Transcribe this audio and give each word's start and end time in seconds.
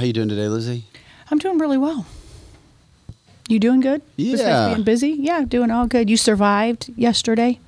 How 0.00 0.06
you 0.06 0.14
doing 0.14 0.30
today, 0.30 0.48
Lizzie? 0.48 0.84
I'm 1.30 1.36
doing 1.36 1.58
really 1.58 1.76
well. 1.76 2.06
You 3.50 3.58
doing 3.58 3.80
good? 3.80 4.00
Besides 4.16 4.40
Yeah. 4.40 4.68
being 4.72 4.82
busy? 4.82 5.10
Yeah, 5.10 5.44
doing 5.46 5.70
all 5.70 5.86
good. 5.86 6.08
You 6.08 6.16
survived 6.16 6.90
yesterday? 6.96 7.58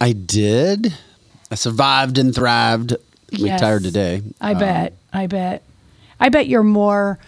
I 0.00 0.12
did. 0.12 0.94
I 1.50 1.54
survived 1.54 2.16
and 2.16 2.34
thrived. 2.34 2.96
Yes. 3.30 3.42
Retired 3.42 3.82
today. 3.82 4.22
I 4.40 4.52
Um, 4.54 4.58
bet. 4.58 4.94
I 5.12 5.26
bet. 5.26 5.62
I 6.18 6.30
bet 6.30 6.46
you're 6.48 6.62
more. 6.62 7.18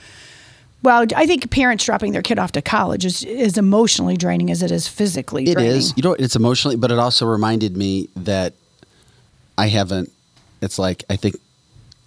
Well, 0.83 1.05
I 1.15 1.27
think 1.27 1.51
parents 1.51 1.85
dropping 1.85 2.13
their 2.13 2.23
kid 2.23 2.39
off 2.39 2.53
to 2.53 2.63
college 2.63 3.05
is 3.05 3.23
is 3.23 3.59
emotionally 3.59 4.17
draining 4.17 4.51
as 4.51 4.63
it 4.63 4.71
is 4.71 4.89
physically 4.89 5.45
It 5.47 5.57
draining. 5.57 5.77
is. 5.77 5.93
You 5.95 6.03
know, 6.05 6.15
it's 6.15 6.37
emotionally, 6.37 6.77
but 6.77 6.91
it 6.91 6.99
also 6.99 7.27
reminded 7.27 7.77
me 7.77 8.09
that 8.17 8.55
I 9.59 9.67
haven't. 9.69 10.11
It's 10.63 10.79
like 10.79 11.05
I 11.11 11.17
think 11.17 11.37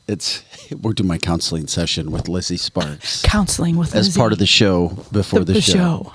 it's 0.08 0.44
we're 0.82 0.94
doing 0.94 1.08
my 1.08 1.18
counseling 1.18 1.68
session 1.68 2.12
with 2.12 2.28
Lizzie 2.28 2.58
Sparks 2.58 3.22
Counseling 3.24 3.78
with 3.78 3.96
as 3.96 4.08
Lizzie. 4.08 4.20
part 4.20 4.34
of 4.34 4.40
the 4.40 4.46
show 4.46 4.90
before 5.12 5.44
the, 5.44 5.54
the 5.54 5.62
show. 5.62 5.74
show. 5.74 6.14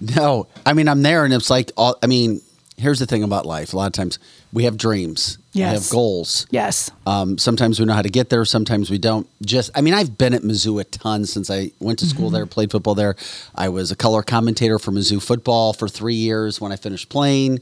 No, 0.00 0.46
I 0.66 0.72
mean 0.74 0.88
I'm 0.88 1.02
there, 1.02 1.24
and 1.24 1.32
it's 1.32 1.50
like 1.50 1.72
all. 1.76 1.96
I 2.02 2.06
mean, 2.06 2.40
here's 2.76 2.98
the 2.98 3.06
thing 3.06 3.22
about 3.22 3.46
life. 3.46 3.72
A 3.72 3.76
lot 3.76 3.86
of 3.86 3.92
times 3.92 4.18
we 4.52 4.64
have 4.64 4.76
dreams. 4.76 5.38
We 5.54 5.62
have 5.62 5.90
goals. 5.90 6.46
Yes. 6.50 6.88
Um, 7.04 7.36
sometimes 7.36 7.80
we 7.80 7.86
know 7.86 7.92
how 7.94 8.02
to 8.02 8.08
get 8.08 8.28
there. 8.30 8.44
Sometimes 8.44 8.90
we 8.90 8.98
don't. 8.98 9.26
Just, 9.44 9.72
I 9.74 9.80
mean, 9.80 9.92
I've 9.92 10.16
been 10.16 10.32
at 10.32 10.42
Mizzou 10.42 10.80
a 10.80 10.84
ton 10.84 11.24
since 11.24 11.50
I 11.50 11.72
went 11.80 11.98
to 11.98 12.06
school 12.06 12.26
Mm-hmm. 12.26 12.34
there, 12.34 12.46
played 12.46 12.70
football 12.70 12.94
there. 12.94 13.16
I 13.56 13.68
was 13.70 13.90
a 13.90 13.96
color 13.96 14.22
commentator 14.22 14.78
for 14.78 14.92
Mizzou 14.92 15.20
football 15.20 15.72
for 15.72 15.88
three 15.88 16.14
years 16.14 16.60
when 16.60 16.70
I 16.70 16.76
finished 16.76 17.08
playing. 17.08 17.58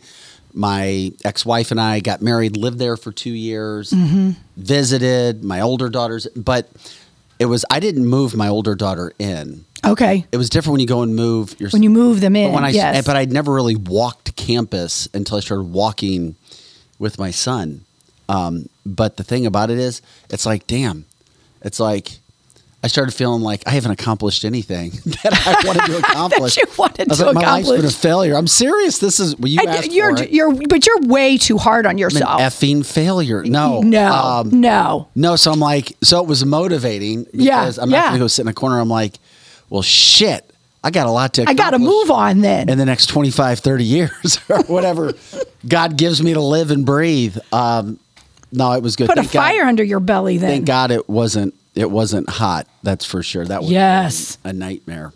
My 0.56 1.12
ex-wife 1.24 1.70
and 1.70 1.78
I 1.80 2.00
got 2.00 2.22
married, 2.22 2.56
lived 2.56 2.78
there 2.78 2.96
for 2.96 3.12
two 3.12 3.30
years, 3.34 3.90
Mm-hmm. 3.90 4.30
visited 4.56 5.44
my 5.44 5.60
older 5.60 5.88
daughters, 5.90 6.26
but 6.34 6.68
it 7.38 7.44
was 7.46 7.64
I 7.70 7.78
didn't 7.80 8.06
move 8.06 8.34
my 8.34 8.48
older 8.48 8.74
daughter 8.74 9.12
in. 9.18 9.64
Okay. 9.84 10.24
It 10.32 10.36
was 10.38 10.48
different 10.48 10.72
when 10.72 10.80
you 10.80 10.86
go 10.86 11.02
and 11.02 11.14
move 11.14 11.54
your 11.60 11.68
When 11.70 11.82
you 11.82 11.90
move 11.90 12.20
them 12.20 12.34
in, 12.34 12.48
but 12.50 12.54
when 12.54 12.64
I 12.64 12.70
yes. 12.70 13.04
but 13.06 13.14
I'd 13.16 13.30
never 13.30 13.52
really 13.52 13.76
walked 13.76 14.34
campus 14.36 15.08
until 15.14 15.36
I 15.36 15.40
started 15.40 15.64
walking 15.64 16.34
with 16.98 17.18
my 17.18 17.30
son. 17.30 17.82
Um, 18.28 18.68
but 18.84 19.18
the 19.18 19.22
thing 19.24 19.46
about 19.46 19.70
it 19.70 19.78
is, 19.78 20.00
it's 20.30 20.46
like, 20.46 20.66
damn, 20.66 21.04
it's 21.62 21.78
like 21.78 22.18
I 22.84 22.88
started 22.88 23.12
feeling 23.12 23.42
like 23.42 23.62
I 23.66 23.70
haven't 23.70 23.90
accomplished 23.90 24.44
anything 24.44 24.90
that 25.24 25.32
I 25.46 25.66
wanted 25.66 25.86
to 25.86 25.98
accomplish. 25.98 26.54
that 26.54 26.66
you 26.68 26.72
wanted 26.78 27.08
I 27.08 27.10
was 27.10 27.18
to 27.18 27.26
like, 27.26 27.34
my 27.34 27.40
life's 27.42 27.70
been 27.70 27.84
a 27.84 27.90
failure. 27.90 28.36
I'm 28.36 28.46
serious. 28.46 28.98
This 28.98 29.18
is 29.18 29.36
well, 29.36 29.48
you 29.48 29.58
And 29.60 29.70
asked 29.70 29.90
you're 29.90 30.16
for 30.16 30.22
it. 30.22 30.30
you're 30.30 30.54
but 30.68 30.86
you're 30.86 31.00
way 31.00 31.36
too 31.36 31.58
hard 31.58 31.84
on 31.86 31.90
I'm 31.90 31.96
an 31.96 31.98
yourself. 31.98 32.40
effing 32.40 32.86
failure. 32.86 33.42
No, 33.42 33.80
no. 33.80 34.12
um, 34.12 34.60
no. 34.60 35.08
no. 35.16 35.34
So 35.36 35.50
I'm 35.50 35.58
like, 35.58 35.96
so 36.02 36.20
it 36.22 36.28
was 36.28 36.44
motivating 36.44 37.26
Yeah, 37.32 37.62
because 37.62 37.78
I'm 37.78 37.90
not 37.90 37.96
yeah. 37.96 38.02
going 38.10 38.14
to 38.14 38.18
go 38.20 38.28
sit 38.28 38.42
in 38.42 38.48
a 38.48 38.54
corner. 38.54 38.78
I'm 38.78 38.88
like, 38.90 39.18
well, 39.68 39.82
shit, 39.82 40.48
I 40.84 40.92
got 40.92 41.08
a 41.08 41.10
lot 41.10 41.32
to. 41.34 41.44
I 41.48 41.54
got 41.54 41.70
to 41.70 41.80
move 41.80 42.12
on 42.12 42.40
then. 42.40 42.68
in 42.68 42.78
the 42.78 42.84
next 42.86 43.06
25, 43.06 43.58
30 43.58 43.84
years 43.84 44.38
or 44.48 44.62
whatever 44.64 45.14
God 45.66 45.96
gives 45.96 46.22
me 46.22 46.34
to 46.34 46.40
live 46.40 46.70
and 46.70 46.86
breathe. 46.86 47.36
Um, 47.50 47.98
no, 48.52 48.70
it 48.74 48.82
was 48.84 48.94
good. 48.94 49.08
Put 49.08 49.18
a 49.18 49.22
Thank 49.22 49.32
God- 49.32 49.40
fire 49.40 49.62
under 49.64 49.82
your 49.82 49.98
belly 49.98 50.38
then. 50.38 50.50
Thank 50.50 50.66
God 50.66 50.92
it 50.92 51.08
wasn't. 51.08 51.54
It 51.76 51.90
wasn't 51.90 52.28
hot. 52.28 52.66
That's 52.82 53.04
for 53.04 53.22
sure. 53.22 53.44
That 53.44 53.60
was 53.62 53.70
Yes. 53.70 54.38
a 54.44 54.52
nightmare. 54.52 55.12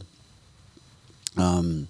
Um, 1.37 1.89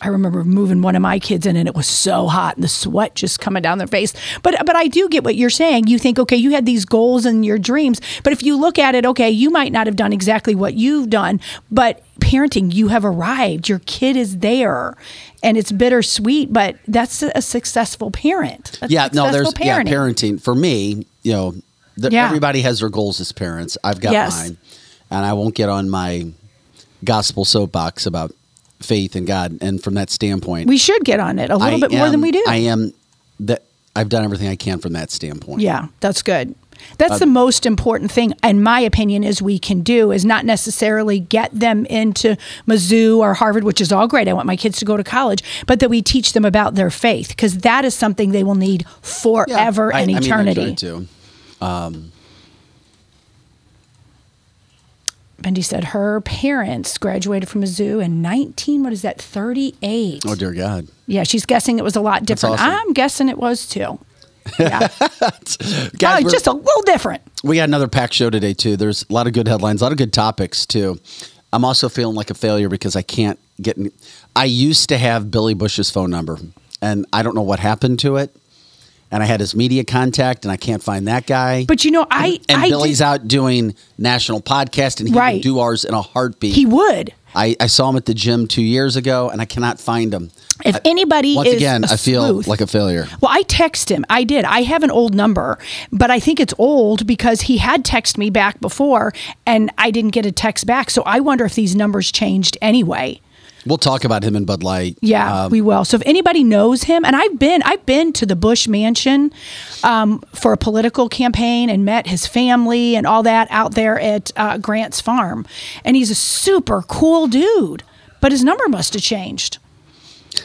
I 0.00 0.08
remember 0.08 0.44
moving 0.44 0.82
one 0.82 0.96
of 0.96 1.00
my 1.00 1.18
kids 1.18 1.46
in 1.46 1.56
and 1.56 1.66
it 1.66 1.74
was 1.74 1.86
so 1.86 2.26
hot 2.26 2.56
and 2.56 2.64
the 2.64 2.68
sweat 2.68 3.14
just 3.14 3.40
coming 3.40 3.62
down 3.62 3.78
their 3.78 3.86
face. 3.86 4.12
But 4.42 4.54
but 4.66 4.76
I 4.76 4.86
do 4.86 5.08
get 5.08 5.24
what 5.24 5.34
you're 5.36 5.48
saying. 5.48 5.86
You 5.86 5.98
think, 5.98 6.18
okay, 6.18 6.36
you 6.36 6.50
had 6.50 6.66
these 6.66 6.84
goals 6.84 7.24
and 7.24 7.42
your 7.46 7.58
dreams. 7.58 8.02
But 8.22 8.34
if 8.34 8.42
you 8.42 8.58
look 8.60 8.78
at 8.78 8.94
it, 8.94 9.06
okay, 9.06 9.30
you 9.30 9.48
might 9.48 9.72
not 9.72 9.86
have 9.86 9.96
done 9.96 10.12
exactly 10.12 10.54
what 10.54 10.74
you've 10.74 11.08
done, 11.08 11.40
but 11.70 12.02
parenting, 12.20 12.74
you 12.74 12.88
have 12.88 13.04
arrived. 13.06 13.68
Your 13.70 13.78
kid 13.86 14.16
is 14.16 14.38
there. 14.38 14.94
And 15.42 15.56
it's 15.56 15.72
bittersweet, 15.72 16.52
but 16.52 16.76
that's 16.88 17.22
a 17.22 17.40
successful 17.40 18.10
parent. 18.10 18.76
That's 18.80 18.92
Yeah, 18.92 19.08
no, 19.12 19.30
there's 19.30 19.48
successful 19.48 19.66
yeah, 19.66 19.82
parenting. 19.82 20.34
parenting 20.36 20.40
for 20.42 20.54
me. 20.54 21.06
You 21.22 21.32
know, 21.32 21.54
th- 22.00 22.12
Yeah. 22.12 22.26
everybody 22.26 22.60
has 22.62 22.80
their 22.80 22.88
goals 22.88 23.20
as 23.20 23.32
parents. 23.32 23.76
I've 23.84 24.00
got 24.00 24.12
Yes. 24.12 24.36
mine, 24.36 24.56
and 25.10 25.24
I 25.24 25.32
won't 25.32 25.54
get 25.54 25.68
on 25.68 25.88
my 25.90 26.26
gospel 27.04 27.44
soapbox 27.44 28.06
about 28.06 28.32
faith 28.80 29.14
and 29.16 29.26
God. 29.26 29.58
And 29.60 29.82
from 29.82 29.94
that 29.94 30.10
standpoint, 30.10 30.68
We 30.68 30.78
should 30.78 31.04
get 31.04 31.20
on 31.20 31.38
it 31.38 31.50
a 31.50 31.56
little 31.56 31.76
I 31.84 31.88
bit 31.88 31.96
more 31.96 32.10
than 32.10 32.20
we 32.20 32.30
do. 32.30 32.42
I 32.48 32.56
am 32.56 32.92
that 33.40 33.62
I've 33.96 34.08
done 34.08 34.24
everything 34.24 34.48
I 34.48 34.56
can 34.56 34.78
from 34.78 34.92
that 34.94 35.10
standpoint. 35.10 35.60
Yeah, 35.60 35.86
that's 36.00 36.22
good. 36.22 36.54
That's 36.98 37.12
Uh, 37.12 37.18
the 37.18 37.26
most 37.26 37.64
important 37.66 38.10
thing, 38.10 38.34
in 38.42 38.62
my 38.62 38.80
opinion, 38.80 39.22
is 39.24 39.40
we 39.40 39.58
can 39.58 39.80
do 39.80 40.10
is 40.10 40.24
not 40.24 40.44
necessarily 40.44 41.20
get 41.20 41.48
them 41.58 41.86
into 41.86 42.36
Mizzou 42.68 43.18
or 43.18 43.34
Harvard, 43.34 43.64
which 43.64 43.80
is 43.80 43.92
all 43.92 44.06
great. 44.08 44.28
I 44.28 44.32
want 44.34 44.46
my 44.46 44.56
kids 44.56 44.78
to 44.80 44.84
go 44.84 44.96
to 44.96 45.04
college, 45.04 45.42
but 45.66 45.78
that 45.80 45.88
we 45.88 46.02
teach 46.02 46.32
them 46.32 46.44
about 46.44 46.74
their 46.74 46.90
faith 46.90 47.28
because 47.28 47.58
that 47.58 47.84
is 47.84 47.94
something 47.94 48.32
they 48.32 48.42
will 48.42 48.56
need 48.56 48.82
Yeah, 48.82 48.88
forever 49.02 49.94
I- 49.94 50.00
and 50.00 50.10
eternity. 50.10 50.60
I 50.60 50.64
mean, 50.66 51.08
to. 51.60 52.00
Bendy 55.40 55.62
said 55.62 55.84
her 55.84 56.20
parents 56.22 56.96
graduated 56.96 57.48
from 57.48 57.62
Mizzou 57.62 58.02
in 58.02 58.22
19, 58.22 58.82
what 58.82 58.92
is 58.92 59.02
that, 59.02 59.20
38? 59.20 60.22
Oh 60.26 60.34
dear 60.34 60.52
God. 60.52 60.88
Yeah, 61.06 61.24
she's 61.24 61.44
guessing 61.44 61.78
it 61.78 61.82
was 61.84 61.96
a 61.96 62.00
lot 62.00 62.24
different. 62.24 62.54
awesome. 62.54 62.70
I'm 62.70 62.92
guessing 62.94 63.28
it 63.28 63.36
was 63.36 63.66
too. 63.66 63.98
Yeah, 64.58 64.88
Guys, 65.98 66.24
Oh, 66.24 66.30
just 66.30 66.46
a 66.46 66.52
little 66.52 66.82
different. 66.82 67.22
we 67.42 67.56
got 67.56 67.64
another 67.68 67.88
packed 67.88 68.14
show 68.14 68.30
today 68.30 68.54
too. 68.54 68.76
There's 68.76 69.04
a 69.08 69.12
lot 69.12 69.26
of 69.26 69.32
good 69.32 69.48
headlines, 69.48 69.80
a 69.82 69.84
lot 69.84 69.92
of 69.92 69.98
good 69.98 70.12
topics 70.12 70.64
too. 70.66 70.98
I'm 71.52 71.64
also 71.64 71.88
feeling 71.88 72.14
like 72.16 72.30
a 72.30 72.34
failure 72.34 72.68
because 72.68 72.96
I 72.96 73.02
can't 73.02 73.38
get. 73.60 73.76
In, 73.76 73.90
I 74.36 74.44
used 74.46 74.88
to 74.90 74.98
have 74.98 75.30
Billy 75.30 75.54
Busch's 75.54 75.90
phone 75.90 76.10
number, 76.10 76.38
and 76.82 77.06
I 77.12 77.22
don't 77.22 77.34
know 77.34 77.42
what 77.42 77.58
happened 77.58 77.98
to 78.00 78.16
it. 78.16 78.34
And 79.14 79.22
I 79.22 79.26
had 79.26 79.38
his 79.38 79.54
media 79.54 79.84
contact, 79.84 80.44
and 80.44 80.50
I 80.50 80.56
can't 80.56 80.82
find 80.82 81.06
that 81.06 81.24
guy. 81.28 81.66
But 81.66 81.84
you 81.84 81.92
know, 81.92 82.04
I 82.10 82.40
and 82.48 82.62
I 82.62 82.68
Billy's 82.68 82.98
did, 82.98 83.04
out 83.04 83.28
doing 83.28 83.76
national 83.96 84.40
podcast, 84.40 84.98
and 84.98 85.08
he 85.08 85.14
Right. 85.14 85.34
would 85.34 85.42
do 85.42 85.60
ours 85.60 85.84
in 85.84 85.94
a 85.94 86.02
heartbeat. 86.02 86.52
he 86.52 86.66
would. 86.66 87.12
I, 87.32 87.54
I 87.60 87.68
saw 87.68 87.88
him 87.90 87.96
at 87.96 88.06
the 88.06 88.14
gym 88.14 88.48
two 88.48 88.62
years 88.62 88.96
ago, 88.96 89.28
and 89.30 89.40
I 89.40 89.44
cannot 89.44 89.78
find 89.78 90.12
him. 90.12 90.32
If 90.64 90.78
anybody 90.84 91.36
Once 91.36 91.48
again, 91.48 91.84
I 91.84 91.96
feel 91.96 92.26
sleuth- 92.26 92.48
like 92.48 92.60
a 92.60 92.66
failure. 92.66 93.06
Well, 93.20 93.30
I 93.32 93.42
text 93.42 93.88
him. 93.88 94.04
I 94.10 94.24
did. 94.24 94.44
I 94.44 94.62
have 94.62 94.82
an 94.82 94.90
old 94.90 95.14
number, 95.14 95.58
but 95.92 96.10
I 96.10 96.18
think 96.18 96.40
it's 96.40 96.54
old 96.58 97.06
because 97.06 97.42
he 97.42 97.58
had 97.58 97.84
texted 97.84 98.18
me 98.18 98.30
back 98.30 98.60
before 98.60 99.12
and 99.46 99.70
I 99.78 99.90
didn't 99.92 100.10
get 100.12 100.26
a 100.26 100.32
text 100.32 100.66
back. 100.66 100.90
So 100.90 101.02
I 101.06 101.20
wonder 101.20 101.44
if 101.44 101.54
these 101.54 101.74
numbers 101.76 102.10
changed 102.12 102.56
anyway. 102.62 103.20
We'll 103.66 103.78
talk 103.78 104.04
about 104.04 104.22
him 104.22 104.36
in 104.36 104.44
Bud 104.44 104.62
Light. 104.62 104.98
Yeah, 105.00 105.44
Um, 105.44 105.50
we 105.50 105.60
will. 105.60 105.84
So 105.84 105.96
if 105.96 106.02
anybody 106.04 106.44
knows 106.44 106.84
him, 106.84 107.04
and 107.04 107.16
I've 107.16 107.38
been, 107.38 107.62
I've 107.62 107.84
been 107.86 108.12
to 108.14 108.26
the 108.26 108.36
Busch 108.36 108.68
Mansion 108.68 109.32
um, 109.82 110.22
for 110.32 110.52
a 110.52 110.56
political 110.56 111.08
campaign 111.08 111.70
and 111.70 111.84
met 111.84 112.06
his 112.06 112.26
family 112.26 112.94
and 112.94 113.06
all 113.06 113.22
that 113.22 113.48
out 113.50 113.74
there 113.74 113.98
at 113.98 114.30
uh, 114.36 114.58
Grant's 114.58 115.00
farm, 115.00 115.46
and 115.84 115.96
he's 115.96 116.10
a 116.10 116.14
super 116.14 116.82
cool 116.82 117.26
dude. 117.26 117.82
But 118.20 118.32
his 118.32 118.44
number 118.44 118.68
must 118.68 118.94
have 118.94 119.02
changed. 119.02 119.58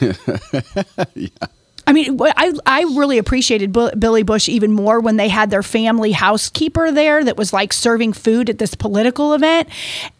I 1.90 1.92
mean, 1.92 2.16
I 2.22 2.52
I 2.66 2.82
really 2.82 3.18
appreciated 3.18 3.72
Billy 3.72 4.22
Busch 4.22 4.48
even 4.48 4.70
more 4.70 5.00
when 5.00 5.16
they 5.16 5.26
had 5.26 5.50
their 5.50 5.64
family 5.64 6.12
housekeeper 6.12 6.92
there 6.92 7.24
that 7.24 7.36
was 7.36 7.52
like 7.52 7.72
serving 7.72 8.12
food 8.12 8.48
at 8.48 8.58
this 8.58 8.76
political 8.76 9.34
event, 9.34 9.68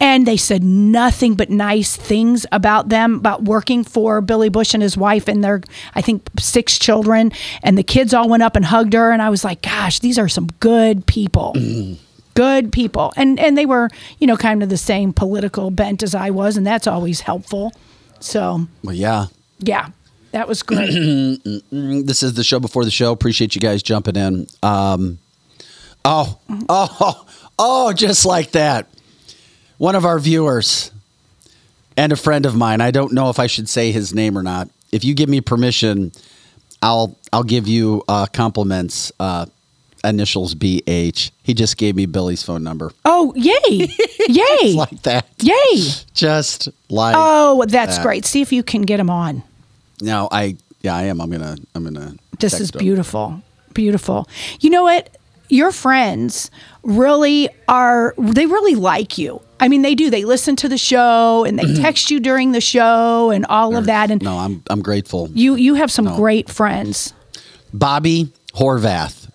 and 0.00 0.26
they 0.26 0.36
said 0.36 0.64
nothing 0.64 1.36
but 1.36 1.48
nice 1.48 1.94
things 1.94 2.44
about 2.50 2.88
them 2.88 3.14
about 3.14 3.44
working 3.44 3.84
for 3.84 4.20
Billy 4.20 4.48
Busch 4.48 4.74
and 4.74 4.82
his 4.82 4.96
wife 4.96 5.28
and 5.28 5.44
their 5.44 5.60
I 5.94 6.00
think 6.02 6.28
six 6.40 6.76
children, 6.76 7.30
and 7.62 7.78
the 7.78 7.84
kids 7.84 8.12
all 8.12 8.28
went 8.28 8.42
up 8.42 8.56
and 8.56 8.64
hugged 8.64 8.94
her, 8.94 9.12
and 9.12 9.22
I 9.22 9.30
was 9.30 9.44
like, 9.44 9.62
gosh, 9.62 10.00
these 10.00 10.18
are 10.18 10.28
some 10.28 10.48
good 10.58 11.06
people. 11.06 11.54
Good 12.34 12.72
people, 12.72 13.12
and 13.16 13.38
and 13.40 13.58
they 13.58 13.66
were, 13.66 13.90
you 14.18 14.26
know, 14.26 14.36
kind 14.36 14.62
of 14.62 14.68
the 14.68 14.76
same 14.76 15.12
political 15.12 15.70
bent 15.70 16.02
as 16.02 16.14
I 16.14 16.30
was, 16.30 16.56
and 16.56 16.64
that's 16.64 16.86
always 16.86 17.20
helpful. 17.20 17.72
So, 18.20 18.66
well, 18.84 18.94
yeah. 18.94 19.26
yeah, 19.58 19.88
that 20.32 20.48
was 20.48 20.62
great. 20.62 20.90
This 21.70 22.22
is 22.22 22.34
the 22.34 22.44
show 22.44 22.60
before 22.60 22.84
the 22.84 22.90
show. 22.90 23.12
Appreciate 23.12 23.54
you 23.54 23.60
guys 23.60 23.82
jumping 23.82 24.16
in. 24.16 24.46
Um, 24.62 25.18
oh, 26.04 26.38
oh, 26.68 27.26
oh, 27.58 27.92
just 27.92 28.24
like 28.26 28.52
that. 28.52 28.88
One 29.78 29.94
of 29.94 30.04
our 30.04 30.18
viewers 30.18 30.90
and 31.96 32.12
a 32.12 32.16
friend 32.16 32.46
of 32.46 32.54
mine. 32.56 32.80
I 32.80 32.90
don't 32.90 33.12
know 33.12 33.30
if 33.30 33.38
I 33.38 33.46
should 33.46 33.68
say 33.68 33.92
his 33.92 34.14
name 34.14 34.36
or 34.36 34.42
not. 34.42 34.68
If 34.92 35.04
you 35.04 35.14
give 35.14 35.28
me 35.28 35.40
permission, 35.40 36.12
I'll 36.82 37.16
I'll 37.32 37.44
give 37.44 37.66
you 37.68 38.02
uh, 38.08 38.26
compliments. 38.26 39.12
Uh, 39.20 39.46
initials 40.02 40.54
BH. 40.54 41.30
He 41.42 41.52
just 41.52 41.76
gave 41.76 41.94
me 41.94 42.06
Billy's 42.06 42.42
phone 42.42 42.62
number. 42.62 42.90
Oh, 43.04 43.34
yay! 43.36 43.86
Yay! 44.28 44.72
Like 44.72 45.02
that. 45.02 45.26
Yay! 45.42 45.82
Just 46.14 46.70
like 46.88 47.14
Oh, 47.18 47.66
that's 47.68 47.98
that. 47.98 48.02
great. 48.02 48.24
See 48.24 48.40
if 48.40 48.50
you 48.50 48.62
can 48.62 48.80
get 48.82 48.98
him 48.98 49.10
on. 49.10 49.42
No, 50.00 50.28
I 50.30 50.56
yeah, 50.82 50.96
I 50.96 51.04
am. 51.04 51.20
I'm 51.20 51.30
gonna 51.30 51.56
I'm 51.74 51.84
gonna. 51.84 52.14
This 52.38 52.58
is 52.60 52.70
beautiful. 52.70 53.42
Beautiful. 53.74 54.28
You 54.60 54.70
know 54.70 54.82
what? 54.82 55.16
Your 55.48 55.72
friends 55.72 56.50
really 56.84 57.48
are, 57.68 58.14
they 58.16 58.46
really 58.46 58.76
like 58.76 59.18
you. 59.18 59.42
I 59.58 59.66
mean, 59.68 59.82
they 59.82 59.94
do. 59.96 60.08
They 60.08 60.24
listen 60.24 60.54
to 60.56 60.68
the 60.68 60.78
show 60.78 61.44
and 61.44 61.58
they 61.58 61.74
text 61.82 62.10
you 62.10 62.20
during 62.20 62.52
the 62.52 62.60
show 62.60 63.30
and 63.30 63.44
all 63.46 63.76
of 63.76 63.86
that. 63.86 64.10
And 64.10 64.22
No, 64.22 64.38
I'm 64.38 64.62
I'm 64.70 64.80
grateful. 64.80 65.28
you 65.34 65.54
you 65.56 65.74
have 65.74 65.90
some 65.90 66.06
great 66.16 66.48
friends. 66.48 67.12
Bobby 67.74 68.32
Horvath. 68.54 69.28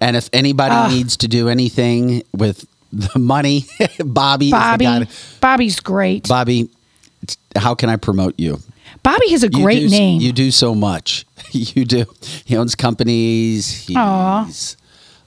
And 0.00 0.16
if 0.16 0.28
anybody 0.32 0.74
Ah. 0.74 0.88
needs 0.88 1.16
to 1.18 1.28
do 1.28 1.48
anything 1.48 2.22
with 2.32 2.66
the 2.92 3.18
money, 3.18 3.66
Bobby, 4.04 4.50
Bobby, 4.52 4.84
is 4.86 4.90
the 5.00 5.04
guy. 5.06 5.38
Bobby's 5.40 5.80
great. 5.80 6.28
Bobby, 6.28 6.68
how 7.56 7.74
can 7.74 7.88
I 7.90 7.96
promote 7.96 8.34
you? 8.38 8.60
Bobby 9.08 9.30
has 9.30 9.42
a 9.42 9.46
You 9.46 9.62
great 9.62 9.80
do, 9.80 9.88
name. 9.88 10.20
You 10.20 10.32
do 10.32 10.50
so 10.50 10.74
much. 10.74 11.24
You 11.52 11.86
do. 11.86 12.04
He 12.44 12.58
owns 12.58 12.74
companies. 12.74 13.72
He's 13.86 13.96
Aw. 13.96 14.50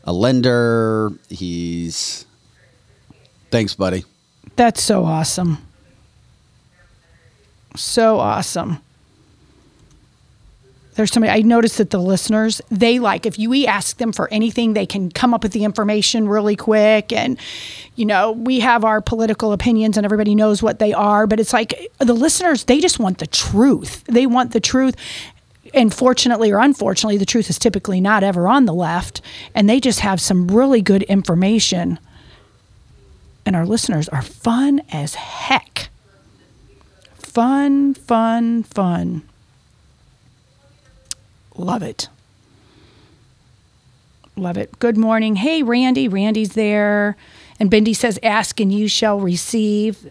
a 0.04 0.14
lender. 0.14 1.12
He's. 1.30 2.28
Thanks, 3.50 3.74
buddy. 3.74 4.06
That's 4.56 4.84
so 4.84 5.04
awesome. 5.04 5.58
So 7.76 8.20
awesome. 8.20 8.78
There's 10.96 11.12
somebody 11.12 11.32
I 11.32 11.42
noticed 11.42 11.78
that 11.78 11.90
the 11.90 12.00
listeners, 12.00 12.62
they 12.70 13.00
like 13.00 13.26
if 13.26 13.40
you 13.40 13.66
ask 13.66 13.98
them 13.98 14.12
for 14.12 14.32
anything, 14.32 14.74
they 14.74 14.86
can 14.86 15.10
come 15.10 15.34
up 15.34 15.44
with 15.44 15.54
the 15.54 15.64
information 15.64 16.28
really 16.28 16.56
quick. 16.56 17.14
And, 17.14 17.38
you 17.96 18.06
know, 18.06 18.32
we 18.32 18.60
have 18.60 18.84
our 18.84 19.02
political 19.02 19.54
opinions 19.54 19.96
and 19.98 20.06
everybody 20.06 20.36
knows 20.36 20.62
what 20.62 20.80
they 20.80 20.92
are, 20.92 21.28
but 21.28 21.40
it's 21.40 21.54
like 21.54 21.92
the 22.00 22.14
listeners, 22.14 22.66
they 22.66 22.80
just 22.80 23.00
want 23.00 23.20
the 23.20 23.28
truth. 23.28 24.04
They 24.06 24.26
want 24.26 24.52
the 24.52 24.60
truth. 24.60 24.96
And 25.74 25.94
fortunately 25.94 26.52
or 26.52 26.60
unfortunately, 26.60 27.18
the 27.18 27.26
truth 27.26 27.50
is 27.50 27.58
typically 27.58 28.02
not 28.02 28.24
ever 28.24 28.48
on 28.50 28.66
the 28.66 28.74
left. 28.74 29.22
And 29.56 29.70
they 29.70 29.80
just 29.80 30.02
have 30.02 30.20
some 30.20 30.50
really 30.50 30.82
good 30.82 31.04
information 31.04 32.00
and 33.46 33.56
our 33.56 33.66
listeners 33.66 34.08
are 34.10 34.22
fun 34.22 34.82
as 34.92 35.16
heck. 35.16 35.90
Fun, 37.16 37.94
fun, 37.94 38.64
fun. 38.64 39.24
Love 41.62 41.84
it. 41.84 42.10
Love 44.36 44.58
it. 44.58 44.80
Good 44.80 44.98
morning. 44.98 45.36
Hey, 45.36 45.62
Randy. 45.62 46.08
Randy's 46.08 46.54
there. 46.54 47.16
And 47.60 47.70
Bindi 47.70 47.96
says, 47.96 48.18
Ask 48.24 48.60
and 48.60 48.74
you 48.74 48.88
shall 48.88 49.20
receive. 49.20 50.10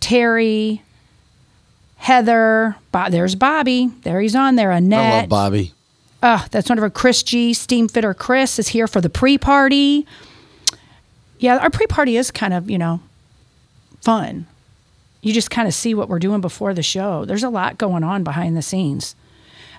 Terry, 0.00 0.82
Heather, 1.96 2.76
there's 3.10 3.34
Bobby. 3.34 3.90
There 4.02 4.20
he's 4.20 4.34
on 4.34 4.56
there. 4.56 4.70
Annette. 4.70 5.14
I 5.14 5.20
love 5.20 5.28
Bobby. 5.28 5.72
Oh, 6.22 6.46
that's 6.50 6.68
one 6.68 6.78
of 6.78 6.84
our 6.84 6.90
Chris 6.90 7.22
G. 7.22 7.52
Steam 7.52 7.88
Fitter 7.88 8.14
Chris 8.14 8.58
is 8.58 8.68
here 8.68 8.86
for 8.86 9.00
the 9.00 9.10
pre 9.10 9.36
party. 9.36 10.06
Yeah, 11.38 11.58
our 11.58 11.70
pre 11.70 11.86
party 11.86 12.16
is 12.16 12.30
kind 12.30 12.54
of, 12.54 12.70
you 12.70 12.78
know, 12.78 13.00
fun. 14.00 14.46
You 15.20 15.34
just 15.34 15.50
kind 15.50 15.68
of 15.68 15.74
see 15.74 15.92
what 15.92 16.08
we're 16.08 16.18
doing 16.18 16.40
before 16.40 16.72
the 16.72 16.82
show. 16.82 17.24
There's 17.26 17.42
a 17.42 17.50
lot 17.50 17.76
going 17.76 18.04
on 18.04 18.24
behind 18.24 18.56
the 18.56 18.62
scenes. 18.62 19.14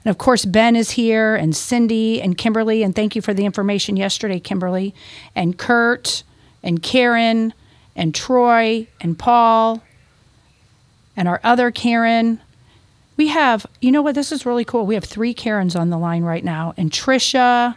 And 0.03 0.09
of 0.11 0.17
course, 0.17 0.45
Ben 0.45 0.75
is 0.75 0.91
here, 0.91 1.35
and 1.35 1.55
Cindy, 1.55 2.21
and 2.21 2.38
Kimberly. 2.38 2.83
And 2.83 2.95
thank 2.95 3.15
you 3.15 3.21
for 3.21 3.33
the 3.33 3.45
information 3.45 3.97
yesterday, 3.97 4.39
Kimberly. 4.39 4.94
And 5.35 5.57
Kurt, 5.57 6.23
and 6.63 6.81
Karen, 6.81 7.53
and 7.95 8.13
Troy, 8.13 8.88
and 9.01 9.17
Paul, 9.17 9.81
and 11.15 11.27
our 11.27 11.41
other 11.44 11.71
Karen. 11.71 12.39
We 13.17 13.29
have, 13.29 13.65
you 13.81 13.91
know 13.91 14.03
what, 14.03 14.15
this 14.15 14.31
is 14.31 14.45
really 14.45 14.63
cool. 14.63 14.85
We 14.85 14.94
have 14.94 15.03
three 15.03 15.33
Karens 15.33 15.75
on 15.75 15.89
the 15.89 15.97
line 15.97 16.23
right 16.23 16.44
now. 16.44 16.75
And 16.77 16.91
Trisha, 16.91 17.75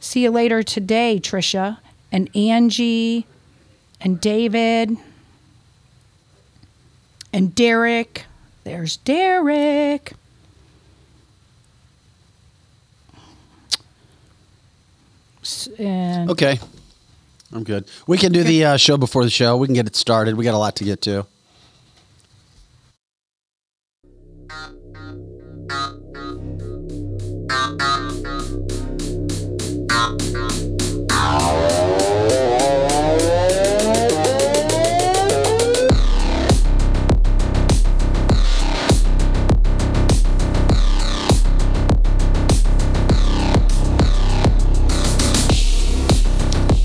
see 0.00 0.22
you 0.22 0.30
later 0.30 0.62
today, 0.62 1.20
Trisha, 1.22 1.78
and 2.10 2.34
Angie, 2.34 3.26
and 4.00 4.20
David, 4.20 4.96
and 7.32 7.54
Derek. 7.54 8.24
There's 8.64 8.96
Derek. 8.96 10.14
And 15.78 16.30
Okay. 16.30 16.58
I'm 17.54 17.64
good. 17.64 17.84
We 18.06 18.16
can 18.16 18.32
do 18.32 18.42
the 18.42 18.64
uh, 18.64 18.76
show 18.78 18.96
before 18.96 19.24
the 19.24 19.30
show. 19.30 19.56
We 19.58 19.66
can 19.66 19.74
get 19.74 19.86
it 19.86 19.94
started. 19.94 20.36
We 20.36 20.44
got 20.44 20.54
a 20.54 20.58
lot 20.58 20.74
to 20.76 20.84
get 20.84 21.02
to. 21.02 21.26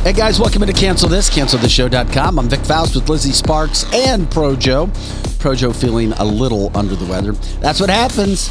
Hey 0.08 0.14
guys, 0.14 0.40
welcome 0.40 0.64
into 0.64 0.74
Cancel 0.74 1.10
This, 1.10 1.30
canceltheshow.com. 1.30 2.40
I'm 2.40 2.48
Vic 2.48 2.62
Faust 2.62 2.96
with 2.96 3.10
Lizzie 3.10 3.34
Sparks 3.34 3.84
and 3.94 4.32
Pro 4.32 4.56
Joe. 4.56 4.88
Projo 4.88 5.76
feeling 5.76 6.14
a 6.14 6.24
little 6.24 6.72
under 6.78 6.96
the 6.96 7.06
weather. 7.08 7.34
That's 7.60 7.82
what 7.82 7.90
happens. 7.90 8.50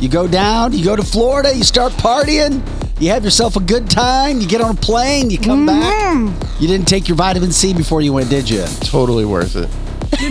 You 0.00 0.08
go 0.08 0.26
down, 0.26 0.72
you 0.72 0.82
go 0.82 0.96
to 0.96 1.02
Florida, 1.02 1.54
you 1.54 1.62
start 1.62 1.92
partying, 1.92 2.66
you 2.98 3.10
have 3.10 3.22
yourself 3.22 3.54
a 3.54 3.60
good 3.60 3.90
time, 3.90 4.40
you 4.40 4.48
get 4.48 4.62
on 4.62 4.78
a 4.78 4.80
plane, 4.80 5.28
you 5.28 5.36
come 5.36 5.66
back. 5.66 5.94
Mm-hmm. 5.94 6.62
You 6.62 6.68
didn't 6.68 6.88
take 6.88 7.06
your 7.06 7.18
vitamin 7.18 7.52
C 7.52 7.74
before 7.74 8.00
you 8.00 8.14
went, 8.14 8.30
did 8.30 8.48
you? 8.48 8.64
Totally 8.80 9.26
worth 9.26 9.56
it. 9.56 9.68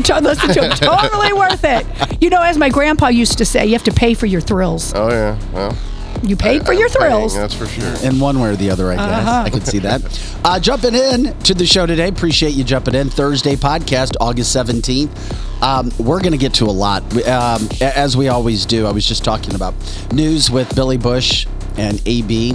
to 0.05 0.19
listen 0.21 0.55
to 0.55 0.63
him. 0.63 0.71
Totally 0.71 1.33
worth 1.33 1.63
it. 1.63 1.85
You 2.19 2.31
know, 2.31 2.41
as 2.41 2.57
my 2.57 2.69
grandpa 2.69 3.09
used 3.09 3.37
to 3.37 3.45
say, 3.45 3.63
you 3.67 3.73
have 3.73 3.83
to 3.83 3.93
pay 3.93 4.15
for 4.15 4.25
your 4.25 4.41
thrills. 4.41 4.91
Oh 4.95 5.09
yeah. 5.09 5.37
Well, 5.53 5.77
You 6.25 6.35
paid 6.37 6.65
for 6.65 6.71
I'm 6.71 6.79
your 6.79 6.89
paying, 6.89 7.11
thrills. 7.11 7.35
that's 7.35 7.53
for 7.53 7.65
sure. 7.65 7.93
In 8.07 8.19
one 8.19 8.39
way 8.39 8.49
or 8.49 8.55
the 8.55 8.69
other, 8.69 8.91
I 8.91 8.95
guess. 8.95 9.05
Uh-huh. 9.05 9.43
I 9.45 9.49
could 9.49 9.67
see 9.67 9.79
that. 9.79 10.39
Uh, 10.45 10.59
jumping 10.59 10.95
in 10.95 11.37
to 11.39 11.53
the 11.53 11.65
show 11.65 11.85
today. 11.85 12.07
Appreciate 12.07 12.51
you 12.53 12.63
jumping 12.63 12.95
in. 12.95 13.09
Thursday 13.09 13.55
podcast, 13.55 14.15
August 14.21 14.55
17th. 14.55 15.61
Um, 15.61 15.91
we're 15.97 16.19
going 16.21 16.31
to 16.31 16.37
get 16.37 16.53
to 16.55 16.65
a 16.65 16.71
lot, 16.71 17.03
um, 17.27 17.67
as 17.81 18.15
we 18.15 18.29
always 18.29 18.65
do. 18.65 18.85
I 18.87 18.91
was 18.91 19.05
just 19.05 19.23
talking 19.23 19.53
about 19.55 19.73
news 20.13 20.49
with 20.49 20.73
Billy 20.75 20.97
Busch 20.97 21.45
and 21.77 22.01
AB. 22.05 22.53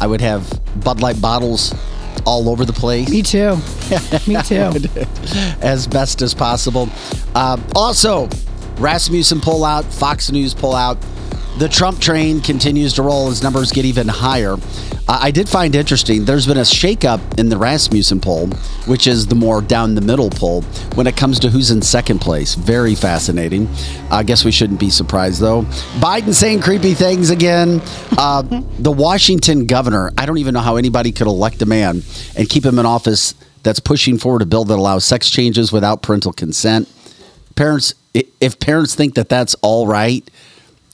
I 0.00 0.06
would 0.06 0.20
have 0.20 0.50
Bud 0.82 1.00
Light 1.00 1.20
bottles 1.20 1.74
all 2.26 2.48
over 2.48 2.64
the 2.64 2.72
place 2.72 3.08
Me 3.10 3.22
too. 3.22 3.56
Me 4.26 4.40
too. 4.42 4.72
as 5.60 5.86
best 5.86 6.22
as 6.22 6.32
possible. 6.32 6.88
Uh, 7.34 7.58
also, 7.74 8.28
Rasmussen 8.78 9.40
pull 9.40 9.64
out, 9.64 9.84
Fox 9.84 10.30
News 10.32 10.54
pull 10.54 10.74
out. 10.74 10.96
The 11.56 11.68
Trump 11.68 12.00
train 12.00 12.40
continues 12.40 12.94
to 12.94 13.02
roll 13.02 13.28
as 13.28 13.40
numbers 13.40 13.70
get 13.70 13.84
even 13.84 14.08
higher. 14.08 14.54
Uh, 15.06 15.18
I 15.20 15.30
did 15.30 15.48
find 15.48 15.76
interesting, 15.76 16.24
there's 16.24 16.48
been 16.48 16.56
a 16.56 16.62
shakeup 16.62 17.38
in 17.38 17.48
the 17.48 17.56
Rasmussen 17.56 18.20
poll, 18.20 18.48
which 18.86 19.06
is 19.06 19.28
the 19.28 19.36
more 19.36 19.62
down 19.62 19.94
the 19.94 20.00
middle 20.00 20.30
poll, 20.30 20.62
when 20.96 21.06
it 21.06 21.16
comes 21.16 21.38
to 21.40 21.50
who's 21.50 21.70
in 21.70 21.80
second 21.80 22.20
place. 22.20 22.56
Very 22.56 22.96
fascinating. 22.96 23.68
I 24.10 24.24
guess 24.24 24.44
we 24.44 24.50
shouldn't 24.50 24.80
be 24.80 24.90
surprised, 24.90 25.40
though. 25.40 25.62
Biden 26.00 26.34
saying 26.34 26.62
creepy 26.62 26.92
things 26.92 27.30
again. 27.30 27.80
Uh, 28.18 28.42
the 28.80 28.90
Washington 28.90 29.66
governor, 29.66 30.10
I 30.18 30.26
don't 30.26 30.38
even 30.38 30.54
know 30.54 30.60
how 30.60 30.74
anybody 30.74 31.12
could 31.12 31.28
elect 31.28 31.62
a 31.62 31.66
man 31.66 32.02
and 32.36 32.48
keep 32.48 32.64
him 32.64 32.80
in 32.80 32.86
office 32.86 33.34
that's 33.62 33.78
pushing 33.78 34.18
forward 34.18 34.42
a 34.42 34.46
bill 34.46 34.64
that 34.64 34.74
allows 34.74 35.04
sex 35.04 35.30
changes 35.30 35.70
without 35.70 36.02
parental 36.02 36.32
consent. 36.32 36.88
Parents, 37.54 37.94
if 38.12 38.58
parents 38.58 38.96
think 38.96 39.14
that 39.14 39.28
that's 39.28 39.54
all 39.62 39.86
right, 39.86 40.28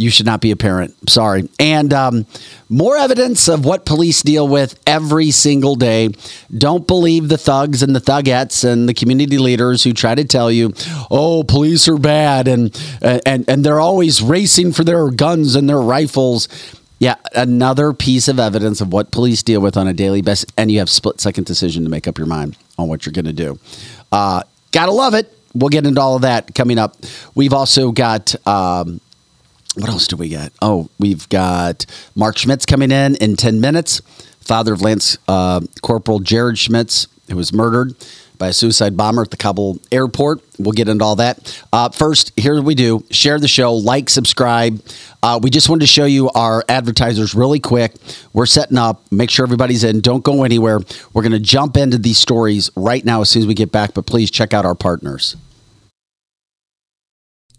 you 0.00 0.11
should 0.11 0.25
not 0.25 0.40
be 0.40 0.50
a 0.50 0.57
parent. 0.57 0.95
Sorry. 1.11 1.47
And 1.59 1.92
um, 1.92 2.26
more 2.71 2.97
evidence 2.97 3.49
of 3.49 3.66
what 3.66 3.85
police 3.85 4.23
deal 4.23 4.49
with 4.49 4.80
every 4.87 5.30
single 5.30 5.75
day. 5.75 6.09
Don't 6.57 6.87
believe 6.87 7.28
the 7.28 7.37
thugs 7.37 7.83
and 7.83 7.95
the 7.95 8.00
thugettes 8.00 8.64
and 8.64 8.88
the 8.88 8.95
community 8.95 9.37
leaders 9.37 9.85
who 9.85 9.92
try 9.92 10.14
to 10.14 10.25
tell 10.25 10.50
you, 10.50 10.73
"Oh, 11.11 11.45
police 11.45 11.87
are 11.87 11.99
bad," 11.99 12.49
and 12.49 12.75
and 13.02 13.45
and 13.47 13.62
they're 13.62 13.78
always 13.78 14.23
racing 14.23 14.73
for 14.73 14.85
their 14.85 15.11
guns 15.11 15.54
and 15.54 15.69
their 15.69 15.80
rifles. 15.80 16.49
Yeah, 16.99 17.16
another 17.35 17.92
piece 17.92 18.26
of 18.28 18.38
evidence 18.38 18.80
of 18.80 18.92
what 18.92 19.11
police 19.11 19.42
deal 19.42 19.61
with 19.61 19.76
on 19.76 19.87
a 19.87 19.92
daily 19.92 20.23
basis, 20.23 20.47
and 20.57 20.71
you 20.71 20.78
have 20.78 20.88
split 20.88 21.21
second 21.21 21.45
decision 21.45 21.85
to 21.85 21.90
make 21.90 22.09
up 22.09 22.16
your 22.16 22.26
mind 22.26 22.57
on 22.78 22.88
what 22.88 23.04
you're 23.04 23.12
going 23.12 23.25
to 23.26 23.33
do. 23.35 23.59
Uh, 24.11 24.42
gotta 24.73 24.92
love 24.92 25.12
it. 25.14 25.30
We'll 25.54 25.69
get 25.69 25.87
into 25.87 26.00
all 26.00 26.16
of 26.16 26.23
that 26.23 26.54
coming 26.54 26.78
up. 26.78 26.97
We've 27.35 27.52
also 27.52 27.92
got. 27.92 28.35
Um, 28.47 29.02
what 29.76 29.88
else 29.88 30.06
do 30.06 30.16
we 30.16 30.28
got? 30.28 30.52
Oh, 30.60 30.88
we've 30.98 31.28
got 31.28 31.86
Mark 32.14 32.36
Schmitz 32.38 32.66
coming 32.66 32.90
in 32.90 33.14
in 33.16 33.36
10 33.36 33.60
minutes, 33.60 34.00
father 34.40 34.72
of 34.72 34.82
Lance 34.82 35.16
uh, 35.28 35.60
Corporal 35.82 36.18
Jared 36.18 36.58
Schmitz, 36.58 37.06
who 37.28 37.36
was 37.36 37.52
murdered. 37.52 37.94
by 38.38 38.48
a 38.48 38.52
suicide 38.54 38.96
bomber 38.96 39.20
at 39.20 39.30
the 39.30 39.36
Kabul 39.36 39.78
airport. 39.92 40.40
We'll 40.58 40.72
get 40.72 40.88
into 40.88 41.04
all 41.04 41.16
that. 41.16 41.62
Uh, 41.74 41.90
first, 41.90 42.32
here 42.40 42.60
we 42.62 42.74
do 42.74 43.04
share 43.10 43.38
the 43.38 43.46
show, 43.46 43.74
like, 43.74 44.08
subscribe. 44.08 44.82
Uh, 45.22 45.38
we 45.42 45.50
just 45.50 45.68
wanted 45.68 45.82
to 45.82 45.86
show 45.86 46.06
you 46.06 46.30
our 46.30 46.64
advertisers 46.66 47.34
really 47.34 47.60
quick. 47.60 47.92
We're 48.32 48.46
setting 48.46 48.78
up, 48.78 49.02
make 49.12 49.28
sure 49.28 49.44
everybody's 49.44 49.84
in. 49.84 50.00
Don't 50.00 50.24
go 50.24 50.42
anywhere. 50.42 50.80
We're 51.12 51.22
going 51.22 51.32
to 51.32 51.38
jump 51.38 51.76
into 51.76 51.98
these 51.98 52.18
stories 52.18 52.70
right 52.76 53.04
now 53.04 53.20
as 53.20 53.28
soon 53.28 53.42
as 53.42 53.46
we 53.46 53.52
get 53.52 53.70
back, 53.72 53.92
but 53.92 54.06
please 54.06 54.30
check 54.30 54.54
out 54.54 54.64
our 54.64 54.74
partners. 54.74 55.36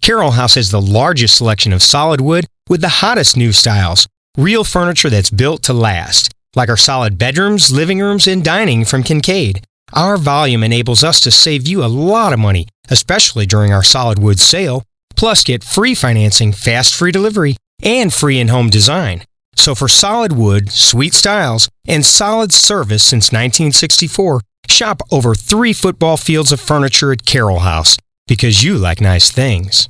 Carroll 0.01 0.31
House 0.31 0.55
has 0.55 0.71
the 0.71 0.81
largest 0.81 1.37
selection 1.37 1.71
of 1.71 1.83
solid 1.83 2.21
wood 2.21 2.47
with 2.67 2.81
the 2.81 2.89
hottest 2.89 3.37
new 3.37 3.51
styles. 3.51 4.07
Real 4.35 4.63
furniture 4.63 5.11
that's 5.11 5.29
built 5.29 5.61
to 5.63 5.73
last, 5.73 6.33
like 6.55 6.69
our 6.69 6.77
solid 6.77 7.19
bedrooms, 7.19 7.71
living 7.71 7.99
rooms, 7.99 8.27
and 8.27 8.43
dining 8.43 8.83
from 8.83 9.03
Kincaid. 9.03 9.63
Our 9.93 10.17
volume 10.17 10.63
enables 10.63 11.03
us 11.03 11.19
to 11.21 11.29
save 11.29 11.67
you 11.67 11.83
a 11.83 11.85
lot 11.85 12.33
of 12.33 12.39
money, 12.39 12.67
especially 12.89 13.45
during 13.45 13.71
our 13.73 13.83
solid 13.83 14.17
wood 14.17 14.39
sale. 14.39 14.83
Plus, 15.15 15.43
get 15.43 15.63
free 15.63 15.93
financing, 15.93 16.51
fast 16.51 16.95
free 16.95 17.11
delivery, 17.11 17.57
and 17.83 18.11
free 18.11 18.39
in 18.39 18.47
home 18.47 18.71
design. 18.71 19.23
So, 19.55 19.75
for 19.75 19.87
solid 19.87 20.31
wood, 20.31 20.71
sweet 20.71 21.13
styles, 21.13 21.69
and 21.87 22.03
solid 22.03 22.51
service 22.51 23.03
since 23.03 23.31
1964, 23.31 24.41
shop 24.67 25.01
over 25.11 25.35
three 25.35 25.73
football 25.73 26.17
fields 26.17 26.51
of 26.51 26.59
furniture 26.59 27.11
at 27.11 27.27
Carroll 27.27 27.59
House 27.59 27.97
because 28.27 28.63
you 28.63 28.77
like 28.77 29.01
nice 29.01 29.29
things. 29.29 29.89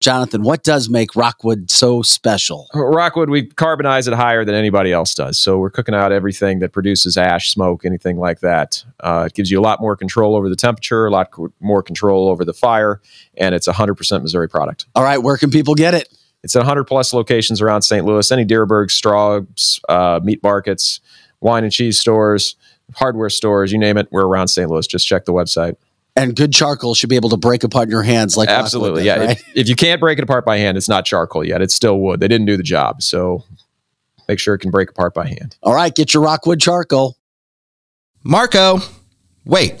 Jonathan, 0.00 0.42
what 0.42 0.62
does 0.62 0.88
make 0.88 1.14
Rockwood 1.14 1.70
so 1.70 2.00
special? 2.00 2.68
Rockwood, 2.72 3.28
we 3.28 3.46
carbonize 3.46 4.08
it 4.08 4.14
higher 4.14 4.46
than 4.46 4.54
anybody 4.54 4.92
else 4.92 5.14
does. 5.14 5.38
So 5.38 5.58
we're 5.58 5.68
cooking 5.68 5.94
out 5.94 6.10
everything 6.10 6.60
that 6.60 6.72
produces 6.72 7.18
ash, 7.18 7.50
smoke, 7.52 7.84
anything 7.84 8.18
like 8.18 8.40
that. 8.40 8.82
Uh, 9.00 9.24
it 9.26 9.34
gives 9.34 9.50
you 9.50 9.60
a 9.60 9.62
lot 9.62 9.78
more 9.78 9.96
control 9.96 10.34
over 10.34 10.48
the 10.48 10.56
temperature, 10.56 11.04
a 11.04 11.10
lot 11.10 11.30
co- 11.30 11.52
more 11.60 11.82
control 11.82 12.28
over 12.30 12.46
the 12.46 12.54
fire, 12.54 13.02
and 13.36 13.54
it's 13.54 13.68
a 13.68 13.72
100% 13.74 14.22
Missouri 14.22 14.48
product. 14.48 14.86
All 14.94 15.04
right, 15.04 15.18
where 15.18 15.36
can 15.36 15.50
people 15.50 15.74
get 15.74 15.92
it? 15.92 16.08
It's 16.42 16.56
at 16.56 16.60
100 16.60 16.84
plus 16.84 17.12
locations 17.12 17.60
around 17.60 17.82
St. 17.82 18.06
Louis, 18.06 18.32
any 18.32 18.46
Dierberg, 18.46 18.90
Straub's, 18.90 19.80
uh, 19.90 20.20
meat 20.22 20.42
markets, 20.42 21.00
wine 21.40 21.64
and 21.64 21.72
cheese 21.72 22.00
stores, 22.00 22.56
hardware 22.94 23.28
stores, 23.28 23.70
you 23.70 23.78
name 23.78 23.98
it, 23.98 24.08
we're 24.10 24.26
around 24.26 24.48
St. 24.48 24.70
Louis. 24.70 24.86
Just 24.86 25.06
check 25.06 25.26
the 25.26 25.32
website. 25.34 25.76
And 26.16 26.34
good 26.34 26.52
charcoal 26.52 26.94
should 26.94 27.08
be 27.08 27.16
able 27.16 27.30
to 27.30 27.36
break 27.36 27.62
apart 27.62 27.84
in 27.84 27.90
your 27.90 28.02
hands 28.02 28.36
like 28.36 28.48
Absolutely, 28.48 29.04
does, 29.04 29.06
yeah. 29.06 29.16
right? 29.18 29.30
If, 29.30 29.56
if 29.56 29.68
you 29.68 29.76
can't 29.76 30.00
break 30.00 30.18
it 30.18 30.22
apart 30.22 30.44
by 30.44 30.58
hand, 30.58 30.76
it's 30.76 30.88
not 30.88 31.04
charcoal 31.04 31.44
yet. 31.44 31.62
It's 31.62 31.74
still 31.74 31.98
wood. 32.00 32.20
They 32.20 32.28
didn't 32.28 32.46
do 32.46 32.56
the 32.56 32.62
job, 32.62 33.00
so 33.02 33.44
make 34.28 34.38
sure 34.38 34.54
it 34.54 34.58
can 34.58 34.70
break 34.70 34.90
apart 34.90 35.14
by 35.14 35.28
hand. 35.28 35.56
All 35.62 35.74
right, 35.74 35.94
get 35.94 36.12
your 36.12 36.22
Rockwood 36.22 36.60
charcoal. 36.60 37.16
Marco. 38.24 38.80
Wait, 39.44 39.80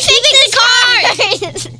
He 0.00 0.14
fixed 0.24 0.52
the 0.52 0.56
cars. 0.56 1.68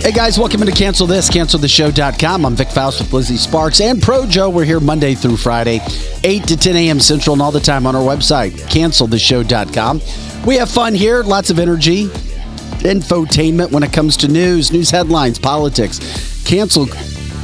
Hey 0.00 0.12
guys, 0.12 0.38
welcome 0.38 0.62
into 0.62 0.72
Cancel 0.72 1.06
This, 1.06 1.28
canceltheshow.com. 1.28 2.46
I'm 2.46 2.56
Vic 2.56 2.68
Faust 2.68 3.02
with 3.02 3.12
Lizzie 3.12 3.36
Sparks 3.36 3.82
and 3.82 4.00
Pro 4.00 4.24
Joe. 4.24 4.48
We're 4.48 4.64
here 4.64 4.80
Monday 4.80 5.14
through 5.14 5.36
Friday, 5.36 5.80
8 6.24 6.44
to 6.44 6.56
10 6.56 6.74
a.m. 6.74 7.00
Central 7.00 7.34
and 7.34 7.42
all 7.42 7.52
the 7.52 7.60
time 7.60 7.86
on 7.86 7.94
our 7.94 8.02
website, 8.02 8.52
canceltheshow.com. 8.52 10.00
We 10.46 10.56
have 10.56 10.70
fun 10.70 10.94
here, 10.94 11.22
lots 11.22 11.50
of 11.50 11.58
energy, 11.58 12.06
infotainment 12.06 13.72
when 13.72 13.82
it 13.82 13.92
comes 13.92 14.16
to 14.16 14.28
news, 14.28 14.72
news 14.72 14.90
headlines, 14.90 15.38
politics, 15.38 16.42
cancel 16.46 16.86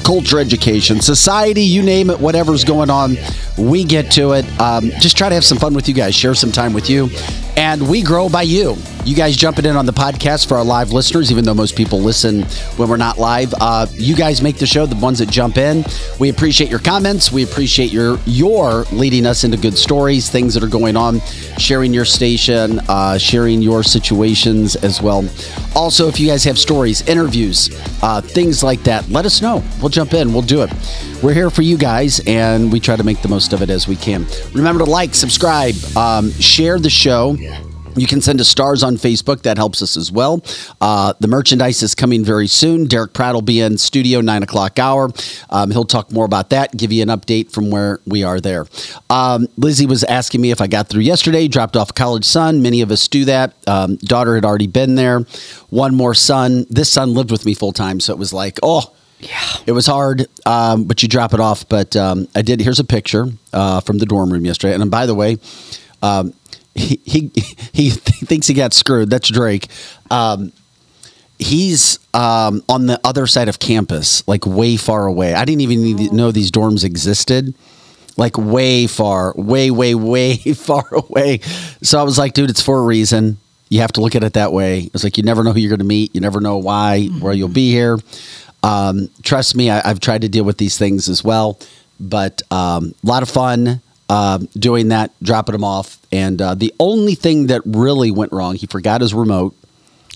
culture 0.02 0.38
education, 0.38 1.02
society, 1.02 1.62
you 1.62 1.82
name 1.82 2.08
it, 2.08 2.18
whatever's 2.18 2.64
going 2.64 2.88
on, 2.88 3.18
we 3.58 3.84
get 3.84 4.10
to 4.12 4.32
it. 4.32 4.46
Um, 4.58 4.90
just 4.98 5.18
try 5.18 5.28
to 5.28 5.34
have 5.34 5.44
some 5.44 5.58
fun 5.58 5.74
with 5.74 5.88
you 5.88 5.94
guys, 5.94 6.14
share 6.14 6.34
some 6.34 6.52
time 6.52 6.72
with 6.72 6.88
you, 6.88 7.10
and 7.56 7.88
we 7.88 8.02
grow 8.02 8.28
by 8.28 8.42
you. 8.42 8.76
You 9.04 9.14
guys 9.14 9.36
jumping 9.36 9.64
in 9.64 9.76
on 9.76 9.86
the 9.86 9.92
podcast 9.92 10.48
for 10.48 10.56
our 10.56 10.64
live 10.64 10.90
listeners, 10.92 11.30
even 11.30 11.44
though 11.44 11.54
most 11.54 11.76
people 11.76 12.00
listen 12.00 12.42
when 12.76 12.88
we're 12.88 12.96
not 12.96 13.18
live. 13.18 13.54
Uh, 13.60 13.86
you 13.92 14.16
guys 14.16 14.42
make 14.42 14.58
the 14.58 14.66
show, 14.66 14.84
the 14.84 14.96
ones 14.96 15.20
that 15.20 15.30
jump 15.30 15.56
in. 15.56 15.84
We 16.18 16.28
appreciate 16.28 16.70
your 16.70 16.80
comments. 16.80 17.30
We 17.30 17.44
appreciate 17.44 17.92
your 17.92 18.18
your 18.26 18.82
leading 18.92 19.24
us 19.24 19.44
into 19.44 19.56
good 19.56 19.78
stories, 19.78 20.28
things 20.28 20.54
that 20.54 20.62
are 20.62 20.68
going 20.68 20.96
on, 20.96 21.20
sharing 21.56 21.94
your 21.94 22.04
station, 22.04 22.80
uh, 22.88 23.16
sharing 23.16 23.62
your 23.62 23.82
situations 23.82 24.76
as 24.76 25.00
well. 25.00 25.28
Also, 25.76 26.08
if 26.08 26.18
you 26.18 26.26
guys 26.26 26.42
have 26.44 26.58
stories, 26.58 27.06
interviews, 27.08 27.70
uh, 28.02 28.20
things 28.20 28.62
like 28.64 28.82
that, 28.82 29.08
let 29.08 29.24
us 29.24 29.40
know. 29.40 29.62
We'll 29.80 29.88
jump 29.88 30.14
in. 30.14 30.32
We'll 30.32 30.42
do 30.42 30.62
it. 30.62 31.15
We're 31.22 31.32
here 31.32 31.48
for 31.48 31.62
you 31.62 31.78
guys, 31.78 32.20
and 32.26 32.70
we 32.70 32.78
try 32.78 32.94
to 32.94 33.02
make 33.02 33.22
the 33.22 33.28
most 33.28 33.54
of 33.54 33.62
it 33.62 33.70
as 33.70 33.88
we 33.88 33.96
can. 33.96 34.26
Remember 34.52 34.84
to 34.84 34.90
like, 34.90 35.14
subscribe, 35.14 35.74
um, 35.96 36.30
share 36.32 36.78
the 36.78 36.90
show. 36.90 37.36
You 37.96 38.06
can 38.06 38.20
send 38.20 38.38
us 38.42 38.48
stars 38.48 38.82
on 38.82 38.96
Facebook. 38.96 39.42
That 39.42 39.56
helps 39.56 39.80
us 39.80 39.96
as 39.96 40.12
well. 40.12 40.44
Uh, 40.78 41.14
the 41.18 41.28
merchandise 41.28 41.82
is 41.82 41.94
coming 41.94 42.22
very 42.22 42.46
soon. 42.46 42.84
Derek 42.84 43.14
Pratt 43.14 43.32
will 43.32 43.40
be 43.40 43.62
in 43.62 43.78
studio, 43.78 44.20
9 44.20 44.42
o'clock 44.42 44.78
hour. 44.78 45.10
Um, 45.48 45.70
he'll 45.70 45.86
talk 45.86 46.12
more 46.12 46.26
about 46.26 46.50
that, 46.50 46.76
give 46.76 46.92
you 46.92 47.02
an 47.02 47.08
update 47.08 47.50
from 47.50 47.70
where 47.70 48.00
we 48.04 48.22
are 48.22 48.38
there. 48.38 48.66
Um, 49.08 49.48
Lizzie 49.56 49.86
was 49.86 50.04
asking 50.04 50.42
me 50.42 50.50
if 50.50 50.60
I 50.60 50.66
got 50.66 50.88
through 50.88 51.00
yesterday, 51.00 51.48
dropped 51.48 51.76
off 51.76 51.90
a 51.90 51.94
college 51.94 52.26
son. 52.26 52.60
Many 52.60 52.82
of 52.82 52.90
us 52.90 53.08
do 53.08 53.24
that. 53.24 53.54
Um, 53.66 53.96
daughter 53.96 54.34
had 54.34 54.44
already 54.44 54.66
been 54.66 54.96
there. 54.96 55.20
One 55.70 55.94
more 55.94 56.14
son. 56.14 56.66
This 56.68 56.92
son 56.92 57.14
lived 57.14 57.30
with 57.30 57.46
me 57.46 57.54
full 57.54 57.72
time. 57.72 58.00
So 58.00 58.12
it 58.12 58.18
was 58.18 58.34
like, 58.34 58.58
oh, 58.62 58.92
it 59.66 59.72
was 59.72 59.86
hard, 59.86 60.26
um, 60.44 60.84
but 60.84 61.02
you 61.02 61.08
drop 61.08 61.34
it 61.34 61.40
off. 61.40 61.68
But 61.68 61.96
um, 61.96 62.28
I 62.34 62.42
did. 62.42 62.60
Here's 62.60 62.80
a 62.80 62.84
picture 62.84 63.26
uh, 63.52 63.80
from 63.80 63.98
the 63.98 64.06
dorm 64.06 64.32
room 64.32 64.44
yesterday. 64.44 64.74
And 64.74 64.90
by 64.90 65.06
the 65.06 65.14
way, 65.14 65.38
um, 66.02 66.34
he, 66.74 67.00
he 67.04 67.30
he 67.72 67.90
thinks 67.90 68.46
he 68.46 68.54
got 68.54 68.74
screwed. 68.74 69.10
That's 69.10 69.28
Drake. 69.28 69.68
Um, 70.10 70.52
he's 71.38 71.98
um, 72.14 72.62
on 72.68 72.86
the 72.86 73.00
other 73.04 73.26
side 73.26 73.48
of 73.48 73.58
campus, 73.58 74.26
like 74.28 74.46
way 74.46 74.76
far 74.76 75.06
away. 75.06 75.34
I 75.34 75.44
didn't 75.44 75.62
even 75.62 76.16
know 76.16 76.30
these 76.30 76.50
dorms 76.50 76.84
existed. 76.84 77.54
Like 78.18 78.38
way 78.38 78.86
far, 78.86 79.34
way, 79.36 79.70
way, 79.70 79.94
way 79.94 80.36
far 80.54 80.86
away. 80.90 81.40
So 81.82 82.00
I 82.00 82.02
was 82.02 82.16
like, 82.16 82.32
dude, 82.32 82.48
it's 82.48 82.62
for 82.62 82.78
a 82.78 82.82
reason. 82.82 83.36
You 83.68 83.80
have 83.80 83.92
to 83.92 84.00
look 84.00 84.14
at 84.14 84.24
it 84.24 84.34
that 84.34 84.52
way. 84.52 84.88
It's 84.94 85.04
like 85.04 85.18
you 85.18 85.22
never 85.22 85.44
know 85.44 85.52
who 85.52 85.60
you're 85.60 85.68
going 85.68 85.80
to 85.80 85.84
meet. 85.84 86.14
You 86.14 86.22
never 86.22 86.40
know 86.40 86.56
why, 86.56 87.06
where 87.06 87.34
you'll 87.34 87.48
be 87.48 87.72
here. 87.72 87.98
Um, 88.62 89.08
trust 89.22 89.54
me, 89.54 89.70
I, 89.70 89.88
I've 89.88 90.00
tried 90.00 90.22
to 90.22 90.28
deal 90.28 90.44
with 90.44 90.58
these 90.58 90.76
things 90.78 91.08
as 91.08 91.22
well, 91.22 91.58
but 92.00 92.42
um, 92.50 92.94
a 93.02 93.06
lot 93.06 93.22
of 93.22 93.28
fun 93.28 93.80
um 94.08 94.48
doing 94.56 94.88
that, 94.88 95.10
dropping 95.22 95.52
them 95.52 95.64
off. 95.64 95.98
And 96.12 96.40
uh, 96.40 96.54
the 96.54 96.72
only 96.78 97.16
thing 97.16 97.48
that 97.48 97.62
really 97.64 98.10
went 98.12 98.32
wrong, 98.32 98.54
he 98.54 98.66
forgot 98.66 99.00
his 99.00 99.12
remote 99.12 99.54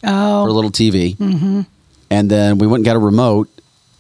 Oh. 0.04 0.44
for 0.44 0.48
a 0.48 0.52
little 0.52 0.70
TV, 0.70 1.16
mm-hmm. 1.16 1.62
and 2.08 2.30
then 2.30 2.56
we 2.58 2.66
went 2.66 2.80
and 2.80 2.84
got 2.86 2.96
a 2.96 3.00
remote, 3.00 3.48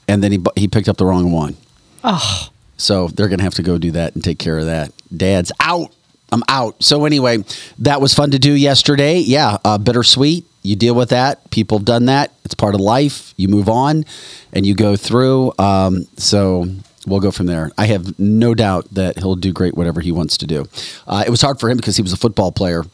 and 0.08 0.22
then 0.22 0.32
he 0.32 0.38
he 0.56 0.66
picked 0.68 0.88
up 0.88 0.96
the 0.96 1.04
wrong 1.04 1.30
one. 1.32 1.56
Oh. 2.02 2.48
So 2.78 3.08
they're 3.08 3.28
going 3.28 3.38
to 3.40 3.44
have 3.44 3.54
to 3.56 3.62
go 3.62 3.76
do 3.76 3.90
that 3.90 4.14
and 4.14 4.24
take 4.24 4.38
care 4.38 4.58
of 4.58 4.64
that. 4.66 4.92
Dad's 5.14 5.52
out. 5.60 5.92
I'm 6.32 6.42
out. 6.48 6.82
So 6.82 7.04
anyway, 7.04 7.44
that 7.78 8.00
was 8.00 8.14
fun 8.14 8.30
to 8.32 8.38
do 8.38 8.52
yesterday. 8.52 9.18
Yeah, 9.18 9.58
uh, 9.64 9.78
bittersweet. 9.78 10.46
You 10.62 10.76
deal 10.76 10.94
with 10.94 11.08
that. 11.10 11.50
People 11.50 11.78
have 11.78 11.86
done 11.86 12.06
that. 12.06 12.32
It's 12.44 12.54
part 12.54 12.74
of 12.74 12.80
life. 12.80 13.32
You 13.36 13.48
move 13.48 13.68
on, 13.68 14.04
and 14.52 14.66
you 14.66 14.74
go 14.74 14.94
through. 14.96 15.52
Um, 15.58 16.06
so 16.16 16.66
we'll 17.10 17.20
go 17.20 17.30
from 17.30 17.46
there. 17.46 17.70
I 17.76 17.86
have 17.86 18.18
no 18.18 18.54
doubt 18.54 18.86
that 18.94 19.18
he'll 19.18 19.36
do 19.36 19.52
great 19.52 19.74
whatever 19.74 20.00
he 20.00 20.12
wants 20.12 20.36
to 20.38 20.46
do. 20.46 20.66
Uh, 21.06 21.24
it 21.26 21.30
was 21.30 21.42
hard 21.42 21.60
for 21.60 21.68
him 21.68 21.76
because 21.76 21.96
he 21.96 22.02
was 22.02 22.12
a 22.12 22.16
football 22.16 22.52
player, 22.52 22.84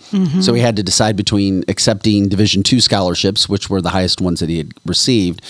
so 0.40 0.54
he 0.54 0.60
had 0.60 0.76
to 0.76 0.82
decide 0.82 1.16
between 1.16 1.64
accepting 1.68 2.28
Division 2.28 2.62
two 2.62 2.80
scholarships, 2.80 3.48
which 3.48 3.68
were 3.70 3.80
the 3.82 3.90
highest 3.90 4.20
ones 4.20 4.40
that 4.40 4.48
he 4.48 4.58
had 4.58 4.72
received, 4.84 5.42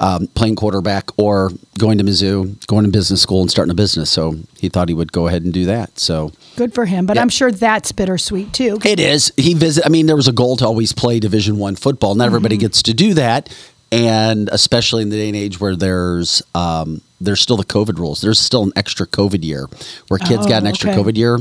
um, 0.00 0.26
playing 0.28 0.56
quarterback, 0.56 1.10
or 1.18 1.50
going 1.78 1.98
to 1.98 2.04
Mizzou, 2.04 2.66
going 2.66 2.84
to 2.84 2.90
business 2.90 3.20
school, 3.22 3.40
and 3.42 3.50
starting 3.50 3.70
a 3.70 3.74
business. 3.74 4.10
So 4.10 4.36
he 4.58 4.68
thought 4.68 4.88
he 4.88 4.94
would 4.94 5.12
go 5.12 5.26
ahead 5.28 5.42
and 5.44 5.52
do 5.52 5.66
that. 5.66 5.98
So 5.98 6.32
Good 6.56 6.72
for 6.74 6.86
him, 6.86 7.04
but 7.06 7.16
Yeah. 7.16 7.22
I'm 7.22 7.28
sure 7.28 7.50
that's 7.50 7.92
bittersweet 7.92 8.52
too. 8.52 8.78
it 8.84 9.00
is. 9.00 9.32
He 9.36 9.54
visit. 9.54 9.84
I 9.84 9.88
mean, 9.88 10.06
there 10.06 10.16
was 10.16 10.28
a 10.28 10.32
goal 10.32 10.56
to 10.58 10.64
always 10.66 10.92
play 10.92 11.18
Division 11.20 11.58
One 11.58 11.74
football. 11.76 12.14
Not 12.14 12.26
everybody 12.26 12.56
gets 12.56 12.82
to 12.84 12.94
do 12.94 13.14
that, 13.14 13.48
and 13.92 14.48
especially 14.52 15.02
in 15.02 15.08
the 15.10 15.16
day 15.16 15.28
and 15.28 15.36
age 15.36 15.60
where 15.60 15.76
there's 15.76 16.42
um, 16.54 17.00
there's 17.20 17.40
still 17.40 17.56
the 17.56 17.64
COVID 17.64 17.98
rules. 17.98 18.20
There's 18.20 18.38
still 18.38 18.62
an 18.62 18.72
extra 18.76 19.06
COVID 19.06 19.44
year 19.44 19.68
where 20.08 20.18
kids 20.18 20.46
Oh, 20.46 20.48
got 20.48 20.62
an 20.62 20.66
oh, 20.66 20.70
extra 20.70 20.90
okay. 20.90 21.00
COVID 21.00 21.16
year 21.16 21.38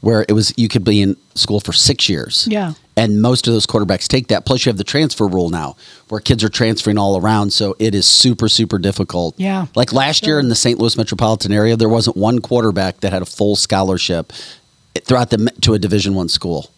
where 0.00 0.24
it 0.28 0.32
was 0.32 0.52
you 0.56 0.68
could 0.68 0.84
be 0.84 1.00
in 1.00 1.16
school 1.34 1.58
for 1.60 1.72
six 1.72 2.08
years. 2.08 2.46
Yeah. 2.50 2.74
And 2.98 3.20
most 3.20 3.46
of 3.46 3.52
those 3.52 3.66
quarterbacks 3.66 4.06
take 4.06 4.28
that. 4.28 4.46
Plus, 4.46 4.64
you 4.64 4.70
have 4.70 4.78
the 4.78 4.84
transfer 4.84 5.26
rule 5.26 5.50
now, 5.50 5.76
where 6.08 6.20
kids 6.20 6.42
are 6.44 6.48
transferring 6.48 6.96
all 6.96 7.18
around. 7.18 7.52
So 7.52 7.76
it 7.78 7.94
is 7.94 8.06
super, 8.06 8.48
super 8.48 8.78
difficult. 8.78 9.34
Yeah, 9.38 9.66
Like 9.74 9.92
last 9.92 10.26
year 10.26 10.38
in 10.38 10.48
the 10.48 10.54
St. 10.54 10.78
Louis 10.78 10.96
metropolitan 10.96 11.52
area, 11.52 11.76
there 11.76 11.88
wasn't 11.90 12.16
one 12.16 12.38
quarterback 12.40 13.00
that 13.00 13.12
had 13.12 13.20
a 13.20 13.26
full 13.26 13.54
scholarship 13.56 14.32
throughout 15.04 15.28
the 15.30 15.50
to 15.62 15.74
a 15.74 15.78
Division 15.78 16.14
One 16.14 16.28
school. 16.28 16.70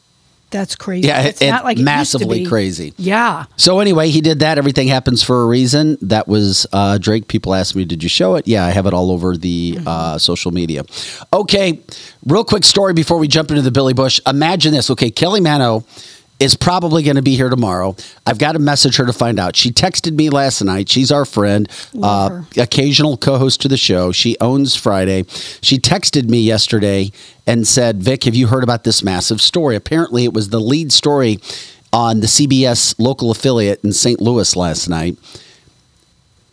That's 0.51 0.75
crazy. 0.77 1.09
Yeah, 1.09 1.23
it's 1.23 1.43
it- 1.43 1.51
not 1.51 1.65
like 1.65 1.77
it 1.77 1.81
used 1.81 1.87
to 1.89 1.95
massively 1.95 2.39
be. 2.45 2.47
crazy. 2.47 2.95
Yeah. 2.97 3.45
So 3.57 3.81
anyway, 3.81 4.09
he 4.09 4.21
did 4.23 4.39
that. 4.41 4.57
Everything 4.57 4.89
happens 4.89 5.23
for 5.23 5.43
a 5.43 5.47
reason. 5.47 5.99
That 6.01 6.27
was 6.27 6.67
uh, 6.73 6.97
Drake. 6.99 7.29
People 7.29 7.55
asked 7.55 7.77
me, 7.77 7.85
"Did 7.85 8.03
you 8.03 8.09
show 8.09 8.35
it?" 8.37 8.49
Yeah, 8.49 8.65
I 8.65 8.71
have 8.71 8.87
it 8.87 8.95
all 8.95 9.11
over 9.11 9.37
the 9.37 9.75
Mm-hmm. 9.77 9.89
uh, 9.89 10.19
social 10.19 10.51
media. 10.51 10.85
Okay, 11.33 11.81
real 12.27 12.45
quick 12.45 12.65
story 12.65 12.95
before 12.95 13.19
we 13.19 13.29
jump 13.29 13.51
into 13.51 13.61
the 13.63 13.71
Billy 13.71 13.93
Busch. 13.93 14.21
Imagine 14.27 14.73
this. 14.73 14.89
Okay, 14.91 15.11
Kelly 15.11 15.41
Mano 15.41 15.85
is 16.41 16.55
probably 16.55 17.03
going 17.03 17.17
to 17.17 17.23
be 17.23 17.35
here 17.35 17.49
tomorrow. 17.49 17.97
I've 18.25 18.39
got 18.39 18.53
to 18.53 18.59
message 18.59 18.97
her 18.97 19.07
to 19.07 19.13
find 19.13 19.41
out. 19.41 19.57
She 19.57 19.71
texted 19.71 20.15
me 20.15 20.31
last 20.31 20.63
night. 20.63 20.89
She's 20.89 21.11
our 21.11 21.25
friend, 21.25 21.69
uh, 22.01 22.43
occasional 22.57 23.17
co-host 23.17 23.61
to 23.63 23.69
the 23.69 23.77
show. 23.77 24.13
She 24.13 24.37
owns 24.41 24.77
Friday. 24.77 25.25
She 25.63 25.79
texted 25.79 26.29
me 26.29 26.41
yesterday 26.41 27.11
and 27.47 27.67
said, 27.67 28.03
"Vic, 28.03 28.25
have 28.25 28.37
you 28.37 28.47
heard 28.49 28.63
about 28.63 28.85
this 28.85 29.03
massive 29.03 29.41
story? 29.41 29.75
Apparently, 29.75 30.25
it 30.25 30.33
was 30.33 30.51
the 30.51 30.61
lead 30.61 30.93
story 30.93 31.41
on 31.93 32.21
the 32.21 32.29
CBS 32.29 32.95
local 32.99 33.31
affiliate 33.31 33.81
in 33.83 33.93
St. 33.93 34.21
Louis 34.21 34.55
last 34.55 34.89
night. 34.89 35.17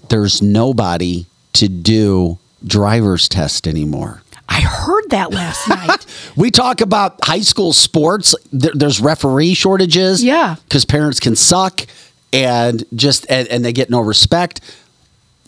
There's 0.09 0.41
nobody 0.41 1.25
to 1.53 1.67
do 1.67 2.39
driver's 2.65 3.29
test 3.29 3.67
anymore." 3.67 4.23
I 4.47 4.61
heard 4.61 5.09
that 5.09 5.31
last 5.31 5.67
night. 5.69 6.05
We 6.35 6.51
talk 6.51 6.81
about 6.81 7.19
high 7.23 7.41
school 7.41 7.73
sports. 7.73 8.35
There, 8.51 8.71
there's 8.73 8.99
referee 9.01 9.53
shortages. 9.55 10.23
Yeah. 10.23 10.55
Because 10.63 10.85
parents 10.85 11.19
can 11.19 11.35
suck 11.35 11.85
and 12.31 12.83
just, 12.95 13.25
and, 13.29 13.47
and 13.47 13.63
they 13.65 13.73
get 13.73 13.89
no 13.89 14.01
respect. 14.01 14.61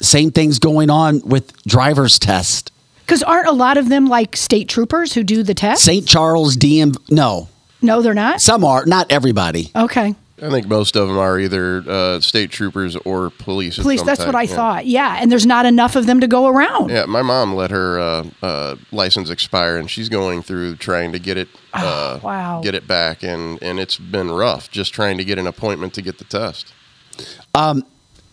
Same 0.01 0.32
things 0.32 0.60
going 0.60 0.89
on 0.89 1.22
with 1.25 1.51
driver's 1.63 2.20
test. 2.20 2.72
Because 3.06 3.24
aren't 3.24 3.48
a 3.48 3.51
lot 3.54 3.77
of 3.77 3.89
them 3.89 4.08
like 4.08 4.36
state 4.36 4.68
troopers 4.70 5.14
who 5.14 5.24
do 5.24 5.42
the 5.44 5.53
test? 5.53 5.83
St. 5.83 6.07
Charles 6.07 6.57
DM, 6.57 6.96
no, 7.10 7.48
No, 7.81 8.01
they're 8.01 8.14
not. 8.14 8.42
some 8.42 8.64
are, 8.66 8.86
not 8.86 9.12
everybody. 9.12 9.72
Okay. 9.75 10.14
I 10.41 10.50
think 10.51 10.67
most 10.67 10.95
of 10.95 11.07
them 11.07 11.17
are 11.17 11.39
either 11.39 11.83
uh, 11.87 12.19
state 12.19 12.51
troopers 12.51 12.95
or 12.97 13.31
police. 13.31 13.77
of 13.77 13.81
Police, 13.83 14.03
that's 14.03 14.19
type, 14.19 14.27
what 14.27 14.35
I 14.35 14.43
yeah. 14.43 14.55
thought. 14.55 14.85
Yeah. 14.85 15.17
And 15.19 15.31
there's 15.31 15.47
not 15.47 15.65
enough 15.65 15.95
of 15.95 16.05
them 16.05 16.19
to 16.19 16.27
go 16.27 16.45
around. 16.47 16.89
Yeah, 16.91 17.05
my 17.05 17.23
mom 17.23 17.55
let 17.55 17.71
her 17.71 18.00
uh, 18.00 18.25
uh, 18.43 18.75
license 18.91 19.29
expire, 19.31 19.77
and 19.77 19.89
she's 19.89 20.09
going 20.09 20.43
through 20.43 20.75
trying 20.75 21.11
to 21.13 21.19
get 21.19 21.37
it. 21.37 21.47
Uh, 21.73 22.19
Oh, 22.21 22.25
wow. 22.25 22.61
Get 22.63 22.75
it 22.75 22.87
back, 22.87 23.23
and 23.23 23.61
and 23.63 23.79
it's 23.79 23.97
been 23.97 24.29
rough 24.31 24.69
just 24.71 24.93
trying 24.93 25.17
to 25.17 25.23
get 25.23 25.37
an 25.39 25.47
appointment 25.47 25.93
to 25.95 26.01
get 26.01 26.17
the 26.19 26.23
test. 26.25 26.73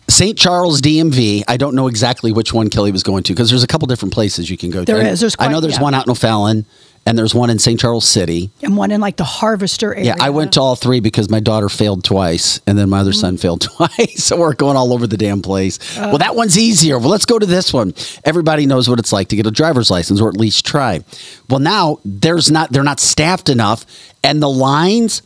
St. 0.07 0.37
Charles 0.37 0.81
DMV, 0.81 1.43
I 1.47 1.57
don't 1.57 1.73
know 1.75 1.87
exactly 1.87 2.31
which 2.31 2.53
one 2.53 2.69
Kelly 2.69 2.91
was 2.91 3.01
going 3.01 3.23
to 3.23 3.33
because 3.33 3.49
there's 3.49 3.63
a 3.63 3.67
couple 3.67 3.87
different 3.87 4.13
places 4.13 4.49
you 4.49 4.57
can 4.57 4.69
go 4.69 4.83
There 4.83 5.01
to. 5.01 5.09
is. 5.09 5.19
There's 5.19 5.35
I 5.39 5.47
know 5.47 5.59
there's 5.59 5.77
yeah. 5.77 5.81
one 5.81 5.93
out 5.95 6.05
in 6.05 6.11
O'Fallon 6.11 6.65
and 7.05 7.17
there's 7.17 7.35
one 7.35 7.49
in 7.49 7.59
St. 7.59 7.79
Charles 7.79 8.07
City. 8.07 8.49
And 8.63 8.75
one 8.75 8.89
in 8.91 8.99
like 8.99 9.17
the 9.17 9.23
Harvester 9.23 9.93
area. 9.93 10.05
Yeah, 10.07 10.15
I 10.19 10.31
went 10.31 10.53
to 10.53 10.61
all 10.61 10.75
three 10.75 10.99
because 10.99 11.29
my 11.29 11.39
daughter 11.39 11.69
failed 11.69 12.03
twice, 12.03 12.59
and 12.65 12.77
then 12.77 12.89
my 12.89 12.99
other 12.99 13.13
son 13.13 13.35
mm. 13.37 13.39
failed 13.41 13.61
twice. 13.77 14.23
so 14.23 14.37
we're 14.37 14.53
going 14.53 14.75
all 14.75 14.91
over 14.91 15.05
the 15.05 15.17
damn 15.17 15.41
place. 15.41 15.97
Uh. 15.97 16.07
well, 16.09 16.17
that 16.17 16.35
one's 16.35 16.57
easier. 16.57 16.97
Well, 16.97 17.09
let's 17.09 17.25
go 17.25 17.37
to 17.37 17.45
this 17.45 17.71
one. 17.71 17.93
Everybody 18.23 18.65
knows 18.65 18.89
what 18.89 18.99
it's 18.99 19.13
like 19.13 19.27
to 19.29 19.35
get 19.35 19.45
a 19.45 19.51
driver's 19.51 19.91
license, 19.91 20.19
or 20.19 20.29
at 20.29 20.37
least 20.37 20.65
try. 20.65 21.01
Well, 21.49 21.59
now 21.59 21.99
there's 22.03 22.49
not 22.49 22.71
they're 22.71 22.83
not 22.83 22.99
staffed 22.99 23.49
enough, 23.49 23.85
and 24.23 24.41
the 24.41 24.49
lines 24.49 25.21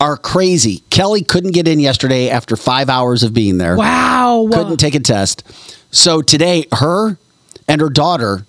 are 0.00 0.16
crazy. 0.16 0.78
Kelly 0.90 1.22
couldn't 1.22 1.52
get 1.52 1.68
in 1.68 1.78
yesterday 1.78 2.30
after 2.30 2.56
five 2.56 2.88
hours 2.88 3.22
of 3.22 3.34
being 3.34 3.58
there 3.58 3.76
Wow. 3.76 4.48
couldn't 4.50 4.78
take 4.78 4.94
a 4.94 5.00
test. 5.00 5.44
So 5.90 6.22
today, 6.22 6.64
her 6.72 7.18
and 7.68 7.80
her 7.80 7.90
daughter 7.90 8.46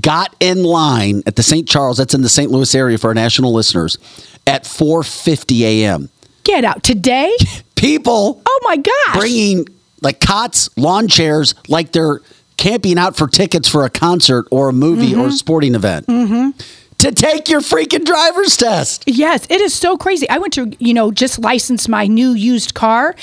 got 0.00 0.34
in 0.40 0.64
line 0.64 1.22
at 1.26 1.36
the 1.36 1.42
St. 1.42 1.68
Charles. 1.68 1.98
That's 1.98 2.14
in 2.14 2.22
the 2.22 2.28
St. 2.28 2.50
Louis 2.50 2.74
area 2.74 2.98
for 2.98 3.08
our 3.08 3.14
national 3.14 3.52
listeners 3.52 3.98
at 4.46 4.64
4:50 4.64 5.60
a.m. 5.62 6.08
Get 6.44 6.64
out. 6.64 6.82
Today? 6.82 7.36
People 7.74 8.42
Oh 8.44 8.60
my 8.64 8.76
gosh. 8.76 9.16
bringing 9.18 9.66
like 10.00 10.20
cots, 10.20 10.68
lawn 10.76 11.08
chairs, 11.08 11.54
like 11.68 11.92
they're 11.92 12.20
camping 12.58 12.98
out 12.98 13.16
for 13.16 13.28
tickets 13.28 13.68
for 13.68 13.84
a 13.84 13.90
concert 13.90 14.46
or 14.50 14.68
a 14.68 14.72
movie 14.72 15.14
or 15.14 15.18
mm-hmm. 15.18 15.28
a 15.28 15.32
sporting 15.32 15.74
event 15.76 16.06
mm-hmm. 16.08 16.50
To 16.98 17.12
take 17.12 17.48
your 17.48 17.60
freaking 17.60 18.04
driver's 18.04 18.56
test. 18.56 19.04
Yes, 19.06 19.46
it 19.48 19.60
is 19.60 19.72
so 19.72 19.96
crazy. 19.96 20.28
I 20.28 20.38
went 20.38 20.52
to, 20.54 20.72
you 20.78 20.92
know, 20.92 21.12
just 21.12 21.38
license 21.38 21.88
my 21.88 22.06
new 22.06 22.32
used 22.32 22.74
car 22.74 23.14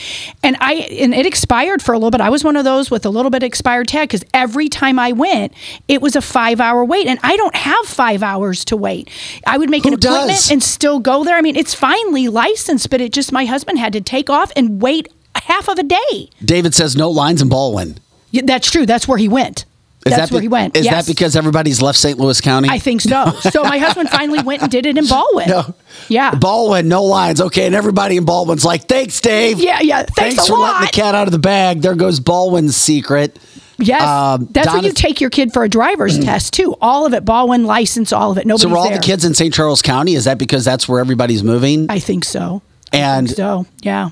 and 0.44 0.56
I 0.62 0.74
and 0.74 1.14
it 1.14 1.26
expired 1.26 1.82
for 1.82 1.94
a 1.94 1.98
little 1.98 2.12
bit. 2.12 2.22
I 2.22 2.30
was 2.30 2.44
one 2.44 2.56
of 2.56 2.64
those 2.64 2.90
with 2.90 3.06
a 3.06 3.10
little 3.10 3.32
bit 3.32 3.44
expired 3.44 3.88
tag 3.90 4.10
cuz 4.10 4.24
every 4.34 4.70
time 4.70 4.98
I 4.98 5.12
went, 5.12 5.54
it 5.88 6.02
was 6.02 6.16
a 6.16 6.20
5-hour 6.20 6.86
wait 6.86 7.08
and 7.08 7.20
I 7.22 7.36
don't 7.36 7.56
have 7.56 7.86
5 7.86 8.24
hours 8.24 8.64
to 8.66 8.78
wait. 8.78 9.10
I 9.46 9.58
would 9.58 9.70
make 9.70 9.84
Who 9.84 9.90
an 9.90 9.94
appointment 9.96 10.30
does? 10.30 10.52
and 10.52 10.64
still 10.64 11.00
go 11.00 11.24
there. 11.24 11.36
I 11.36 11.42
mean, 11.42 11.58
it's 11.58 11.74
finally 11.74 12.30
licensed, 12.30 12.90
but 12.90 13.02
it 13.02 13.12
just 13.12 13.32
my 13.32 13.46
husband 13.46 13.78
had 13.80 13.92
to 13.94 14.02
take 14.02 14.30
off 14.30 14.52
and 14.56 14.82
wait 14.82 15.10
half 15.36 15.68
of 15.68 15.78
a 15.78 15.84
day. 15.84 16.30
David 16.44 16.74
says 16.74 16.96
no 16.96 17.10
lines 17.10 17.42
in 17.42 17.50
Baldwin. 17.50 17.98
Yeah, 18.32 18.44
that's 18.46 18.72
true. 18.72 18.86
That's 18.86 19.08
where 19.08 19.18
he 19.18 19.28
went. 19.28 19.66
Is 20.06 20.12
that's 20.16 20.30
that 20.30 20.34
where 20.36 20.42
be- 20.42 20.46
he 20.46 20.48
went. 20.50 20.78
Is 20.78 20.86
yes. 20.86 20.94
that 21.08 21.12
because 21.12 21.36
everybody's 21.36 21.82
left 21.82 21.98
St. 21.98 22.20
Louis 22.20 22.40
County? 22.40 22.70
I 22.70 22.78
think 22.78 23.02
so. 23.02 23.32
So 23.52 23.64
my 23.64 23.80
husband 23.80 24.10
finally 24.10 24.44
went 24.44 24.62
and 24.62 24.70
did 24.72 24.86
it 24.86 24.98
in 25.00 25.08
Baldwin. 25.10 25.50
No. 25.50 25.74
Yeah. 26.10 26.36
Baldwin, 26.36 26.88
no 26.88 27.04
lines. 27.04 27.42
Okay, 27.42 27.66
and 27.66 27.74
everybody 27.74 28.16
in 28.18 28.24
Baldwin's 28.26 28.64
like, 28.64 28.84
thanks, 28.84 29.20
Dave. 29.20 29.60
Yeah, 29.60 29.80
yeah. 29.82 30.04
Thanks, 30.04 30.44
a 30.44 30.52
for 30.52 30.60
letting 30.60 30.82
the 30.86 30.92
cat 30.92 31.16
out 31.16 31.28
of 31.28 31.32
the 31.32 31.40
bag. 31.40 31.82
There 31.82 31.96
goes 31.96 32.20
Baldwin's 32.20 32.76
secret. 32.76 33.40
Yes, 33.80 34.04
Um, 34.04 34.48
that's 34.52 34.68
where 34.68 34.76
Donna- 34.76 34.88
you 34.88 34.94
take 34.94 35.20
your 35.20 35.30
kid 35.32 35.52
for 35.54 35.64
a 35.64 35.70
driver's 35.70 36.20
test 36.24 36.54
too. 36.54 36.76
All 36.82 37.06
of 37.08 37.14
it, 37.16 37.26
Baldwin 37.26 37.66
license, 37.66 38.14
all 38.14 38.32
of 38.32 38.38
it. 38.38 38.46
Nobody's 38.46 38.62
So 38.62 38.70
were 38.70 38.78
all 38.78 38.88
there. 38.90 38.98
the 38.98 39.04
kids 39.04 39.26
in 39.26 39.34
St. 39.34 39.52
Charles 39.54 39.82
County? 39.82 40.14
Is 40.14 40.26
that 40.26 40.38
because 40.38 40.64
that's 40.64 40.88
where 40.88 41.00
everybody's 41.00 41.42
moving? 41.44 41.88
I 41.90 41.98
think 42.00 42.26
so. 42.26 42.62
and 42.94 43.28
So 43.30 43.66
yeah, 43.82 44.10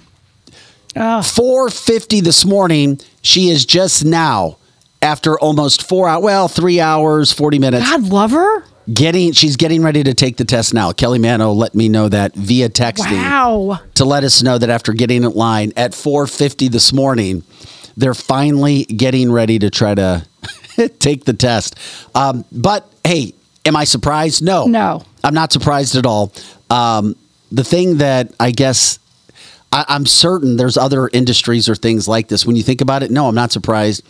450 0.95 2.21
this 2.21 2.45
morning, 2.45 2.99
she 3.21 3.49
is 3.49 3.65
just 3.65 4.03
now, 4.05 4.57
after 5.03 5.37
almost 5.39 5.83
four 5.83 6.07
hours, 6.07 6.23
well, 6.23 6.47
three 6.47 6.79
hours, 6.79 7.31
40 7.31 7.59
minutes, 7.59 7.83
God 7.87 8.03
love 8.09 8.31
her. 8.31 8.63
getting, 8.91 9.33
she's 9.33 9.57
getting 9.57 9.83
ready 9.83 10.03
to 10.03 10.13
take 10.13 10.37
the 10.37 10.45
test 10.45 10.73
now. 10.73 10.91
Kelly 10.93 11.19
Mano 11.19 11.51
let 11.51 11.75
me 11.75 11.89
know 11.89 12.09
that 12.09 12.33
via 12.33 12.69
texting. 12.69 13.11
Wow. 13.21 13.79
to 13.95 14.05
let 14.05 14.23
us 14.23 14.41
know 14.41 14.57
that 14.57 14.69
after 14.69 14.93
getting 14.93 15.23
in 15.23 15.31
line 15.33 15.73
at 15.75 15.91
4:50 15.91 16.71
this 16.71 16.93
morning, 16.93 17.43
they're 17.97 18.13
finally 18.15 18.85
getting 18.85 19.31
ready 19.31 19.59
to 19.59 19.69
try 19.69 19.93
to 19.93 20.25
take 20.99 21.25
the 21.25 21.33
test. 21.33 21.75
Um, 22.15 22.45
but 22.51 22.89
hey, 23.03 23.33
am 23.65 23.75
I 23.75 23.83
surprised? 23.83 24.41
No, 24.43 24.65
No. 24.65 25.03
I'm 25.23 25.33
not 25.33 25.51
surprised 25.53 25.95
at 25.95 26.05
all. 26.05 26.33
Um, 26.69 27.15
the 27.51 27.63
thing 27.63 27.97
that 27.97 28.33
I 28.39 28.51
guess 28.51 28.99
I, 29.71 29.85
I'm 29.87 30.05
certain 30.05 30.57
there's 30.57 30.77
other 30.77 31.07
industries 31.13 31.69
or 31.69 31.75
things 31.75 32.07
like 32.07 32.27
this. 32.29 32.45
When 32.45 32.55
you 32.55 32.63
think 32.63 32.81
about 32.81 33.03
it, 33.03 33.11
no, 33.11 33.27
I'm 33.27 33.35
not 33.35 33.51
surprised 33.51 34.03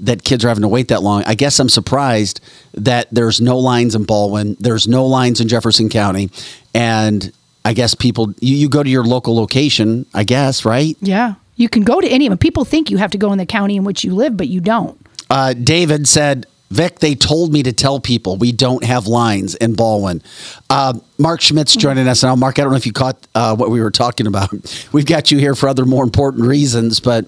that 0.00 0.24
kids 0.24 0.44
are 0.44 0.48
having 0.48 0.62
to 0.62 0.68
wait 0.68 0.88
that 0.88 1.02
long. 1.02 1.22
I 1.26 1.34
guess 1.34 1.58
I'm 1.58 1.68
surprised 1.68 2.40
that 2.74 3.08
there's 3.12 3.40
no 3.40 3.58
lines 3.58 3.94
in 3.94 4.04
Baldwin, 4.04 4.56
there's 4.60 4.88
no 4.88 5.06
lines 5.06 5.40
in 5.40 5.48
Jefferson 5.48 5.88
County, 5.88 6.30
and 6.74 7.32
I 7.64 7.72
guess 7.72 7.94
people 7.94 8.34
you, 8.40 8.56
you 8.56 8.68
go 8.68 8.82
to 8.82 8.90
your 8.90 9.04
local 9.04 9.34
location, 9.36 10.06
I 10.12 10.24
guess, 10.24 10.64
right? 10.64 10.96
Yeah. 11.00 11.34
You 11.56 11.68
can 11.68 11.84
go 11.84 12.00
to 12.00 12.08
any 12.08 12.26
of 12.26 12.30
them. 12.30 12.38
People 12.38 12.64
think 12.64 12.90
you 12.90 12.96
have 12.96 13.12
to 13.12 13.18
go 13.18 13.32
in 13.32 13.38
the 13.38 13.46
county 13.46 13.76
in 13.76 13.84
which 13.84 14.02
you 14.02 14.14
live, 14.14 14.36
but 14.36 14.48
you 14.48 14.60
don't. 14.60 15.00
Uh, 15.30 15.54
David 15.54 16.08
said, 16.08 16.46
Vic, 16.70 16.98
they 16.98 17.14
told 17.14 17.52
me 17.52 17.62
to 17.62 17.72
tell 17.72 18.00
people 18.00 18.36
we 18.36 18.50
don't 18.50 18.82
have 18.82 19.06
lines 19.06 19.54
in 19.54 19.74
Baldwin. 19.74 20.20
Uh, 20.68 20.94
Mark 21.18 21.40
Schmitz 21.40 21.76
joining 21.76 22.08
us 22.08 22.24
now. 22.24 22.34
Mark, 22.34 22.58
I 22.58 22.62
don't 22.62 22.72
know 22.72 22.76
if 22.76 22.86
you 22.86 22.92
caught 22.92 23.28
uh, 23.34 23.54
what 23.54 23.70
we 23.70 23.80
were 23.80 23.92
talking 23.92 24.26
about. 24.26 24.50
We've 24.92 25.06
got 25.06 25.30
you 25.30 25.38
here 25.38 25.54
for 25.54 25.68
other 25.68 25.84
more 25.84 26.02
important 26.02 26.44
reasons, 26.44 26.98
but 26.98 27.26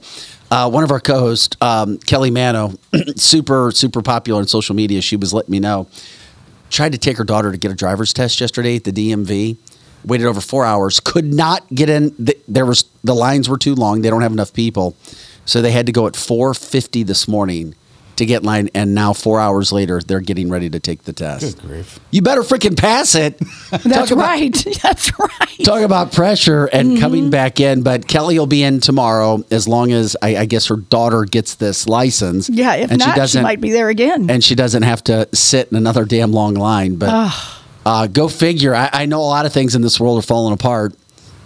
uh, 0.50 0.70
one 0.70 0.84
of 0.84 0.90
our 0.90 1.00
co-hosts, 1.00 1.56
um, 1.60 1.98
Kelly 1.98 2.30
Mano, 2.30 2.74
super 3.16 3.70
super 3.72 4.02
popular 4.02 4.40
on 4.40 4.46
social 4.46 4.74
media. 4.74 5.00
She 5.00 5.16
was 5.16 5.32
letting 5.32 5.50
me 5.52 5.60
know. 5.60 5.88
Tried 6.70 6.92
to 6.92 6.98
take 6.98 7.16
her 7.16 7.24
daughter 7.24 7.52
to 7.52 7.58
get 7.58 7.70
a 7.70 7.74
driver's 7.74 8.12
test 8.12 8.40
yesterday 8.40 8.76
at 8.76 8.84
the 8.84 8.92
DMV. 8.92 9.56
Waited 10.04 10.26
over 10.26 10.40
four 10.40 10.64
hours. 10.64 11.00
Could 11.00 11.32
not 11.32 11.68
get 11.74 11.88
in. 11.88 12.14
There 12.46 12.66
was 12.66 12.84
the 13.02 13.14
lines 13.14 13.48
were 13.48 13.58
too 13.58 13.74
long. 13.74 14.02
They 14.02 14.10
don't 14.10 14.22
have 14.22 14.32
enough 14.32 14.52
people, 14.52 14.96
so 15.44 15.62
they 15.62 15.72
had 15.72 15.86
to 15.86 15.92
go 15.92 16.06
at 16.06 16.16
four 16.16 16.54
fifty 16.54 17.02
this 17.02 17.26
morning 17.26 17.74
to 18.16 18.26
get 18.26 18.42
in 18.42 18.46
line. 18.46 18.70
And 18.74 18.94
now 18.94 19.12
four 19.12 19.40
hours 19.40 19.72
later, 19.72 20.00
they're 20.00 20.20
getting 20.20 20.48
ready 20.50 20.68
to 20.70 20.80
take 20.80 21.04
the 21.04 21.12
test. 21.12 21.58
Good 21.58 21.66
grief. 21.68 21.98
You 22.10 22.22
better 22.22 22.42
freaking 22.42 22.76
pass 22.76 23.14
it. 23.14 23.38
That's 23.84 24.10
right. 24.12 24.52
That's 24.82 25.18
right. 25.18 25.64
Talk 25.64 25.82
about 25.82 26.12
pressure 26.12 26.66
and 26.66 26.98
coming 26.98 27.30
back 27.30 27.60
in. 27.60 27.82
But 27.82 28.06
Kelly 28.08 28.38
will 28.38 28.46
be 28.46 28.62
in 28.62 28.80
tomorrow 28.80 29.44
as 29.50 29.66
long 29.68 29.92
as 29.92 30.16
I, 30.22 30.36
I 30.36 30.44
guess 30.46 30.66
her 30.66 30.76
daughter 30.76 31.24
gets 31.24 31.54
this 31.56 31.86
license. 31.86 32.48
Yeah, 32.48 32.74
if 32.74 32.90
and 32.90 32.98
not, 32.98 33.28
she, 33.28 33.40
might 33.40 33.60
be 33.60 33.70
there 33.70 33.88
again. 33.88 34.30
and 34.30 34.42
she 34.42 34.54
doesn't 34.54 34.82
have 34.82 35.02
to 35.04 35.28
sit 35.34 35.68
in 35.70 35.76
another 35.76 36.04
damn 36.04 36.32
long 36.32 36.54
line. 36.54 36.96
But 36.96 37.32
uh, 37.84 38.06
go 38.08 38.28
figure. 38.28 38.74
I, 38.74 38.90
I 38.92 39.06
know 39.06 39.20
a 39.20 39.22
lot 39.22 39.46
of 39.46 39.52
things 39.52 39.74
in 39.74 39.82
this 39.82 40.00
world 40.00 40.18
are 40.18 40.26
falling 40.26 40.52
apart. 40.52 40.94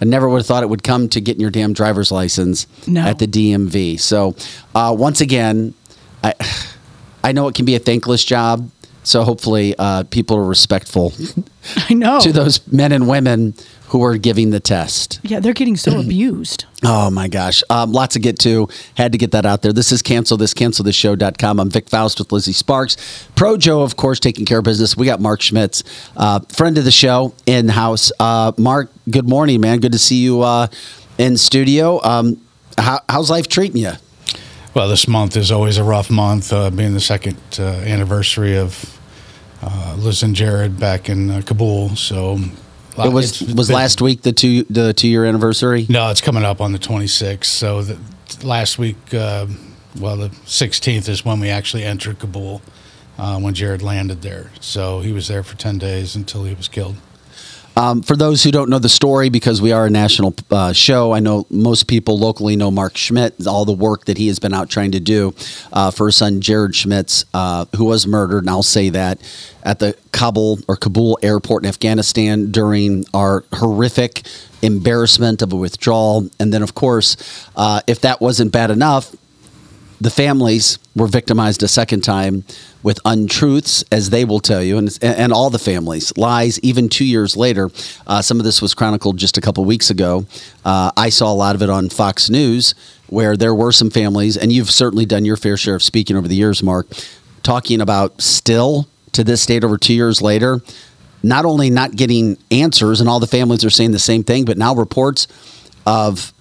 I 0.01 0.05
never 0.05 0.27
would 0.27 0.37
have 0.39 0.47
thought 0.47 0.63
it 0.63 0.69
would 0.69 0.81
come 0.83 1.09
to 1.09 1.21
getting 1.21 1.41
your 1.41 1.51
damn 1.51 1.73
driver's 1.73 2.11
license 2.11 2.65
No. 2.87 3.01
at 3.01 3.19
the 3.19 3.27
DMV. 3.27 3.99
So 3.99 4.35
uh, 4.73 4.95
once 4.97 5.21
again, 5.21 5.75
I 6.23 6.33
I 7.23 7.31
know 7.33 7.47
it 7.47 7.55
can 7.55 7.65
be 7.65 7.75
a 7.75 7.79
thankless 7.79 8.23
job. 8.25 8.69
So 9.03 9.23
hopefully, 9.23 9.73
uh, 9.79 10.03
people 10.03 10.37
are 10.37 10.45
respectful 10.45 11.11
I 11.89 11.93
know. 11.95 12.19
to 12.19 12.31
those 12.31 12.65
men 12.71 12.91
and 12.91 13.07
women 13.07 13.55
who 13.87 14.03
are 14.03 14.15
giving 14.15 14.51
the 14.51 14.59
test. 14.59 15.19
yeah, 15.23 15.39
they're 15.39 15.53
getting 15.53 15.75
so 15.75 15.99
abused. 16.05 16.65
Oh 16.83 17.09
my 17.09 17.27
gosh. 17.27 17.63
Um, 17.69 17.91
lots 17.91 18.13
to 18.13 18.19
get 18.19 18.37
to. 18.39 18.69
Had 18.95 19.11
to 19.13 19.17
get 19.17 19.31
that 19.31 19.43
out 19.45 19.63
there. 19.63 19.73
This 19.73 19.91
is 19.91 20.01
cancel 20.03 20.37
this, 20.37 20.53
cancel 20.53 20.85
this 20.85 20.95
show.com. 20.95 21.59
I'm 21.59 21.69
Vic 21.71 21.89
Faust 21.89 22.19
with 22.19 22.31
Lizzie 22.31 22.53
Sparks. 22.53 23.27
Pro 23.35 23.57
Joe, 23.57 23.81
of 23.81 23.97
course, 23.97 24.19
taking 24.19 24.45
care 24.45 24.59
of 24.59 24.63
business. 24.65 24.95
We 24.95 25.07
got 25.07 25.19
Mark 25.19 25.41
Schmitz, 25.41 25.83
uh, 26.15 26.39
friend 26.49 26.77
of 26.77 26.85
the 26.85 26.91
show 26.91 27.33
in 27.47 27.69
house. 27.69 28.11
Uh, 28.19 28.51
Mark, 28.57 28.91
good 29.09 29.27
morning, 29.27 29.61
man. 29.61 29.79
Good 29.79 29.91
to 29.93 29.99
see 29.99 30.17
you 30.17 30.41
uh, 30.41 30.67
in 31.17 31.37
studio. 31.37 31.99
Um, 32.03 32.39
how, 32.77 32.99
how's 33.09 33.29
life 33.31 33.47
treating 33.47 33.77
you? 33.81 33.93
Well, 34.73 34.87
this 34.87 35.07
month 35.07 35.35
is 35.35 35.51
always 35.51 35.77
a 35.77 35.83
rough 35.83 36.09
month, 36.09 36.53
uh, 36.53 36.69
being 36.69 36.93
the 36.93 37.01
second 37.01 37.37
uh, 37.59 37.63
anniversary 37.63 38.57
of 38.57 38.99
uh, 39.61 39.95
Liz 39.99 40.23
and 40.23 40.33
Jared 40.35 40.79
back 40.79 41.09
in 41.09 41.29
uh, 41.29 41.41
Kabul. 41.45 41.89
So 41.97 42.39
It 42.97 43.11
was 43.11 43.41
was 43.53 43.67
been- 43.67 43.75
last 43.75 44.01
week 44.01 44.21
the 44.21 44.31
two 44.31 44.63
the 44.69 44.93
two 44.93 45.09
year 45.09 45.25
anniversary. 45.25 45.85
No, 45.89 46.09
it's 46.09 46.21
coming 46.21 46.43
up 46.45 46.61
on 46.61 46.71
the 46.71 46.79
26th. 46.79 47.43
So 47.45 47.81
the, 47.81 47.99
last 48.45 48.79
week, 48.79 48.95
uh, 49.13 49.47
well, 49.99 50.15
the 50.17 50.29
16th 50.29 51.09
is 51.09 51.25
when 51.25 51.39
we 51.41 51.49
actually 51.49 51.83
entered 51.83 52.19
Kabul. 52.19 52.61
Uh, 53.17 53.39
when 53.39 53.53
Jared 53.53 53.83
landed 53.83 54.21
there, 54.23 54.49
so 54.61 55.01
he 55.01 55.11
was 55.11 55.27
there 55.27 55.43
for 55.43 55.55
ten 55.55 55.77
days 55.77 56.15
until 56.15 56.43
he 56.45 56.55
was 56.55 56.67
killed. 56.67 56.95
Um, 57.77 58.01
for 58.01 58.17
those 58.17 58.43
who 58.43 58.51
don't 58.51 58.69
know 58.69 58.79
the 58.79 58.89
story, 58.89 59.29
because 59.29 59.61
we 59.61 59.71
are 59.71 59.85
a 59.85 59.89
national 59.89 60.35
uh, 60.51 60.73
show, 60.73 61.13
I 61.13 61.19
know 61.19 61.47
most 61.49 61.87
people 61.87 62.19
locally 62.19 62.55
know 62.57 62.69
Mark 62.69 62.97
Schmitz, 62.97 63.47
all 63.47 63.63
the 63.63 63.71
work 63.71 64.05
that 64.05 64.17
he 64.17 64.27
has 64.27 64.39
been 64.39 64.53
out 64.53 64.69
trying 64.69 64.91
to 64.91 64.99
do 64.99 65.33
uh, 65.71 65.89
for 65.89 66.07
his 66.07 66.17
son 66.17 66.41
Jared 66.41 66.75
Schmitz, 66.75 67.23
uh, 67.33 67.65
who 67.77 67.85
was 67.85 68.05
murdered, 68.05 68.39
and 68.39 68.49
I'll 68.49 68.61
say 68.61 68.89
that 68.89 69.19
at 69.63 69.79
the 69.79 69.95
Kabul 70.11 70.59
or 70.67 70.75
Kabul 70.75 71.17
airport 71.23 71.63
in 71.63 71.69
Afghanistan 71.69 72.51
during 72.51 73.05
our 73.13 73.45
horrific 73.53 74.23
embarrassment 74.61 75.41
of 75.41 75.53
a 75.53 75.55
withdrawal, 75.55 76.29
and 76.39 76.53
then 76.53 76.63
of 76.63 76.75
course, 76.75 77.15
uh, 77.55 77.81
if 77.87 78.01
that 78.01 78.19
wasn't 78.19 78.51
bad 78.51 78.69
enough, 78.69 79.15
the 80.01 80.09
families 80.09 80.79
were 80.95 81.05
victimized 81.05 81.61
a 81.61 81.67
second 81.67 82.01
time 82.01 82.43
with 82.81 82.99
untruths, 83.05 83.83
as 83.91 84.09
they 84.09 84.25
will 84.25 84.39
tell 84.39 84.63
you, 84.63 84.79
and, 84.79 84.97
and 85.03 85.31
all 85.31 85.51
the 85.51 85.59
families, 85.59 86.11
lies, 86.17 86.59
even 86.61 86.89
two 86.89 87.05
years 87.05 87.37
later. 87.37 87.69
Uh, 88.07 88.19
some 88.19 88.39
of 88.39 88.43
this 88.43 88.63
was 88.63 88.73
chronicled 88.73 89.17
just 89.17 89.37
a 89.37 89.41
couple 89.41 89.63
weeks 89.63 89.91
ago. 89.91 90.25
Uh, 90.65 90.91
I 90.97 91.09
saw 91.09 91.31
a 91.31 91.35
lot 91.35 91.53
of 91.53 91.61
it 91.61 91.69
on 91.69 91.87
Fox 91.87 92.31
News, 92.31 92.73
where 93.09 93.37
there 93.37 93.53
were 93.53 93.71
some 93.71 93.91
families, 93.91 94.37
and 94.37 94.51
you've 94.51 94.71
certainly 94.71 95.05
done 95.05 95.23
your 95.23 95.37
fair 95.37 95.55
share 95.55 95.75
of 95.75 95.83
speaking 95.83 96.15
over 96.15 96.27
the 96.27 96.35
years, 96.35 96.63
Mark, 96.63 96.87
talking 97.43 97.79
about 97.79 98.19
still 98.21 98.87
to 99.11 99.23
this 99.23 99.45
date, 99.45 99.63
over 99.63 99.77
two 99.77 99.93
years 99.93 100.19
later, 100.19 100.61
not 101.21 101.45
only 101.45 101.69
not 101.69 101.95
getting 101.95 102.39
answers, 102.49 103.01
and 103.01 103.07
all 103.07 103.19
the 103.19 103.27
families 103.27 103.63
are 103.63 103.69
saying 103.69 103.91
the 103.91 103.99
same 103.99 104.23
thing, 104.23 104.45
but 104.45 104.57
now 104.57 104.73
reports 104.73 105.27
of 105.85 106.33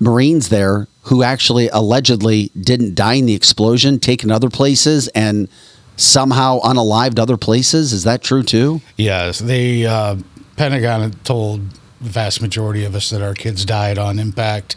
Marines 0.00 0.48
there 0.48 0.86
who 1.02 1.22
actually 1.22 1.68
allegedly 1.68 2.50
didn't 2.60 2.94
die 2.94 3.14
in 3.14 3.26
the 3.26 3.34
explosion, 3.34 3.98
taken 3.98 4.30
other 4.30 4.50
places, 4.50 5.08
and 5.08 5.48
somehow 5.96 6.60
unalived 6.60 7.18
other 7.18 7.36
places. 7.36 7.92
Is 7.92 8.04
that 8.04 8.22
true 8.22 8.42
too? 8.42 8.80
Yes, 8.96 9.38
the 9.38 9.86
uh, 9.86 10.16
Pentagon 10.56 11.12
told 11.24 11.70
the 12.00 12.10
vast 12.10 12.42
majority 12.42 12.84
of 12.84 12.94
us 12.94 13.10
that 13.10 13.22
our 13.22 13.34
kids 13.34 13.64
died 13.64 13.98
on 13.98 14.18
impact. 14.18 14.76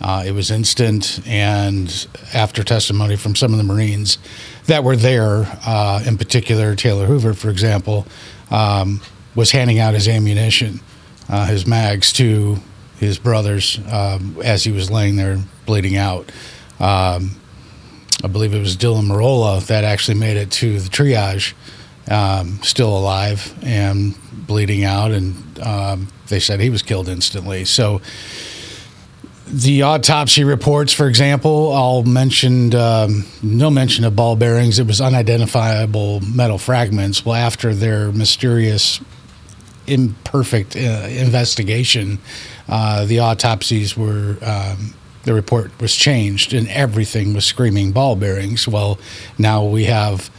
Uh, 0.00 0.22
it 0.26 0.32
was 0.32 0.50
instant, 0.50 1.20
and 1.26 2.06
after 2.32 2.64
testimony 2.64 3.16
from 3.16 3.34
some 3.34 3.52
of 3.52 3.58
the 3.58 3.64
Marines 3.64 4.18
that 4.66 4.82
were 4.82 4.96
there, 4.96 5.44
uh, 5.66 6.02
in 6.06 6.16
particular 6.16 6.74
Taylor 6.74 7.06
Hoover, 7.06 7.34
for 7.34 7.50
example, 7.50 8.06
um, 8.50 9.00
was 9.34 9.50
handing 9.50 9.78
out 9.78 9.94
his 9.94 10.08
ammunition, 10.08 10.80
uh, 11.28 11.46
his 11.46 11.66
mags 11.66 12.12
to 12.14 12.58
his 13.00 13.18
brothers 13.18 13.80
um, 13.90 14.36
as 14.44 14.62
he 14.62 14.70
was 14.70 14.90
laying 14.90 15.16
there 15.16 15.38
bleeding 15.66 15.96
out. 15.96 16.30
Um, 16.78 17.36
I 18.22 18.28
believe 18.28 18.54
it 18.54 18.60
was 18.60 18.76
Dylan 18.76 19.06
Merola 19.06 19.66
that 19.66 19.82
actually 19.84 20.18
made 20.18 20.36
it 20.36 20.50
to 20.52 20.78
the 20.78 20.88
triage, 20.90 21.54
um, 22.08 22.62
still 22.62 22.96
alive 22.96 23.54
and 23.62 24.14
bleeding 24.46 24.84
out, 24.84 25.10
and 25.10 25.58
um, 25.60 26.08
they 26.28 26.38
said 26.38 26.60
he 26.60 26.68
was 26.68 26.82
killed 26.82 27.08
instantly. 27.08 27.64
So 27.64 28.02
the 29.46 29.82
autopsy 29.82 30.44
reports, 30.44 30.92
for 30.92 31.08
example, 31.08 31.68
all 31.68 32.04
mentioned 32.04 32.74
um, 32.74 33.24
no 33.42 33.70
mention 33.70 34.04
of 34.04 34.14
ball 34.14 34.36
bearings. 34.36 34.78
It 34.78 34.86
was 34.86 35.00
unidentifiable 35.00 36.20
metal 36.20 36.58
fragments. 36.58 37.24
Well, 37.24 37.36
after 37.36 37.74
their 37.74 38.12
mysterious 38.12 39.00
imperfect 39.86 40.76
uh, 40.76 41.06
investigation, 41.08 42.18
uh, 42.70 43.04
the 43.04 43.20
autopsies 43.20 43.96
were. 43.96 44.38
Um, 44.40 44.94
the 45.22 45.34
report 45.34 45.70
was 45.78 45.94
changed, 45.94 46.54
and 46.54 46.66
everything 46.68 47.34
was 47.34 47.44
screaming 47.44 47.92
ball 47.92 48.16
bearings. 48.16 48.66
Well, 48.66 48.98
now 49.36 49.62
we 49.62 49.84
have 49.84 50.30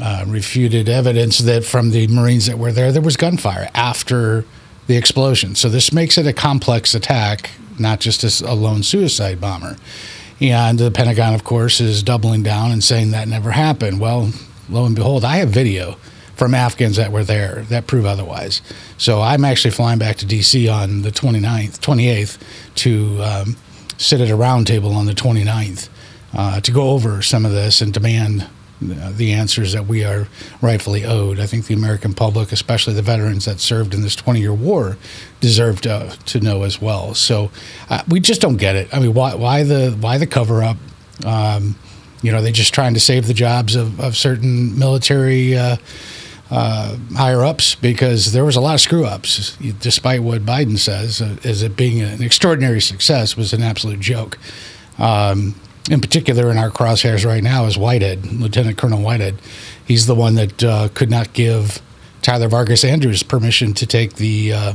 uh, 0.00 0.24
refuted 0.28 0.88
evidence 0.88 1.38
that 1.38 1.64
from 1.64 1.90
the 1.90 2.06
Marines 2.06 2.46
that 2.46 2.56
were 2.56 2.70
there, 2.70 2.92
there 2.92 3.02
was 3.02 3.16
gunfire 3.16 3.68
after 3.74 4.44
the 4.86 4.96
explosion. 4.96 5.56
So 5.56 5.68
this 5.68 5.92
makes 5.92 6.18
it 6.18 6.26
a 6.26 6.32
complex 6.32 6.94
attack, 6.94 7.50
not 7.80 7.98
just 7.98 8.42
a 8.42 8.54
lone 8.54 8.84
suicide 8.84 9.40
bomber. 9.40 9.76
And 10.40 10.78
the 10.78 10.90
Pentagon, 10.90 11.34
of 11.34 11.44
course, 11.44 11.80
is 11.80 12.02
doubling 12.02 12.42
down 12.42 12.70
and 12.70 12.84
saying 12.84 13.10
that 13.10 13.26
never 13.26 13.50
happened. 13.50 14.00
Well, 14.00 14.30
lo 14.68 14.84
and 14.84 14.94
behold, 14.94 15.24
I 15.24 15.38
have 15.38 15.48
video 15.48 15.96
from 16.36 16.54
Afghans 16.54 16.96
that 16.96 17.10
were 17.10 17.24
there 17.24 17.64
that 17.70 17.86
prove 17.86 18.04
otherwise. 18.04 18.62
So 18.98 19.22
I'm 19.22 19.44
actually 19.44 19.72
flying 19.72 19.98
back 19.98 20.16
to 20.16 20.26
D.C. 20.26 20.68
on 20.68 21.02
the 21.02 21.10
29th, 21.10 21.78
28th 21.80 22.38
to 22.76 23.22
um, 23.22 23.56
sit 23.98 24.20
at 24.20 24.30
a 24.30 24.36
roundtable 24.36 24.94
on 24.94 25.06
the 25.06 25.14
29th 25.14 25.88
uh, 26.34 26.60
to 26.60 26.70
go 26.70 26.90
over 26.90 27.22
some 27.22 27.44
of 27.46 27.52
this 27.52 27.80
and 27.80 27.92
demand 27.92 28.48
uh, 28.82 29.10
the 29.12 29.32
answers 29.32 29.72
that 29.72 29.86
we 29.86 30.04
are 30.04 30.28
rightfully 30.60 31.02
owed. 31.02 31.40
I 31.40 31.46
think 31.46 31.66
the 31.66 31.72
American 31.72 32.12
public, 32.12 32.52
especially 32.52 32.92
the 32.92 33.00
veterans 33.00 33.46
that 33.46 33.58
served 33.58 33.94
in 33.94 34.02
this 34.02 34.14
20 34.14 34.38
year 34.38 34.52
war, 34.52 34.98
deserve 35.40 35.80
to, 35.82 36.14
to 36.26 36.40
know 36.40 36.62
as 36.62 36.80
well. 36.80 37.14
So 37.14 37.50
uh, 37.88 38.02
we 38.06 38.20
just 38.20 38.42
don't 38.42 38.58
get 38.58 38.76
it. 38.76 38.94
I 38.94 39.00
mean, 39.00 39.14
why, 39.14 39.34
why 39.34 39.62
the 39.62 39.96
why 39.98 40.18
the 40.18 40.26
cover 40.26 40.62
up? 40.62 40.76
Um, 41.24 41.76
you 42.20 42.32
know, 42.32 42.42
they're 42.42 42.52
just 42.52 42.74
trying 42.74 42.92
to 42.94 43.00
save 43.00 43.26
the 43.26 43.34
jobs 43.34 43.76
of, 43.76 43.98
of 43.98 44.16
certain 44.16 44.78
military 44.78 45.56
uh, 45.56 45.76
uh, 46.50 46.96
higher 47.14 47.44
ups 47.44 47.74
because 47.74 48.32
there 48.32 48.44
was 48.44 48.56
a 48.56 48.60
lot 48.60 48.74
of 48.74 48.80
screw 48.80 49.04
ups, 49.04 49.56
despite 49.80 50.22
what 50.22 50.42
Biden 50.42 50.78
says, 50.78 51.20
uh, 51.20 51.36
as 51.44 51.62
it 51.62 51.76
being 51.76 52.00
an 52.00 52.22
extraordinary 52.22 52.80
success 52.80 53.36
was 53.36 53.52
an 53.52 53.62
absolute 53.62 54.00
joke. 54.00 54.38
Um, 54.98 55.54
in 55.90 56.00
particular, 56.00 56.50
in 56.50 56.58
our 56.58 56.70
crosshairs 56.70 57.24
right 57.24 57.42
now 57.42 57.66
is 57.66 57.78
Whitehead, 57.78 58.26
Lieutenant 58.26 58.76
Colonel 58.76 59.00
Whitehead. 59.02 59.36
He's 59.86 60.06
the 60.06 60.14
one 60.14 60.34
that 60.34 60.64
uh, 60.64 60.88
could 60.94 61.10
not 61.10 61.32
give 61.32 61.80
Tyler 62.22 62.48
Vargas 62.48 62.84
Andrews 62.84 63.22
permission 63.22 63.72
to 63.74 63.86
take 63.86 64.14
the 64.14 64.52
uh, 64.52 64.72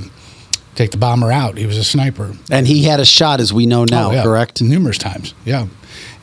take 0.75 0.91
the 0.91 0.97
bomber 0.97 1.31
out. 1.31 1.57
He 1.57 1.65
was 1.65 1.77
a 1.77 1.83
sniper, 1.83 2.33
and 2.49 2.65
he 2.65 2.83
had 2.83 2.99
a 2.99 3.05
shot, 3.05 3.41
as 3.41 3.51
we 3.51 3.65
know 3.65 3.83
now. 3.83 4.09
Oh, 4.09 4.13
yeah. 4.13 4.23
Correct, 4.23 4.61
numerous 4.61 4.97
times. 4.97 5.33
Yeah, 5.43 5.67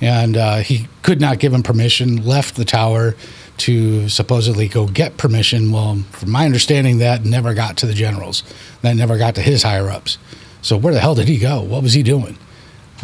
and 0.00 0.37
uh, 0.37 0.56
he 0.58 0.88
could 1.02 1.20
not 1.20 1.38
give 1.38 1.52
him 1.52 1.62
permission. 1.62 2.24
Left 2.24 2.56
the 2.56 2.64
tower 2.64 3.14
to 3.59 4.09
supposedly 4.09 4.68
go 4.68 4.87
get 4.87 5.16
permission. 5.16 5.73
Well, 5.73 6.05
from 6.12 6.31
my 6.31 6.44
understanding, 6.44 6.99
that 6.99 7.25
never 7.25 7.55
got 7.55 7.77
to 7.79 7.87
the 7.87 7.94
generals. 7.94 8.42
That 8.83 8.97
never 8.97 9.18
got 9.18 9.35
to 9.37 9.42
his 9.42 9.62
higher 9.62 9.88
ups. 9.88 10.18
So 10.62 10.77
where 10.77 10.94
the 10.94 11.01
hell 11.01 11.14
did 11.14 11.29
he 11.29 11.38
go? 11.38 11.62
What 11.62 11.83
was 11.83 11.92
he 11.92 12.03
doing? 12.03 12.38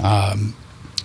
Um, 0.02 0.54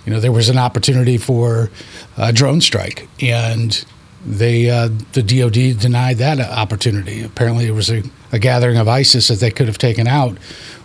you 0.04 0.12
know, 0.12 0.20
there 0.20 0.32
was 0.32 0.48
an 0.48 0.58
opportunity 0.58 1.18
for 1.18 1.70
a 2.16 2.32
drone 2.32 2.60
strike, 2.60 3.08
and 3.20 3.84
they 4.24 4.68
uh, 4.68 4.88
the 5.12 5.22
DoD 5.22 5.78
denied 5.80 6.18
that 6.18 6.40
opportunity. 6.40 7.22
Apparently, 7.22 7.66
it 7.66 7.72
was 7.72 7.90
a, 7.90 8.02
a 8.32 8.38
gathering 8.38 8.78
of 8.78 8.88
ISIS 8.88 9.28
that 9.28 9.40
they 9.40 9.50
could 9.50 9.66
have 9.66 9.78
taken 9.78 10.06
out, 10.06 10.36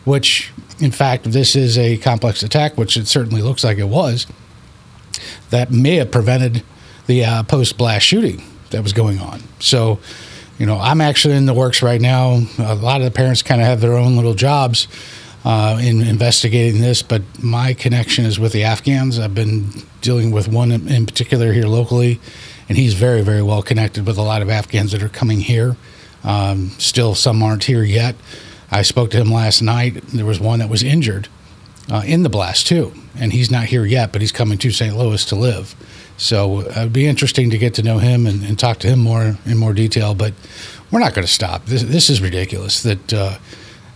which, 0.03 0.51
in 0.79 0.91
fact, 0.91 1.23
this 1.31 1.55
is 1.55 1.77
a 1.77 1.97
complex 1.97 2.43
attack, 2.43 2.77
which 2.77 2.97
it 2.97 3.07
certainly 3.07 3.41
looks 3.41 3.63
like 3.63 3.77
it 3.77 3.87
was. 3.87 4.27
That 5.49 5.71
may 5.71 5.95
have 5.95 6.11
prevented 6.11 6.63
the 7.07 7.23
uh, 7.23 7.43
post 7.43 7.77
blast 7.77 8.05
shooting 8.05 8.43
that 8.75 8.83
was 8.83 8.93
going 8.93 9.19
on. 9.19 9.41
So, 9.59 9.99
you 10.59 10.65
know, 10.65 10.77
I'm 10.77 11.01
actually 11.01 11.35
in 11.35 11.45
the 11.45 11.53
works 11.53 11.81
right 11.81 12.01
now. 12.01 12.41
A 12.59 12.75
lot 12.75 13.01
of 13.01 13.05
the 13.05 13.11
parents 13.11 13.41
kind 13.41 13.61
of 13.61 13.67
have 13.67 13.81
their 13.81 13.93
own 13.93 14.15
little 14.15 14.33
jobs 14.33 14.87
uh, 15.45 15.79
in 15.81 16.01
investigating 16.01 16.81
this, 16.81 17.01
but 17.01 17.21
my 17.41 17.73
connection 17.73 18.25
is 18.25 18.39
with 18.39 18.51
the 18.51 18.63
Afghans. 18.63 19.19
I've 19.19 19.35
been 19.35 19.69
dealing 20.01 20.31
with 20.31 20.47
one 20.47 20.71
in 20.71 21.05
particular 21.05 21.53
here 21.53 21.67
locally, 21.67 22.19
and 22.67 22.77
he's 22.77 22.95
very, 22.95 23.21
very 23.21 23.41
well 23.41 23.61
connected 23.61 24.05
with 24.05 24.17
a 24.17 24.21
lot 24.21 24.41
of 24.41 24.49
Afghans 24.49 24.91
that 24.91 25.03
are 25.03 25.09
coming 25.09 25.39
here. 25.39 25.77
Um, 26.23 26.69
still, 26.77 27.15
some 27.15 27.41
aren't 27.43 27.65
here 27.65 27.83
yet. 27.83 28.15
I 28.71 28.81
spoke 28.81 29.11
to 29.11 29.17
him 29.17 29.31
last 29.31 29.61
night. 29.61 30.01
There 30.07 30.25
was 30.25 30.39
one 30.39 30.59
that 30.59 30.69
was 30.69 30.83
injured 30.83 31.27
uh, 31.91 32.01
in 32.05 32.23
the 32.23 32.29
blast, 32.29 32.65
too, 32.67 32.93
and 33.15 33.31
he's 33.31 33.51
not 33.51 33.65
here 33.65 33.85
yet, 33.85 34.11
but 34.11 34.21
he's 34.21 34.31
coming 34.31 34.57
to 34.57 34.71
St. 34.71 34.97
Louis 34.97 35.23
to 35.25 35.35
live. 35.35 35.75
So 36.17 36.59
uh, 36.59 36.63
it'd 36.77 36.93
be 36.93 37.07
interesting 37.07 37.49
to 37.49 37.57
get 37.57 37.73
to 37.75 37.83
know 37.83 37.97
him 37.97 38.25
and, 38.25 38.43
and 38.43 38.57
talk 38.57 38.79
to 38.79 38.87
him 38.87 38.99
more 38.99 39.37
in 39.45 39.57
more 39.57 39.73
detail. 39.73 40.15
But 40.15 40.33
we're 40.91 40.99
not 40.99 41.13
going 41.13 41.25
to 41.25 41.31
stop. 41.31 41.65
This, 41.65 41.83
this 41.83 42.09
is 42.09 42.21
ridiculous. 42.21 42.83
That, 42.83 43.13
uh, 43.13 43.37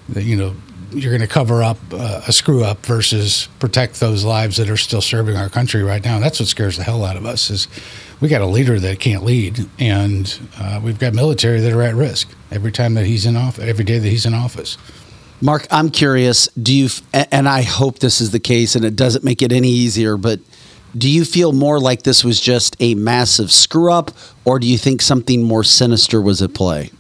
that 0.10 0.23
you 0.23 0.36
know 0.36 0.55
you're 0.91 1.12
going 1.12 1.27
to 1.27 1.34
cover 1.34 1.62
up 1.62 1.77
uh, 1.91 2.21
a 2.27 2.32
screw 2.32 2.63
up 2.63 2.86
versus 2.86 3.47
protect 3.60 3.99
those 3.99 4.23
lives 4.23 4.58
that 4.58 4.69
are 4.69 4.77
still 4.77 5.01
serving 5.01 5.36
our 5.36 5.49
country 5.49 5.84
right 5.84 6.03
now. 6.03 6.19
That's 6.19 6.39
what 6.39 6.49
scares 6.49 6.77
the 6.77 6.84
hell 6.84 7.03
out 7.03 7.15
of 7.15 7.25
us. 7.25 7.49
Is 7.49 7.67
we 8.19 8.27
got 8.27 8.41
a 8.41 8.47
leader 8.47 8.79
that 8.79 8.99
can't 8.99 9.23
lead, 9.23 9.69
and 9.77 10.39
uh, 10.58 10.82
we've 10.84 10.99
got 10.99 11.13
military 11.13 11.60
that 11.60 11.71
are 11.71 11.82
at 11.84 11.95
risk 11.95 12.29
every 12.51 12.71
time 12.71 12.95
that 12.95 13.05
he's 13.05 13.25
in 13.25 13.36
office, 13.36 13.63
every 13.63 13.86
day 13.86 13.99
that 13.99 14.10
he's 14.10 14.25
in 14.25 14.34
office. 14.34 14.77
Mark, 15.41 15.67
I'm 15.71 15.89
curious. 15.89 16.47
Do 16.49 16.75
you? 16.75 16.89
And 17.13 17.47
I 17.47 17.62
hope 17.62 17.99
this 17.99 18.19
is 18.19 18.32
the 18.32 18.39
case, 18.39 18.75
and 18.75 18.84
it 18.84 18.95
doesn't 18.95 19.23
make 19.23 19.41
it 19.41 19.51
any 19.51 19.69
easier, 19.69 20.17
but 20.17 20.39
do 20.97 21.10
you 21.10 21.25
feel 21.25 21.52
more 21.52 21.80
like 21.80 22.04
this 22.04 22.23
was 22.23 22.39
just 22.39 22.75
a 22.80 22.95
massive 22.95 23.52
screw 23.52 23.91
up, 23.91 24.12
or 24.45 24.60
do 24.60 24.67
you 24.67 24.78
think 24.78 25.02
something 25.02 25.43
more 25.43 25.63
sinister 25.63 26.21
was 26.21 26.41
at 26.41 26.54
play? 26.54 26.91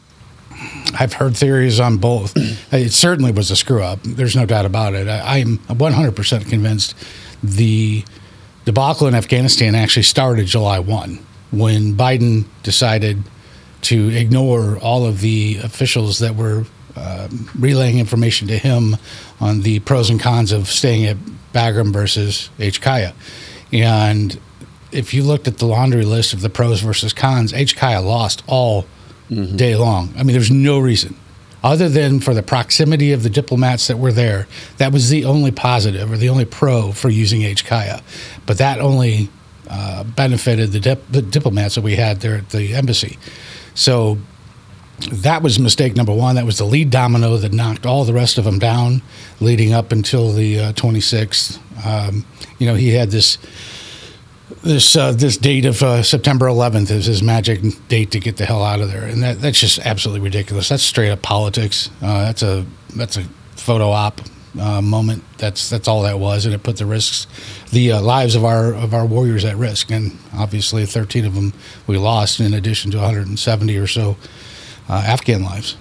I've 0.99 1.13
heard 1.13 1.35
theories 1.35 1.79
on 1.79 1.97
both. 1.97 2.33
it 2.71 2.91
certainly 2.91 3.31
was 3.31 3.51
a 3.51 3.55
screw 3.55 3.83
up. 3.83 3.99
There's 4.03 4.35
no 4.35 4.45
doubt 4.45 4.65
about 4.65 4.93
it. 4.93 5.07
I, 5.07 5.37
am 5.37 5.57
100% 5.59 6.49
convinced 6.49 6.95
the 7.43 8.03
debacle 8.65 9.07
in 9.07 9.15
Afghanistan 9.15 9.75
actually 9.75 10.03
started 10.03 10.45
July 10.45 10.79
1 10.79 11.19
when 11.51 11.95
Biden 11.95 12.45
decided 12.63 13.23
to 13.81 14.09
ignore 14.09 14.77
all 14.77 15.05
of 15.05 15.21
the 15.21 15.57
officials 15.63 16.19
that 16.19 16.35
were 16.35 16.65
uh, 16.95 17.29
relaying 17.57 17.97
information 17.97 18.47
to 18.49 18.57
him 18.57 18.97
on 19.39 19.61
the 19.61 19.79
pros 19.79 20.09
and 20.09 20.19
cons 20.19 20.51
of 20.51 20.67
staying 20.67 21.05
at 21.05 21.17
Bagram 21.53 21.93
versus 21.93 22.49
HKIA. 22.59 23.13
And 23.71 24.39
if 24.91 25.13
you 25.13 25.23
looked 25.23 25.47
at 25.47 25.57
the 25.57 25.65
laundry 25.65 26.05
list 26.05 26.33
of 26.33 26.41
the 26.41 26.49
pros 26.49 26.81
versus 26.81 27.13
cons, 27.13 27.53
HKIA 27.53 28.03
lost 28.03 28.43
all 28.47 28.85
mm-hmm. 29.29 29.55
day 29.55 29.75
long. 29.75 30.13
I 30.17 30.23
mean, 30.23 30.33
there's 30.33 30.51
no 30.51 30.79
reason 30.79 31.15
other 31.63 31.89
than 31.89 32.19
for 32.19 32.33
the 32.33 32.43
proximity 32.43 33.11
of 33.11 33.23
the 33.23 33.29
diplomats 33.29 33.87
that 33.87 33.97
were 33.97 34.11
there. 34.11 34.47
That 34.77 34.93
was 34.93 35.09
the 35.09 35.25
only 35.25 35.51
positive 35.51 36.11
or 36.11 36.17
the 36.17 36.29
only 36.29 36.45
pro 36.45 36.91
for 36.91 37.09
using 37.09 37.41
HKIA. 37.41 38.01
But 38.45 38.57
that 38.59 38.79
only 38.79 39.29
uh, 39.69 40.03
benefited 40.03 40.71
the, 40.71 40.79
dip- 40.79 41.11
the 41.11 41.21
diplomats 41.21 41.75
that 41.75 41.81
we 41.81 41.95
had 41.95 42.21
there 42.21 42.37
at 42.37 42.49
the 42.49 42.73
embassy. 42.73 43.17
So 43.75 44.17
that 45.11 45.41
was 45.41 45.59
mistake 45.59 45.95
number 45.95 46.13
one. 46.13 46.35
That 46.35 46.45
was 46.45 46.57
the 46.57 46.65
lead 46.65 46.89
domino 46.89 47.37
that 47.37 47.51
knocked 47.53 47.85
all 47.85 48.05
the 48.05 48.13
rest 48.13 48.37
of 48.37 48.45
them 48.45 48.59
down, 48.59 49.01
leading 49.39 49.73
up 49.73 49.91
until 49.91 50.31
the 50.31 50.59
uh, 50.59 50.73
26th. 50.73 51.59
Um, 51.85 52.25
you 52.57 52.67
know, 52.67 52.75
he 52.75 52.89
had 52.89 53.11
this 53.11 53.37
this 54.63 54.95
uh, 54.95 55.11
this 55.11 55.37
date 55.37 55.65
of 55.65 55.81
uh, 55.81 56.03
September 56.03 56.47
11th 56.47 56.91
is 56.91 57.05
his 57.05 57.21
magic 57.21 57.61
date 57.87 58.11
to 58.11 58.19
get 58.19 58.37
the 58.37 58.45
hell 58.45 58.63
out 58.63 58.81
of 58.81 58.91
there, 58.91 59.03
and 59.03 59.23
that 59.23 59.39
that's 59.41 59.59
just 59.59 59.79
absolutely 59.79 60.21
ridiculous. 60.21 60.69
That's 60.69 60.83
straight 60.83 61.11
up 61.11 61.21
politics. 61.21 61.89
Uh, 62.01 62.23
that's 62.25 62.43
a 62.43 62.65
that's 62.95 63.17
a 63.17 63.23
photo 63.55 63.89
op 63.91 64.21
uh, 64.59 64.81
moment. 64.81 65.23
That's 65.37 65.69
that's 65.69 65.87
all 65.87 66.03
that 66.03 66.19
was, 66.19 66.45
and 66.45 66.53
it 66.53 66.63
put 66.63 66.77
the 66.77 66.85
risks, 66.85 67.27
the 67.71 67.93
uh, 67.93 68.01
lives 68.01 68.35
of 68.35 68.43
our 68.43 68.73
of 68.73 68.93
our 68.93 69.05
warriors 69.05 69.45
at 69.45 69.55
risk, 69.55 69.91
and 69.91 70.17
obviously 70.33 70.85
13 70.85 71.25
of 71.25 71.35
them 71.35 71.53
we 71.87 71.97
lost, 71.97 72.39
in 72.39 72.53
addition 72.53 72.91
to 72.91 72.97
170 72.97 73.77
or 73.77 73.87
so 73.87 74.17
uh, 74.89 75.03
Afghan 75.05 75.43
lives. 75.43 75.77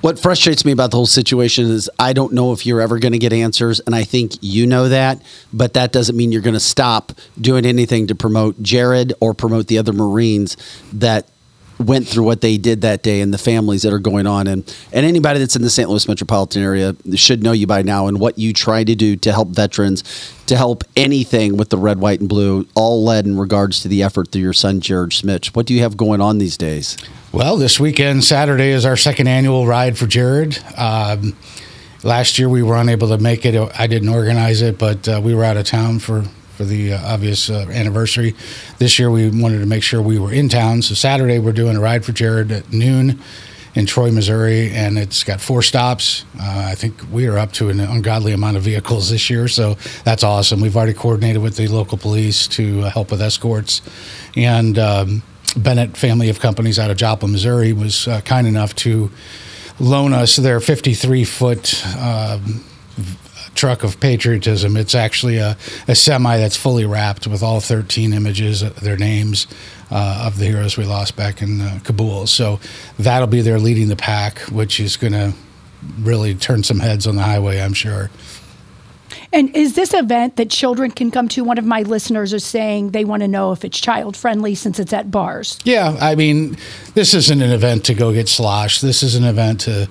What 0.00 0.16
frustrates 0.18 0.64
me 0.64 0.70
about 0.70 0.92
the 0.92 0.96
whole 0.96 1.06
situation 1.06 1.66
is 1.66 1.90
I 1.98 2.12
don't 2.12 2.32
know 2.32 2.52
if 2.52 2.64
you're 2.64 2.80
ever 2.80 3.00
going 3.00 3.12
to 3.12 3.18
get 3.18 3.32
answers, 3.32 3.80
and 3.80 3.96
I 3.96 4.04
think 4.04 4.34
you 4.40 4.64
know 4.64 4.88
that, 4.88 5.20
but 5.52 5.74
that 5.74 5.90
doesn't 5.90 6.16
mean 6.16 6.30
you're 6.30 6.40
going 6.40 6.54
to 6.54 6.60
stop 6.60 7.12
doing 7.40 7.66
anything 7.66 8.06
to 8.06 8.14
promote 8.14 8.62
Jared 8.62 9.12
or 9.20 9.34
promote 9.34 9.66
the 9.66 9.76
other 9.76 9.92
Marines 9.92 10.56
that 10.92 11.28
went 11.78 12.06
through 12.06 12.24
what 12.24 12.40
they 12.40 12.58
did 12.58 12.80
that 12.82 13.02
day 13.02 13.20
and 13.20 13.32
the 13.32 13.38
families 13.38 13.82
that 13.82 13.92
are 13.92 14.00
going 14.00 14.26
on 14.26 14.46
and 14.46 14.74
and 14.92 15.06
anybody 15.06 15.38
that's 15.38 15.54
in 15.54 15.62
the 15.62 15.70
St. 15.70 15.88
Louis 15.88 16.08
metropolitan 16.08 16.62
area 16.62 16.96
should 17.14 17.42
know 17.42 17.52
you 17.52 17.66
by 17.66 17.82
now 17.82 18.08
and 18.08 18.18
what 18.18 18.36
you 18.38 18.52
try 18.52 18.82
to 18.82 18.94
do 18.96 19.14
to 19.14 19.32
help 19.32 19.50
veterans 19.50 20.02
to 20.46 20.56
help 20.56 20.82
anything 20.96 21.56
with 21.56 21.68
the 21.68 21.78
red 21.78 22.00
white 22.00 22.18
and 22.18 22.28
blue 22.28 22.66
all 22.74 23.04
led 23.04 23.26
in 23.26 23.38
regards 23.38 23.80
to 23.82 23.88
the 23.88 24.02
effort 24.02 24.32
through 24.32 24.42
your 24.42 24.52
son 24.52 24.80
Jared 24.80 25.12
Schmitz 25.12 25.54
what 25.54 25.66
do 25.66 25.74
you 25.74 25.80
have 25.82 25.96
going 25.96 26.20
on 26.20 26.38
these 26.38 26.56
days 26.56 26.96
well, 27.32 27.56
this 27.58 27.78
weekend, 27.78 28.24
Saturday, 28.24 28.70
is 28.70 28.86
our 28.86 28.96
second 28.96 29.28
annual 29.28 29.66
ride 29.66 29.98
for 29.98 30.06
Jared. 30.06 30.58
Um, 30.76 31.36
last 32.02 32.38
year, 32.38 32.48
we 32.48 32.62
were 32.62 32.76
unable 32.76 33.08
to 33.08 33.18
make 33.18 33.44
it. 33.44 33.54
I 33.78 33.86
didn't 33.86 34.08
organize 34.08 34.62
it, 34.62 34.78
but 34.78 35.06
uh, 35.06 35.20
we 35.22 35.34
were 35.34 35.44
out 35.44 35.56
of 35.56 35.66
town 35.66 35.98
for 35.98 36.24
for 36.56 36.64
the 36.64 36.94
uh, 36.94 37.14
obvious 37.14 37.50
uh, 37.50 37.66
anniversary. 37.70 38.34
This 38.78 38.98
year, 38.98 39.10
we 39.10 39.30
wanted 39.30 39.60
to 39.60 39.66
make 39.66 39.84
sure 39.84 40.02
we 40.02 40.18
were 40.18 40.32
in 40.32 40.48
town. 40.48 40.82
So 40.82 40.94
Saturday, 40.94 41.38
we're 41.38 41.52
doing 41.52 41.76
a 41.76 41.80
ride 41.80 42.04
for 42.04 42.10
Jared 42.10 42.50
at 42.50 42.72
noon 42.72 43.20
in 43.76 43.86
Troy, 43.86 44.10
Missouri, 44.10 44.72
and 44.72 44.98
it's 44.98 45.22
got 45.22 45.40
four 45.40 45.62
stops. 45.62 46.24
Uh, 46.40 46.64
I 46.66 46.74
think 46.74 46.94
we 47.12 47.28
are 47.28 47.38
up 47.38 47.52
to 47.52 47.68
an 47.68 47.78
ungodly 47.78 48.32
amount 48.32 48.56
of 48.56 48.64
vehicles 48.64 49.10
this 49.10 49.30
year, 49.30 49.46
so 49.46 49.74
that's 50.02 50.24
awesome. 50.24 50.60
We've 50.60 50.76
already 50.76 50.94
coordinated 50.94 51.42
with 51.42 51.56
the 51.56 51.68
local 51.68 51.96
police 51.96 52.48
to 52.48 52.80
help 52.84 53.12
with 53.12 53.22
escorts, 53.22 53.82
and 54.34 54.76
um, 54.80 55.22
Bennett 55.54 55.96
family 55.96 56.28
of 56.28 56.40
companies 56.40 56.78
out 56.78 56.90
of 56.90 56.96
Joplin, 56.96 57.32
Missouri, 57.32 57.72
was 57.72 58.08
uh, 58.08 58.20
kind 58.22 58.46
enough 58.46 58.74
to 58.76 59.10
loan 59.80 60.12
us 60.12 60.36
their 60.36 60.60
53 60.60 61.24
foot 61.24 61.84
um, 61.96 62.64
truck 63.54 63.82
of 63.82 63.98
patriotism. 64.00 64.76
It's 64.76 64.94
actually 64.94 65.38
a, 65.38 65.56
a, 65.88 65.94
semi 65.94 66.38
that's 66.38 66.56
fully 66.56 66.86
wrapped 66.86 67.26
with 67.26 67.42
all 67.42 67.60
13 67.60 68.12
images, 68.12 68.62
uh, 68.62 68.70
their 68.82 68.96
names 68.96 69.46
uh, 69.90 70.24
of 70.26 70.38
the 70.38 70.46
heroes 70.46 70.76
we 70.76 70.84
lost 70.84 71.16
back 71.16 71.42
in 71.42 71.60
uh, 71.60 71.80
Kabul. 71.82 72.26
So 72.26 72.60
that'll 72.98 73.26
be 73.26 73.40
there 73.40 73.58
leading 73.58 73.88
the 73.88 73.96
pack, 73.96 74.38
which 74.42 74.78
is 74.78 74.96
going 74.96 75.12
to 75.12 75.32
really 76.00 76.34
turn 76.34 76.62
some 76.62 76.80
heads 76.80 77.06
on 77.06 77.16
the 77.16 77.22
highway, 77.22 77.60
I'm 77.60 77.74
sure. 77.74 78.10
And 79.32 79.54
is 79.54 79.74
this 79.74 79.92
event 79.92 80.36
that 80.36 80.50
children 80.50 80.90
can 80.90 81.10
come 81.10 81.28
to? 81.28 81.44
One 81.44 81.58
of 81.58 81.64
my 81.64 81.82
listeners 81.82 82.32
is 82.32 82.44
saying 82.44 82.90
they 82.90 83.04
want 83.04 83.22
to 83.22 83.28
know 83.28 83.52
if 83.52 83.64
it's 83.64 83.78
child 83.78 84.16
friendly 84.16 84.54
since 84.54 84.78
it's 84.78 84.92
at 84.92 85.10
bars. 85.10 85.58
Yeah, 85.64 85.96
I 86.00 86.14
mean, 86.14 86.56
this 86.94 87.12
isn't 87.14 87.42
an 87.42 87.50
event 87.50 87.84
to 87.86 87.94
go 87.94 88.12
get 88.12 88.28
sloshed. 88.28 88.80
This 88.80 89.02
is 89.02 89.14
an 89.14 89.24
event 89.24 89.60
to 89.62 89.88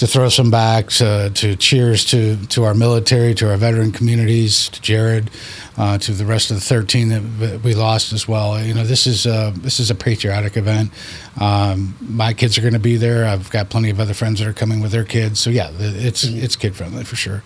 to 0.00 0.06
throw 0.06 0.30
some 0.30 0.50
back, 0.50 0.88
to, 0.88 1.30
to 1.34 1.54
cheers 1.56 2.06
to, 2.06 2.34
to 2.46 2.64
our 2.64 2.72
military, 2.72 3.34
to 3.34 3.50
our 3.50 3.58
veteran 3.58 3.92
communities, 3.92 4.70
to 4.70 4.80
Jared, 4.80 5.30
uh, 5.76 5.98
to 5.98 6.12
the 6.12 6.24
rest 6.24 6.50
of 6.50 6.56
the 6.56 6.62
13 6.62 7.10
that 7.10 7.60
we 7.62 7.74
lost 7.74 8.14
as 8.14 8.26
well. 8.26 8.58
You 8.64 8.72
know, 8.72 8.82
this 8.82 9.06
is 9.06 9.26
a, 9.26 9.52
this 9.56 9.78
is 9.78 9.90
a 9.90 9.94
patriotic 9.94 10.56
event. 10.56 10.90
Um, 11.38 11.94
my 12.00 12.32
kids 12.32 12.56
are 12.56 12.62
going 12.62 12.72
to 12.72 12.78
be 12.78 12.96
there. 12.96 13.26
I've 13.26 13.50
got 13.50 13.68
plenty 13.68 13.90
of 13.90 14.00
other 14.00 14.14
friends 14.14 14.40
that 14.40 14.48
are 14.48 14.54
coming 14.54 14.80
with 14.80 14.90
their 14.90 15.04
kids. 15.04 15.38
So 15.38 15.50
yeah, 15.50 15.70
it's 15.78 16.24
it's 16.24 16.56
kid 16.56 16.74
friendly 16.74 17.04
for 17.04 17.16
sure. 17.16 17.42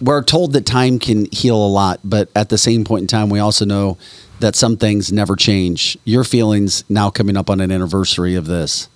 we're 0.00 0.22
told 0.22 0.52
that 0.52 0.66
time 0.66 0.98
can 0.98 1.26
heal 1.32 1.56
a 1.56 1.68
lot, 1.68 2.00
but 2.04 2.28
at 2.36 2.50
the 2.50 2.58
same 2.58 2.84
point 2.84 3.02
in 3.02 3.06
time, 3.06 3.30
we 3.30 3.38
also 3.38 3.64
know 3.64 3.96
that 4.40 4.54
some 4.54 4.76
things 4.76 5.10
never 5.10 5.36
change. 5.36 5.96
Your 6.04 6.22
feelings 6.22 6.84
now 6.88 7.08
coming 7.08 7.36
up 7.36 7.48
on 7.48 7.60
an 7.60 7.72
anniversary 7.72 8.34
of 8.34 8.46
this. 8.46 8.88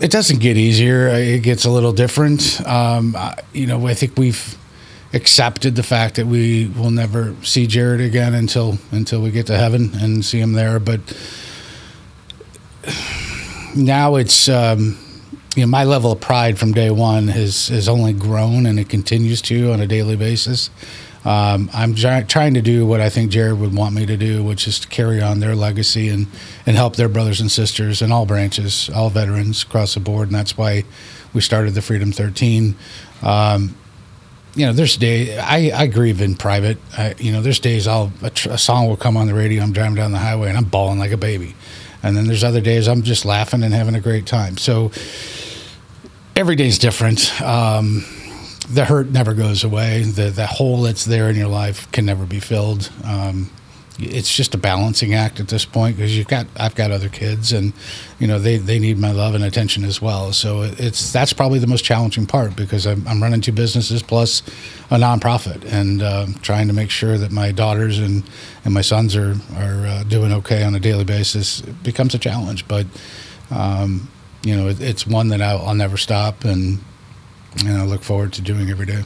It 0.00 0.10
doesn't 0.10 0.40
get 0.40 0.56
easier. 0.56 1.08
It 1.08 1.42
gets 1.42 1.64
a 1.64 1.70
little 1.70 1.92
different. 1.92 2.60
Um, 2.66 3.16
you 3.52 3.66
know, 3.66 3.86
I 3.86 3.94
think 3.94 4.18
we've 4.18 4.58
accepted 5.12 5.76
the 5.76 5.84
fact 5.84 6.16
that 6.16 6.26
we 6.26 6.66
will 6.66 6.90
never 6.90 7.36
see 7.44 7.66
Jared 7.68 8.00
again 8.00 8.34
until 8.34 8.78
until 8.90 9.22
we 9.22 9.30
get 9.30 9.46
to 9.46 9.56
heaven 9.56 9.92
and 9.94 10.24
see 10.24 10.40
him 10.40 10.52
there. 10.52 10.80
But 10.80 11.00
now 13.76 14.16
it's 14.16 14.48
um, 14.48 14.98
you 15.54 15.62
know 15.62 15.68
my 15.68 15.84
level 15.84 16.10
of 16.10 16.20
pride 16.20 16.58
from 16.58 16.72
day 16.72 16.90
one 16.90 17.28
has 17.28 17.68
has 17.68 17.88
only 17.88 18.12
grown 18.12 18.66
and 18.66 18.80
it 18.80 18.88
continues 18.88 19.40
to 19.42 19.72
on 19.72 19.80
a 19.80 19.86
daily 19.86 20.16
basis. 20.16 20.70
Um, 21.24 21.70
I'm 21.72 21.94
trying 21.94 22.54
to 22.54 22.60
do 22.60 22.86
what 22.86 23.00
I 23.00 23.08
think 23.08 23.30
Jared 23.30 23.58
would 23.58 23.74
want 23.74 23.94
me 23.94 24.04
to 24.04 24.16
do, 24.16 24.44
which 24.44 24.68
is 24.68 24.78
to 24.80 24.88
carry 24.88 25.22
on 25.22 25.40
their 25.40 25.54
legacy 25.54 26.08
and, 26.08 26.26
and 26.66 26.76
help 26.76 26.96
their 26.96 27.08
brothers 27.08 27.40
and 27.40 27.50
sisters 27.50 28.02
in 28.02 28.12
all 28.12 28.26
branches, 28.26 28.90
all 28.94 29.08
veterans 29.08 29.62
across 29.62 29.94
the 29.94 30.00
board. 30.00 30.28
And 30.28 30.34
that's 30.34 30.58
why 30.58 30.84
we 31.32 31.40
started 31.40 31.72
the 31.72 31.80
Freedom 31.82 32.12
13. 32.12 32.76
Um, 33.22 33.74
you 34.54 34.66
know, 34.66 34.72
there's 34.72 34.96
days 34.96 35.36
I, 35.38 35.72
I 35.74 35.86
grieve 35.86 36.20
in 36.20 36.34
private. 36.34 36.78
I, 36.96 37.14
you 37.18 37.32
know, 37.32 37.40
there's 37.40 37.58
days 37.58 37.88
I'll 37.88 38.12
a, 38.22 38.30
a, 38.50 38.58
song 38.58 38.86
will 38.86 38.96
come 38.96 39.16
on 39.16 39.26
the 39.26 39.34
radio. 39.34 39.62
I'm 39.62 39.72
driving 39.72 39.96
down 39.96 40.12
the 40.12 40.18
highway 40.18 40.48
and 40.48 40.56
I'm 40.56 40.64
bawling 40.64 40.98
like 40.98 41.10
a 41.10 41.16
baby, 41.16 41.56
and 42.04 42.16
then 42.16 42.26
there's 42.28 42.44
other 42.44 42.60
days 42.60 42.86
I'm 42.86 43.02
just 43.02 43.24
laughing 43.24 43.64
and 43.64 43.74
having 43.74 43.96
a 43.96 44.00
great 44.00 44.26
time. 44.26 44.56
So 44.56 44.92
every 46.36 46.54
day's 46.54 46.78
different. 46.78 47.40
Um, 47.42 48.04
the 48.68 48.84
hurt 48.84 49.10
never 49.10 49.34
goes 49.34 49.64
away. 49.64 50.02
The 50.02 50.30
the 50.30 50.46
hole 50.46 50.82
that's 50.82 51.04
there 51.04 51.28
in 51.28 51.36
your 51.36 51.48
life 51.48 51.90
can 51.92 52.06
never 52.06 52.26
be 52.26 52.40
filled. 52.40 52.90
Um, 53.04 53.50
it's 53.98 54.34
just 54.34 54.54
a 54.54 54.58
balancing 54.58 55.14
act 55.14 55.38
at 55.38 55.48
this 55.48 55.64
point 55.64 55.96
because 55.96 56.16
you've 56.16 56.26
got 56.26 56.46
I've 56.56 56.74
got 56.74 56.90
other 56.90 57.08
kids 57.08 57.52
and 57.52 57.72
you 58.18 58.26
know 58.26 58.38
they, 58.38 58.56
they 58.56 58.78
need 58.78 58.98
my 58.98 59.12
love 59.12 59.34
and 59.34 59.44
attention 59.44 59.84
as 59.84 60.02
well. 60.02 60.32
So 60.32 60.62
it's 60.62 61.12
that's 61.12 61.32
probably 61.32 61.60
the 61.60 61.66
most 61.66 61.84
challenging 61.84 62.26
part 62.26 62.56
because 62.56 62.86
I'm, 62.86 63.06
I'm 63.06 63.22
running 63.22 63.40
two 63.40 63.52
businesses 63.52 64.02
plus 64.02 64.42
a 64.90 64.96
nonprofit 64.96 65.64
and 65.72 66.02
uh, 66.02 66.26
trying 66.42 66.66
to 66.66 66.72
make 66.72 66.90
sure 66.90 67.18
that 67.18 67.30
my 67.30 67.52
daughters 67.52 67.98
and, 67.98 68.24
and 68.64 68.74
my 68.74 68.80
sons 68.80 69.14
are 69.14 69.36
are 69.56 69.86
uh, 69.86 70.02
doing 70.04 70.32
okay 70.32 70.64
on 70.64 70.74
a 70.74 70.80
daily 70.80 71.04
basis 71.04 71.60
it 71.60 71.82
becomes 71.82 72.14
a 72.14 72.18
challenge. 72.18 72.66
But 72.66 72.86
um, 73.50 74.08
you 74.42 74.56
know 74.56 74.68
it, 74.68 74.80
it's 74.80 75.06
one 75.06 75.28
that 75.28 75.40
I'll, 75.40 75.66
I'll 75.66 75.74
never 75.74 75.96
stop 75.96 76.44
and 76.44 76.80
and 77.60 77.78
I 77.78 77.84
look 77.84 78.02
forward 78.02 78.32
to 78.34 78.42
doing 78.42 78.70
every 78.70 78.86
day. 78.86 79.04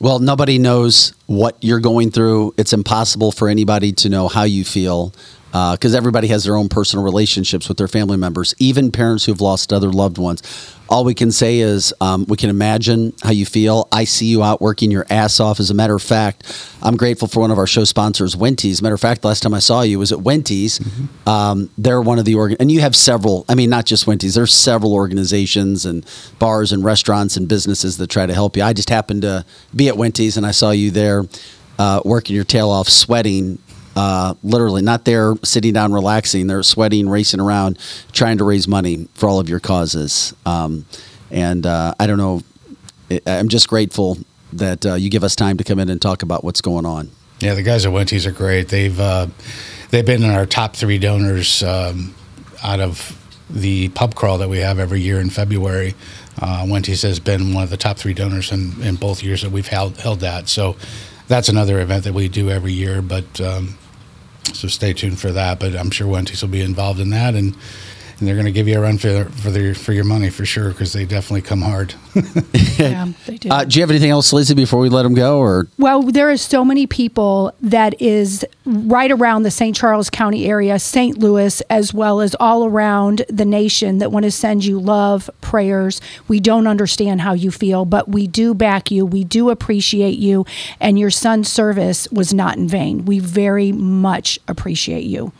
Well, 0.00 0.20
nobody 0.20 0.58
knows 0.58 1.12
what 1.26 1.56
you're 1.60 1.80
going 1.80 2.12
through. 2.12 2.54
It's 2.56 2.72
impossible 2.72 3.32
for 3.32 3.48
anybody 3.48 3.92
to 3.92 4.08
know 4.08 4.28
how 4.28 4.44
you 4.44 4.64
feel 4.64 5.12
because 5.50 5.94
uh, 5.94 5.96
everybody 5.96 6.28
has 6.28 6.44
their 6.44 6.56
own 6.56 6.68
personal 6.68 7.04
relationships 7.04 7.68
with 7.68 7.78
their 7.78 7.88
family 7.88 8.16
members, 8.16 8.54
even 8.58 8.92
parents 8.92 9.24
who've 9.24 9.40
lost 9.40 9.72
other 9.72 9.90
loved 9.90 10.18
ones. 10.18 10.42
All 10.90 11.04
we 11.04 11.14
can 11.14 11.30
say 11.30 11.58
is 11.60 11.92
um, 12.00 12.24
we 12.28 12.36
can 12.36 12.48
imagine 12.48 13.12
how 13.22 13.30
you 13.30 13.44
feel. 13.44 13.88
I 13.92 14.04
see 14.04 14.26
you 14.26 14.42
out 14.42 14.60
working 14.60 14.90
your 14.90 15.06
ass 15.10 15.38
off. 15.40 15.60
As 15.60 15.70
a 15.70 15.74
matter 15.74 15.94
of 15.94 16.02
fact, 16.02 16.44
I'm 16.82 16.96
grateful 16.96 17.28
for 17.28 17.40
one 17.40 17.50
of 17.50 17.58
our 17.58 17.66
show 17.66 17.84
sponsors, 17.84 18.36
Wenty's. 18.36 18.82
Matter 18.82 18.94
of 18.94 19.00
fact, 19.00 19.24
last 19.24 19.42
time 19.42 19.52
I 19.52 19.58
saw 19.58 19.82
you 19.82 19.98
was 19.98 20.12
at 20.12 20.20
Wenty's. 20.20 20.78
Mm-hmm. 20.78 21.28
Um, 21.28 21.70
they're 21.76 22.00
one 22.00 22.18
of 22.18 22.24
the 22.24 22.34
organ, 22.34 22.56
and 22.60 22.70
you 22.70 22.80
have 22.80 22.96
several. 22.96 23.44
I 23.48 23.54
mean, 23.54 23.68
not 23.68 23.84
just 23.84 24.06
Wenty's. 24.06 24.34
There's 24.34 24.52
several 24.52 24.94
organizations 24.94 25.84
and 25.84 26.06
bars 26.38 26.72
and 26.72 26.82
restaurants 26.84 27.36
and 27.36 27.48
businesses 27.48 27.98
that 27.98 28.08
try 28.08 28.24
to 28.24 28.34
help 28.34 28.56
you. 28.56 28.62
I 28.62 28.72
just 28.72 28.88
happened 28.88 29.22
to 29.22 29.44
be 29.74 29.88
at 29.88 29.96
Wenty's 29.96 30.36
and 30.36 30.46
I 30.46 30.52
saw 30.52 30.70
you 30.70 30.90
there. 30.90 31.24
Uh, 31.78 32.02
working 32.04 32.34
your 32.34 32.44
tail 32.44 32.70
off, 32.70 32.88
sweating, 32.88 33.56
uh, 33.98 34.34
literally 34.44 34.80
not 34.80 35.04
there 35.04 35.34
sitting 35.42 35.72
down 35.72 35.92
relaxing. 35.92 36.46
They're 36.46 36.62
sweating, 36.62 37.08
racing 37.08 37.40
around, 37.40 37.80
trying 38.12 38.38
to 38.38 38.44
raise 38.44 38.68
money 38.68 39.08
for 39.14 39.28
all 39.28 39.40
of 39.40 39.48
your 39.48 39.58
causes. 39.58 40.32
Um, 40.46 40.84
and 41.32 41.66
uh, 41.66 41.94
I 41.98 42.06
don't 42.06 42.16
know. 42.16 42.42
I'm 43.26 43.48
just 43.48 43.68
grateful 43.68 44.18
that 44.52 44.86
uh, 44.86 44.94
you 44.94 45.10
give 45.10 45.24
us 45.24 45.34
time 45.34 45.56
to 45.56 45.64
come 45.64 45.80
in 45.80 45.88
and 45.88 46.00
talk 46.00 46.22
about 46.22 46.44
what's 46.44 46.60
going 46.60 46.86
on. 46.86 47.10
Yeah, 47.40 47.54
the 47.54 47.64
guys 47.64 47.86
at 47.86 47.92
Wenty's 47.92 48.24
are 48.24 48.30
great. 48.30 48.68
They've 48.68 48.98
uh, 49.00 49.26
they've 49.90 50.06
been 50.06 50.22
in 50.22 50.30
our 50.30 50.46
top 50.46 50.76
three 50.76 50.98
donors 50.98 51.64
um, 51.64 52.14
out 52.62 52.78
of 52.78 53.18
the 53.50 53.88
pub 53.88 54.14
crawl 54.14 54.38
that 54.38 54.48
we 54.48 54.58
have 54.58 54.78
every 54.78 55.00
year 55.00 55.20
in 55.20 55.28
February. 55.28 55.96
Uh, 56.40 56.64
has 56.68 57.18
been 57.18 57.52
one 57.52 57.64
of 57.64 57.70
the 57.70 57.76
top 57.76 57.96
three 57.96 58.14
donors 58.14 58.52
in, 58.52 58.80
in 58.80 58.94
both 58.94 59.24
years 59.24 59.42
that 59.42 59.50
we've 59.50 59.66
held 59.66 59.96
held 59.98 60.20
that. 60.20 60.48
So 60.48 60.76
that's 61.26 61.48
another 61.48 61.80
event 61.80 62.04
that 62.04 62.14
we 62.14 62.28
do 62.28 62.48
every 62.48 62.72
year. 62.72 63.02
But 63.02 63.40
um, 63.40 63.76
so 64.54 64.68
stay 64.68 64.92
tuned 64.92 65.18
for 65.18 65.32
that. 65.32 65.60
But 65.60 65.76
I'm 65.76 65.90
sure 65.90 66.06
Wenty's 66.06 66.42
will 66.42 66.48
be 66.48 66.60
involved 66.60 67.00
in 67.00 67.10
that, 67.10 67.34
and 67.34 67.56
and 68.18 68.26
they're 68.26 68.34
going 68.34 68.46
to 68.46 68.52
give 68.52 68.66
you 68.66 68.76
a 68.76 68.80
run 68.80 68.98
for 68.98 69.26
for 69.26 69.50
their 69.50 69.74
for 69.74 69.92
your 69.92 70.04
money 70.04 70.30
for 70.30 70.44
sure 70.44 70.70
because 70.70 70.92
they 70.92 71.04
definitely 71.04 71.42
come 71.42 71.62
hard. 71.62 71.94
yeah, 72.78 73.12
they 73.26 73.36
do. 73.36 73.48
Uh, 73.48 73.64
do 73.64 73.78
you 73.78 73.82
have 73.82 73.90
anything 73.90 74.10
else, 74.10 74.32
Lizzie, 74.32 74.54
before 74.54 74.80
we 74.80 74.88
let 74.88 75.02
them 75.02 75.14
go? 75.14 75.38
Or 75.38 75.68
well, 75.78 76.02
there 76.02 76.30
is 76.30 76.42
so 76.42 76.64
many 76.64 76.86
people 76.86 77.52
that 77.60 78.00
is 78.00 78.44
right 78.64 79.10
around 79.10 79.44
the 79.44 79.50
St. 79.50 79.74
Charles 79.74 80.10
County 80.10 80.46
area, 80.46 80.78
St. 80.78 81.18
Louis, 81.18 81.60
as 81.70 81.94
well 81.94 82.20
as 82.20 82.34
all 82.40 82.66
around 82.66 83.24
the 83.28 83.44
nation 83.44 83.98
that 83.98 84.10
want 84.10 84.24
to 84.24 84.30
send 84.30 84.64
you 84.64 84.80
love, 84.80 85.30
prayers. 85.40 86.00
We 86.26 86.40
don't 86.40 86.66
understand 86.66 87.20
how 87.20 87.34
you 87.34 87.50
feel, 87.50 87.84
but 87.84 88.08
we 88.08 88.26
do 88.26 88.52
back 88.54 88.90
you. 88.90 89.06
We 89.06 89.24
do 89.24 89.50
appreciate 89.50 90.18
you, 90.18 90.44
and 90.80 90.98
your 90.98 91.10
son's 91.10 91.48
service 91.48 92.08
was 92.10 92.34
not 92.34 92.56
in 92.56 92.68
vain. 92.68 93.04
We 93.04 93.20
very 93.20 93.70
much 93.72 94.38
appreciate 94.48 95.04
you. 95.04 95.32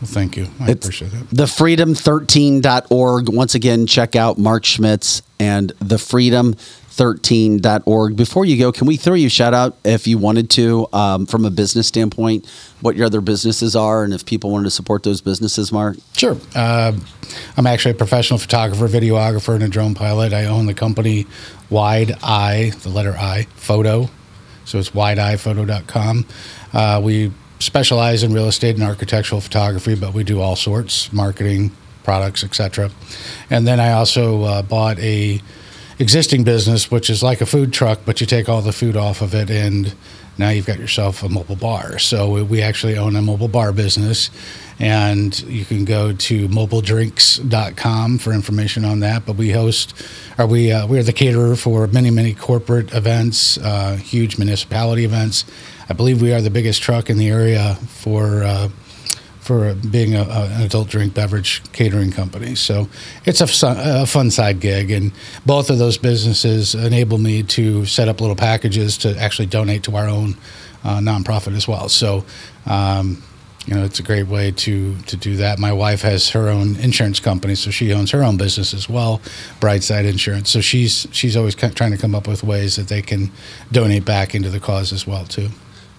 Well, 0.00 0.08
thank 0.08 0.36
you. 0.36 0.46
I 0.60 0.70
it's 0.70 0.86
appreciate 0.86 1.12
it. 1.12 1.28
Thefreedom13.org. 1.30 3.28
Once 3.30 3.56
again, 3.56 3.86
check 3.86 4.14
out 4.14 4.38
Mark 4.38 4.64
Schmitz 4.64 5.22
and 5.40 5.72
thefreedom13.org. 5.78 8.16
Before 8.16 8.44
you 8.44 8.58
go, 8.58 8.70
can 8.70 8.86
we 8.86 8.96
throw 8.96 9.14
you 9.14 9.26
a 9.26 9.30
shout 9.30 9.54
out 9.54 9.76
if 9.84 10.06
you 10.06 10.16
wanted 10.16 10.50
to, 10.50 10.86
um, 10.92 11.26
from 11.26 11.44
a 11.44 11.50
business 11.50 11.88
standpoint, 11.88 12.46
what 12.80 12.94
your 12.94 13.06
other 13.06 13.20
businesses 13.20 13.74
are 13.74 14.04
and 14.04 14.14
if 14.14 14.24
people 14.24 14.52
wanted 14.52 14.64
to 14.64 14.70
support 14.70 15.02
those 15.02 15.20
businesses, 15.20 15.72
Mark? 15.72 15.96
Sure. 16.16 16.36
Uh, 16.54 16.92
I'm 17.56 17.66
actually 17.66 17.90
a 17.92 17.94
professional 17.94 18.38
photographer, 18.38 18.86
videographer, 18.86 19.54
and 19.54 19.64
a 19.64 19.68
drone 19.68 19.96
pilot. 19.96 20.32
I 20.32 20.44
own 20.44 20.66
the 20.66 20.74
company 20.74 21.26
Wide 21.70 22.12
Eye, 22.22 22.70
the 22.82 22.88
letter 22.88 23.16
I, 23.18 23.48
Photo. 23.56 24.08
So 24.64 24.78
it's 24.78 24.90
wideeyephoto.com. 24.90 26.24
Uh, 26.72 27.00
we 27.02 27.32
specialize 27.58 28.22
in 28.22 28.32
real 28.32 28.48
estate 28.48 28.76
and 28.76 28.84
architectural 28.84 29.40
photography, 29.40 29.94
but 29.94 30.14
we 30.14 30.24
do 30.24 30.40
all 30.40 30.56
sorts, 30.56 31.12
marketing, 31.12 31.72
products, 32.04 32.44
etc. 32.44 32.90
And 33.50 33.66
then 33.66 33.80
I 33.80 33.92
also 33.92 34.42
uh, 34.44 34.62
bought 34.62 34.98
a 34.98 35.40
existing 35.98 36.44
business, 36.44 36.90
which 36.90 37.10
is 37.10 37.22
like 37.22 37.40
a 37.40 37.46
food 37.46 37.72
truck, 37.72 38.00
but 38.04 38.20
you 38.20 38.26
take 38.26 38.48
all 38.48 38.62
the 38.62 38.72
food 38.72 38.96
off 38.96 39.20
of 39.20 39.34
it, 39.34 39.50
and 39.50 39.94
now 40.38 40.50
you've 40.50 40.66
got 40.66 40.78
yourself 40.78 41.22
a 41.24 41.28
mobile 41.28 41.56
bar. 41.56 41.98
So 41.98 42.44
we 42.44 42.62
actually 42.62 42.96
own 42.96 43.16
a 43.16 43.22
mobile 43.22 43.48
bar 43.48 43.72
business, 43.72 44.30
and 44.78 45.38
you 45.42 45.64
can 45.64 45.84
go 45.84 46.12
to 46.12 46.48
mobiledrinks.com 46.48 48.18
for 48.18 48.32
information 48.32 48.84
on 48.84 49.00
that. 49.00 49.26
But 49.26 49.34
we 49.34 49.50
host, 49.50 50.00
or 50.38 50.46
we 50.46 50.70
uh, 50.70 50.86
we 50.86 50.98
are 50.98 51.02
the 51.02 51.12
caterer 51.12 51.56
for 51.56 51.88
many 51.88 52.10
many 52.10 52.32
corporate 52.32 52.94
events, 52.94 53.58
uh, 53.58 53.96
huge 53.96 54.38
municipality 54.38 55.04
events 55.04 55.44
I 55.88 55.94
believe 55.94 56.20
we 56.20 56.32
are 56.32 56.40
the 56.40 56.50
biggest 56.50 56.82
truck 56.82 57.08
in 57.08 57.18
the 57.18 57.28
area 57.28 57.76
for 57.76 58.44
uh, 58.44 58.68
for 59.40 59.74
being 59.74 60.14
a, 60.14 60.22
a, 60.22 60.44
an 60.56 60.62
adult 60.62 60.88
drink 60.88 61.14
beverage 61.14 61.62
catering 61.72 62.10
company. 62.10 62.54
So 62.54 62.86
it's 63.24 63.40
a 63.40 63.46
fun, 63.46 63.76
a 63.78 64.04
fun 64.04 64.30
side 64.30 64.60
gig, 64.60 64.90
and 64.90 65.10
both 65.46 65.70
of 65.70 65.78
those 65.78 65.96
businesses 65.96 66.74
enable 66.74 67.16
me 67.16 67.42
to 67.44 67.86
set 67.86 68.08
up 68.08 68.20
little 68.20 68.36
packages 68.36 68.98
to 68.98 69.18
actually 69.18 69.46
donate 69.46 69.84
to 69.84 69.96
our 69.96 70.06
own 70.06 70.36
uh, 70.84 70.98
nonprofit 70.98 71.56
as 71.56 71.66
well. 71.66 71.88
So. 71.88 72.24
Um, 72.66 73.22
you 73.66 73.74
know, 73.74 73.84
it's 73.84 74.00
a 74.00 74.02
great 74.02 74.28
way 74.28 74.50
to 74.50 74.96
to 74.96 75.16
do 75.16 75.36
that. 75.36 75.58
My 75.58 75.74
wife 75.74 76.00
has 76.00 76.30
her 76.30 76.48
own 76.48 76.76
insurance 76.76 77.20
company, 77.20 77.54
so 77.54 77.70
she 77.70 77.92
owns 77.92 78.10
her 78.12 78.24
own 78.24 78.38
business 78.38 78.72
as 78.72 78.88
well, 78.88 79.20
Brightside 79.60 80.06
Insurance. 80.06 80.48
So 80.48 80.62
she's 80.62 81.06
she's 81.12 81.36
always 81.36 81.54
trying 81.54 81.90
to 81.90 81.98
come 81.98 82.14
up 82.14 82.26
with 82.26 82.42
ways 82.42 82.76
that 82.76 82.88
they 82.88 83.02
can 83.02 83.30
donate 83.70 84.06
back 84.06 84.34
into 84.34 84.48
the 84.48 84.58
cause 84.58 84.90
as 84.90 85.06
well 85.06 85.26
too. 85.26 85.50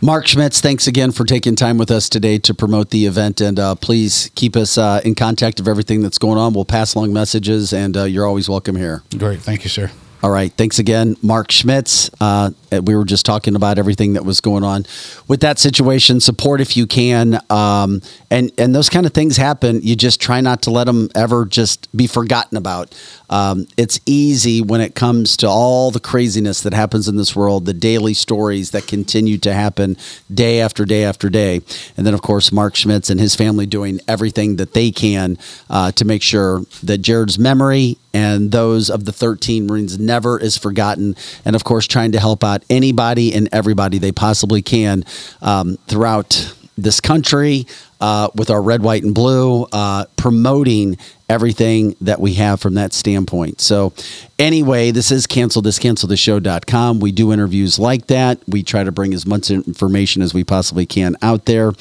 Mark 0.02 0.28
Schmitz, 0.28 0.62
thanks 0.62 0.88
again 0.88 1.12
for 1.12 1.26
taking 1.26 1.58
time 1.58 1.78
with 1.78 1.92
us 1.92 2.08
today 2.08 2.38
to 2.40 2.54
promote 2.54 2.90
the 2.90 3.06
event. 3.06 3.42
And 3.42 3.60
uh, 3.60 3.76
please 3.76 4.32
keep 4.34 4.56
us 4.56 4.78
uh, 4.78 5.02
in 5.04 5.14
contact 5.14 5.60
of 5.60 5.68
everything 5.68 6.02
that's 6.02 6.18
going 6.18 6.38
on. 6.38 6.54
We'll 6.54 6.64
pass 6.64 6.96
along 6.96 7.12
messages, 7.12 7.74
and 7.74 7.98
uh, 7.98 8.04
you're 8.06 8.26
always 8.26 8.48
welcome 8.48 8.78
here. 8.78 9.04
Great, 9.18 9.42
thank 9.42 9.66
you, 9.66 9.70
sir. 9.70 9.92
All 10.22 10.32
right. 10.32 10.52
Thanks 10.52 10.80
again, 10.80 11.16
Mark 11.22 11.50
Schmitz. 11.50 12.10
Uh, 12.20 12.52
we 12.84 12.94
were 12.94 13.06
just 13.06 13.26
talking 13.26 13.56
about 13.56 13.80
everything 13.80 14.14
that 14.14 14.26
was 14.26 14.42
going 14.42 14.66
on 14.66 14.86
with 15.30 15.40
that 15.42 15.60
situation. 15.60 16.20
Support 16.20 16.60
if 16.60 16.76
you 16.76 16.86
can, 16.86 17.40
um, 17.50 18.02
and 18.30 18.52
and 18.58 18.76
those 18.76 18.90
kind 18.90 19.06
of 19.06 19.14
things 19.14 19.38
happen. 19.38 19.80
You 19.82 19.96
just 19.96 20.20
try 20.20 20.42
not 20.42 20.62
to 20.64 20.72
let 20.72 20.84
them 20.86 21.10
ever 21.16 21.46
just 21.46 21.96
be 21.96 22.06
forgotten 22.06 22.58
about. 22.58 22.94
Um, 23.30 23.66
it's 23.78 24.02
easy 24.06 24.62
when 24.62 24.82
it 24.82 24.94
comes 24.94 25.38
to 25.38 25.48
all 25.48 25.90
the 25.90 26.02
craziness 26.02 26.62
that 26.62 26.74
happens 26.74 27.08
in 27.08 27.16
this 27.16 27.34
world, 27.34 27.66
the 27.66 27.74
daily 27.74 28.14
stories 28.14 28.72
that 28.72 28.88
continue 28.88 29.38
to 29.38 29.54
happen 29.54 29.96
day 30.34 30.60
after 30.60 30.84
day 30.84 31.06
after 31.06 31.30
day, 31.30 31.62
and 31.96 32.06
then 32.06 32.14
of 32.14 32.22
course 32.22 32.52
Mark 32.52 32.76
Schmitz 32.76 33.10
and 33.10 33.22
his 33.22 33.36
family 33.36 33.66
doing 33.66 34.02
everything 34.06 34.58
that 34.58 34.74
they 34.74 34.92
can 34.92 35.38
uh, 35.70 35.94
to 35.94 36.04
make 36.04 36.22
sure 36.22 36.64
that 36.84 36.98
Jared's 36.98 37.40
memory 37.40 37.98
and 38.14 38.52
those 38.52 38.90
of 38.90 39.06
the 39.06 39.12
13 39.12 39.68
Marines 39.68 40.00
never 40.00 40.40
is 40.40 40.58
forgotten. 40.58 41.16
And 41.46 41.56
of 41.56 41.64
course, 41.64 41.88
trying 41.88 42.12
to 42.14 42.20
help 42.20 42.44
out 42.44 42.64
anybody 42.70 43.34
and 43.34 43.50
everybody 43.52 43.98
they 43.98 44.12
possibly 44.12 44.62
can 44.62 45.04
um, 45.42 45.78
throughout 45.88 46.54
this 46.78 47.00
country 47.00 47.68
uh, 48.02 48.30
with 48.36 48.50
our 48.50 48.62
red, 48.62 48.82
white, 48.82 49.04
and 49.04 49.14
blue, 49.14 49.68
uh, 49.74 50.06
promoting 50.16 50.98
everything 51.28 51.96
that 52.02 52.20
we 52.20 52.36
have 52.36 52.60
from 52.60 52.76
that 52.76 52.94
standpoint. 52.94 53.60
So, 53.62 53.94
anyway, 54.40 54.92
this 54.92 55.12
is 55.12 55.28
cancel 55.28 55.62
this, 55.62 55.78
cancel 55.78 56.08
the 56.08 56.18
show.com. 56.18 57.00
We 57.00 57.12
do 57.12 57.34
interviews 57.34 57.78
like 57.78 58.08
that. 58.08 58.40
We 58.48 58.64
try 58.64 58.84
to 58.84 58.92
bring 58.92 59.14
as 59.14 59.26
much 59.26 59.52
information 59.52 60.22
as 60.22 60.34
we 60.34 60.44
possibly 60.44 60.86
can 60.86 61.18
out 61.22 61.46
there. 61.46 61.74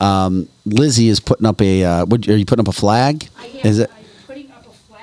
Um, 0.00 0.48
Lizzie 0.64 1.08
is 1.08 1.20
putting 1.20 1.46
up 1.46 1.60
a, 1.60 1.84
uh, 1.84 2.06
what, 2.06 2.28
are 2.28 2.36
you 2.36 2.46
putting 2.46 2.64
up 2.64 2.68
a 2.68 2.76
flag? 2.76 3.28
Is 3.64 3.80
it? 3.80 3.90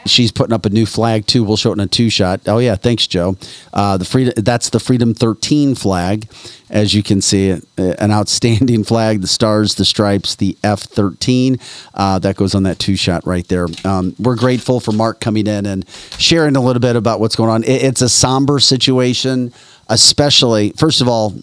She's 0.06 0.32
putting 0.32 0.54
up 0.54 0.66
a 0.66 0.70
new 0.70 0.86
flag 0.86 1.28
too. 1.28 1.44
We'll 1.44 1.58
show 1.58 1.70
it 1.72 1.74
in 1.74 1.80
a 1.82 1.88
two 1.88 2.10
shot. 2.10 2.42
Oh 2.48 2.58
yeah, 2.58 2.76
thanks, 2.76 3.06
Joe. 3.06 3.38
Uh, 3.74 3.98
the 3.98 4.06
freedom 4.06 4.34
that's 4.38 4.70
the 4.70 4.80
Freedom 4.80 5.14
13 5.14 5.76
flag, 5.76 6.28
as 6.70 6.94
you 6.94 7.04
can 7.04 7.22
see, 7.22 7.52
an 7.78 8.12
outstanding 8.12 8.84
flag. 8.84 9.22
The 9.22 9.28
stars, 9.28 9.76
the 9.76 9.86
stripes, 9.86 10.36
the 10.36 10.58
F13 10.64 11.62
uh, 11.94 12.20
that 12.20 12.36
goes 12.36 12.56
on 12.56 12.64
that 12.64 12.80
two 12.80 12.96
shot 12.96 13.26
right 13.28 13.48
there. 13.48 13.68
Um, 13.86 14.16
we're 14.18 14.36
grateful 14.36 14.80
for 14.80 14.92
Mark 14.92 15.20
coming 15.20 15.46
in 15.46 15.66
and 15.66 15.88
sharing 16.18 16.56
a 16.56 16.62
little 16.62 16.80
bit 16.80 16.96
about 16.96 17.20
what's 17.20 17.36
going 17.36 17.50
on. 17.50 17.64
It, 17.64 17.84
it's 17.84 18.02
a 18.02 18.10
somber 18.10 18.60
situation, 18.60 19.54
especially 19.88 20.72
first 20.72 21.02
of 21.02 21.08
all 21.08 21.36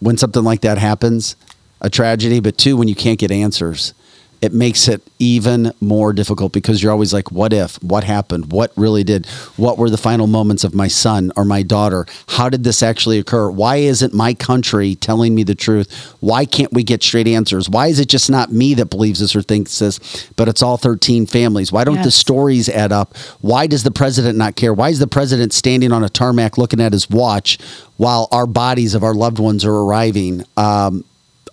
when 0.00 0.16
something 0.16 0.42
like 0.42 0.62
that 0.62 0.78
happens, 0.78 1.36
a 1.80 1.90
tragedy, 1.90 2.40
but 2.40 2.58
two 2.58 2.76
when 2.76 2.88
you 2.88 2.94
can't 2.94 3.18
get 3.18 3.30
answers 3.30 3.94
it 4.42 4.52
makes 4.52 4.88
it 4.88 5.00
even 5.20 5.72
more 5.80 6.12
difficult 6.12 6.52
because 6.52 6.82
you're 6.82 6.90
always 6.90 7.12
like, 7.14 7.30
what 7.30 7.52
if? 7.52 7.80
What 7.80 8.02
happened? 8.02 8.50
What 8.50 8.72
really 8.76 9.04
did? 9.04 9.26
What 9.56 9.78
were 9.78 9.88
the 9.88 9.96
final 9.96 10.26
moments 10.26 10.64
of 10.64 10.74
my 10.74 10.88
son 10.88 11.30
or 11.36 11.44
my 11.44 11.62
daughter? 11.62 12.06
How 12.26 12.48
did 12.48 12.64
this 12.64 12.82
actually 12.82 13.20
occur? 13.20 13.48
Why 13.48 13.76
isn't 13.76 14.12
my 14.12 14.34
country 14.34 14.96
telling 14.96 15.32
me 15.36 15.44
the 15.44 15.54
truth? 15.54 16.16
Why 16.18 16.44
can't 16.44 16.72
we 16.72 16.82
get 16.82 17.04
straight 17.04 17.28
answers? 17.28 17.70
Why 17.70 17.86
is 17.86 18.00
it 18.00 18.08
just 18.08 18.28
not 18.28 18.50
me 18.50 18.74
that 18.74 18.86
believes 18.86 19.20
this 19.20 19.36
or 19.36 19.42
thinks 19.42 19.78
this, 19.78 20.00
but 20.34 20.48
it's 20.48 20.60
all 20.60 20.76
13 20.76 21.26
families? 21.26 21.70
Why 21.70 21.84
don't 21.84 21.94
Yes. 21.96 22.06
the 22.06 22.10
stories 22.10 22.68
add 22.68 22.90
up? 22.90 23.16
Why 23.42 23.68
does 23.68 23.84
the 23.84 23.92
president 23.92 24.36
not 24.36 24.56
care? 24.56 24.74
Why 24.74 24.88
is 24.88 24.98
the 24.98 25.06
president 25.06 25.52
standing 25.52 25.92
on 25.92 26.02
a 26.02 26.08
tarmac 26.08 26.58
looking 26.58 26.80
at 26.80 26.92
his 26.92 27.08
watch 27.08 27.58
while 27.96 28.26
our 28.32 28.48
bodies 28.48 28.94
of 28.94 29.04
our 29.04 29.14
loved 29.14 29.38
ones 29.38 29.64
are 29.64 29.74
arriving? 29.74 30.42
Um, 30.56 31.04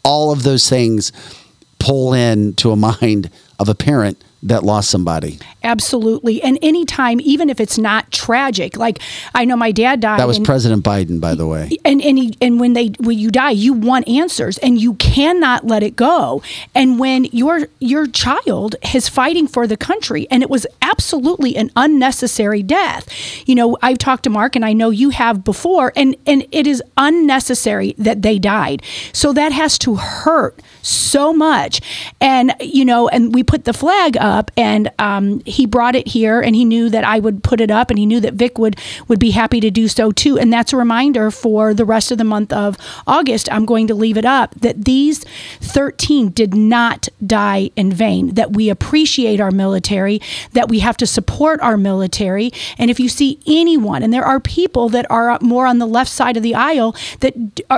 all 0.03 0.31
of 0.31 0.41
those 0.41 0.67
things 0.67 1.11
pull 1.79 2.13
in 2.13 2.53
to 2.55 2.71
a 2.71 2.75
mind 2.75 3.29
of 3.59 3.69
a 3.69 3.75
parent 3.75 4.23
that 4.43 4.63
lost 4.63 4.89
somebody. 4.89 5.39
Absolutely. 5.63 6.41
And 6.41 6.57
anytime, 6.61 7.19
even 7.21 7.49
if 7.49 7.59
it's 7.59 7.77
not 7.77 8.09
tragic, 8.11 8.77
like 8.77 8.99
I 9.35 9.45
know 9.45 9.57
my 9.57 9.71
dad 9.71 9.99
died. 9.99 10.19
That 10.19 10.27
was 10.27 10.37
and- 10.37 10.45
President 10.45 10.83
Biden, 10.83 11.19
by 11.19 11.35
the 11.35 11.45
way. 11.45 11.69
and 11.83 12.01
and 12.01 12.17
he, 12.17 12.37
and 12.41 12.59
when 12.59 12.73
they 12.73 12.87
when 12.99 13.17
you 13.17 13.29
die, 13.31 13.51
you 13.51 13.73
want 13.73 14.07
answers, 14.07 14.57
and 14.59 14.79
you 14.79 14.93
cannot 14.95 15.65
let 15.65 15.83
it 15.83 15.95
go. 15.95 16.41
And 16.73 16.99
when 16.99 17.25
your 17.25 17.67
your 17.79 18.07
child 18.07 18.75
is 18.93 19.09
fighting 19.09 19.47
for 19.47 19.67
the 19.67 19.77
country, 19.77 20.27
and 20.31 20.41
it 20.41 20.49
was 20.49 20.65
absolutely 20.81 21.55
an 21.57 21.71
unnecessary 21.75 22.63
death. 22.63 23.07
You 23.47 23.55
know, 23.55 23.77
I've 23.81 23.97
talked 23.97 24.23
to 24.23 24.29
Mark, 24.29 24.55
and 24.55 24.63
I 24.63 24.73
know 24.73 24.89
you 24.89 25.09
have 25.09 25.43
before, 25.43 25.91
and 25.95 26.15
and 26.25 26.45
it 26.51 26.65
is 26.65 26.81
unnecessary 26.97 27.95
that 27.97 28.21
they 28.21 28.39
died. 28.39 28.81
So 29.11 29.33
that 29.33 29.51
has 29.51 29.77
to 29.79 29.95
hurt 29.95 30.61
so 30.81 31.33
much. 31.33 31.81
And 32.21 32.53
you 32.61 32.85
know, 32.85 33.09
and 33.09 33.33
we 33.35 33.43
put 33.43 33.65
the 33.65 33.73
flag 33.73 34.15
up, 34.17 34.28
and 34.57 34.91
um, 34.99 35.41
he 35.45 35.65
brought 35.65 35.95
it 35.95 36.07
here, 36.07 36.41
and 36.41 36.55
he 36.55 36.65
knew 36.65 36.89
that 36.89 37.03
I 37.03 37.19
would 37.19 37.43
put 37.43 37.61
it 37.61 37.71
up, 37.71 37.89
and 37.89 37.99
he 37.99 38.05
knew 38.05 38.19
that 38.19 38.33
Vic 38.33 38.57
would 38.57 38.77
would 39.07 39.19
be 39.19 39.31
happy 39.31 39.59
to 39.59 39.71
do 39.71 39.87
so 39.87 40.11
too. 40.11 40.37
And 40.37 40.51
that's 40.51 40.73
a 40.73 40.77
reminder 40.77 41.31
for 41.31 41.73
the 41.73 41.85
rest 41.85 42.11
of 42.11 42.17
the 42.17 42.23
month 42.23 42.51
of 42.53 42.77
August. 43.07 43.51
I'm 43.51 43.65
going 43.65 43.87
to 43.87 43.95
leave 43.95 44.17
it 44.17 44.25
up 44.25 44.55
that 44.55 44.85
these 44.85 45.23
13 45.61 46.29
did 46.29 46.53
not 46.53 47.09
die 47.25 47.71
in 47.75 47.91
vain. 47.91 48.33
That 48.35 48.53
we 48.53 48.69
appreciate 48.69 49.39
our 49.39 49.51
military, 49.51 50.21
that 50.53 50.69
we 50.69 50.79
have 50.79 50.97
to 50.97 51.07
support 51.07 51.59
our 51.61 51.77
military, 51.77 52.51
and 52.77 52.89
if 52.89 52.99
you 52.99 53.09
see 53.09 53.39
anyone, 53.47 54.03
and 54.03 54.13
there 54.13 54.25
are 54.25 54.39
people 54.39 54.89
that 54.89 55.09
are 55.09 55.37
more 55.41 55.65
on 55.65 55.79
the 55.79 55.87
left 55.87 56.11
side 56.11 56.37
of 56.37 56.43
the 56.43 56.55
aisle 56.55 56.95
that 57.19 57.33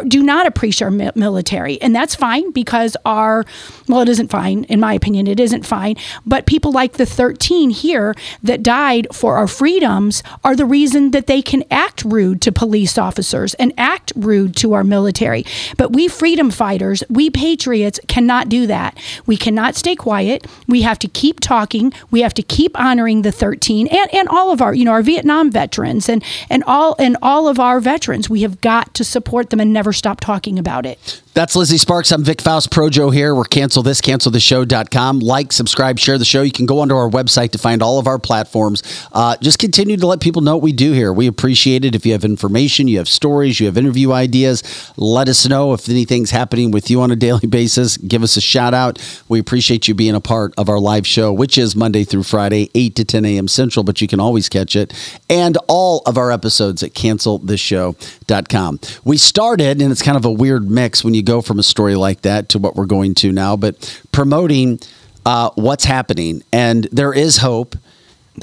do 0.08 0.24
not 0.24 0.45
appreciate 0.45 0.86
our 0.86 1.12
military, 1.16 1.82
and 1.82 1.95
that's 1.95 2.16
fine 2.16 2.52
because 2.52 2.97
our 3.06 3.45
well, 3.88 4.02
it 4.02 4.10
isn't 4.10 4.30
fine 4.30 4.64
in 4.66 4.80
my 4.80 4.93
opinion. 4.93 5.28
It 5.28 5.39
isn't 5.39 5.66
fine, 5.66 5.95
but 6.26 6.41
people 6.46 6.72
like 6.72 6.94
the 6.94 7.06
13 7.06 7.70
here 7.70 8.16
that 8.44 8.64
died 8.64 9.08
for 9.14 9.36
our 9.36 9.48
freedoms 9.48 10.24
are 10.44 10.56
the 10.56 10.66
reason 10.66 11.12
that 11.12 11.28
they 11.28 11.42
can 11.42 11.64
act 11.72 12.04
rude 12.06 12.42
to 12.42 12.52
police 12.52 12.98
officers 12.98 13.54
and 13.56 13.74
act 13.78 14.12
rude 14.16 14.56
to 14.58 14.74
our 14.74 14.84
military. 14.84 15.46
But 15.78 15.94
we 15.94 16.08
freedom 16.08 16.52
fighters, 16.52 17.04
we 17.10 17.30
patriots 17.30 18.00
cannot 18.08 18.50
do 18.50 18.68
that. 18.68 18.98
We 19.26 19.38
cannot 19.38 19.76
stay 19.76 19.96
quiet. 19.96 20.46
We 20.68 20.82
have 20.82 21.00
to 21.00 21.08
keep 21.08 21.39
talking. 21.39 21.94
We 22.12 22.22
have 22.22 22.34
to 22.36 22.44
keep 22.44 22.80
honoring 22.80 23.22
the 23.22 23.32
13 23.32 23.88
and, 23.88 24.14
and 24.14 24.28
all 24.30 24.52
of 24.52 24.62
our, 24.62 24.74
you 24.74 24.86
know, 24.86 24.92
our 24.92 25.02
Vietnam 25.02 25.52
veterans 25.52 26.10
and 26.10 26.24
and 26.50 26.64
all 26.66 26.96
and 27.00 27.18
all 27.22 27.48
of 27.48 27.60
our 27.60 27.80
veterans. 27.80 28.30
We 28.30 28.42
have 28.42 28.62
got 28.62 28.94
to 28.96 29.04
support 29.04 29.50
them 29.50 29.60
and 29.60 29.74
never 29.74 29.94
stop 29.94 30.20
talking 30.20 30.60
about 30.60 30.86
it. 30.86 31.22
That's 31.34 31.56
Lizzie 31.56 31.78
Sparks. 31.78 32.12
I'm 32.12 32.26
Vic 32.26 32.42
Faust 32.42 32.72
Pro 32.72 32.90
Joe 32.90 33.10
here. 33.10 33.34
We're 33.34 33.46
cancel 33.46 33.82
this, 33.82 34.02
canceltheshow.com. 34.02 35.20
Like, 35.20 35.54
subscribe, 35.54 35.98
share 35.98 36.18
the 36.18 36.26
show. 36.26 36.42
You 36.42 36.52
can 36.52 36.66
go 36.66 36.80
onto 36.80 36.94
our 36.94 37.10
website 37.10 37.52
to 37.52 37.58
find 37.58 37.82
all 37.82 38.00
of 38.00 38.06
our 38.06 38.20
platforms. 38.20 38.84
Uh, 39.14 39.38
just 39.38 39.58
continue 39.58 39.96
to 39.96 40.06
let 40.06 40.20
people 40.20 40.42
know 40.42 40.58
what 40.58 40.62
we 40.62 40.74
do 40.74 40.92
here. 40.92 41.14
We 41.14 41.28
appreciate 41.28 41.86
it. 41.86 41.96
If 41.96 42.06
you 42.06 42.12
have 42.12 42.26
information, 42.26 42.90
you 42.90 42.98
have 42.98 43.08
stories, 43.08 43.62
you 43.62 43.68
have 43.68 43.78
interview 43.78 44.12
ideas, 44.12 44.92
let 44.98 45.30
us 45.30 45.48
know 45.48 45.72
if 45.72 45.88
anything's 45.88 46.32
happening 46.32 46.70
with 46.70 46.90
you 46.92 47.00
on 47.00 47.12
a 47.12 47.16
daily 47.22 47.48
basis. 47.48 47.96
Give 47.96 48.24
us 48.24 48.36
a 48.36 48.42
shout 48.42 48.74
out. 48.74 49.00
We 49.30 49.40
appreciate 49.40 49.88
you 49.88 49.94
being 49.94 50.16
a 50.16 50.22
part 50.22 50.54
of 50.58 50.68
our 50.68 50.80
live 50.80 51.08
show, 51.08 51.32
which 51.32 51.58
is 51.58 51.78
Monday 51.78 52.04
through 52.04 52.24
Friday, 52.24 52.70
8 52.76 52.94
to 52.98 53.06
10 53.06 53.24
a.m. 53.24 53.48
Central, 53.48 53.86
but 53.86 54.02
you 54.02 54.08
can 54.10 54.20
always 54.20 54.50
catch 54.50 54.76
it. 54.76 54.94
And 55.30 55.58
all 55.70 56.02
of 56.06 56.18
our 56.18 56.30
episodes 56.30 56.84
at 56.84 56.92
cancelthisshow.com. 56.92 58.80
We 59.06 59.16
started, 59.18 59.82
and 59.82 59.94
it's 59.94 60.02
kind 60.02 60.18
of 60.18 60.26
a 60.26 60.32
weird 60.32 60.70
mix 60.70 61.06
when 61.06 61.14
you 61.14 61.20
go 61.22 61.41
from 61.41 61.59
a 61.59 61.63
story 61.63 61.95
like 61.95 62.22
that 62.22 62.49
to 62.49 62.59
what 62.59 62.76
we're 62.76 62.86
going 62.86 63.15
to 63.15 63.32
now, 63.32 63.55
but 63.55 64.01
promoting 64.11 64.80
uh, 65.26 65.49
what's 65.55 65.84
happening. 65.84 66.43
And 66.51 66.86
there 66.91 67.13
is 67.13 67.38
hope. 67.38 67.76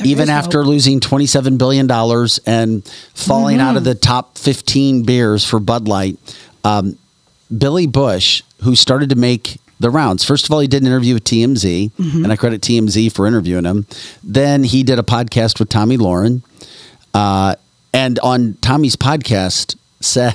even 0.05 0.25
is 0.25 0.29
after 0.31 0.59
hope. 0.59 0.69
losing 0.69 1.01
$27 1.01 1.59
billion 1.59 1.91
and 2.47 2.85
falling 3.15 3.61
out 3.61 3.77
of 3.77 3.85
the 3.85 3.95
top 3.95 4.39
15 4.39 5.03
beers 5.05 5.45
for 5.45 5.59
Bud 5.61 5.89
Light, 5.89 6.19
um, 6.65 6.99
Billy 7.57 7.87
Busch, 7.87 8.43
who 8.63 8.75
started 8.75 9.11
to 9.11 9.17
make 9.17 9.59
the 9.81 9.91
rounds. 9.91 10.25
First 10.25 10.45
of 10.45 10.53
all, 10.53 10.61
he 10.61 10.67
did 10.67 10.83
an 10.83 10.89
interview 10.89 11.15
with 11.15 11.25
TMZ, 11.25 11.93
and 11.99 12.33
I 12.33 12.37
credit 12.37 12.61
TMZ 12.63 13.13
for 13.13 13.27
interviewing 13.27 13.65
him. 13.65 13.87
Then 14.23 14.65
he 14.65 14.83
did 14.83 14.99
a 14.99 15.03
podcast 15.03 15.59
with 15.59 15.69
Tomi 15.69 15.97
Lahren, 15.97 16.43
uh, 17.15 17.55
and 17.93 18.19
on 18.19 18.55
Tommy's 18.61 18.97
podcast 18.97 19.77
said 20.01 20.35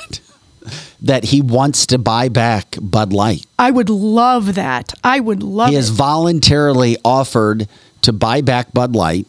that 1.04 1.26
he 1.26 1.42
wants 1.42 1.86
to 1.88 1.98
buy 1.98 2.30
back 2.30 2.78
Bud 2.82 3.12
Light. 3.14 3.46
I 3.60 3.72
would 3.72 3.90
love 3.90 4.56
that. 4.56 4.94
I 5.04 5.20
would 5.20 5.44
love 5.44 5.70
He 5.70 5.76
it. 5.76 5.80
has 5.80 5.90
voluntarily 5.90 6.98
offered 7.04 7.68
to 8.02 8.14
buy 8.14 8.42
back 8.42 8.74
Bud 8.74 8.96
Light. 8.96 9.28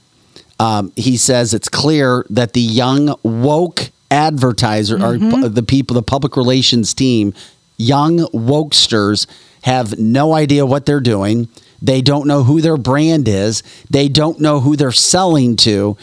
Um, 0.61 0.93
he 0.95 1.17
says 1.17 1.53
it's 1.53 1.69
clear 1.69 2.25
that 2.31 2.53
the 2.53 2.61
young 2.61 3.15
woke 3.25 3.91
advertiser 4.11 4.97
or 5.05 5.19
pu- 5.19 5.49
the 5.49 5.63
people, 5.65 5.95
the 5.95 6.03
public 6.03 6.37
relations 6.37 6.95
team, 6.95 7.35
young 7.77 8.19
wokesters 8.29 9.27
have 9.63 9.99
no 9.99 10.33
idea 10.35 10.65
what 10.65 10.87
they're 10.87 11.01
doing. 11.01 11.49
They 11.83 12.01
don't 12.03 12.27
know 12.29 12.45
who 12.45 12.61
their 12.61 12.77
brand 12.77 13.27
is. 13.27 13.63
They 13.91 14.09
don't 14.09 14.41
know 14.41 14.61
who 14.61 14.77
they're 14.77 14.93
selling 14.93 15.57
to. 15.57 15.97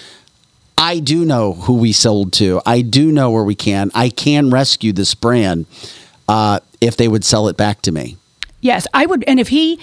I 0.81 0.97
do 0.97 1.23
know 1.25 1.53
who 1.53 1.75
we 1.75 1.91
sold 1.91 2.33
to. 2.33 2.59
I 2.65 2.81
do 2.81 3.11
know 3.11 3.29
where 3.29 3.43
we 3.43 3.53
can. 3.53 3.91
I 3.93 4.09
can 4.09 4.49
rescue 4.49 4.91
this 4.91 5.13
brand 5.13 5.67
uh, 6.27 6.59
if 6.81 6.97
they 6.97 7.07
would 7.07 7.23
sell 7.23 7.47
it 7.49 7.55
back 7.55 7.83
to 7.83 7.91
me. 7.91 8.17
Yes, 8.61 8.87
I 8.91 9.05
would. 9.05 9.23
And 9.25 9.39
if 9.39 9.49
he 9.49 9.79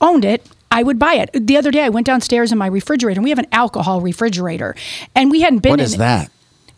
owned 0.00 0.24
it, 0.24 0.48
I 0.70 0.82
would 0.82 0.98
buy 0.98 1.14
it. 1.14 1.46
The 1.46 1.58
other 1.58 1.70
day, 1.70 1.82
I 1.82 1.90
went 1.90 2.06
downstairs 2.06 2.52
in 2.52 2.58
my 2.58 2.68
refrigerator, 2.68 3.18
and 3.18 3.24
we 3.24 3.28
have 3.28 3.38
an 3.38 3.48
alcohol 3.52 4.00
refrigerator, 4.00 4.74
and 5.14 5.30
we 5.30 5.42
hadn't 5.42 5.58
been. 5.58 5.72
What 5.72 5.80
in 5.80 5.84
is 5.84 5.98
that? 5.98 6.30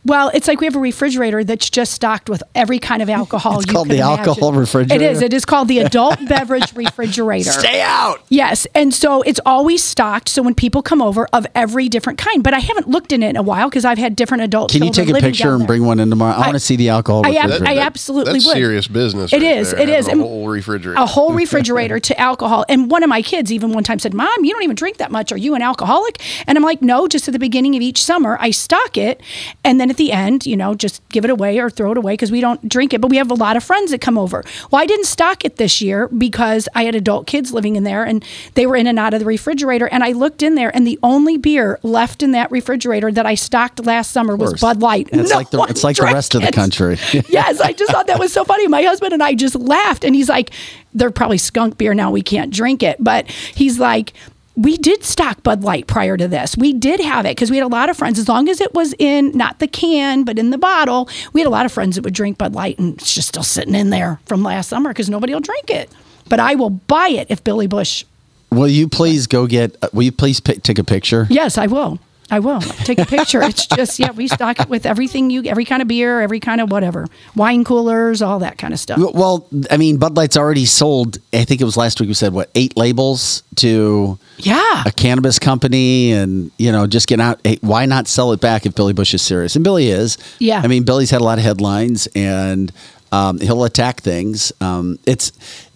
Well, 0.05 0.31
it's 0.35 0.49
like 0.49 0.61
we 0.61 0.67
have 0.67 0.77
a 0.77 0.81
refrigerator 0.81 1.45
that's 1.45 1.69
just 1.71 1.93
stocked 1.93 2.29
with 2.29 2.43
every 2.55 2.79
kind 2.79 3.03
of 3.03 3.11
alcohol. 3.21 3.59
It's 3.59 3.67
you 3.67 3.73
called 3.73 3.89
could 3.89 3.97
the 3.97 4.03
imagine. 4.03 4.29
alcohol 4.29 4.53
refrigerator? 4.53 5.05
It 5.05 5.11
is. 5.11 5.23
It 5.23 5.33
is 5.33 5.45
called 5.45 5.69
the 5.69 5.79
adult 5.81 6.19
beverage 6.29 6.75
refrigerator. 6.75 7.51
Stay 7.51 7.81
out. 7.83 8.23
Yes, 8.29 8.67
and 8.75 8.95
so 8.95 9.23
it's 9.23 9.41
always 9.45 9.83
stocked. 9.85 10.29
So 10.29 10.43
when 10.43 10.55
people 10.55 10.83
come 10.83 11.03
over, 11.03 11.27
of 11.33 11.47
every 11.55 11.89
different 11.89 12.19
kind. 12.19 12.43
But 12.43 12.55
I 12.55 12.59
haven't 12.61 12.89
looked 12.89 13.13
in 13.13 13.23
it 13.23 13.31
in 13.31 13.37
a 13.37 13.43
while 13.43 13.69
because 13.69 13.85
I've 13.85 13.99
had 13.99 14.17
different 14.17 14.43
adults. 14.43 14.75
Can 14.75 14.83
you 14.85 14.91
take 14.93 15.09
a 15.09 15.15
picture 15.15 15.55
and 15.55 15.67
bring 15.67 15.85
one 15.85 16.01
in 16.01 16.11
tomorrow? 16.11 16.35
I, 16.35 16.41
want 16.41 16.55
to 16.55 16.61
see 16.61 16.77
the 16.77 16.89
alcohol 16.89 17.27
I 17.27 17.31
ab- 17.35 17.51
refrigerator. 17.51 17.81
I 17.81 17.85
absolutely 17.85 18.33
That's 18.35 18.47
would. 18.47 18.57
serious 18.57 18.89
business. 18.89 19.33
It 19.33 19.43
right 19.43 19.57
is, 19.59 19.71
there, 19.73 19.81
it 19.81 19.89
is. 19.89 20.09
A 20.09 20.17
whole 20.17 20.49
refrigerator. 20.49 21.01
a 21.01 21.07
whole 21.07 21.33
refrigerator 21.35 22.01
to 22.01 22.21
alcohol. 22.21 22.65
And 22.69 22.91
one 22.91 23.03
of 23.03 23.09
my 23.09 23.23
kids 23.23 23.53
even 23.53 23.73
one 23.73 23.85
time 23.85 23.99
said, 23.99 24.15
Mom, 24.15 24.45
you 24.45 24.53
don't 24.53 24.63
even 24.63 24.77
drink 24.77 24.97
that 24.99 25.11
much. 25.11 25.33
Are 25.33 25.37
you 25.39 25.55
an 25.55 25.63
alcoholic? 25.63 26.21
And 26.47 26.57
I'm 26.57 26.65
like, 26.65 26.83
No, 26.83 27.07
just 27.07 27.29
at 27.29 27.33
the 27.33 27.39
beginning 27.39 27.77
of 27.77 27.83
each 27.83 28.03
summer, 28.03 28.37
I 28.41 28.51
stock 28.51 28.97
it. 28.97 29.23
And 29.65 29.81
then 29.81 29.90
at 29.91 29.97
the 29.97 30.13
end, 30.13 30.47
you 30.47 30.57
know, 30.57 30.75
just 30.75 31.07
give 31.11 31.25
it 31.25 31.31
away 31.31 31.59
or 31.59 31.69
throw 31.69 31.93
it 31.93 31.99
away 31.99 32.15
because 32.15 32.31
we 32.31 32.41
don't 32.41 32.69
drink 32.69 32.95
it. 32.95 33.01
But 33.01 33.11
we 33.11 33.17
have 33.17 33.31
a 33.31 33.35
lot 33.35 33.57
of 33.57 33.65
friends 33.65 33.91
that 33.91 34.01
come 34.01 34.17
over. 34.17 34.45
Well, 34.71 34.81
I 34.81 34.87
didn't 34.87 35.07
stock 35.07 35.45
it 35.45 35.57
this 35.57 35.81
year 35.81 36.09
because 36.09 36.69
I 36.75 36.85
had 36.85 36.95
adult 36.95 37.27
kids 37.27 37.53
living 37.53 37.77
in 37.77 37.85
there 37.85 38.05
and 38.05 38.25
they 38.55 38.67
were 38.67 38.77
in 38.77 38.87
and 38.87 38.99
out 38.99 39.15
of 39.15 39.21
the 39.21 39.27
refrigerator. 39.27 39.89
And 39.89 40.03
I 40.03 40.13
looked 40.13 40.43
in 40.43 40.55
there 40.55 40.75
and 40.75 40.87
the 40.87 40.99
only 41.03 41.37
beer 41.37 41.79
left 41.83 42.23
in 42.23 42.33
that 42.33 42.51
refrigerator 42.51 43.13
that 43.13 43.27
I 43.27 43.35
stocked 43.35 43.85
last 43.85 44.11
summer 44.13 44.37
was. 44.37 44.61
Bud 44.61 44.81
Light. 44.81 45.09
And 45.13 45.21
It's 45.21 45.31
No 45.31 45.37
like 45.37 45.51
the 45.51 45.63
it's 45.65 45.85
like 45.85 45.97
the 45.97 46.05
rest 46.05 46.35
of 46.35 46.43
the 46.43 46.53
country. 46.53 46.97
yes, 47.29 47.61
I 47.61 47.73
just 47.73 47.91
thought 47.91 48.07
that 48.07 48.19
was 48.19 48.33
so 48.33 48.45
funny. 48.45 48.67
My 48.69 48.83
husband 48.83 49.13
and 49.13 49.23
I 49.23 49.35
just 49.35 49.55
laughed, 49.55 50.05
and 50.05 50.15
he's 50.15 50.29
like, 50.29 50.51
"They're 50.95 51.11
probably 51.11 51.39
skunk 51.39 51.79
beer 51.79 51.95
now. 51.95 52.11
We 52.11 52.23
can't 52.23 52.53
drink 52.53 52.83
it." 52.83 52.97
But 53.01 53.29
he's 53.31 53.79
like. 53.79 54.13
We 54.61 54.77
did 54.77 55.05
stock 55.05 55.43
Bud 55.43 55.63
Light 55.65 55.87
prior 55.87 56.19
to 56.19 56.29
this. 56.29 56.55
We 56.55 56.75
did 56.75 57.01
have 57.01 57.25
it 57.25 57.31
because 57.35 57.51
we 57.51 57.57
had 57.57 57.65
a 57.65 57.69
lot 57.69 57.89
of 57.89 57.97
friends. 57.97 58.19
As 58.19 58.29
long 58.29 58.47
as 58.49 58.61
it 58.61 58.75
was 58.75 58.95
in 58.99 59.31
not 59.35 59.59
the 59.59 59.67
can, 59.67 60.23
but 60.25 60.39
in 60.39 60.51
the 60.51 60.59
bottle, 60.59 61.09
we 61.33 61.41
had 61.41 61.47
a 61.47 61.51
lot 61.51 61.65
of 61.65 61.73
friends 61.73 61.97
that 61.97 62.05
would 62.05 62.13
drink 62.13 62.37
Bud 62.37 62.53
Light, 62.55 62.79
and 62.79 62.95
it's 63.01 63.15
just 63.15 63.29
still 63.29 63.43
sitting 63.43 63.75
in 63.75 63.89
there 63.89 64.21
from 64.27 64.43
last 64.43 64.69
summer 64.69 64.91
because 64.91 65.09
nobody 65.09 65.33
will 65.33 65.41
drink 65.41 65.71
it. 65.71 65.91
But 66.29 66.41
I 66.41 66.57
will 66.57 66.69
buy 66.71 67.09
it 67.09 67.29
if 67.31 67.43
Billy 67.43 67.69
Busch. 67.69 68.05
will 68.51 68.69
you 68.69 68.87
please 68.87 69.27
go 69.27 69.47
get? 69.47 69.77
uh, 69.83 69.89
Will 69.95 70.03
you 70.03 70.13
please 70.13 70.41
pick, 70.41 70.63
take 70.63 70.79
a 70.79 70.85
picture? 70.85 71.27
Yes, 71.31 71.57
I 71.57 71.67
will. 71.67 71.99
I 72.31 72.39
will 72.39 72.61
take 72.61 72.99
a 72.99 73.07
picture. 73.07 73.43
It's 73.43 73.67
just 73.67 73.99
yeah, 73.99 74.11
we 74.13 74.29
stock 74.29 74.61
it 74.61 74.69
with 74.69 74.87
everything 74.87 75.31
you, 75.31 75.43
every 75.45 75.65
kind 75.65 75.83
of 75.83 75.89
beer, 75.89 76.21
every 76.21 76.41
kind 76.41 76.61
of 76.61 76.71
whatever, 76.71 77.07
wine 77.35 77.65
coolers, 77.65 78.23
all 78.23 78.39
that 78.41 78.59
kind 78.59 78.73
of 78.73 78.81
stuff. 78.81 78.99
Well, 79.15 79.47
I 79.71 79.77
mean, 79.77 79.97
Bud 79.99 80.17
Light's 80.17 80.37
already 80.37 80.67
sold. 80.67 81.19
I 81.33 81.45
think 81.45 81.61
it 81.61 81.65
was 81.65 81.77
last 81.77 82.01
week. 82.01 82.09
We 82.09 82.15
said 82.15 82.33
what 82.33 82.51
eight 82.55 82.77
labels 82.77 83.43
to 83.57 84.19
Yeah. 84.39 84.83
a 84.87 84.93
cannabis 84.93 85.39
company, 85.39 86.13
and 86.13 86.51
you 86.59 86.71
know, 86.73 86.87
just 86.87 87.07
get 87.09 87.21
out. 87.21 87.41
Hey, 87.45 87.59
why 87.63 87.87
not 87.87 88.07
sell 88.09 88.33
it 88.33 88.41
back 88.41 88.67
if 88.67 88.75
Billy 88.75 88.93
Busch 88.93 89.13
is 89.15 89.23
serious? 89.23 89.57
And 89.57 89.65
Billy 89.65 89.89
is. 89.89 90.17
Yeah. 90.39 90.61
I 90.63 90.69
mean, 90.69 90.85
Billy's 90.85 91.11
had 91.11 91.21
a 91.21 91.25
lot 91.25 91.39
of 91.39 91.45
headlines, 91.45 92.07
and 92.15 92.73
um, 93.13 93.41
he'll 93.41 93.65
attack 93.65 94.01
things. 94.03 94.53
Um, 94.61 94.99
it's 95.07 95.31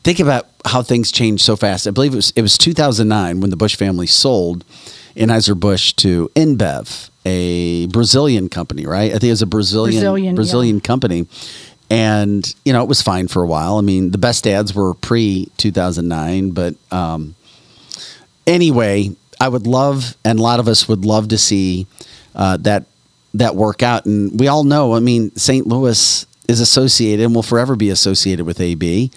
think 0.04 0.20
about 0.20 0.46
how 0.66 0.82
things 0.82 1.10
change 1.10 1.42
so 1.42 1.56
fast. 1.56 1.86
I 1.86 1.90
believe 1.90 2.12
it 2.12 2.16
was 2.16 2.32
it 2.36 2.42
was 2.42 2.56
2009 2.58 3.40
when 3.40 3.50
the 3.50 3.56
Busch 3.56 3.74
family 3.76 4.06
sold 4.06 4.64
Anheuser 5.16 5.58
Busch 5.58 5.92
to 5.94 6.30
InBev, 6.34 7.10
a 7.24 7.86
Brazilian 7.86 8.48
company, 8.48 8.86
right? 8.86 9.10
I 9.10 9.14
think 9.14 9.24
it 9.24 9.30
was 9.30 9.42
a 9.42 9.46
Brazilian 9.46 10.00
Brazilian, 10.00 10.34
Brazilian, 10.34 10.76
yeah. 10.76 10.82
company. 10.82 11.26
And 11.90 12.54
you 12.64 12.72
know 12.72 12.82
it 12.82 12.88
was 12.88 13.02
fine 13.02 13.28
for 13.28 13.42
a 13.42 13.46
while. 13.46 13.76
I 13.76 13.82
mean, 13.82 14.10
the 14.10 14.18
best 14.18 14.46
ads 14.46 14.74
were 14.74 14.94
pre 14.94 15.50
2009, 15.58 16.50
but 16.50 16.74
um, 16.90 17.34
anyway, 18.46 19.10
I 19.40 19.48
would 19.48 19.66
love, 19.66 20.16
and 20.24 20.38
a 20.38 20.42
lot 20.42 20.60
of 20.60 20.68
us 20.68 20.88
would 20.88 21.04
love 21.04 21.28
to 21.28 21.38
see 21.38 21.86
uh, 22.34 22.56
that 22.58 22.86
that 23.34 23.56
work 23.56 23.82
out. 23.82 24.06
And 24.06 24.38
we 24.38 24.48
all 24.48 24.64
know, 24.64 24.94
I 24.94 25.00
mean, 25.00 25.34
St. 25.36 25.66
Louis 25.66 26.26
is 26.48 26.60
associated 26.60 27.24
and 27.24 27.34
will 27.34 27.42
forever 27.42 27.76
be 27.76 27.90
associated 27.90 28.46
with 28.46 28.60
AB. 28.60 29.10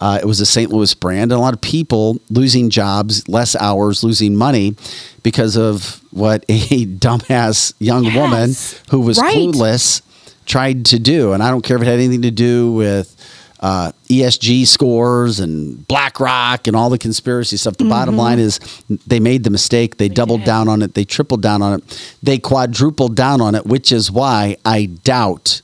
Uh, 0.00 0.18
it 0.20 0.26
was 0.26 0.40
a 0.40 0.46
St. 0.46 0.70
Louis 0.70 0.92
brand, 0.94 1.32
and 1.32 1.38
a 1.38 1.38
lot 1.38 1.54
of 1.54 1.60
people 1.60 2.18
losing 2.30 2.68
jobs, 2.70 3.26
less 3.28 3.56
hours, 3.56 4.04
losing 4.04 4.36
money 4.36 4.74
because 5.22 5.56
of 5.56 6.02
what 6.10 6.44
a 6.48 6.86
dumbass 6.86 7.72
young 7.78 8.04
Yes, 8.04 8.14
woman 8.16 8.54
who 8.90 9.00
was 9.06 9.18
right. 9.18 9.34
clueless 9.36 10.02
tried 10.46 10.84
to 10.86 10.98
do. 10.98 11.32
And 11.32 11.42
I 11.42 11.50
don't 11.50 11.62
care 11.64 11.76
if 11.76 11.82
it 11.82 11.86
had 11.86 11.94
anything 11.94 12.22
to 12.22 12.30
do 12.30 12.72
with 12.72 13.16
uh, 13.60 13.92
ESG 14.10 14.66
scores 14.66 15.40
and 15.40 15.86
BlackRock 15.88 16.66
and 16.66 16.76
all 16.76 16.90
the 16.90 16.98
conspiracy 16.98 17.56
stuff. 17.56 17.78
The 17.78 17.88
bottom 17.88 18.16
line 18.16 18.38
is 18.38 18.60
they 19.06 19.20
made 19.20 19.42
the 19.44 19.48
mistake. 19.50 19.96
They, 19.96 20.10
doubled 20.10 20.40
did. 20.40 20.46
down 20.46 20.68
on 20.68 20.82
it. 20.82 20.92
They 20.92 21.04
tripled 21.04 21.40
down 21.40 21.62
on 21.62 21.78
it. 21.78 22.16
They 22.22 22.38
quadrupled 22.38 23.16
down 23.16 23.40
on 23.40 23.54
it, 23.54 23.64
which 23.64 23.90
is 23.90 24.10
why 24.10 24.58
I 24.66 24.86
doubt 24.86 25.62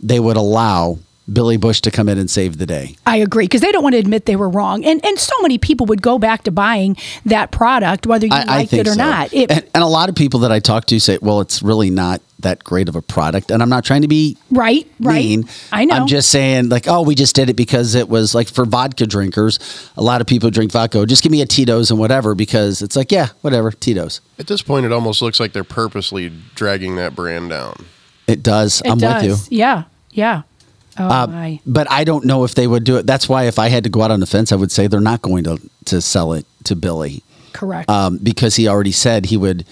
they 0.00 0.18
would 0.18 0.36
allow 0.36 0.98
Billy 1.32 1.56
Busch 1.56 1.80
to 1.82 1.90
come 1.90 2.08
in 2.08 2.18
and 2.18 2.30
save 2.30 2.58
the 2.58 2.66
day. 2.66 2.96
I 3.04 3.16
agree 3.16 3.44
because 3.44 3.60
they 3.60 3.72
don't 3.72 3.82
want 3.82 3.94
to 3.94 3.98
admit 3.98 4.26
they 4.26 4.36
were 4.36 4.48
wrong, 4.48 4.84
and 4.84 5.04
and 5.04 5.18
so 5.18 5.34
many 5.42 5.58
people 5.58 5.86
would 5.86 6.02
go 6.02 6.18
back 6.18 6.44
to 6.44 6.50
buying 6.50 6.96
that 7.24 7.50
product 7.50 8.06
whether 8.06 8.26
you 8.26 8.32
I, 8.32 8.42
I 8.42 8.44
liked 8.58 8.70
think 8.70 8.86
it 8.86 8.90
or 8.90 8.94
so. 8.94 8.98
not. 8.98 9.34
It, 9.34 9.50
and, 9.50 9.64
and 9.74 9.82
a 9.82 9.88
lot 9.88 10.08
of 10.08 10.14
people 10.14 10.40
that 10.40 10.52
I 10.52 10.60
talk 10.60 10.86
to 10.86 11.00
say, 11.00 11.18
well, 11.20 11.40
it's 11.40 11.62
really 11.62 11.90
not 11.90 12.20
that 12.40 12.62
great 12.62 12.88
of 12.88 12.96
a 12.96 13.02
product. 13.02 13.50
And 13.50 13.62
I'm 13.62 13.68
not 13.68 13.84
trying 13.84 14.02
to 14.02 14.08
be 14.08 14.36
right, 14.50 14.86
right. 15.00 15.38
I 15.72 15.84
know. 15.84 15.94
I'm 15.96 16.06
just 16.06 16.30
saying, 16.30 16.68
like, 16.68 16.86
oh, 16.86 17.02
we 17.02 17.14
just 17.14 17.34
did 17.34 17.48
it 17.48 17.54
because 17.56 17.94
it 17.94 18.08
was 18.08 18.34
like 18.34 18.48
for 18.48 18.64
vodka 18.64 19.06
drinkers. 19.06 19.58
A 19.96 20.02
lot 20.02 20.20
of 20.20 20.26
people 20.26 20.50
drink 20.50 20.72
vodka. 20.72 21.04
Just 21.06 21.22
give 21.22 21.32
me 21.32 21.42
a 21.42 21.46
Tito's 21.46 21.90
and 21.90 21.98
whatever 21.98 22.34
because 22.34 22.82
it's 22.82 22.96
like, 22.96 23.10
yeah, 23.10 23.28
whatever, 23.40 23.70
Tito's. 23.70 24.20
At 24.38 24.46
this 24.46 24.62
point, 24.62 24.86
it 24.86 24.92
almost 24.92 25.22
looks 25.22 25.40
like 25.40 25.52
they're 25.52 25.64
purposely 25.64 26.30
dragging 26.54 26.96
that 26.96 27.14
brand 27.14 27.50
down. 27.50 27.86
It 28.26 28.42
does. 28.42 28.80
it 28.82 28.90
I'm 28.90 28.98
does. 28.98 29.22
with 29.22 29.52
you. 29.52 29.58
Yeah, 29.58 29.84
yeah. 30.10 30.42
Oh 30.98 31.04
Uh, 31.08 31.26
my. 31.26 31.60
But 31.66 31.90
I 31.90 32.04
don't 32.04 32.24
know 32.24 32.44
if 32.44 32.54
they 32.54 32.66
would 32.66 32.84
do 32.84 32.96
it. 32.96 33.06
That's 33.06 33.28
why 33.28 33.44
if 33.44 33.58
I 33.58 33.68
had 33.68 33.84
to 33.84 33.90
go 33.90 34.02
out 34.02 34.10
on 34.10 34.20
the 34.20 34.26
fence, 34.26 34.52
I 34.52 34.56
would 34.56 34.72
say 34.72 34.86
they're 34.86 35.00
not 35.00 35.22
going 35.22 35.44
to 35.44 35.58
to 35.86 36.00
sell 36.00 36.32
it 36.32 36.46
to 36.64 36.74
Billy 36.76 37.22
Correct. 37.52 37.88
um, 37.90 38.18
because 38.22 38.56
he 38.56 38.66
already 38.68 38.92
said 38.92 39.26
he 39.26 39.36
would 39.36 39.64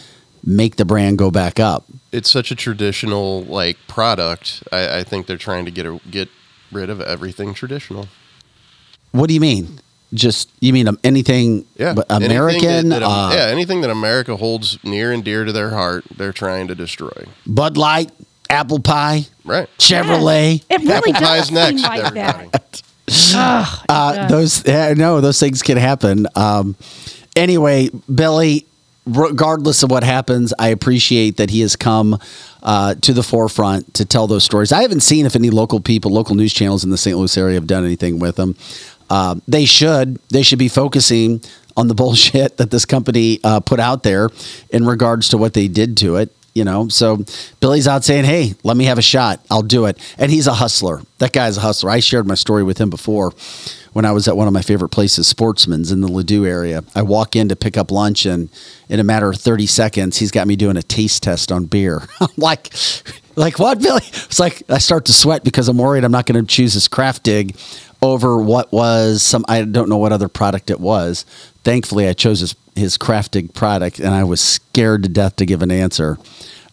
make 0.44 0.76
the 0.76 0.84
brand 0.84 1.18
go 1.18 1.30
back 1.30 1.58
up. 1.58 1.84
It's 2.12 2.30
such 2.30 2.50
a 2.50 2.54
traditional 2.54 3.42
like 3.44 3.76
product. 3.88 4.62
I, 4.70 4.98
I 4.98 5.02
think 5.04 5.26
they're 5.26 5.36
trying 5.36 5.64
to 5.64 5.70
get 5.70 5.86
a, 5.86 5.98
get 6.10 6.28
rid 6.70 6.90
of 6.90 7.00
everything 7.00 7.54
traditional. 7.54 8.08
What 9.12 9.28
do 9.28 9.34
you 9.34 9.40
mean? 9.40 9.80
Just 10.12 10.50
you 10.60 10.72
mean 10.72 10.86
um, 10.86 10.98
anything 11.02 11.64
Yeah, 11.76 11.94
but 11.94 12.06
anything 12.10 12.30
American? 12.30 12.88
That, 12.90 13.00
that, 13.00 13.02
uh, 13.04 13.30
yeah, 13.34 13.46
anything 13.46 13.80
that 13.80 13.90
America 13.90 14.36
holds 14.36 14.78
near 14.84 15.10
and 15.10 15.24
dear 15.24 15.44
to 15.44 15.50
their 15.52 15.70
heart, 15.70 16.04
they're 16.16 16.32
trying 16.32 16.68
to 16.68 16.74
destroy. 16.76 17.24
Bud 17.46 17.76
Light, 17.76 18.12
apple 18.54 18.78
pie, 18.80 19.26
Right. 19.44 19.68
Chevrolet. 19.78 20.62
it 20.70 20.80
really 20.80 21.12
Apple 21.12 21.12
does 21.12 21.38
pie's 21.38 21.46
seem 21.46 21.54
next, 21.54 21.82
like 21.82 22.14
that. 22.14 22.82
Ugh, 23.34 23.84
Uh, 23.88 24.28
those 24.28 24.64
yeah, 24.66 24.94
no, 24.94 25.20
those 25.20 25.38
things 25.38 25.62
can 25.62 25.76
happen. 25.76 26.26
Um, 26.34 26.76
anyway, 27.36 27.90
Billy, 28.12 28.66
regardless 29.06 29.82
of 29.82 29.90
what 29.90 30.02
happens, 30.04 30.54
I 30.58 30.68
appreciate 30.68 31.36
that 31.36 31.50
he 31.50 31.60
has 31.60 31.76
come 31.76 32.18
uh, 32.62 32.94
to 33.02 33.12
the 33.12 33.22
forefront 33.22 33.92
to 33.94 34.04
tell 34.06 34.26
those 34.26 34.44
stories. 34.44 34.72
I 34.72 34.80
haven't 34.82 35.00
seen 35.02 35.26
if 35.26 35.36
any 35.36 35.50
local 35.50 35.80
people, 35.80 36.10
local 36.10 36.34
news 36.34 36.54
channels 36.54 36.82
in 36.84 36.90
the 36.90 36.96
St. 36.96 37.16
Louis 37.18 37.36
area 37.36 37.54
have 37.56 37.66
done 37.66 37.84
anything 37.84 38.18
with 38.18 38.36
them. 38.36 38.56
Uh, 39.10 39.34
they 39.46 39.66
should. 39.66 40.18
They 40.30 40.42
should 40.42 40.58
be 40.58 40.68
focusing 40.68 41.42
on 41.76 41.88
the 41.88 41.94
bullshit 42.02 42.56
that 42.56 42.70
this 42.70 42.86
company 42.86 43.40
uh, 43.44 43.60
put 43.60 43.80
out 43.80 44.02
there 44.02 44.30
in 44.70 44.86
regards 44.86 45.28
to 45.30 45.36
what 45.36 45.52
they 45.52 45.68
did 45.68 45.98
to 45.98 46.16
it. 46.16 46.32
You 46.54 46.64
know, 46.64 46.88
so 46.88 47.24
Billy's 47.60 47.88
out 47.88 48.04
saying, 48.04 48.24
"Hey, 48.24 48.54
let 48.62 48.76
me 48.76 48.84
have 48.84 48.98
a 48.98 49.02
shot. 49.02 49.44
I'll 49.50 49.62
do 49.62 49.86
it." 49.86 49.98
And 50.18 50.30
he's 50.30 50.46
a 50.46 50.54
hustler. 50.54 51.02
That 51.18 51.32
guy's 51.32 51.56
a 51.56 51.60
hustler. 51.60 51.90
I 51.90 52.00
shared 52.00 52.26
my 52.28 52.36
story 52.36 52.62
with 52.62 52.78
him 52.78 52.90
before 52.90 53.32
when 53.94 54.04
I 54.04 54.12
was 54.12 54.28
at 54.28 54.36
one 54.36 54.46
of 54.46 54.52
my 54.52 54.60
favorite 54.60 54.90
places, 54.90 55.26
Sportsman's 55.26 55.90
in 55.90 56.00
the 56.00 56.08
Ladue 56.08 56.46
area. 56.46 56.82
I 56.94 57.02
walk 57.02 57.36
in 57.36 57.48
to 57.48 57.56
pick 57.56 57.76
up 57.76 57.90
lunch, 57.90 58.26
and 58.26 58.50
in 58.88 59.00
a 59.00 59.04
matter 59.04 59.30
of 59.30 59.36
thirty 59.36 59.66
seconds, 59.66 60.18
he's 60.18 60.30
got 60.30 60.46
me 60.46 60.56
doing 60.56 60.76
a 60.76 60.82
taste 60.82 61.22
test 61.22 61.50
on 61.50 61.64
beer. 61.64 62.02
I'm 62.20 62.28
like, 62.36 62.74
like 63.36 63.58
what, 63.58 63.80
Billy? 63.80 64.02
It's 64.04 64.40
like 64.40 64.62
I 64.68 64.78
start 64.78 65.06
to 65.06 65.12
sweat 65.12 65.44
because 65.44 65.68
I'm 65.68 65.78
worried 65.78 66.04
I'm 66.04 66.12
not 66.12 66.26
going 66.26 66.44
to 66.44 66.46
choose 66.46 66.74
this 66.74 66.88
Kraftig 66.88 67.56
over 68.04 68.38
what 68.38 68.72
was 68.72 69.22
some. 69.22 69.44
I 69.48 69.64
don't 69.64 69.88
know 69.88 69.96
what 69.96 70.12
other 70.12 70.28
product 70.28 70.70
it 70.70 70.80
was. 70.80 71.24
Thankfully, 71.64 72.08
I 72.08 72.12
chose 72.12 72.40
his 72.40 72.54
his 72.76 72.96
craft 72.96 73.36
product, 73.54 73.98
and 73.98 74.14
I 74.14 74.24
was 74.24 74.40
scared 74.40 75.04
to 75.04 75.08
death 75.08 75.36
to 75.36 75.46
give 75.46 75.62
an 75.62 75.70
answer. 75.70 76.18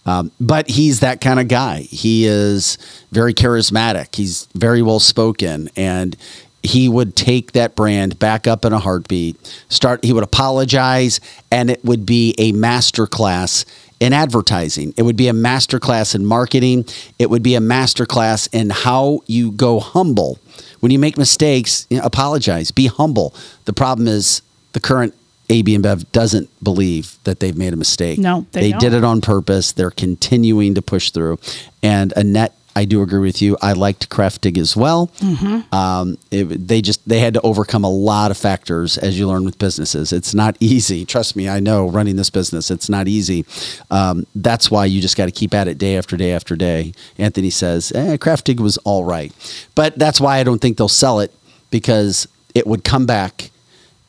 Um, 0.05 0.31
but 0.39 0.69
he's 0.69 0.99
that 1.01 1.21
kind 1.21 1.39
of 1.39 1.47
guy. 1.47 1.81
He 1.81 2.25
is 2.25 2.77
very 3.11 3.33
charismatic. 3.33 4.15
He's 4.15 4.47
very 4.55 4.81
well 4.81 4.99
spoken, 4.99 5.69
and 5.75 6.17
he 6.63 6.89
would 6.89 7.15
take 7.15 7.53
that 7.53 7.75
brand 7.75 8.19
back 8.19 8.47
up 8.47 8.65
in 8.65 8.73
a 8.73 8.79
heartbeat. 8.79 9.37
Start. 9.69 10.03
He 10.03 10.13
would 10.13 10.23
apologize, 10.23 11.19
and 11.51 11.69
it 11.69 11.83
would 11.85 12.05
be 12.05 12.35
a 12.37 12.51
master 12.51 13.07
class 13.07 13.65
in 13.99 14.13
advertising. 14.13 14.93
It 14.97 15.03
would 15.03 15.15
be 15.15 15.27
a 15.27 15.33
master 15.33 15.79
class 15.79 16.15
in 16.15 16.25
marketing. 16.25 16.85
It 17.19 17.29
would 17.29 17.43
be 17.43 17.53
a 17.53 17.61
master 17.61 18.07
class 18.07 18.47
in 18.47 18.71
how 18.71 19.21
you 19.27 19.51
go 19.51 19.79
humble. 19.79 20.39
When 20.81 20.91
you 20.91 20.99
make 20.99 21.17
mistakes, 21.17 21.87
you 21.89 21.97
know, 21.97 22.03
apologize. 22.03 22.71
Be 22.71 22.87
humble. 22.87 23.33
The 23.65 23.73
problem 23.73 24.07
is 24.07 24.41
the 24.73 24.79
current 24.79 25.15
AB 25.49 25.77
InBev 25.77 26.11
doesn't 26.11 26.49
believe 26.63 27.17
that 27.23 27.39
they've 27.39 27.57
made 27.57 27.73
a 27.73 27.77
mistake. 27.77 28.19
No, 28.19 28.45
they 28.51 28.71
did 28.71 28.79
don't. 28.79 28.93
it 28.95 29.03
on 29.03 29.21
purpose. 29.21 29.71
They're 29.71 29.91
continuing 29.91 30.75
to 30.75 30.81
push 30.81 31.11
through. 31.11 31.39
And 31.83 32.13
Annette, 32.15 32.55
I 32.75 32.85
do 32.85 33.01
agree 33.01 33.19
with 33.19 33.41
you. 33.41 33.57
I 33.61 33.73
liked 33.73 34.09
Kraftig 34.09 34.57
as 34.57 34.75
well. 34.75 35.07
Mm-hmm. 35.19 35.73
Um, 35.75 36.17
it, 36.31 36.45
they 36.67 36.81
just 36.81 37.07
they 37.07 37.19
had 37.19 37.33
to 37.33 37.41
overcome 37.41 37.83
a 37.83 37.89
lot 37.89 38.31
of 38.31 38.37
factors 38.37 38.97
as 38.97 39.19
you 39.19 39.27
learn 39.27 39.43
with 39.43 39.57
businesses. 39.57 40.13
It's 40.13 40.33
not 40.33 40.55
easy. 40.59 41.05
Trust 41.05 41.35
me, 41.35 41.49
I 41.49 41.59
know 41.59 41.89
running 41.89 42.15
this 42.15 42.29
business. 42.29 42.71
It's 42.71 42.89
not 42.89 43.07
easy. 43.07 43.45
Um, 43.89 44.25
that's 44.35 44.71
why 44.71 44.85
you 44.85 45.01
just 45.01 45.17
got 45.17 45.25
to 45.25 45.31
keep 45.31 45.53
at 45.53 45.67
it 45.67 45.77
day 45.77 45.97
after 45.97 46.15
day 46.15 46.31
after 46.31 46.55
day. 46.55 46.93
Anthony 47.17 47.49
says, 47.49 47.91
eh, 47.93 48.17
Kraftig 48.17 48.59
was 48.59 48.77
all 48.79 49.03
right, 49.03 49.33
but 49.75 49.97
that's 49.97 50.21
why 50.21 50.37
I 50.37 50.43
don't 50.43 50.59
think 50.59 50.77
they'll 50.77 50.87
sell 50.87 51.19
it 51.19 51.33
because 51.71 52.27
it 52.55 52.67
would 52.67 52.83
come 52.83 53.05
back 53.05 53.51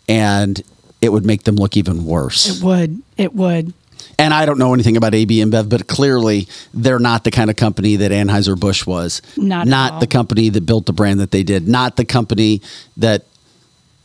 and 0.08 0.62
it 1.00 1.12
would 1.12 1.26
make 1.26 1.42
them 1.42 1.56
look 1.56 1.76
even 1.76 2.04
worse. 2.04 2.58
It 2.58 2.64
would. 2.64 3.02
It 3.16 3.34
would. 3.34 3.74
And 4.18 4.32
I 4.32 4.46
don't 4.46 4.58
know 4.58 4.74
anything 4.74 4.96
about 4.96 5.14
AB 5.14 5.38
InBev, 5.38 5.68
but 5.68 5.86
clearly 5.86 6.48
they're 6.74 6.98
not 6.98 7.24
the 7.24 7.30
kind 7.30 7.50
of 7.50 7.56
company 7.56 7.96
that 7.96 8.10
Anheuser 8.10 8.58
Busch 8.58 8.86
was. 8.86 9.22
Not 9.36 9.66
not 9.66 10.00
the 10.00 10.06
company 10.06 10.48
that 10.50 10.66
built 10.66 10.86
the 10.86 10.92
brand 10.92 11.20
that 11.20 11.30
they 11.30 11.42
did. 11.42 11.68
Not 11.68 11.96
the 11.96 12.04
company 12.04 12.62
that 12.96 13.24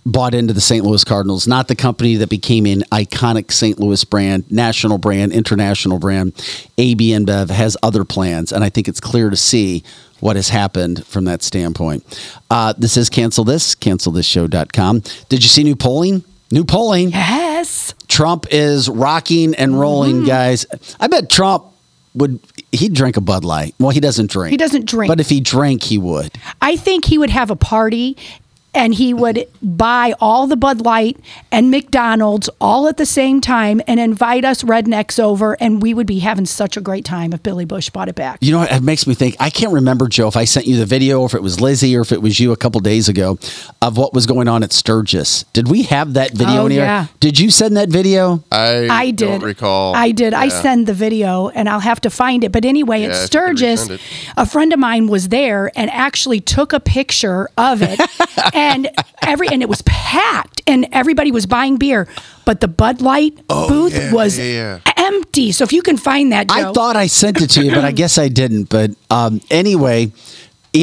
bought 0.07 0.33
into 0.33 0.53
the 0.53 0.61
St. 0.61 0.85
Louis 0.85 1.03
Cardinals. 1.03 1.47
Not 1.47 1.67
the 1.67 1.75
company 1.75 2.15
that 2.15 2.29
became 2.29 2.65
an 2.65 2.81
iconic 2.91 3.51
St. 3.51 3.77
Louis 3.79 4.03
brand, 4.05 4.49
national 4.49 4.97
brand, 4.97 5.33
international 5.33 5.99
brand. 5.99 6.33
AB 6.77 7.09
InBev 7.11 7.49
has 7.49 7.75
other 7.83 8.05
plans, 8.05 8.51
and 8.53 8.63
I 8.63 8.69
think 8.69 8.87
it's 8.87 9.01
clear 9.01 9.29
to 9.29 9.35
see 9.35 9.83
what 10.19 10.35
has 10.35 10.49
happened 10.49 11.05
from 11.05 11.25
that 11.25 11.43
standpoint. 11.43 12.03
Uh, 12.49 12.73
this 12.77 12.97
is 12.97 13.09
cancel 13.09 13.43
this, 13.43 13.75
cancelthisshow.com. 13.75 15.01
Did 15.29 15.43
you 15.43 15.49
see 15.49 15.63
new 15.63 15.75
polling? 15.75 16.23
New 16.51 16.63
polling. 16.63 17.11
Yes. 17.11 17.93
Trump 18.07 18.45
is 18.51 18.87
rocking 18.89 19.53
and 19.55 19.79
rolling, 19.79 20.17
Mm-hmm. 20.17 20.25
guys. 20.27 20.65
I 20.99 21.07
bet 21.07 21.29
Trump 21.29 21.65
would 22.15 22.39
he'd 22.71 22.93
drink 22.93 23.17
a 23.17 23.21
Bud 23.21 23.43
Light. 23.45 23.75
Well, 23.79 23.89
he 23.91 23.99
doesn't 23.99 24.31
drink. 24.31 24.51
He 24.51 24.57
doesn't 24.57 24.85
drink. 24.85 25.09
But 25.09 25.19
if 25.19 25.29
he 25.29 25.39
drank, 25.39 25.83
he 25.83 25.97
would. 25.97 26.31
I 26.61 26.75
think 26.77 27.05
he 27.05 27.17
would 27.17 27.29
have 27.29 27.51
a 27.51 27.55
party 27.55 28.17
and 28.77 28.93
he 28.93 29.13
would 29.13 29.47
buy 29.61 30.13
all 30.21 30.45
the 30.47 30.55
Bud 30.55 30.81
Light 30.81 31.17
and 31.51 31.71
McDonald's 31.71 32.47
all 32.61 32.87
at 32.87 32.97
the 32.97 33.05
same 33.05 33.41
time 33.41 33.81
and 33.87 33.99
invite 33.99 34.45
us 34.45 34.63
rednecks 34.63 35.19
over 35.19 35.57
and 35.59 35.81
we 35.81 35.93
would 35.93 36.07
be 36.07 36.19
having 36.19 36.45
such 36.45 36.77
a 36.77 36.81
great 36.81 37.03
time 37.03 37.33
if 37.33 37.41
Billy 37.41 37.65
Busch 37.65 37.89
bought 37.89 38.07
it 38.07 38.15
back. 38.15 38.37
You 38.41 38.51
know 38.51 38.59
what? 38.59 38.71
It 38.71 38.83
makes 38.83 39.07
me 39.07 39.15
think. 39.15 39.35
I 39.39 39.49
can't 39.49 39.73
remember, 39.73 40.07
Joe, 40.07 40.27
if 40.27 40.37
I 40.37 40.45
sent 40.45 40.67
you 40.67 40.77
the 40.77 40.85
video, 40.85 41.21
or 41.21 41.25
if 41.25 41.33
it 41.33 41.41
was 41.41 41.59
Lizzie, 41.59 41.97
or 41.97 42.01
if 42.01 42.11
it 42.11 42.21
was 42.21 42.39
you 42.39 42.51
a 42.51 42.57
couple 42.57 42.79
days 42.81 43.09
ago, 43.09 43.39
of 43.81 43.97
what 43.97 44.13
was 44.13 44.25
going 44.27 44.47
on 44.47 44.61
at 44.63 44.71
Sturgis. 44.71 45.43
Did 45.53 45.69
we 45.69 45.83
have 45.83 46.13
that 46.13 46.31
video? 46.33 46.61
Oh, 46.61 46.65
in 46.67 46.73
here? 46.73 46.81
yeah. 46.83 47.07
Did 47.19 47.39
you 47.39 47.49
send 47.49 47.75
that 47.77 47.89
video? 47.89 48.43
I, 48.51 48.87
I 48.89 49.05
did. 49.11 49.27
don't 49.27 49.43
recall. 49.43 49.95
I 49.95 50.11
did. 50.11 50.33
I 50.33 50.45
Yeah. 50.45 50.61
send 50.61 50.87
the 50.87 50.93
video 50.93 51.49
and 51.49 51.67
I'll 51.67 51.79
have 51.79 51.99
to 52.01 52.09
find 52.09 52.43
it. 52.43 52.51
But 52.51 52.63
anyway, 52.65 53.01
Yeah, 53.01 53.07
at 53.07 53.11
if 53.11 53.15
you 53.15 53.21
could 53.21 53.27
Sturgis, 53.27 53.89
a 54.37 54.45
friend 54.45 54.71
of 54.71 54.79
mine 54.79 55.07
was 55.07 55.29
there 55.29 55.71
and 55.75 55.89
actually 55.91 56.39
took 56.41 56.73
a 56.73 56.79
picture 56.79 57.49
of 57.57 57.81
it. 57.81 57.99
and 58.73 58.89
every 59.21 59.47
and 59.47 59.61
it 59.61 59.69
was 59.69 59.81
packed 59.83 60.61
and 60.67 60.87
everybody 60.91 61.31
was 61.31 61.45
buying 61.45 61.77
beer. 61.77 62.07
But 62.45 62.61
the 62.61 62.67
Bud 62.67 63.01
Light 63.01 63.45
booth 63.47 63.93
yeah, 63.93 64.13
was 64.13 64.37
yeah, 64.39 64.79
empty. 64.95 65.51
So 65.51 65.63
if 65.63 65.73
you 65.73 65.81
can 65.81 65.97
find 65.97 66.31
that, 66.31 66.47
Joe. 66.49 66.69
I 66.69 66.73
thought 66.73 66.95
I 66.95 67.07
sent 67.07 67.41
it 67.41 67.49
to 67.51 67.63
you, 67.63 67.71
but 67.71 67.83
I 67.83 67.91
guess 67.91 68.17
I 68.17 68.27
didn't. 68.29 68.69
But 68.69 68.91
um, 69.09 69.41
anyway, 69.49 70.11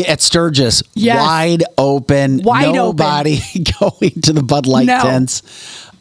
at 0.09 0.20
Sturgis, 0.20 0.82
Yes. 0.95 1.18
wide 1.18 1.62
open, 1.78 2.43
Wide 2.43 2.64
open. 2.66 2.76
nobody 2.76 3.39
going 3.80 4.20
to 4.22 4.32
the 4.32 4.43
Bud 4.43 4.66
Light 4.66 4.87
No. 4.87 5.01
tents. 5.01 5.43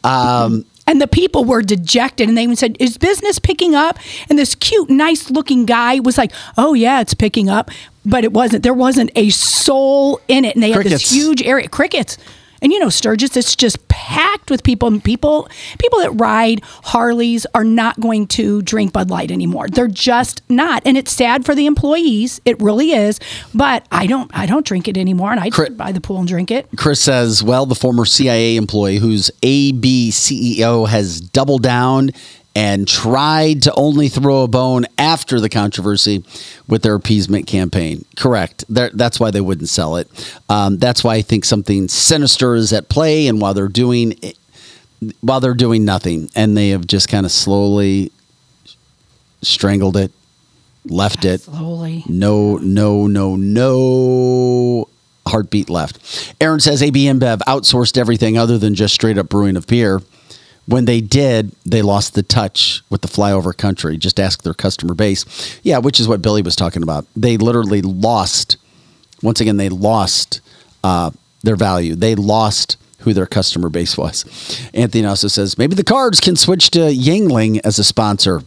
Um, 0.02 0.64
And 0.86 1.00
the 1.00 1.06
people 1.06 1.44
were 1.44 1.62
dejected 1.62 2.28
and 2.28 2.36
they 2.36 2.42
even 2.42 2.56
said, 2.56 2.76
Is 2.78 2.98
business 2.98 3.38
picking 3.38 3.74
up? 3.74 3.98
And 4.28 4.38
this 4.38 4.54
cute, 4.54 4.90
nice 4.90 5.30
looking 5.30 5.64
guy 5.64 6.00
was 6.00 6.18
like, 6.18 6.32
Oh, 6.58 6.74
yeah, 6.74 7.00
it's 7.00 7.14
picking 7.14 7.48
up. 7.48 7.70
But 8.04 8.24
it 8.24 8.32
wasn't. 8.32 8.62
There 8.62 8.74
wasn't 8.74 9.10
a 9.16 9.30
soul 9.30 10.20
in 10.28 10.44
it. 10.44 10.54
And 10.54 10.62
they 10.62 10.70
had 10.72 10.84
this 10.84 11.10
huge 11.10 11.42
area. 11.42 11.68
Crickets. 11.68 12.18
And 12.64 12.72
you 12.72 12.78
know, 12.78 12.88
Sturgis, 12.88 13.36
it's 13.36 13.54
just 13.54 13.88
packed 13.88 14.50
with 14.50 14.62
people. 14.62 14.88
And 14.88 15.04
people 15.04 15.48
people 15.78 15.98
that 16.00 16.12
ride 16.12 16.62
Harleys 16.64 17.46
are 17.54 17.62
not 17.62 18.00
going 18.00 18.26
to 18.28 18.62
drink 18.62 18.94
Bud 18.94 19.10
Light 19.10 19.30
anymore. 19.30 19.68
They're 19.68 19.86
just 19.86 20.40
not. 20.48 20.82
And 20.86 20.96
it's 20.96 21.12
sad 21.12 21.44
for 21.44 21.54
the 21.54 21.66
employees. 21.66 22.40
It 22.46 22.58
really 22.62 22.92
is. 22.92 23.20
But 23.54 23.86
I 23.92 24.06
don't 24.06 24.30
I 24.32 24.46
don't 24.46 24.64
drink 24.64 24.88
it 24.88 24.96
anymore. 24.96 25.30
And 25.30 25.40
I 25.40 25.50
just 25.50 25.76
buy 25.76 25.92
the 25.92 26.00
pool 26.00 26.18
and 26.18 26.26
drink 26.26 26.50
it. 26.50 26.66
Chris 26.76 27.02
says, 27.02 27.42
well, 27.42 27.66
the 27.66 27.74
former 27.74 28.06
CIA 28.06 28.56
employee 28.56 28.96
whose 28.96 29.30
AB 29.42 30.10
CEO 30.10 30.88
has 30.88 31.20
doubled 31.20 31.62
down 31.62 32.12
and 32.54 32.86
tried 32.86 33.62
to 33.62 33.74
only 33.74 34.08
throw 34.08 34.42
a 34.42 34.48
bone 34.48 34.86
after 34.96 35.40
the 35.40 35.48
controversy 35.48 36.24
with 36.68 36.82
their 36.82 36.94
appeasement 36.94 37.46
campaign. 37.46 38.04
Correct. 38.16 38.64
They're, 38.68 38.90
that's 38.90 39.18
why 39.18 39.30
they 39.30 39.40
wouldn't 39.40 39.68
sell 39.68 39.96
it. 39.96 40.08
Um, 40.48 40.78
that's 40.78 41.02
why 41.02 41.16
I 41.16 41.22
think 41.22 41.44
something 41.44 41.88
sinister 41.88 42.54
is 42.54 42.72
at 42.72 42.88
play, 42.88 43.26
and 43.26 43.40
while 43.40 43.54
they're 43.54 43.68
doing 43.68 44.14
while 45.20 45.40
they're 45.40 45.54
doing 45.54 45.84
nothing, 45.84 46.30
and 46.34 46.56
they 46.56 46.70
have 46.70 46.86
just 46.86 47.08
kind 47.08 47.26
of 47.26 47.32
slowly 47.32 48.10
strangled 49.42 49.96
it, 49.96 50.12
left 50.86 51.24
it. 51.24 51.42
Slowly. 51.42 52.04
No, 52.08 52.56
no, 52.56 53.06
no, 53.06 53.36
no 53.36 54.88
heartbeat 55.26 55.70
left. 55.70 56.34
Aaron 56.40 56.60
says 56.60 56.82
AB 56.82 57.04
InBev 57.04 57.38
outsourced 57.40 57.96
everything 57.96 58.38
other 58.38 58.58
than 58.58 58.74
just 58.74 58.94
straight 58.94 59.18
up 59.18 59.28
brewing 59.28 59.56
of 59.56 59.66
beer. 59.66 60.00
When 60.66 60.86
they 60.86 61.00
did, 61.00 61.52
they 61.66 61.82
lost 61.82 62.14
the 62.14 62.22
touch 62.22 62.82
with 62.88 63.02
the 63.02 63.08
flyover 63.08 63.56
country. 63.56 63.96
Just 63.96 64.18
ask 64.18 64.42
their 64.42 64.54
customer 64.54 64.94
base. 64.94 65.60
Yeah, 65.62 65.78
which 65.78 66.00
is 66.00 66.08
what 66.08 66.22
Billy 66.22 66.42
was 66.42 66.56
talking 66.56 66.82
about. 66.82 67.06
They 67.14 67.36
literally 67.36 67.82
lost, 67.82 68.56
once 69.22 69.40
again, 69.40 69.58
they 69.58 69.68
lost 69.68 70.40
uh, 70.82 71.10
their 71.42 71.56
value. 71.56 71.94
They 71.94 72.14
lost 72.14 72.76
who 73.00 73.12
their 73.12 73.26
customer 73.26 73.68
base 73.68 73.98
was. 73.98 74.24
Anthony 74.72 75.04
also 75.04 75.28
says 75.28 75.58
maybe 75.58 75.74
the 75.74 75.84
cards 75.84 76.20
can 76.20 76.36
switch 76.36 76.70
to 76.70 76.78
Yuengling 76.78 77.60
as 77.62 77.78
a 77.78 77.84
sponsor 77.84 78.42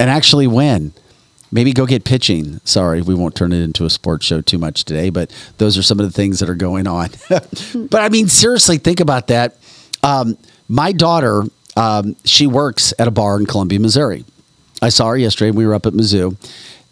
and 0.00 0.10
actually 0.10 0.46
win. 0.46 0.92
Maybe 1.52 1.72
go 1.72 1.86
get 1.86 2.04
pitching. 2.04 2.60
Sorry, 2.64 3.00
we 3.00 3.14
won't 3.14 3.36
turn 3.36 3.52
it 3.52 3.62
into 3.62 3.84
a 3.84 3.90
sports 3.90 4.26
show 4.26 4.40
too 4.40 4.58
much 4.58 4.84
today, 4.84 5.10
but 5.10 5.30
those 5.58 5.78
are 5.78 5.82
some 5.82 6.00
of 6.00 6.06
the 6.06 6.12
things 6.12 6.40
that 6.40 6.48
are 6.48 6.54
going 6.54 6.86
on. 6.86 7.10
but 7.28 8.00
I 8.00 8.08
mean, 8.08 8.28
seriously, 8.28 8.78
think 8.78 9.00
about 9.00 9.28
that. 9.28 9.56
Um, 10.02 10.36
my 10.68 10.92
daughter, 10.92 11.42
um, 11.76 12.16
she 12.24 12.46
works 12.46 12.92
at 12.98 13.08
a 13.08 13.10
bar 13.10 13.38
in 13.38 13.46
Columbia, 13.46 13.80
Missouri. 13.80 14.24
I 14.82 14.88
saw 14.90 15.08
her 15.08 15.16
yesterday. 15.16 15.50
We 15.50 15.66
were 15.66 15.74
up 15.74 15.86
at 15.86 15.92
Mizzou, 15.92 16.36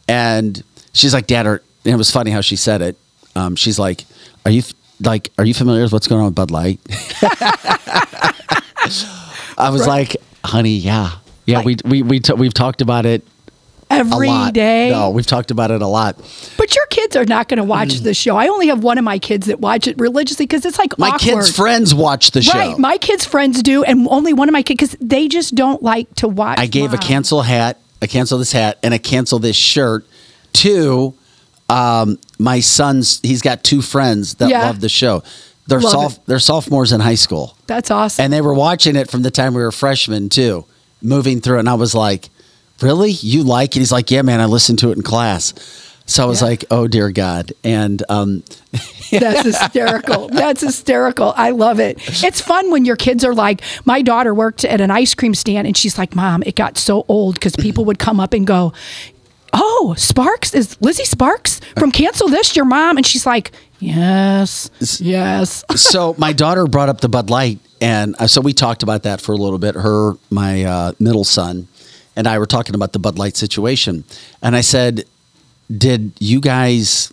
and 0.08 0.62
she's 0.92 1.12
like, 1.14 1.26
"Dad," 1.26 1.46
are, 1.46 1.62
and 1.84 1.94
it 1.94 1.96
was 1.96 2.10
funny 2.10 2.30
how 2.30 2.40
she 2.40 2.56
said 2.56 2.82
it. 2.82 2.96
Um, 3.36 3.54
she's 3.56 3.78
like, 3.78 4.04
"Are 4.44 4.50
you 4.50 4.60
f- 4.60 4.72
like, 5.00 5.30
are 5.38 5.44
you 5.44 5.54
familiar 5.54 5.82
with 5.82 5.92
what's 5.92 6.06
going 6.06 6.20
on 6.20 6.26
with 6.26 6.34
Bud 6.34 6.50
Light?" 6.50 6.80
I 9.58 9.70
was 9.70 9.86
like, 9.86 10.16
"Honey, 10.44 10.76
yeah, 10.76 11.10
yeah, 11.46 11.62
we 11.62 11.76
we 11.84 12.02
we 12.02 12.20
t- 12.20 12.32
we've 12.32 12.54
talked 12.54 12.80
about 12.80 13.06
it 13.06 13.26
Every 13.98 14.50
day. 14.52 14.90
No, 14.90 15.10
we've 15.10 15.26
talked 15.26 15.50
about 15.50 15.70
it 15.70 15.82
a 15.82 15.86
lot. 15.86 16.16
But 16.56 16.74
your 16.74 16.86
kids 16.86 17.14
are 17.16 17.24
not 17.24 17.48
going 17.48 17.58
to 17.58 17.64
watch 17.64 17.88
Mm. 17.96 18.02
the 18.04 18.14
show. 18.14 18.36
I 18.36 18.48
only 18.48 18.68
have 18.68 18.82
one 18.82 18.98
of 18.98 19.04
my 19.04 19.18
kids 19.18 19.46
that 19.48 19.60
watch 19.60 19.86
it 19.86 19.98
religiously 19.98 20.46
because 20.46 20.64
it's 20.64 20.78
like 20.78 20.98
My 20.98 21.08
awkward. 21.08 21.20
kids' 21.20 21.54
friends 21.56 21.94
watch 21.94 22.30
the 22.32 22.42
show. 22.42 22.58
Right, 22.58 22.78
my 22.78 22.96
kids' 22.98 23.24
friends 23.24 23.62
do, 23.62 23.84
and 23.84 24.06
only 24.08 24.32
one 24.32 24.48
of 24.48 24.52
my 24.52 24.62
kids 24.62 24.80
because 24.92 24.96
they 25.00 25.28
just 25.28 25.54
don't 25.54 25.82
like 25.82 26.12
to 26.16 26.28
watch. 26.28 26.58
I 26.58 26.66
gave 26.66 26.92
a 26.92 26.98
cancel 26.98 27.42
hat, 27.42 27.78
a 28.00 28.06
cancel 28.08 28.38
this 28.38 28.52
hat, 28.52 28.78
and 28.82 28.92
a 28.94 28.98
cancel 28.98 29.38
this 29.38 29.56
shirt 29.56 30.04
to 30.54 31.14
um, 31.68 32.18
my 32.38 32.60
son's. 32.60 33.20
He's 33.22 33.40
got 33.42 33.64
two 33.64 33.80
friends 33.82 34.34
that 34.34 34.50
Yeah. 34.50 34.66
love 34.66 34.80
the 34.80 34.88
show. 34.88 35.22
They're 35.68 35.80
Love 35.80 35.92
soph- 35.92 36.12
it. 36.14 36.20
they're 36.26 36.38
sophomores 36.40 36.90
in 36.92 37.00
high 37.00 37.14
school, 37.14 37.56
That's 37.68 37.90
awesome. 37.90 38.24
and 38.24 38.32
they 38.32 38.40
were 38.40 38.52
watching 38.52 38.96
it 38.96 39.08
from 39.10 39.22
the 39.22 39.30
time 39.30 39.54
we 39.54 39.62
were 39.62 39.70
freshmen 39.72 40.28
too, 40.28 40.64
moving 41.00 41.40
through. 41.40 41.56
it. 41.56 41.60
And 41.60 41.68
I 41.68 41.74
was 41.74 41.94
like, 41.94 42.28
"Really? 42.82 43.10
You 43.10 43.42
like 43.42 43.76
it?" 43.76 43.80
He's 43.80 43.92
like, 43.92 44.10
"Yeah, 44.10 44.22
man. 44.22 44.40
I 44.40 44.46
listened 44.46 44.78
to 44.80 44.90
it 44.90 44.96
in 44.96 45.02
class." 45.02 45.54
So 46.06 46.22
I 46.22 46.26
was 46.26 46.42
like, 46.42 46.64
oh 46.70 46.88
dear 46.88 47.10
God. 47.10 47.52
And 47.64 48.02
um, 48.08 48.42
That's 49.10 49.44
hysterical. 49.44 50.28
That's 50.28 50.60
hysterical. 50.60 51.32
I 51.36 51.50
love 51.50 51.80
it. 51.80 51.98
It's 52.24 52.40
fun 52.40 52.70
when 52.70 52.84
your 52.84 52.96
kids 52.96 53.24
are 53.24 53.34
like, 53.34 53.62
my 53.84 54.02
daughter 54.02 54.34
worked 54.34 54.64
at 54.64 54.80
an 54.80 54.90
ice 54.90 55.14
cream 55.14 55.34
stand 55.34 55.66
and 55.66 55.76
she's 55.76 55.98
like, 55.98 56.14
Mom, 56.14 56.42
it 56.44 56.56
got 56.56 56.76
so 56.76 57.04
old 57.08 57.34
because 57.34 57.54
people 57.56 57.84
would 57.84 57.98
come 57.98 58.20
up 58.20 58.32
and 58.32 58.46
go, 58.46 58.72
Oh, 59.54 59.94
Sparks 59.98 60.54
is 60.54 60.80
Lizzie 60.80 61.04
Sparks 61.04 61.60
from 61.78 61.92
Cancel 61.92 62.28
This, 62.28 62.56
your 62.56 62.64
mom? 62.64 62.96
And 62.96 63.06
she's 63.06 63.26
like, 63.26 63.52
Yes, 63.82 64.70
yes. 65.00 65.64
so 65.76 66.14
my 66.16 66.32
daughter 66.32 66.66
brought 66.66 66.88
up 66.88 67.00
the 67.00 67.08
Bud 67.08 67.30
Light, 67.30 67.58
and 67.80 68.14
uh, 68.20 68.28
so 68.28 68.40
we 68.40 68.52
talked 68.52 68.84
about 68.84 69.02
that 69.02 69.20
for 69.20 69.32
a 69.32 69.36
little 69.36 69.58
bit. 69.58 69.74
Her, 69.74 70.12
my 70.30 70.62
uh, 70.62 70.92
middle 71.00 71.24
son, 71.24 71.66
and 72.16 72.26
I 72.28 72.38
were 72.38 72.46
talking 72.46 72.74
about 72.74 72.92
the 72.92 72.98
Bud 72.98 73.18
Light 73.18 73.36
situation, 73.36 74.04
and 74.42 74.54
I 74.56 74.60
said, 74.60 75.04
"Did 75.76 76.12
you 76.18 76.40
guys 76.40 77.12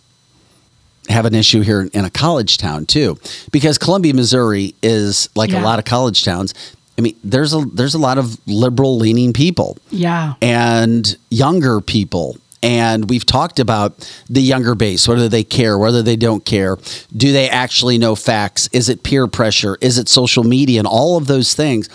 have 1.08 1.24
an 1.26 1.34
issue 1.34 1.60
here 1.62 1.88
in 1.92 2.04
a 2.04 2.10
college 2.10 2.56
town 2.58 2.86
too? 2.86 3.18
Because 3.50 3.78
Columbia, 3.78 4.14
Missouri, 4.14 4.74
is 4.82 5.28
like 5.34 5.50
Yeah. 5.50 5.62
a 5.62 5.64
lot 5.64 5.78
of 5.78 5.84
college 5.84 6.24
towns. 6.24 6.54
I 6.98 7.00
mean, 7.02 7.16
there's 7.24 7.52
a 7.54 7.64
there's 7.72 7.94
a 7.94 7.98
lot 7.98 8.18
of 8.18 8.38
liberal 8.46 8.96
leaning 8.98 9.32
people." 9.32 9.76
Yeah. 9.90 10.34
and 10.42 11.16
younger 11.30 11.80
people. 11.80 12.36
And 12.62 13.08
we've 13.08 13.24
talked 13.24 13.58
about 13.58 14.06
the 14.28 14.42
younger 14.42 14.74
base, 14.74 15.08
whether 15.08 15.28
they 15.28 15.44
care, 15.44 15.78
whether 15.78 16.02
they 16.02 16.16
don't 16.16 16.44
care. 16.44 16.76
Do 17.16 17.32
they 17.32 17.48
actually 17.48 17.96
know 17.96 18.14
facts? 18.14 18.68
Is 18.72 18.90
it 18.90 19.02
peer 19.02 19.26
pressure? 19.26 19.78
Is 19.80 19.96
it 19.96 20.08
social 20.10 20.44
media? 20.44 20.78
And 20.78 20.86
all 20.86 21.16
of 21.16 21.26
those 21.26 21.54
things. 21.54 21.88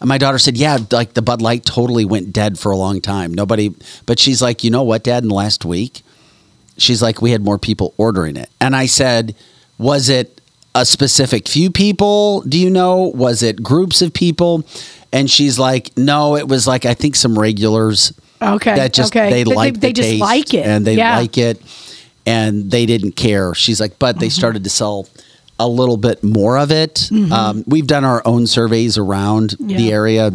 And 0.00 0.08
my 0.08 0.18
daughter 0.18 0.38
said, 0.38 0.56
Yeah, 0.56 0.78
like 0.90 1.14
the 1.14 1.22
Bud 1.22 1.40
Light 1.40 1.64
totally 1.64 2.04
went 2.04 2.32
dead 2.32 2.58
for 2.58 2.72
a 2.72 2.76
long 2.76 3.00
time. 3.00 3.32
Nobody, 3.32 3.74
but 4.06 4.18
she's 4.18 4.42
like, 4.42 4.64
You 4.64 4.70
know 4.70 4.82
what, 4.82 5.04
Dad, 5.04 5.22
in 5.22 5.28
the 5.28 5.34
last 5.36 5.64
week, 5.64 6.02
she's 6.78 7.00
like, 7.00 7.22
We 7.22 7.30
had 7.30 7.44
more 7.44 7.58
people 7.58 7.94
ordering 7.96 8.36
it. 8.36 8.50
And 8.60 8.74
I 8.74 8.86
said, 8.86 9.36
Was 9.78 10.08
it 10.08 10.40
a 10.74 10.84
specific 10.84 11.48
few 11.48 11.70
people? 11.70 12.40
Do 12.42 12.58
you 12.58 12.70
know? 12.70 13.02
Was 13.02 13.44
it 13.44 13.62
groups 13.62 14.02
of 14.02 14.12
people? 14.12 14.64
And 15.12 15.30
she's 15.30 15.60
like, 15.60 15.96
No, 15.96 16.34
it 16.34 16.48
was 16.48 16.66
like, 16.66 16.84
I 16.84 16.94
think 16.94 17.14
some 17.14 17.38
regulars 17.38 18.12
Okay. 18.40 18.74
that 18.76 18.92
just 18.92 19.14
okay. 19.14 19.30
they 19.30 19.44
They- 19.44 19.54
like 19.54 19.80
they 19.80 19.88
the 19.92 20.02
just 20.02 20.18
like 20.20 20.54
it. 20.54 20.66
and 20.66 20.86
they 20.86 20.94
Yeah. 20.96 21.18
like 21.18 21.36
it 21.38 21.60
and 22.26 22.70
they 22.70 22.86
didn't 22.86 23.12
care 23.12 23.54
she's 23.54 23.80
like 23.80 23.98
but 23.98 24.14
Mm-hmm. 24.16 24.20
they 24.20 24.28
started 24.28 24.64
to 24.64 24.70
sell 24.70 25.06
a 25.58 25.66
little 25.66 25.96
bit 25.96 26.22
more 26.22 26.56
of 26.58 26.70
it 26.70 27.08
Mhm. 27.10 27.32
um, 27.32 27.64
we've 27.66 27.86
done 27.86 28.04
our 28.04 28.22
own 28.24 28.46
surveys 28.46 28.96
around 28.98 29.56
the 29.58 29.90
area 29.92 30.30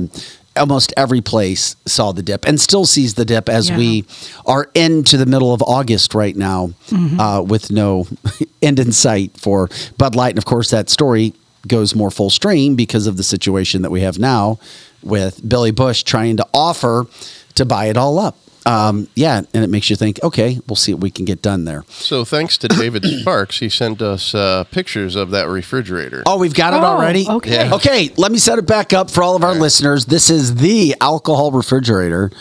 almost 0.57 0.93
every 0.97 1.21
place 1.21 1.75
saw 1.85 2.11
the 2.11 2.21
dip 2.21 2.45
and 2.45 2.59
still 2.59 2.85
sees 2.85 3.13
the 3.15 3.25
dip 3.25 3.47
as 3.49 3.69
Yeah. 3.69 3.77
we 3.77 4.05
are 4.45 4.69
into 4.75 5.17
the 5.17 5.25
middle 5.25 5.53
of 5.53 5.61
august 5.63 6.13
right 6.13 6.35
now 6.35 6.71
Mhm. 6.91 7.19
uh, 7.19 7.41
with 7.41 7.71
no 7.71 8.05
end 8.61 8.79
in 8.79 8.91
sight 8.91 9.31
for 9.37 9.69
bud 9.97 10.13
light 10.15 10.31
and 10.31 10.37
of 10.37 10.45
course 10.45 10.69
that 10.71 10.89
story 10.89 11.33
goes 11.67 11.95
more 11.95 12.11
full 12.11 12.29
stream 12.29 12.75
because 12.75 13.07
of 13.07 13.15
the 13.17 13.23
situation 13.23 13.81
that 13.83 13.91
we 13.91 14.01
have 14.01 14.19
now 14.19 14.59
with 15.01 15.47
billy 15.47 15.71
busch 15.71 16.03
trying 16.03 16.35
to 16.37 16.45
offer 16.53 17.05
to 17.55 17.65
buy 17.65 17.85
it 17.85 17.97
all 17.97 18.19
up 18.19 18.37
um, 18.65 19.09
yeah, 19.13 19.41
and 19.53 19.63
it 19.65 19.69
makes 19.69 19.89
you 19.89 19.97
think, 19.97 20.23
okay, 20.23 20.57
we'll 20.69 20.77
see 20.77 20.93
what 20.93 21.03
we 21.03 21.11
can 21.11 21.25
get 21.25 21.41
done 21.41 21.65
there. 21.65 21.83
So 21.89 22.23
thanks 22.23 22.57
to 22.59 22.69
David 22.69 23.03
Sparks, 23.19 23.59
he 23.59 23.67
sent 23.67 24.01
us 24.01 24.33
uh, 24.33 24.63
pictures 24.71 25.17
of 25.17 25.31
that 25.31 25.49
refrigerator. 25.49 26.23
Oh, 26.25 26.37
we've 26.37 26.53
got 26.53 26.73
it 26.73 26.77
Oh, 26.77 26.85
already? 26.85 27.27
okay. 27.27 27.67
Yeah. 27.67 27.75
Okay, 27.75 28.11
let 28.15 28.31
me 28.31 28.37
set 28.37 28.59
it 28.59 28.65
back 28.65 28.93
up 28.93 29.11
for 29.11 29.21
all 29.21 29.35
of 29.35 29.43
our 29.43 29.53
listeners. 29.53 30.05
This 30.05 30.29
is 30.29 30.55
the 30.55 30.95
alcohol 31.01 31.51
refrigerator. 31.51 32.31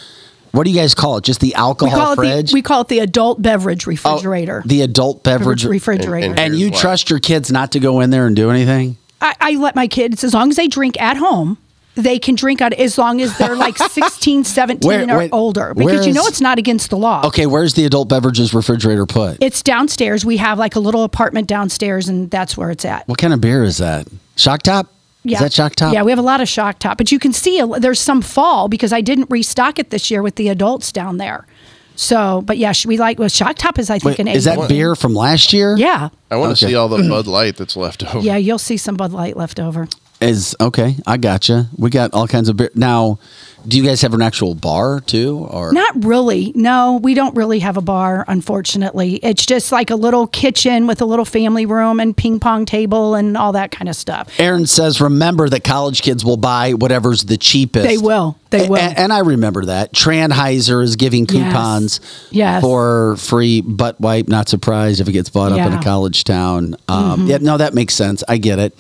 What 0.52 0.62
do 0.62 0.70
you 0.70 0.76
guys 0.76 0.94
call 0.94 1.16
it? 1.16 1.24
Just 1.24 1.40
the 1.40 1.56
alcohol 1.56 1.98
call, 1.98 2.12
it 2.12 2.16
fridge? 2.16 2.50
the, 2.50 2.54
we 2.54 2.62
call 2.62 2.82
it 2.82 2.88
the 2.88 3.00
adult 3.00 3.42
beverage 3.42 3.88
refrigerator. 3.88 4.62
Oh, 4.64 4.68
the 4.68 4.82
adult 4.82 5.24
beverage 5.24 5.64
refrigerator. 5.64 6.26
And- 6.30 6.38
And 6.38 6.52
Here's 6.54 6.60
you 6.60 6.70
why. 6.70 6.78
trust 6.78 7.10
your 7.10 7.18
kids 7.18 7.50
not 7.50 7.72
to 7.72 7.80
go 7.80 7.98
in 7.98 8.10
there 8.10 8.28
and 8.28 8.36
do 8.36 8.48
anything? 8.50 8.96
I, 9.20 9.34
I 9.40 9.50
let 9.56 9.74
my 9.74 9.88
kids, 9.88 10.22
as 10.22 10.34
long 10.34 10.50
as 10.50 10.56
they 10.56 10.68
drink 10.68 11.00
at 11.00 11.16
home, 11.16 11.58
they 11.94 12.18
can 12.18 12.34
drink 12.34 12.60
out 12.60 12.72
as 12.72 12.96
long 12.96 13.20
as 13.20 13.36
they're 13.38 13.56
like 13.56 13.76
16, 13.90 14.44
17 14.44 14.86
Where- 14.88 15.10
or 15.14 15.18
wait, 15.18 15.30
older. 15.32 15.72
where 15.74 15.86
Because 15.86 16.06
you 16.06 16.12
know 16.12 16.26
it's 16.26 16.40
not 16.40 16.58
against 16.58 16.90
the 16.90 16.96
law. 16.96 17.22
Okay, 17.26 17.46
where's 17.46 17.74
the 17.74 17.84
adult 17.84 18.08
beverages 18.08 18.54
refrigerator 18.54 19.04
put? 19.06 19.38
It's 19.42 19.62
downstairs. 19.62 20.24
We 20.24 20.38
have 20.38 20.58
like 20.58 20.74
a 20.76 20.80
little 20.80 21.04
apartment 21.04 21.48
downstairs, 21.48 22.08
and 22.08 22.30
that's 22.30 22.56
where 22.56 22.70
it's 22.70 22.84
at. 22.84 23.06
what 23.08 23.18
kind 23.18 23.32
of 23.34 23.40
beer 23.40 23.62
is 23.64 23.78
that? 23.78 24.08
Shock 24.36 24.62
top? 24.62 24.86
Yeah. 25.24 25.36
Is 25.36 25.40
that 25.42 25.52
shock 25.52 25.74
top? 25.76 25.94
Yeah, 25.94 26.02
we 26.02 26.10
have 26.10 26.18
a 26.18 26.22
lot 26.22 26.40
of 26.40 26.48
shock 26.48 26.78
top, 26.80 26.98
but 26.98 27.12
you 27.12 27.18
can 27.20 27.32
see 27.32 27.60
a, 27.60 27.66
there's 27.66 28.00
some 28.00 28.22
fall 28.22 28.68
because 28.68 28.92
I 28.92 29.00
didn't 29.02 29.30
restock 29.30 29.78
it 29.78 29.90
this 29.90 30.10
year 30.10 30.20
with 30.22 30.34
the 30.36 30.48
adults 30.48 30.90
down 30.90 31.18
there. 31.18 31.46
So, 31.94 32.40
but 32.44 32.56
yeah, 32.58 32.72
we 32.86 32.96
like 32.96 33.18
well, 33.18 33.28
shock 33.28 33.56
top 33.56 33.78
is 33.78 33.90
I 33.90 33.98
think 33.98 34.18
Wait, 34.18 34.20
an 34.20 34.28
is 34.28 34.44
that 34.44 34.56
18. 34.56 34.68
beer 34.68 34.96
from 34.96 35.14
last 35.14 35.52
year? 35.52 35.76
Yeah, 35.76 36.08
I 36.30 36.36
want 36.36 36.56
to 36.56 36.64
Okay. 36.64 36.72
see 36.72 36.76
all 36.76 36.88
the 36.88 37.06
Bud 37.08 37.26
Light 37.26 37.56
that's 37.56 37.76
left 37.76 38.02
over. 38.02 38.24
yeah, 38.26 38.36
you'll 38.36 38.58
see 38.58 38.76
some 38.78 38.96
Bud 38.96 39.12
Light 39.12 39.36
left 39.36 39.60
over. 39.60 39.86
Is 40.22 40.54
okay. 40.60 40.94
I 41.04 41.16
gotcha. 41.16 41.68
We 41.76 41.90
got 41.90 42.14
all 42.14 42.28
kinds 42.28 42.48
of 42.48 42.56
beer. 42.56 42.70
Now, 42.76 43.18
do 43.66 43.76
you 43.76 43.84
guys 43.84 44.02
have 44.02 44.14
an 44.14 44.22
actual 44.22 44.54
bar 44.54 45.00
too, 45.00 45.46
or 45.50 45.72
Not 45.72 46.04
really. 46.04 46.52
No, 46.54 46.98
we 47.02 47.14
don't 47.14 47.34
really 47.36 47.60
have 47.60 47.76
a 47.76 47.80
bar, 47.80 48.24
unfortunately. 48.28 49.16
It's 49.22 49.44
just 49.46 49.72
like 49.72 49.90
a 49.90 49.96
little 49.96 50.26
kitchen 50.26 50.86
with 50.86 51.00
a 51.00 51.04
little 51.04 51.24
family 51.24 51.66
room 51.66 52.00
and 52.00 52.16
ping 52.16 52.40
pong 52.40 52.66
table 52.66 53.14
and 53.14 53.36
all 53.36 53.52
that 53.52 53.70
kind 53.70 53.88
of 53.88 53.96
stuff. 53.96 54.28
Aaron 54.38 54.66
says, 54.66 55.00
remember 55.00 55.48
that 55.48 55.64
college 55.64 56.02
kids 56.02 56.24
will 56.24 56.36
buy 56.36 56.72
whatever's 56.72 57.24
the 57.24 57.36
cheapest. 57.36 57.86
They 57.86 57.98
will. 57.98 58.36
They 58.50 58.68
will. 58.68 58.76
a- 58.76 58.80
And, 58.98 59.12
I 59.12 59.20
remember 59.20 59.64
that. 59.66 59.92
Tranheiser 59.94 60.82
is 60.82 60.96
giving 60.96 61.26
coupons 61.26 62.00
Yes. 62.30 62.60
for 62.62 63.16
free 63.16 63.60
butt 63.62 64.00
wipe. 64.00 64.28
Not 64.28 64.48
surprised 64.48 65.00
if 65.00 65.08
it 65.08 65.12
gets 65.12 65.30
bought 65.30 65.52
up 65.52 65.58
in 65.58 65.64
Mm-hmm. 65.72 65.80
a 65.80 65.84
college 65.84 66.24
town. 66.24 66.76
Um, 66.88 67.26
Yeah, 67.26 67.38
no, 67.40 67.56
that 67.56 67.72
makes 67.74 67.94
sense. 67.94 68.22
I 68.28 68.36
get 68.38 68.58
it. 68.58 68.76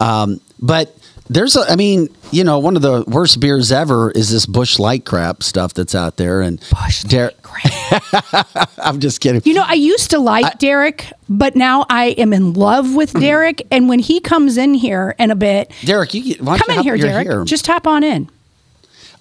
Um, 0.00 0.40
but 0.60 0.96
there's 1.32 1.56
a, 1.56 1.60
I 1.70 1.76
mean, 1.76 2.08
you 2.30 2.44
know, 2.44 2.58
one 2.58 2.76
of 2.76 2.82
the 2.82 3.04
worst 3.06 3.40
beers 3.40 3.72
ever 3.72 4.10
is 4.10 4.30
this 4.30 4.46
Busch 4.46 4.78
Light 4.78 5.04
crap 5.04 5.42
stuff 5.42 5.74
that's 5.74 5.94
out 5.94 6.16
there. 6.16 6.40
And 6.40 6.60
Busch 6.70 7.02
Dar- 7.02 7.32
I'm 8.78 9.00
just 9.00 9.20
kidding. 9.20 9.42
You 9.44 9.54
know, 9.54 9.64
I 9.66 9.74
used 9.74 10.10
to 10.10 10.18
like 10.18 10.58
Derek, 10.58 11.10
but 11.28 11.56
now 11.56 11.84
I 11.90 12.06
am 12.10 12.32
in 12.32 12.52
love 12.54 12.94
with 12.94 13.12
Derek. 13.12 13.66
And 13.70 13.88
when 13.88 13.98
he 13.98 14.20
comes 14.20 14.56
in 14.56 14.74
here 14.74 15.14
in 15.18 15.30
a 15.30 15.36
bit, 15.36 15.72
Derek, 15.84 16.14
you 16.14 16.36
why 16.40 16.58
don't 16.58 16.66
come 16.66 16.74
you 16.74 16.80
in 16.80 16.84
here, 16.84 16.96
Derek. 16.96 17.26
here. 17.26 17.44
Just 17.44 17.66
hop 17.66 17.86
on 17.86 18.02
in. 18.04 18.28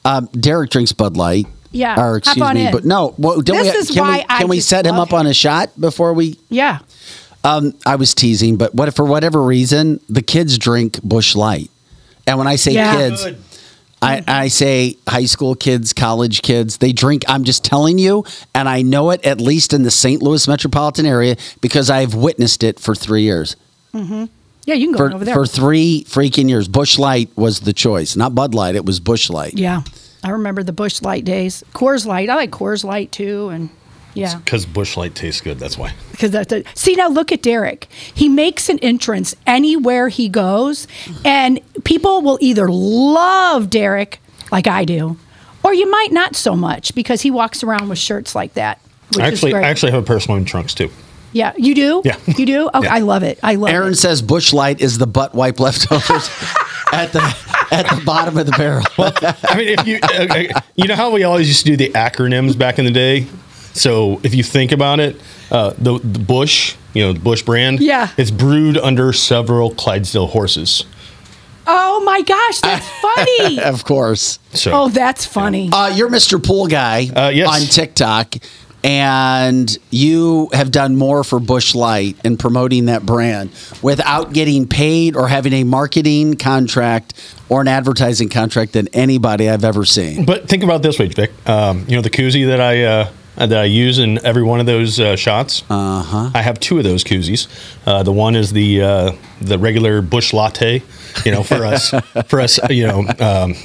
Um, 0.06 0.28
Derek 0.34 0.70
drinks 0.72 0.92
Bud 0.94 1.18
Light. 1.18 1.46
Yeah, 1.74 1.98
Or 2.02 2.18
excuse 2.18 2.54
me, 2.54 2.66
in. 2.66 2.72
but 2.74 2.84
no. 2.84 3.16
Well, 3.18 3.40
don't 3.40 3.64
This 3.64 3.74
we, 3.74 3.80
is 3.80 3.92
can 3.92 4.00
why 4.04 4.18
we, 4.18 4.26
I 4.28 4.40
can 4.40 4.50
we 4.50 4.60
set 4.60 4.86
him 4.86 4.96
up 4.96 5.14
on 5.14 5.26
a 5.26 5.34
shot 5.34 5.70
before 5.80 6.14
we? 6.14 6.38
Yeah. 6.50 6.80
Um, 7.46 7.74
I 7.86 7.96
was 7.96 8.14
teasing, 8.14 8.58
but 8.58 8.76
what 8.76 8.94
for 8.94 9.06
whatever 9.06 9.42
reason 9.42 10.02
the 10.10 10.22
kids 10.22 10.58
drink 10.58 11.02
Busch 11.02 11.34
Light, 11.34 11.72
and 12.28 12.38
when 12.38 12.48
I 12.48 12.56
say 12.56 12.74
Yeah. 12.74 12.96
kids, 12.96 13.26
I, 14.04 14.24
I 14.28 14.48
say 14.48 14.98
high 15.08 15.26
school 15.26 15.54
kids, 15.54 15.94
college 15.94 16.42
kids. 16.42 16.78
They 16.78 16.92
drink. 16.92 17.24
I'm 17.28 17.44
just 17.44 17.64
telling 17.64 18.00
you, 18.00 18.26
and 18.56 18.68
I 18.68 18.82
know 18.82 19.12
it 19.12 19.24
at 19.26 19.40
least 19.40 19.74
in 19.74 19.84
the 19.84 19.92
St. 19.92 20.22
Louis 20.24 20.48
metropolitan 20.48 21.06
area 21.06 21.36
because 21.62 21.90
I've 21.92 22.16
witnessed 22.16 22.64
it 22.64 22.80
for 22.80 22.96
three 22.96 23.22
years. 23.24 23.56
Mm-hmm. 23.94 24.26
Yeah, 24.66 24.74
you 24.76 24.88
can 24.88 24.94
go 24.94 24.98
For, 25.10 25.14
over 25.16 25.26
there. 25.26 25.34
for 25.36 25.46
three 25.46 26.04
freaking 26.08 26.50
years, 26.50 26.68
Busch 26.68 26.98
Light 26.98 27.30
was 27.36 27.60
the 27.62 27.74
choice, 27.74 28.16
not 28.16 28.34
Bud 28.34 28.54
Light. 28.56 28.76
It 28.76 28.86
was 28.86 29.00
Busch 29.00 29.30
Light. 29.30 29.58
yeah. 29.58 29.82
I 30.24 30.30
remember 30.30 30.62
the 30.62 30.72
Busch 30.74 31.02
Light 31.02 31.26
days. 31.26 31.64
Coors 31.74 32.06
Light. 32.06 32.30
I 32.30 32.36
like 32.36 32.52
Coors 32.52 32.84
Light 32.84 33.12
too. 33.12 33.50
And 33.50 33.70
yeah. 34.14 34.38
Because 34.38 34.66
Busch 34.66 34.98
Light 34.98 35.16
tastes 35.16 35.42
good. 35.42 35.60
That's 35.60 35.78
why. 35.78 35.94
because 36.12 36.32
that's 36.32 36.52
a, 36.54 36.64
see 36.76 36.96
now 36.96 37.08
look 37.10 37.32
at 37.32 37.42
Derek. 37.42 37.86
He 37.92 38.28
makes 38.30 38.70
an 38.70 38.80
entrance 38.80 39.36
anywhere 39.48 40.10
he 40.10 40.30
goes, 40.30 40.88
and 41.26 41.60
people 41.84 42.22
will 42.22 42.38
either 42.42 42.68
love 42.70 43.70
Derek 43.70 44.20
like 44.52 44.68
I 44.68 44.86
do, 44.86 45.18
or 45.64 45.74
you 45.74 45.90
might 45.90 46.12
not 46.12 46.36
so 46.36 46.56
much 46.56 46.94
because 46.96 47.22
he 47.22 47.32
walks 47.32 47.64
around 47.64 47.90
with 47.90 48.00
shirts 48.00 48.36
like 48.36 48.54
that. 48.56 48.80
Which 49.10 49.20
actually, 49.20 49.52
is 49.52 49.54
great. 49.56 49.66
I 49.66 49.70
actually 49.70 49.92
have 49.92 50.04
a 50.04 50.06
pair 50.06 50.16
of 50.18 50.24
swimming 50.24 50.46
trunks 50.46 50.74
too. 50.74 50.90
yeah, 51.34 51.54
you 51.58 51.74
do. 51.76 52.02
Yeah. 52.06 52.18
you 52.38 52.46
do. 52.46 52.68
Okay, 52.74 52.80
Yeah. 52.84 52.94
I 52.96 53.00
love 53.00 53.24
it. 53.24 53.40
I 53.44 53.56
love 53.56 53.70
it. 53.70 53.74
Aaron 53.74 53.94
it. 53.94 53.98
says 53.98 54.22
Busch 54.22 54.52
Light 54.54 54.82
is 54.82 54.98
the 54.98 55.08
butt 55.08 55.34
wipe 55.34 55.60
leftovers 55.60 56.30
at 56.94 57.12
the 57.14 57.22
at 57.72 57.88
the 57.90 58.02
bottom 58.06 58.38
of 58.38 58.46
the 58.46 58.52
barrel. 58.54 58.84
I 58.98 59.58
mean, 59.58 59.68
if 59.70 59.88
you 59.88 60.00
uh, 60.02 60.62
you 60.76 60.88
know 60.88 60.96
how 60.96 61.12
we 61.12 61.24
always 61.24 61.48
used 61.48 61.66
to 61.66 61.72
do 61.72 61.78
the 61.78 61.90
acronyms 61.94 62.58
back 62.58 62.80
in 62.80 62.86
the 62.86 62.92
day. 62.92 63.28
So 63.74 64.20
if 64.24 64.34
you 64.36 64.44
think 64.44 64.72
about 64.72 65.00
it, 65.00 65.20
uh, 65.52 65.74
the, 65.78 66.00
the 66.00 66.20
Busch, 66.20 66.76
you 66.94 67.04
know, 67.04 67.14
the 67.14 67.20
Busch 67.20 67.42
brand, 67.42 67.80
Yeah. 67.80 68.10
it's 68.18 68.32
brewed 68.32 68.78
under 68.78 69.14
several 69.14 69.72
Clydesdale 69.74 70.28
horses. 70.28 70.86
Oh 71.68 72.02
my 72.04 72.22
gosh, 72.22 72.60
that's 72.60 72.88
funny. 73.02 73.60
of 73.62 73.86
course. 73.86 74.40
So 74.54 74.72
oh, 74.74 74.90
that's 74.90 75.26
funny. 75.26 75.70
Uh, 75.72 75.88
you're 75.90 76.10
Mr. 76.10 76.44
Pool 76.44 76.68
Guy 76.68 77.08
Uh, 77.16 77.30
yes. 77.34 77.48
on 77.48 77.62
TikTok, 77.68 78.36
and 78.84 79.78
you 79.92 80.50
have 80.54 80.72
done 80.72 80.96
more 80.96 81.24
for 81.24 81.40
Busch 81.40 81.76
Light 81.76 82.18
and 82.26 82.38
promoting 82.40 82.86
that 82.86 83.06
brand 83.06 83.52
without 83.82 84.34
getting 84.34 84.68
paid 84.68 85.16
or 85.16 85.28
having 85.28 85.54
a 85.54 85.64
marketing 85.64 86.36
contract 86.36 87.14
or 87.48 87.62
an 87.62 87.68
advertising 87.68 88.28
contract 88.30 88.74
than 88.74 88.88
anybody 88.94 89.48
I've 89.50 89.64
ever 89.64 89.86
seen. 89.86 90.26
But 90.26 90.50
think 90.50 90.64
about 90.64 90.78
it 90.78 90.84
this 90.84 90.98
way, 91.00 91.08
Vic. 91.10 91.32
Um, 91.48 91.86
you 91.88 91.96
know 91.96 92.02
the 92.02 92.10
koozie 92.10 92.48
that 92.48 92.60
I 92.60 92.84
uh, 92.84 93.10
that 93.48 93.60
I 93.60 93.66
use 93.66 94.00
in 94.00 94.24
every 94.26 94.44
one 94.44 94.60
of 94.60 94.66
those 94.66 95.00
uh, 95.00 95.16
shots. 95.16 95.64
Uh 95.70 96.04
huh. 96.04 96.32
I 96.34 96.42
have 96.42 96.60
two 96.60 96.78
of 96.78 96.84
those 96.84 97.04
koozies. 97.04 97.48
Uh, 97.86 98.04
the 98.04 98.12
one 98.12 98.36
is 98.36 98.52
the 98.54 98.82
uh, 98.82 99.12
the 99.42 99.58
regular 99.58 100.02
Busch 100.02 100.34
Latte, 100.34 100.82
you 101.26 101.32
know, 101.32 101.44
for 101.44 101.66
us 101.66 101.90
for 102.28 102.42
us, 102.42 102.60
you 102.70 102.88
know, 102.88 103.06
um, 103.20 103.56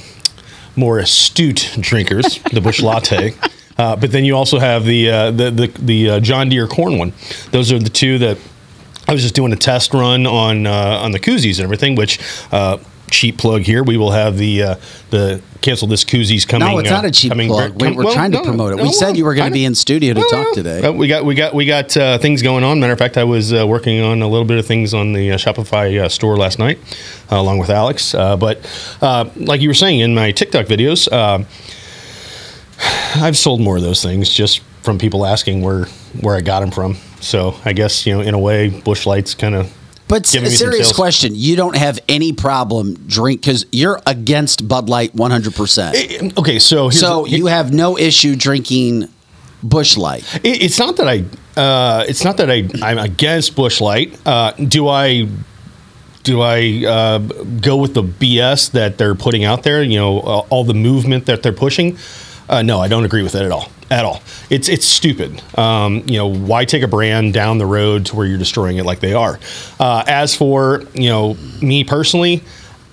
more 0.75 0.99
astute 0.99 1.75
drinkers, 1.79 2.39
the 2.51 2.61
Busch 2.61 2.81
Latte. 2.81 3.33
Uh, 3.77 3.95
but 3.95 4.11
then 4.11 4.25
you 4.25 4.35
also 4.35 4.59
have 4.59 4.85
the 4.85 5.09
uh, 5.09 5.31
the 5.31 5.51
the, 5.51 5.67
the 5.79 6.09
uh, 6.09 6.19
John 6.19 6.49
Deere 6.49 6.67
corn 6.67 6.97
one. 6.97 7.13
Those 7.51 7.71
are 7.71 7.79
the 7.79 7.89
two 7.89 8.17
that 8.19 8.37
I 9.07 9.13
was 9.13 9.21
just 9.21 9.35
doing 9.35 9.53
a 9.53 9.57
test 9.57 9.93
run 9.93 10.25
on 10.25 10.65
uh, 10.65 10.99
on 11.01 11.11
the 11.11 11.19
koozies 11.19 11.59
and 11.59 11.63
everything. 11.63 11.95
Which 11.95 12.19
uh, 12.51 12.77
cheap 13.09 13.37
plug 13.37 13.61
here, 13.61 13.83
we 13.83 13.97
will 13.97 14.11
have 14.11 14.37
the 14.37 14.63
uh, 14.63 14.75
the 15.09 15.41
cancel 15.61 15.87
this 15.87 16.03
koozies 16.03 16.47
coming. 16.47 16.67
No, 16.67 16.77
it's 16.79 16.89
uh, 16.89 16.95
not 16.95 17.05
a 17.05 17.11
cheap 17.11 17.31
coming 17.31 17.49
plug. 17.49 17.81
We- 17.81 17.91
we're 17.91 18.03
well, 18.05 18.13
trying 18.13 18.31
to 18.31 18.37
no, 18.37 18.43
promote 18.43 18.73
it. 18.73 18.75
no, 18.77 18.83
We 18.83 18.91
said 18.91 19.17
you 19.17 19.25
were 19.25 19.33
going 19.33 19.49
to 19.49 19.53
be 19.53 19.65
in 19.65 19.75
studio 19.75 20.13
to 20.13 20.21
talk 20.29 20.53
today. 20.53 20.81
Uh, 20.83 20.91
we 20.91 21.07
got 21.07 21.25
we 21.25 21.35
got 21.35 21.53
we 21.53 21.65
got 21.65 21.95
uh, 21.97 22.17
things 22.17 22.41
going 22.41 22.63
on. 22.63 22.79
Matter 22.79 22.93
of 22.93 22.99
fact, 22.99 23.17
I 23.17 23.23
was 23.23 23.53
uh, 23.53 23.65
working 23.67 24.01
on 24.01 24.21
a 24.21 24.27
little 24.27 24.45
bit 24.45 24.57
of 24.59 24.65
things 24.65 24.93
on 24.93 25.13
the 25.13 25.31
uh, 25.31 25.37
Shopify 25.37 25.99
uh, 25.99 26.09
store 26.09 26.37
last 26.37 26.59
night, 26.59 26.79
uh, 27.31 27.37
along 27.37 27.59
with 27.59 27.69
Alex. 27.69 28.13
Uh, 28.13 28.37
but 28.37 28.59
uh, 29.01 29.29
like 29.35 29.61
you 29.61 29.69
were 29.69 29.73
saying 29.73 29.99
in 29.99 30.13
my 30.13 30.31
TikTok 30.31 30.65
videos, 30.67 31.11
uh, 31.11 31.43
I've 33.15 33.37
sold 33.37 33.61
more 33.61 33.77
of 33.77 33.83
those 33.83 34.03
things 34.03 34.29
just 34.29 34.59
from 34.83 34.97
people 34.99 35.25
asking 35.25 35.61
where 35.61 35.85
where 36.21 36.35
I 36.35 36.41
got 36.41 36.59
them 36.59 36.71
from. 36.71 36.97
So 37.19 37.55
I 37.65 37.73
guess 37.73 38.05
you 38.05 38.13
know, 38.13 38.21
in 38.21 38.33
a 38.33 38.39
way, 38.39 38.69
Busch 38.69 39.05
Lights 39.05 39.33
kind 39.33 39.55
of. 39.55 39.73
But 40.07 40.25
serious 40.25 40.91
question: 40.93 41.33
You 41.35 41.55
don't 41.55 41.75
have 41.75 41.99
any 42.07 42.33
problem 42.33 42.95
drink 43.07 43.41
because 43.41 43.65
you're 43.71 43.99
against 44.05 44.67
Bud 44.67 44.89
Light 44.89 45.13
100. 45.13 45.53
percent 45.53 46.37
Okay, 46.37 46.59
so 46.59 46.89
here's 46.89 46.99
so 46.99 47.23
the- 47.23 47.31
you 47.31 47.47
have 47.47 47.73
no 47.73 47.97
issue 47.97 48.35
drinking 48.35 49.09
Busch 49.63 49.97
Light. 49.97 50.23
It, 50.43 50.63
it's 50.63 50.79
not 50.79 50.97
that 50.97 51.07
I. 51.07 51.25
Uh, 51.59 52.05
it's 52.07 52.23
not 52.23 52.37
that 52.37 52.49
I. 52.51 52.69
I'm 52.81 52.97
against 52.97 53.55
Busch 53.55 53.81
Light. 53.81 54.17
Uh, 54.25 54.51
do 54.51 54.87
I? 54.87 55.27
Do 56.23 56.41
I 56.41 56.83
uh, 56.85 57.17
go 57.19 57.77
with 57.77 57.93
the 57.93 58.03
BS 58.03 58.71
that 58.71 58.97
they're 58.97 59.15
putting 59.15 59.45
out 59.45 59.63
there? 59.63 59.81
You 59.81 59.97
know, 59.97 60.19
uh, 60.19 60.37
all 60.49 60.63
the 60.65 60.73
movement 60.73 61.25
that 61.25 61.41
they're 61.41 61.53
pushing. 61.53 61.97
Uh, 62.49 62.61
no, 62.61 62.79
I 62.79 62.87
don't 62.87 63.03
agree 63.05 63.23
with 63.23 63.35
it 63.35 63.41
at 63.43 63.51
all. 63.51 63.69
At 63.89 64.03
all. 64.03 64.21
It's 64.49 64.67
it's 64.67 64.85
stupid. 64.85 65.41
Um, 65.57 66.03
you 66.07 66.17
know, 66.17 66.27
why 66.27 66.65
take 66.65 66.83
a 66.83 66.87
brand 66.87 67.33
down 67.33 67.57
the 67.57 67.65
road 67.65 68.05
to 68.07 68.15
where 68.15 68.25
you're 68.27 68.37
destroying 68.37 68.77
it 68.77 68.85
like 68.85 68.99
they 68.99 69.13
are? 69.13 69.39
Uh, 69.79 70.03
as 70.07 70.35
for 70.35 70.83
you 70.93 71.07
know 71.09 71.37
me 71.61 71.85
personally, 71.85 72.43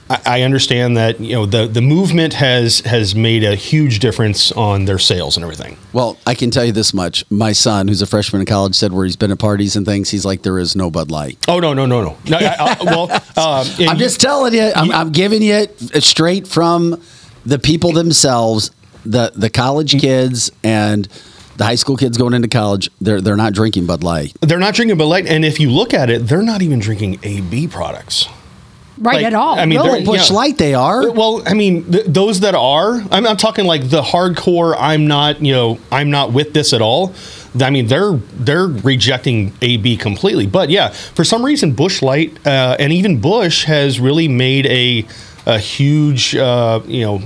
I, 0.08 0.20
I 0.24 0.42
understand 0.42 0.96
that 0.96 1.18
you 1.18 1.32
know 1.34 1.46
the 1.46 1.66
the 1.66 1.80
movement 1.80 2.34
has 2.34 2.78
has 2.80 3.16
made 3.16 3.42
a 3.42 3.56
huge 3.56 3.98
difference 3.98 4.52
on 4.52 4.84
their 4.84 5.00
sales 5.00 5.36
and 5.36 5.42
everything. 5.42 5.76
Well, 5.92 6.16
I 6.28 6.36
can 6.36 6.52
tell 6.52 6.64
you 6.64 6.70
this 6.70 6.94
much: 6.94 7.24
my 7.28 7.50
son, 7.50 7.88
who's 7.88 8.00
a 8.02 8.06
freshman 8.06 8.38
in 8.42 8.46
college, 8.46 8.76
said 8.76 8.92
where 8.92 9.04
he's 9.04 9.16
been 9.16 9.32
at 9.32 9.38
parties 9.40 9.74
and 9.74 9.84
things, 9.84 10.10
he's 10.10 10.24
like, 10.24 10.42
there 10.42 10.60
is 10.60 10.76
no 10.76 10.92
Bud 10.92 11.10
Light. 11.10 11.38
Oh 11.48 11.58
no 11.58 11.74
no 11.74 11.86
no 11.86 12.02
no! 12.04 12.16
no 12.28 12.36
I, 12.38 12.54
I, 12.56 12.76
well, 12.84 13.10
um, 13.36 13.66
I'm 13.80 13.80
you- 13.80 13.94
just 13.96 14.20
telling 14.20 14.54
you. 14.54 14.70
I'm, 14.76 14.92
I'm 14.92 15.10
giving 15.10 15.42
you 15.42 15.54
it 15.54 16.04
straight 16.04 16.46
from 16.46 17.02
the 17.44 17.58
people 17.58 17.90
themselves, 17.92 18.70
the 19.04 19.32
the 19.34 19.50
college 19.50 20.00
kids 20.00 20.50
and 20.62 21.08
the 21.56 21.64
high 21.64 21.74
school 21.76 21.96
kids 21.96 22.16
going 22.18 22.34
into 22.34 22.48
college. 22.48 22.90
They're 23.00 23.20
they're 23.20 23.36
not 23.36 23.52
drinking 23.52 23.86
Bud 23.86 24.02
Light. 24.02 24.32
they're 24.40 24.58
not 24.58 24.74
drinking 24.74 24.98
Bud 24.98 25.06
Light, 25.06 25.26
and 25.26 25.44
if 25.44 25.60
you 25.60 25.70
look 25.70 25.94
at 25.94 26.10
it, 26.10 26.26
they're 26.26 26.42
not 26.42 26.62
even 26.62 26.78
drinking 26.80 27.20
AB 27.22 27.68
products. 27.68 28.26
Right 28.96 29.16
Like, 29.16 29.24
at 29.26 29.34
all. 29.34 29.58
I 29.58 29.66
mean, 29.66 29.78
really. 29.80 29.98
they're- 30.04 30.06
Busch 30.06 30.30
Yeah. 30.30 30.36
Light, 30.36 30.56
they 30.56 30.72
are. 30.72 31.10
Well, 31.10 31.42
I 31.44 31.54
mean, 31.54 31.90
th- 31.90 32.04
those 32.06 32.38
that 32.40 32.54
are, 32.54 33.02
I'm, 33.10 33.26
I'm 33.26 33.36
talking 33.36 33.64
like 33.64 33.90
the 33.90 34.02
hardcore. 34.02 34.76
I'm 34.78 35.08
not, 35.08 35.42
you 35.44 35.52
know, 35.52 35.80
I'm 35.90 36.12
not 36.12 36.32
with 36.32 36.54
this 36.54 36.72
at 36.72 36.80
all. 36.80 37.12
I 37.60 37.70
mean, 37.70 37.88
they're 37.88 38.12
they're 38.34 38.68
rejecting 38.68 39.52
AB 39.62 39.96
completely. 39.96 40.46
But 40.46 40.70
yeah, 40.70 40.90
for 40.90 41.24
some 41.24 41.44
reason, 41.44 41.72
Busch 41.72 42.02
Light 42.02 42.38
uh, 42.46 42.76
and 42.78 42.92
even 42.92 43.20
Busch 43.20 43.64
has 43.64 43.98
really 43.98 44.28
made 44.28 44.66
a 44.66 45.04
a 45.44 45.58
huge, 45.58 46.36
uh, 46.36 46.80
you 46.86 47.00
know, 47.04 47.22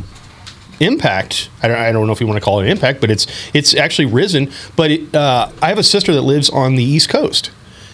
impact. 0.80 1.50
I 1.62 1.68
don't, 1.68 1.76
I 1.78 1.92
don't 1.92 2.06
know 2.06 2.12
if 2.12 2.20
you 2.20 2.26
want 2.26 2.38
to 2.38 2.44
call 2.44 2.60
it 2.60 2.64
an 2.64 2.70
impact, 2.70 3.00
but 3.00 3.10
it's 3.10 3.26
it's 3.54 3.74
actually 3.74 4.06
risen. 4.06 4.50
But 4.76 4.90
it, 4.90 5.14
uh, 5.14 5.50
I 5.62 5.68
have 5.68 5.78
a 5.78 5.82
sister 5.82 6.12
that 6.14 6.22
lives 6.22 6.48
on 6.50 6.76
the 6.76 6.84
East 6.84 7.08
Coast, 7.08 7.50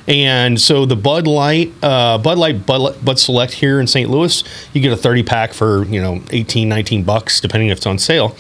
and 0.07 0.61
so 0.61 0.85
the 0.87 0.97
Bud 0.97 1.27
Light, 1.27 1.73
uh, 1.83 2.19
Bud 2.19 2.39
Light, 2.39 2.67
Bud, 2.67 3.05
Bud 3.05 3.19
Select 3.19 3.55
here 3.55 3.81
in 3.81 3.87
St. 3.87 4.09
Louis, 4.11 4.45
you 4.73 4.81
get 4.81 4.93
a 4.93 4.97
30 4.97 5.23
pack 5.23 5.53
for 5.53 5.85
you 5.87 6.01
know 6.01 6.23
18, 6.31 6.69
19 6.69 7.03
bucks, 7.05 7.41
depending 7.41 7.69
if 7.71 7.79
it's 7.79 7.87
on 7.87 7.99
sale. 7.99 8.37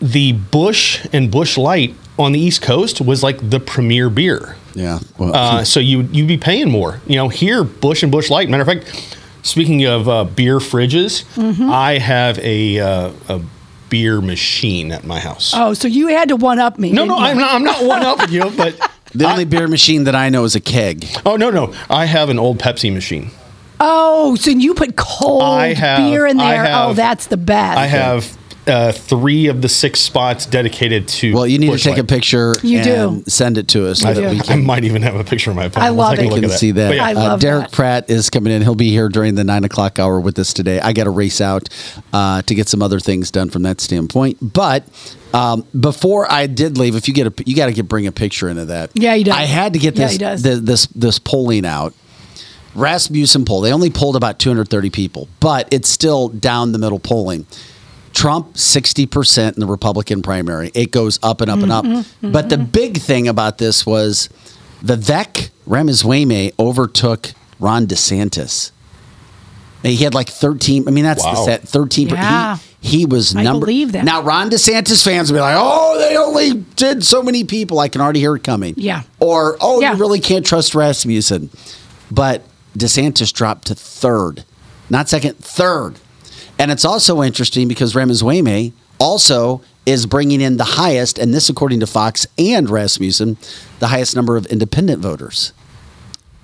The 0.00 0.32
Busch 0.32 1.06
and 1.12 1.30
Busch 1.30 1.56
Light 1.56 1.94
on 2.18 2.32
the 2.32 2.40
East 2.40 2.60
Coast 2.62 3.00
was 3.00 3.22
like 3.22 3.50
the 3.50 3.60
premier 3.60 4.10
beer. 4.10 4.56
Yeah. 4.74 4.98
Well, 5.18 5.34
Uh, 5.34 5.64
so 5.64 5.80
you 5.80 6.02
you'd 6.12 6.28
be 6.28 6.36
paying 6.36 6.70
more. 6.70 7.00
You 7.06 7.16
know, 7.16 7.28
here 7.28 7.64
Busch 7.64 8.02
and 8.02 8.12
Busch 8.12 8.28
Light. 8.30 8.48
Matter 8.50 8.62
of 8.62 8.68
fact, 8.68 9.16
speaking 9.46 9.84
of 9.84 10.08
uh, 10.08 10.24
beer 10.24 10.58
fridges, 10.58 11.24
Mm-hmm. 11.34 11.70
I 11.70 11.98
have 11.98 12.38
a 12.40 12.78
uh, 12.80 13.12
a 13.28 13.40
beer 13.88 14.20
machine 14.20 14.90
at 14.92 15.04
my 15.04 15.20
house. 15.20 15.52
oh, 15.56 15.72
so 15.72 15.86
you 15.88 16.08
had 16.08 16.28
to 16.30 16.36
one 16.36 16.58
up 16.58 16.78
me. 16.78 16.90
no, 16.92 17.04
no, 17.04 17.16
you? 17.16 17.22
I'm 17.24 17.38
not. 17.38 17.54
I'm 17.54 17.64
not 17.64 17.84
one 17.84 18.02
up 18.02 18.28
you, 18.30 18.50
but 18.56 18.74
the 19.14 19.24
only 19.30 19.44
beer 19.44 19.68
machine 19.68 20.04
that 20.04 20.14
I 20.14 20.28
know 20.28 20.44
is 20.44 20.54
a 20.56 20.60
keg. 20.60 21.06
oh 21.24 21.36
no, 21.36 21.50
no, 21.50 21.72
I 21.88 22.04
have 22.06 22.28
an 22.28 22.38
old 22.38 22.58
Pepsi 22.58 22.92
machine. 22.92 23.30
Oh, 23.78 24.34
so 24.36 24.50
you 24.50 24.72
put 24.74 24.96
cold 24.96 25.42
have- 25.76 25.98
beer 25.98 26.26
in 26.26 26.38
there. 26.38 26.64
have- 26.64 26.90
oh, 26.90 26.94
that's 26.94 27.26
the 27.26 27.36
best. 27.36 27.78
I 27.78 27.86
have 27.86 28.36
uh, 28.66 28.90
three 28.92 29.46
of 29.46 29.62
the 29.62 29.68
six 29.68 30.00
spots 30.00 30.44
dedicated 30.46 31.06
to. 31.06 31.32
Well, 31.34 31.46
you 31.46 31.58
need 31.58 31.70
to 31.70 31.78
take 31.78 31.98
a 31.98 32.04
picture 32.04 32.56
You 32.62 32.78
and 32.78 33.24
do. 33.24 33.30
send 33.30 33.58
it 33.58 33.68
to 33.68 33.86
us 33.88 34.00
so 34.00 34.08
You 34.08 34.14
that 34.14 34.20
do. 34.46 34.52
we 34.54 34.54
I 34.54 34.56
might 34.56 34.84
even 34.84 35.02
have 35.02 35.14
a 35.14 35.22
picture 35.24 35.50
of 35.50 35.56
my 35.56 35.68
phone. 35.68 35.82
I 35.84 35.90
We'll 35.90 35.98
love 36.00 36.16
take 36.16 36.20
a 36.20 36.22
it. 36.24 36.30
look 36.30 36.36
can 36.40 36.44
at 36.46 36.50
that. 36.50 36.58
see 36.58 36.70
that. 36.72 36.94
Yeah, 36.94 37.04
I 37.06 37.12
Uh, 37.12 37.14
love 37.14 37.40
Derek 37.40 37.64
that. 37.64 37.72
Pratt 37.72 38.10
is 38.10 38.28
coming 38.28 38.52
in. 38.52 38.62
He'll 38.62 38.74
be 38.74 38.90
here 38.90 39.08
during 39.08 39.36
the 39.36 39.44
nine 39.44 39.62
o'clock 39.64 39.98
hour 39.98 40.18
with 40.20 40.38
us 40.38 40.52
today. 40.52 40.80
I 40.80 40.92
got 40.92 41.04
to 41.04 41.10
race 41.10 41.40
out 41.40 41.68
uh, 42.12 42.42
to 42.42 42.54
get 42.54 42.68
some 42.68 42.82
other 42.82 42.98
things 43.00 43.30
done 43.30 43.50
from 43.50 43.62
that 43.62 43.80
standpoint. 43.80 44.38
But 44.42 44.84
um, 45.32 45.64
before 45.78 46.30
I 46.30 46.46
did 46.48 46.76
leave, 46.76 46.96
if 46.96 47.06
you 47.08 47.14
get 47.14 47.26
a, 47.28 47.44
you 47.46 47.54
got 47.54 47.66
to 47.66 47.72
get 47.72 47.86
bring 47.88 48.06
a 48.06 48.12
picture 48.12 48.48
into 48.48 48.64
that. 48.66 48.90
Yeah, 48.94 49.14
he 49.14 49.22
does. 49.24 49.34
I 49.34 49.42
had 49.42 49.74
to 49.74 49.78
get 49.78 49.94
this 49.94 50.12
he 50.12 50.18
does. 50.18 50.42
the- 50.42 50.56
this 50.56 50.86
this 50.86 51.18
polling 51.18 51.64
out. 51.66 51.94
Rasmussen 52.74 53.44
poll. 53.46 53.62
They 53.62 53.72
only 53.72 53.90
polled 53.90 54.16
about 54.16 54.38
230 54.38 54.90
people, 54.90 55.28
but 55.40 55.66
it's 55.70 55.88
still 55.88 56.28
down 56.28 56.72
the 56.72 56.78
middle 56.78 56.98
polling. 56.98 57.46
Trump 58.16 58.54
60% 58.54 59.54
in 59.54 59.60
the 59.60 59.66
Republican 59.66 60.22
primary. 60.22 60.70
It 60.74 60.90
goes 60.90 61.18
up 61.22 61.42
and 61.42 61.50
up 61.50 61.58
and 61.58 61.70
up. 61.70 61.84
Mm-hmm, 61.84 61.96
mm-hmm. 61.98 62.32
But 62.32 62.48
the 62.48 62.56
big 62.56 62.96
thing 62.96 63.28
about 63.28 63.58
this 63.58 63.84
was 63.84 64.30
the 64.80 64.96
Vivek 64.96 65.50
Ramaswamy 65.66 66.52
overtook 66.58 67.32
Ron 67.60 67.86
DeSantis. 67.86 68.70
And 69.84 69.92
he 69.92 70.02
had 70.02 70.14
like 70.14 70.30
13. 70.30 70.88
I 70.88 70.92
mean, 70.92 71.04
that's 71.04 71.22
the 71.22 71.34
set. 71.44 71.68
13. 71.68 72.08
Yeah. 72.08 72.56
He, 72.80 73.00
he 73.00 73.04
was 73.06 73.36
I 73.36 73.42
number. 73.42 73.66
believe 73.66 73.92
that. 73.92 74.06
Now, 74.06 74.22
Ron 74.22 74.48
DeSantis 74.48 75.04
fans 75.04 75.30
will 75.30 75.36
be 75.36 75.42
like, 75.42 75.56
oh, 75.58 75.98
they 75.98 76.16
only 76.16 76.54
did 76.54 77.04
so 77.04 77.22
many 77.22 77.44
people. 77.44 77.78
I 77.80 77.88
can 77.88 78.00
already 78.00 78.20
hear 78.20 78.34
it 78.36 78.44
coming. 78.44 78.72
Yeah. 78.78 79.02
Or, 79.20 79.58
oh, 79.60 79.82
Yeah. 79.82 79.92
you 79.92 79.98
really 80.00 80.20
can't 80.20 80.46
trust 80.46 80.74
Rasmussen. 80.74 81.50
But 82.10 82.44
DeSantis 82.78 83.30
dropped 83.30 83.66
to 83.66 83.74
third, 83.74 84.44
not 84.88 85.10
second, 85.10 85.36
third. 85.36 85.96
And 86.58 86.70
it's 86.70 86.84
also 86.84 87.22
interesting 87.22 87.68
because 87.68 87.94
Ramaswamy 87.94 88.72
also 88.98 89.60
is 89.84 90.06
bringing 90.06 90.40
in 90.40 90.56
the 90.56 90.64
highest, 90.64 91.18
and 91.18 91.32
this 91.34 91.48
according 91.48 91.80
to 91.80 91.86
Fox 91.86 92.26
and 92.38 92.68
Rasmussen, 92.68 93.36
the 93.78 93.88
highest 93.88 94.16
number 94.16 94.36
of 94.36 94.46
independent 94.46 95.00
voters. 95.02 95.52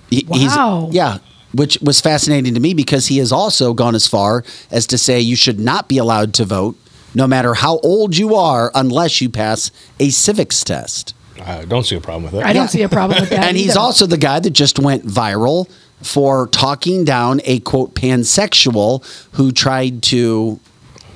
He- 0.09 0.25
he's- 0.31 0.55
Wow. 0.55 0.89
yeah, 0.91 1.17
which 1.53 1.77
was 1.81 1.99
fascinating 1.99 2.53
to 2.53 2.59
me 2.59 2.73
because 2.73 3.07
he 3.07 3.17
has 3.17 3.31
also 3.31 3.73
gone 3.73 3.95
as 3.95 4.07
far 4.07 4.43
as 4.71 4.85
to 4.87 4.97
say 4.97 5.19
you 5.19 5.35
should 5.35 5.59
not 5.59 5.87
be 5.89 5.97
allowed 5.97 6.33
to 6.35 6.45
vote, 6.45 6.75
no 7.15 7.27
matter 7.27 7.55
how 7.55 7.79
old 7.79 8.15
you 8.15 8.35
are, 8.35 8.71
unless 8.75 9.19
you 9.19 9.29
pass 9.29 9.71
a 9.99 10.09
civics 10.09 10.63
test. 10.63 11.13
I 11.43 11.65
don't 11.65 11.85
see 11.85 11.95
a 11.95 12.01
problem 12.01 12.23
with 12.23 12.33
that. 12.33 12.45
I 12.47 12.53
don't 12.53 12.69
see 12.69 12.83
a 12.83 12.89
problem 12.89 13.19
with 13.19 13.29
that. 13.31 13.43
and 13.45 13.57
he's 13.57 13.75
also 13.75 14.05
the 14.05 14.17
guy 14.17 14.39
that 14.39 14.51
just 14.51 14.79
went 14.79 15.05
viral 15.05 15.67
for 16.03 16.47
talking 16.47 17.03
down 17.03 17.41
a 17.45 17.59
quote 17.61 17.95
pansexual 17.95 19.03
who 19.33 19.51
tried 19.51 20.03
to 20.03 20.59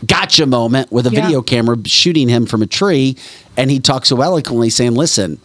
gotcha 0.05 0.45
moment 0.45 0.91
with 0.91 1.07
a 1.07 1.11
Yeah. 1.11 1.21
video 1.21 1.41
camera 1.41 1.77
shooting 1.85 2.29
him 2.29 2.45
from 2.45 2.61
a 2.61 2.67
tree. 2.67 3.15
And 3.55 3.69
he 3.71 3.79
talks 3.79 4.09
so 4.09 4.21
eloquently 4.21 4.69
saying, 4.69 4.93
listen, 4.95 5.39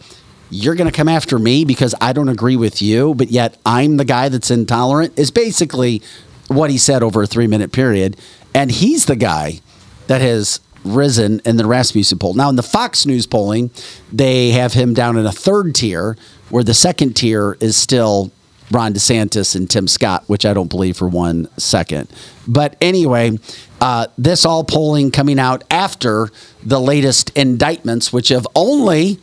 you're 0.49 0.75
going 0.75 0.89
to 0.89 0.95
come 0.95 1.09
after 1.09 1.39
me 1.39 1.65
because 1.65 1.95
I 1.99 2.13
don't 2.13 2.29
agree 2.29 2.55
with 2.55 2.81
you, 2.81 3.15
but 3.15 3.31
yet 3.31 3.57
I'm 3.65 3.97
the 3.97 4.05
guy 4.05 4.29
that's 4.29 4.51
intolerant, 4.51 5.17
is 5.17 5.31
basically 5.31 6.01
what 6.47 6.69
he 6.69 6.77
said 6.77 7.01
over 7.01 7.23
a 7.23 7.27
three 7.27 7.47
minute 7.47 7.71
period. 7.71 8.15
And 8.53 8.71
he's 8.71 9.05
the 9.05 9.15
guy 9.15 9.61
that 10.07 10.21
has 10.21 10.59
risen 10.85 11.41
in 11.45 11.57
the 11.57 11.65
Rasmussen 11.65 12.19
poll. 12.19 12.33
Now, 12.35 12.49
in 12.49 12.55
the 12.55 12.61
Fox 12.63 13.05
News 13.05 13.25
polling, 13.25 13.71
they 14.11 14.51
have 14.51 14.73
him 14.73 14.93
down 14.93 15.17
in 15.17 15.25
a 15.25 15.31
third 15.31 15.73
tier, 15.73 16.15
where 16.49 16.63
the 16.63 16.73
second 16.73 17.15
tier 17.15 17.57
is 17.59 17.75
still 17.75 18.31
Ron 18.73 18.93
DeSantis 18.93 19.55
and 19.55 19.69
Tim 19.69 19.87
Scott, 19.87 20.23
which 20.27 20.45
I 20.45 20.53
don't 20.53 20.69
believe 20.69 20.97
for 20.97 21.07
one 21.07 21.47
second. 21.57 22.09
But 22.47 22.75
anyway, 22.81 23.37
uh, 23.79 24.07
this 24.17 24.45
all 24.45 24.63
polling 24.63 25.11
coming 25.11 25.39
out 25.39 25.63
after 25.69 26.29
the 26.63 26.79
latest 26.79 27.29
indictments, 27.37 28.11
which 28.11 28.29
have 28.29 28.47
only, 28.55 29.19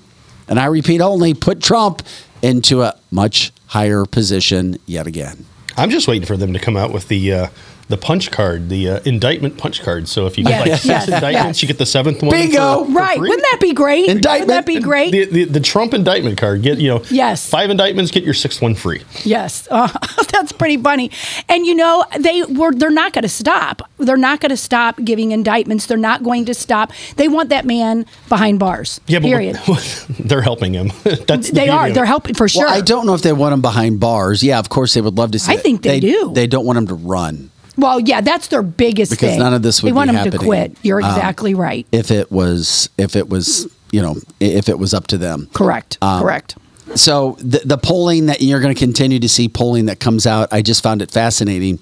and 0.48 0.58
I 0.58 0.66
repeat, 0.66 1.00
only 1.00 1.34
put 1.34 1.60
Trump 1.60 2.02
into 2.42 2.82
a 2.82 2.96
much 3.10 3.52
higher 3.66 4.04
position 4.04 4.78
yet 4.86 5.06
again. 5.06 5.44
I'm 5.76 5.90
just 5.90 6.08
waiting 6.08 6.26
for 6.26 6.36
them 6.36 6.52
to 6.52 6.58
come 6.58 6.76
out 6.76 6.92
with 6.92 7.08
the 7.08 7.32
uh, 7.32 7.46
the 7.90 7.96
punch 7.98 8.30
card, 8.30 8.68
the 8.70 8.88
uh, 8.88 9.00
indictment 9.04 9.58
punch 9.58 9.82
card. 9.82 10.08
So 10.08 10.26
if 10.26 10.38
you 10.38 10.44
get 10.44 10.50
Yes, 10.50 10.60
like 10.60 10.72
six 10.80 10.86
yes, 10.86 11.04
indictments, 11.08 11.34
yes. 11.58 11.62
you 11.62 11.68
get 11.68 11.78
the 11.78 11.86
seventh 11.86 12.22
one. 12.22 12.30
Free. 12.30 12.46
Bingo! 12.46 12.84
for- 12.84 12.86
for 12.86 12.92
Right. 12.98 13.18
free. 13.18 13.28
Wouldn't 13.28 13.46
that 13.50 13.58
be 13.60 13.72
great? 13.72 14.08
Indictment. 14.08 14.48
Wouldn't 14.48 14.48
that 14.48 14.66
be 14.66 14.80
great? 14.80 15.12
The, 15.12 15.24
the, 15.26 15.44
the 15.44 15.60
Trump 15.60 15.92
indictment 15.92 16.38
card. 16.38 16.62
Get 16.62 16.78
you 16.78 16.88
know. 16.88 17.02
Yes. 17.10 17.48
Five 17.50 17.68
indictments, 17.70 18.10
get 18.10 18.24
your 18.24 18.32
sixth 18.34 18.62
one 18.62 18.74
free. 18.74 19.02
Yes, 19.24 19.66
uh, 19.70 19.88
that's 20.32 20.52
pretty 20.52 20.76
funny. 20.76 21.10
And 21.48 21.66
you 21.66 21.74
know, 21.74 22.04
they 22.18 22.42
were 22.44 22.72
they're 22.72 22.90
not 22.90 23.12
going 23.12 23.22
to 23.22 23.28
stop. 23.28 23.82
They're 23.98 24.16
not 24.16 24.40
going 24.40 24.50
to 24.50 24.56
stop 24.56 24.96
giving 25.04 25.32
indictments. 25.32 25.86
They're 25.86 25.96
not 25.98 26.22
going 26.22 26.44
to 26.46 26.54
stop. 26.54 26.92
They 27.16 27.28
want 27.28 27.48
that 27.50 27.64
man 27.66 28.06
behind 28.28 28.58
bars. 28.60 29.00
Yeah, 29.06 29.18
but 29.18 29.26
period. 29.28 29.56
they're 30.20 30.42
helping 30.42 30.72
him. 30.72 30.92
That's 31.04 31.48
the 31.48 31.52
they 31.54 31.64
beauty 31.64 31.70
are. 31.70 31.90
They're 31.90 32.04
helping 32.06 32.34
for 32.34 32.48
sure. 32.48 32.64
Well, 32.64 32.74
I 32.74 32.80
don't 32.80 33.04
know 33.06 33.14
if 33.14 33.22
they 33.22 33.32
want 33.32 33.52
him 33.52 33.60
behind 33.60 34.00
bars. 34.00 34.42
Yeah, 34.42 34.58
of 34.58 34.68
course 34.68 34.94
they 34.94 35.00
would 35.00 35.18
love 35.18 35.32
to 35.32 35.38
see. 35.38 35.52
I 35.52 35.56
it. 35.56 35.62
think 35.62 35.82
they 35.82 36.00
do. 36.00 36.32
They 36.34 36.46
don't 36.46 36.64
want 36.64 36.78
him 36.78 36.86
to 36.88 36.94
run. 36.94 37.49
Well, 37.80 38.00
yeah, 38.00 38.20
that's 38.20 38.48
their 38.48 38.62
biggest 38.62 39.10
Because 39.10 39.30
thing. 39.30 39.38
none 39.38 39.54
of 39.54 39.62
this 39.62 39.82
would 39.82 39.88
They 39.90 39.92
want 39.92 40.10
be 40.10 40.16
him 40.16 40.24
to 40.24 40.30
happening. 40.30 40.46
quit. 40.46 40.76
You're 40.82 41.02
Um, 41.02 41.10
exactly 41.10 41.54
right. 41.54 41.86
If 41.92 42.10
it 42.10 42.30
was, 42.30 42.88
if 42.98 43.16
it 43.16 43.28
was, 43.28 43.66
you 43.92 44.02
know, 44.02 44.16
if 44.38 44.68
it 44.68 44.78
was 44.78 44.94
up 44.94 45.06
to 45.08 45.18
them. 45.18 45.48
Correct. 45.52 45.98
Um, 46.02 46.22
Correct. 46.22 46.56
So 46.96 47.36
the, 47.40 47.60
the 47.64 47.78
polling 47.78 48.26
that 48.26 48.40
you're 48.42 48.60
going 48.60 48.74
to 48.74 48.78
continue 48.78 49.20
to 49.20 49.28
see 49.28 49.48
polling 49.48 49.86
that 49.86 50.00
comes 50.00 50.26
out, 50.26 50.48
I 50.52 50.60
just 50.62 50.82
found 50.82 51.02
it 51.02 51.10
fascinating 51.10 51.78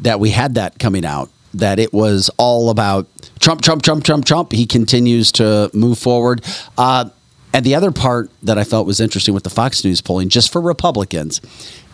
that 0.00 0.18
we 0.20 0.30
had 0.30 0.54
that 0.56 0.78
coming 0.78 1.04
out. 1.04 1.30
That 1.54 1.78
it 1.78 1.92
was 1.94 2.28
all 2.36 2.68
about 2.68 3.06
Trump, 3.40 3.62
Trump, 3.62 3.82
Trump, 3.82 4.04
Trump, 4.04 4.24
Trump. 4.26 4.52
He 4.52 4.66
continues 4.66 5.32
to 5.32 5.70
move 5.72 5.98
forward. 5.98 6.44
Uh, 6.76 7.06
and 7.54 7.64
the 7.64 7.74
other 7.74 7.90
part 7.90 8.30
that 8.42 8.58
I 8.58 8.64
felt 8.64 8.86
was 8.86 9.00
interesting 9.00 9.32
with 9.32 9.44
the 9.44 9.50
Fox 9.50 9.82
News 9.82 10.02
polling, 10.02 10.28
just 10.28 10.52
for 10.52 10.60
Republicans, 10.60 11.40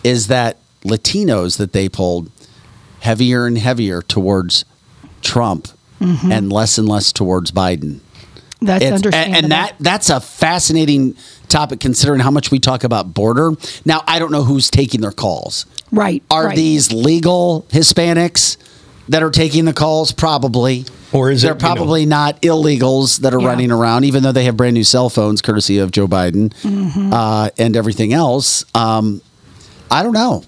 is 0.03 0.27
that 0.27 0.57
Latinos 0.85 1.57
that 1.59 1.73
they 1.73 1.89
polled 1.89 2.31
heavier 3.05 3.47
and 3.47 3.59
heavier 3.59 4.03
towards 4.03 4.65
Trump 5.23 5.69
Mhm. 6.01 6.33
and 6.33 6.53
less 6.53 6.79
and 6.79 6.89
less 6.89 7.13
towards 7.13 7.51
Biden. 7.53 8.01
That's 8.61 8.83
It's- 8.83 8.87
and, 8.87 8.95
understandable. 9.07 9.39
and 9.45 9.53
that 9.53 9.75
that's 9.79 10.09
a 10.11 10.21
fascinating 10.21 11.15
topic 11.49 11.81
considering 11.81 12.21
how 12.21 12.31
much 12.31 12.51
we 12.51 12.59
talk 12.59 12.83
about 12.83 13.13
border. 13.15 13.53
Now 13.85 14.03
I 14.07 14.19
don't 14.19 14.33
know 14.33 14.45
who's 14.45 14.71
taking 14.71 15.01
their 15.03 15.13
calls. 15.13 15.67
right. 15.93 16.23
Are 16.31 16.47
right. 16.47 16.57
these 16.57 16.91
legal 16.93 17.67
Hispanics 17.73 18.57
that 19.09 19.23
are 19.23 19.31
taking 19.31 19.65
the 19.67 19.73
calls? 19.73 20.11
Probably. 20.13 20.87
Or 21.13 21.31
is 21.31 21.43
They're 21.43 21.53
it, 21.53 21.63
you 21.63 21.69
know- 21.69 21.75
probably 21.75 22.07
not 22.07 22.43
illegals 22.43 23.19
that 23.21 23.33
are 23.35 23.41
Yeah. 23.41 23.47
running 23.49 23.71
around, 23.71 24.05
even 24.05 24.23
though 24.25 24.33
they 24.33 24.45
have 24.45 24.57
brand 24.57 24.75
new 24.75 24.83
cell 24.83 25.09
phones, 25.09 25.41
courtesy 25.43 25.79
of 25.79 25.93
Joe 25.93 26.09
Biden 26.09 26.53
Mm-hmm. 26.65 27.13
uh, 27.13 27.51
and 27.59 27.77
everything 27.77 28.13
else. 28.13 28.65
Um, 28.75 29.21
I 29.91 30.03
don't 30.03 30.15
know. 30.15 30.43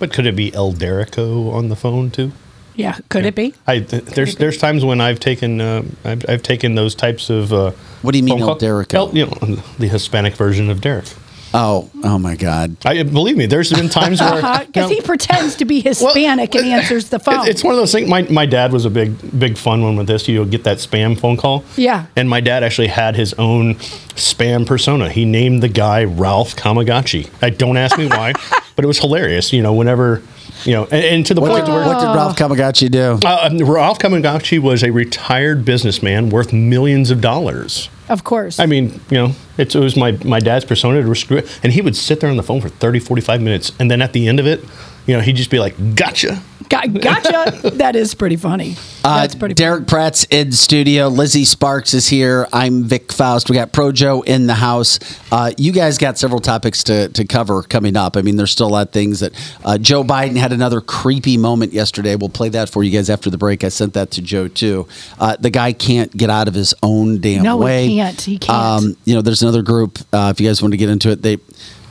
But 0.00 0.12
could 0.12 0.26
it 0.26 0.34
be 0.34 0.52
El 0.54 0.72
Derico 0.72 1.52
on 1.52 1.68
the 1.68 1.76
phone 1.76 2.10
too? 2.10 2.32
Yeah. 2.74 2.96
Could 3.10 3.26
it 3.26 3.34
be? 3.34 3.54
I 3.66 3.80
th- 3.80 4.04
there's 4.06 4.34
there's 4.36 4.56
times 4.58 4.84
when 4.84 5.00
I've 5.00 5.20
taken 5.20 5.60
uh, 5.60 5.82
I've, 6.04 6.24
I've 6.28 6.42
taken 6.42 6.74
those 6.74 6.94
types 6.96 7.30
of. 7.30 7.52
Uh, 7.52 7.72
What 8.02 8.12
do 8.12 8.18
you 8.18 8.24
mean, 8.24 8.38
phone 8.38 8.48
El 8.48 8.58
Derico? 8.58 8.94
El- 8.94 9.16
you 9.16 9.26
know, 9.26 9.56
the 9.78 9.86
Hispanic 9.88 10.34
version 10.34 10.70
of 10.70 10.80
Derek. 10.80 11.04
Oh, 11.52 11.90
oh 12.04 12.18
my 12.18 12.36
God. 12.36 12.76
I 12.84 13.02
believe 13.02 13.36
me. 13.36 13.46
There's 13.46 13.72
been 13.72 13.88
times 13.88 14.20
where 14.20 14.36
Because 14.40 14.66
you 14.74 14.82
know, 14.82 14.88
he 14.88 15.00
pretends 15.00 15.56
to 15.56 15.64
be 15.64 15.80
Hispanic 15.80 16.54
and 16.54 16.66
answers 16.66 17.08
the 17.08 17.18
phone. 17.18 17.46
it- 17.46 17.48
it's 17.50 17.64
one 17.64 17.72
of 17.74 17.78
those 17.78 17.90
things. 17.92 18.08
My, 18.08 18.22
my 18.22 18.46
dad 18.46 18.72
was 18.72 18.84
a 18.84 18.90
big 18.90 19.16
big 19.38 19.58
fun 19.58 19.82
one 19.82 19.96
with 19.96 20.06
this. 20.06 20.28
You'll 20.28 20.44
get 20.44 20.62
that 20.64 20.78
spam 20.78 21.18
phone 21.18 21.36
call. 21.36 21.64
Yeah. 21.76 22.06
And 22.16 22.28
my 22.30 22.40
dad 22.40 22.62
actually 22.62 22.86
had 22.88 23.16
his 23.16 23.34
own 23.34 23.74
spam 24.14 24.64
persona. 24.66 25.10
He 25.10 25.24
named 25.24 25.62
the 25.62 25.68
guy 25.68 26.04
Ralph 26.04 26.54
Kamagachi. 26.56 27.28
I 27.42 27.50
don't 27.50 27.76
ask 27.76 27.98
me 27.98 28.06
why, 28.06 28.32
but 28.76 28.84
it 28.84 28.88
was 28.88 28.98
hilarious. 29.00 29.52
You 29.52 29.62
know, 29.62 29.72
whenever 29.72 30.22
you 30.64 30.72
know, 30.74 30.84
and, 30.84 31.04
and 31.04 31.26
to 31.26 31.34
the 31.34 31.40
What 31.40 31.50
point 31.52 31.66
did, 31.66 31.72
where 31.72 31.84
what 31.86 31.98
did 32.00 32.06
Ralph 32.14 32.36
Kamagachi 32.36 32.90
do? 32.90 33.18
uh, 33.26 33.48
um, 33.50 33.58
Ralph 33.58 33.98
Kamagachi 33.98 34.58
was 34.60 34.84
a 34.84 34.90
retired 34.90 35.64
businessman 35.64 36.30
worth 36.30 36.52
millions 36.52 37.10
of 37.10 37.20
dollars. 37.20 37.88
Of 38.10 38.24
course. 38.24 38.58
I 38.58 38.66
mean, 38.66 39.00
you 39.10 39.16
know, 39.16 39.32
it 39.56 39.74
was 39.74 39.96
my, 39.96 40.12
my 40.24 40.40
dad's 40.40 40.64
persona 40.64 41.02
to 41.02 41.14
screw 41.14 41.38
it. 41.38 41.60
And 41.62 41.72
he 41.72 41.80
would 41.80 41.96
sit 41.96 42.20
there 42.20 42.28
on 42.28 42.36
the 42.36 42.42
phone 42.42 42.60
for 42.60 42.68
30, 42.68 42.98
45 42.98 43.40
minutes. 43.40 43.72
And 43.78 43.90
then 43.90 44.02
at 44.02 44.12
the 44.12 44.28
end 44.28 44.40
of 44.40 44.46
it, 44.46 44.64
you 45.06 45.16
know, 45.16 45.20
he'd 45.20 45.36
just 45.36 45.50
be 45.50 45.58
like, 45.58 45.94
gotcha. 45.94 46.42
Got, 46.70 46.94
gotcha. 47.00 47.70
that 47.74 47.96
is 47.96 48.14
pretty 48.14 48.36
funny. 48.36 48.76
Uh, 49.02 49.22
That's 49.22 49.34
pretty. 49.34 49.54
Derek 49.54 49.88
Pratt's 49.88 50.24
in 50.30 50.52
studio. 50.52 51.08
Lizzie 51.08 51.44
Sparks 51.44 51.94
is 51.94 52.06
here. 52.08 52.46
I'm 52.52 52.84
Vic 52.84 53.12
Faust. 53.12 53.50
We 53.50 53.54
got 53.56 53.72
Pro 53.72 53.90
Joe 53.90 54.22
in 54.22 54.46
the 54.46 54.54
house. 54.54 55.00
Uh, 55.32 55.50
you 55.58 55.72
guys 55.72 55.98
got 55.98 56.16
several 56.16 56.38
topics 56.40 56.84
to, 56.84 57.08
to 57.08 57.24
cover 57.24 57.64
coming 57.64 57.96
up. 57.96 58.16
I 58.16 58.22
mean, 58.22 58.36
there's 58.36 58.52
still 58.52 58.68
a 58.68 58.70
lot 58.70 58.86
of 58.86 58.92
things 58.92 59.18
that 59.18 59.32
uh, 59.64 59.78
Joe 59.78 60.04
Biden 60.04 60.36
had 60.36 60.52
another 60.52 60.80
creepy 60.80 61.36
moment 61.36 61.72
yesterday. 61.72 62.14
We'll 62.14 62.28
play 62.28 62.50
that 62.50 62.70
for 62.70 62.84
you 62.84 62.92
guys 62.92 63.10
after 63.10 63.30
the 63.30 63.38
break. 63.38 63.64
I 63.64 63.68
sent 63.68 63.94
that 63.94 64.12
to 64.12 64.22
Joe 64.22 64.46
too. 64.46 64.86
Uh, 65.18 65.34
the 65.40 65.50
guy 65.50 65.72
can't 65.72 66.16
get 66.16 66.30
out 66.30 66.46
of 66.46 66.54
his 66.54 66.72
own 66.84 67.20
damn 67.20 67.42
No, 67.42 67.58
he 67.58 67.64
way. 67.64 67.88
can't. 67.88 68.20
He 68.20 68.38
can't. 68.38 68.56
Um, 68.84 68.96
you 69.04 69.16
know, 69.16 69.22
there's 69.22 69.42
another 69.42 69.62
group. 69.62 69.98
Uh, 70.12 70.32
if 70.32 70.40
you 70.40 70.46
guys 70.48 70.62
want 70.62 70.72
to 70.72 70.78
get 70.78 70.88
into 70.88 71.10
it, 71.10 71.20
they 71.22 71.38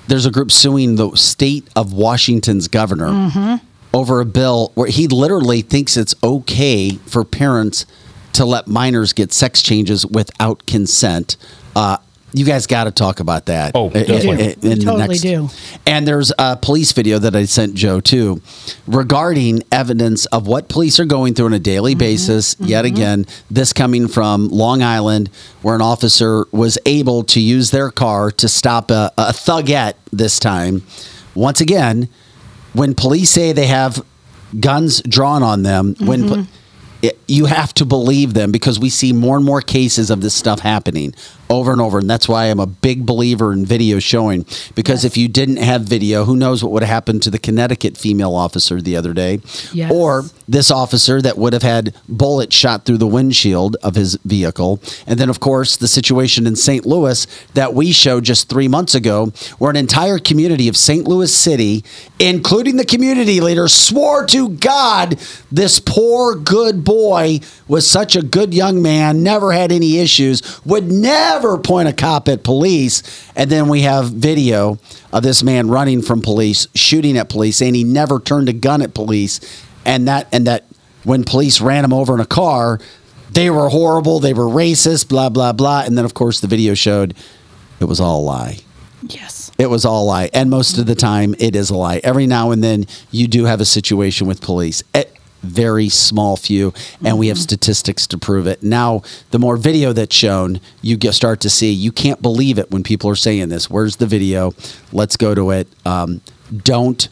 there's 0.07 0.25
a 0.25 0.31
group 0.31 0.51
suing 0.51 0.95
the 0.95 1.11
state 1.15 1.67
of 1.75 1.91
Washington's 1.93 2.67
governor 2.69 3.09
Mm-hmm. 3.09 3.65
Over 3.93 4.19
a 4.21 4.25
bill 4.25 4.71
where 4.75 4.87
he 4.89 5.07
literally 5.07 5.61
thinks 5.61 5.97
it's 5.97 6.15
okay 6.23 6.91
for 7.07 7.23
parents 7.23 7.85
to 8.33 8.45
let 8.45 8.67
minors 8.67 9.13
get 9.13 9.33
sex 9.33 9.61
changes 9.63 10.05
without 10.05 10.65
consent. 10.67 11.35
Uh, 11.75 11.97
you 12.31 12.45
guys 12.45 12.67
got 12.67 12.83
to 12.83 12.91
talk 12.91 13.19
about 13.19 13.47
that. 13.47 13.71
Oh, 13.73 13.87
i- 13.89 14.01
i- 14.01 14.03
definitely. 14.03 14.45
i- 14.49 14.55
in 14.61 14.77
the 14.79 14.85
Totally 14.85 15.07
next- 15.07 15.21
do. 15.21 15.49
And 15.87 16.07
there's 16.07 16.31
a 16.37 16.55
police 16.57 16.91
video 16.91 17.17
that 17.17 17.35
I 17.35 17.45
sent 17.45 17.73
Joe 17.73 17.99
too 17.99 18.39
regarding 18.85 19.63
evidence 19.71 20.25
of 20.27 20.45
what 20.45 20.67
police 20.69 20.99
are 20.99 21.05
going 21.05 21.33
through 21.33 21.47
on 21.47 21.53
a 21.53 21.59
daily 21.59 21.93
Mm-hmm. 21.93 21.99
basis. 21.99 22.55
Yet 22.59 22.85
again, 22.85 23.25
this 23.49 23.73
coming 23.73 24.07
from 24.07 24.49
Long 24.49 24.83
Island, 24.83 25.31
where 25.63 25.73
an 25.73 25.81
officer 25.81 26.45
was 26.51 26.77
able 26.85 27.23
to 27.23 27.39
use 27.39 27.71
their 27.71 27.89
car 27.89 28.29
to 28.31 28.47
stop 28.47 28.91
a, 28.91 29.11
a 29.17 29.31
thugette 29.33 29.93
this 30.13 30.37
time. 30.39 30.83
Once 31.33 31.61
again, 31.61 32.09
when 32.73 32.93
police 32.93 33.29
say 33.31 33.51
they 33.51 33.67
have 33.67 34.03
guns 34.59 35.01
drawn 35.01 35.43
on 35.43 35.63
them, 35.63 35.95
when 35.99 36.23
Mm-hmm. 36.23 36.43
po- 36.43 36.47
it, 37.01 37.17
you 37.27 37.45
have 37.45 37.73
to 37.75 37.85
believe 37.85 38.33
them 38.33 38.51
because 38.51 38.79
we 38.79 38.89
see 38.89 39.13
more 39.13 39.37
and 39.37 39.45
more 39.45 39.61
cases 39.61 40.09
of 40.09 40.21
this 40.21 40.33
stuff 40.33 40.59
happening 40.59 41.13
over 41.49 41.71
and 41.71 41.81
over. 41.81 41.97
And 41.97 42.09
that's 42.09 42.29
why 42.29 42.45
I'm 42.45 42.59
a 42.59 42.67
big 42.67 43.05
believer 43.05 43.51
in 43.51 43.65
video 43.65 43.99
showing. 43.99 44.45
Because 44.75 45.03
if 45.03 45.17
you 45.17 45.27
didn't 45.27 45.57
have 45.57 45.81
video, 45.81 46.25
who 46.25 46.35
knows 46.35 46.63
what 46.63 46.71
would 46.71 46.83
have 46.83 46.89
happened 46.89 47.23
to 47.23 47.31
the 47.31 47.39
Connecticut 47.39 47.97
female 47.97 48.35
officer 48.35 48.81
the 48.81 48.95
other 48.95 49.13
day? 49.13 49.39
Yes. 49.73 49.91
Or 49.91 50.23
this 50.47 50.69
officer 50.69 51.21
that 51.21 51.37
would 51.37 51.53
have 51.53 51.63
had 51.63 51.95
bullets 52.07 52.55
shot 52.55 52.85
through 52.85 52.97
the 52.97 53.07
windshield 53.07 53.77
of 53.81 53.95
his 53.95 54.15
vehicle. 54.25 54.79
And 55.07 55.19
then, 55.19 55.29
of 55.29 55.39
course, 55.39 55.75
the 55.75 55.87
situation 55.87 56.45
in 56.45 56.55
St. 56.55 56.85
Louis 56.85 57.25
that 57.53 57.73
we 57.73 57.91
showed 57.91 58.25
just 58.25 58.49
three 58.49 58.67
months 58.67 58.93
ago, 58.93 59.27
where 59.57 59.71
an 59.71 59.75
entire 59.75 60.19
community 60.19 60.67
of 60.67 60.77
St. 60.77 61.07
Louis 61.07 61.33
City, 61.33 61.83
including 62.19 62.75
the 62.75 62.85
community 62.85 63.39
leader, 63.41 63.67
swore 63.67 64.25
to 64.27 64.49
God 64.49 65.19
this 65.51 65.79
poor, 65.79 66.35
good 66.35 66.83
boy 66.89 67.39
was 67.67 67.87
such 67.87 68.15
a 68.15 68.21
good 68.23 68.51
young 68.51 68.81
man, 68.81 69.21
never 69.21 69.51
had 69.51 69.71
any 69.71 69.99
issues, 69.99 70.59
would 70.65 70.91
never 70.91 71.59
point 71.59 71.87
a 71.87 71.93
cop 71.93 72.27
at 72.27 72.43
police. 72.43 73.03
And 73.35 73.47
then 73.47 73.69
we 73.69 73.81
have 73.81 74.11
video 74.11 74.79
of 75.13 75.21
this 75.21 75.43
man 75.43 75.67
running 75.67 76.01
from 76.01 76.23
police, 76.23 76.65
shooting 76.73 77.15
at 77.15 77.29
police, 77.29 77.57
saying 77.57 77.75
he 77.75 77.83
never 77.83 78.19
turned 78.19 78.49
a 78.49 78.53
gun 78.53 78.81
at 78.81 78.95
police. 78.95 79.39
And 79.85 80.07
that, 80.07 80.27
and 80.31 80.47
that 80.47 80.65
when 81.03 81.23
police 81.23 81.61
ran 81.61 81.85
him 81.85 81.93
over 81.93 82.15
in 82.15 82.21
a 82.21 82.25
car, 82.25 82.79
they 83.29 83.51
were 83.51 83.69
horrible, 83.69 84.19
they 84.19 84.33
were 84.33 84.45
racist, 84.45 85.09
blah, 85.09 85.29
blah, 85.29 85.53
blah. 85.53 85.83
And 85.85 85.95
then, 85.95 86.05
of 86.05 86.15
course, 86.15 86.39
the 86.39 86.47
video 86.47 86.73
showed 86.73 87.13
it 87.79 87.85
was 87.85 87.99
all 87.99 88.21
a 88.21 88.25
lie. 88.25 88.57
yes. 89.03 89.51
It 89.59 89.69
was 89.69 89.85
all 89.85 90.05
a 90.05 90.07
lie. 90.07 90.29
And 90.33 90.49
most 90.49 90.79
of 90.79 90.87
the 90.87 90.95
time, 90.95 91.35
it 91.37 91.55
is 91.55 91.69
a 91.69 91.75
lie. 91.75 92.01
Every 92.03 92.25
now 92.25 92.49
and 92.49 92.63
then, 92.63 92.85
you 93.11 93.27
do 93.27 93.45
have 93.45 93.61
a 93.61 93.65
situation 93.65 94.25
with 94.25 94.41
police. 94.41 94.81
Very 95.41 95.89
small 95.89 96.37
few, 96.37 96.73
and 97.03 97.17
we 97.17 97.27
have 97.27 97.37
statistics 97.37 98.07
to 98.07 98.17
prove 98.17 98.47
it. 98.47 98.61
Now, 98.63 99.01
the 99.31 99.39
more 99.39 99.57
video 99.57 99.93
that's 99.93 100.15
shown, 100.15 100.59
you 100.81 100.97
get, 100.97 101.13
start 101.13 101.39
to 101.41 101.49
see. 101.49 101.71
You 101.71 101.91
can't 101.91 102.21
believe 102.21 102.59
it 102.59 102.71
when 102.71 102.83
people 102.83 103.09
are 103.09 103.15
saying 103.15 103.49
this. 103.49 103.69
Where's 103.69 103.97
the 103.97 104.05
video? 104.05 104.53
Let's 104.91 105.17
go 105.17 105.35
to 105.35 105.51
it. 105.51 105.67
Um, 105.85 106.21
don't 106.63 107.07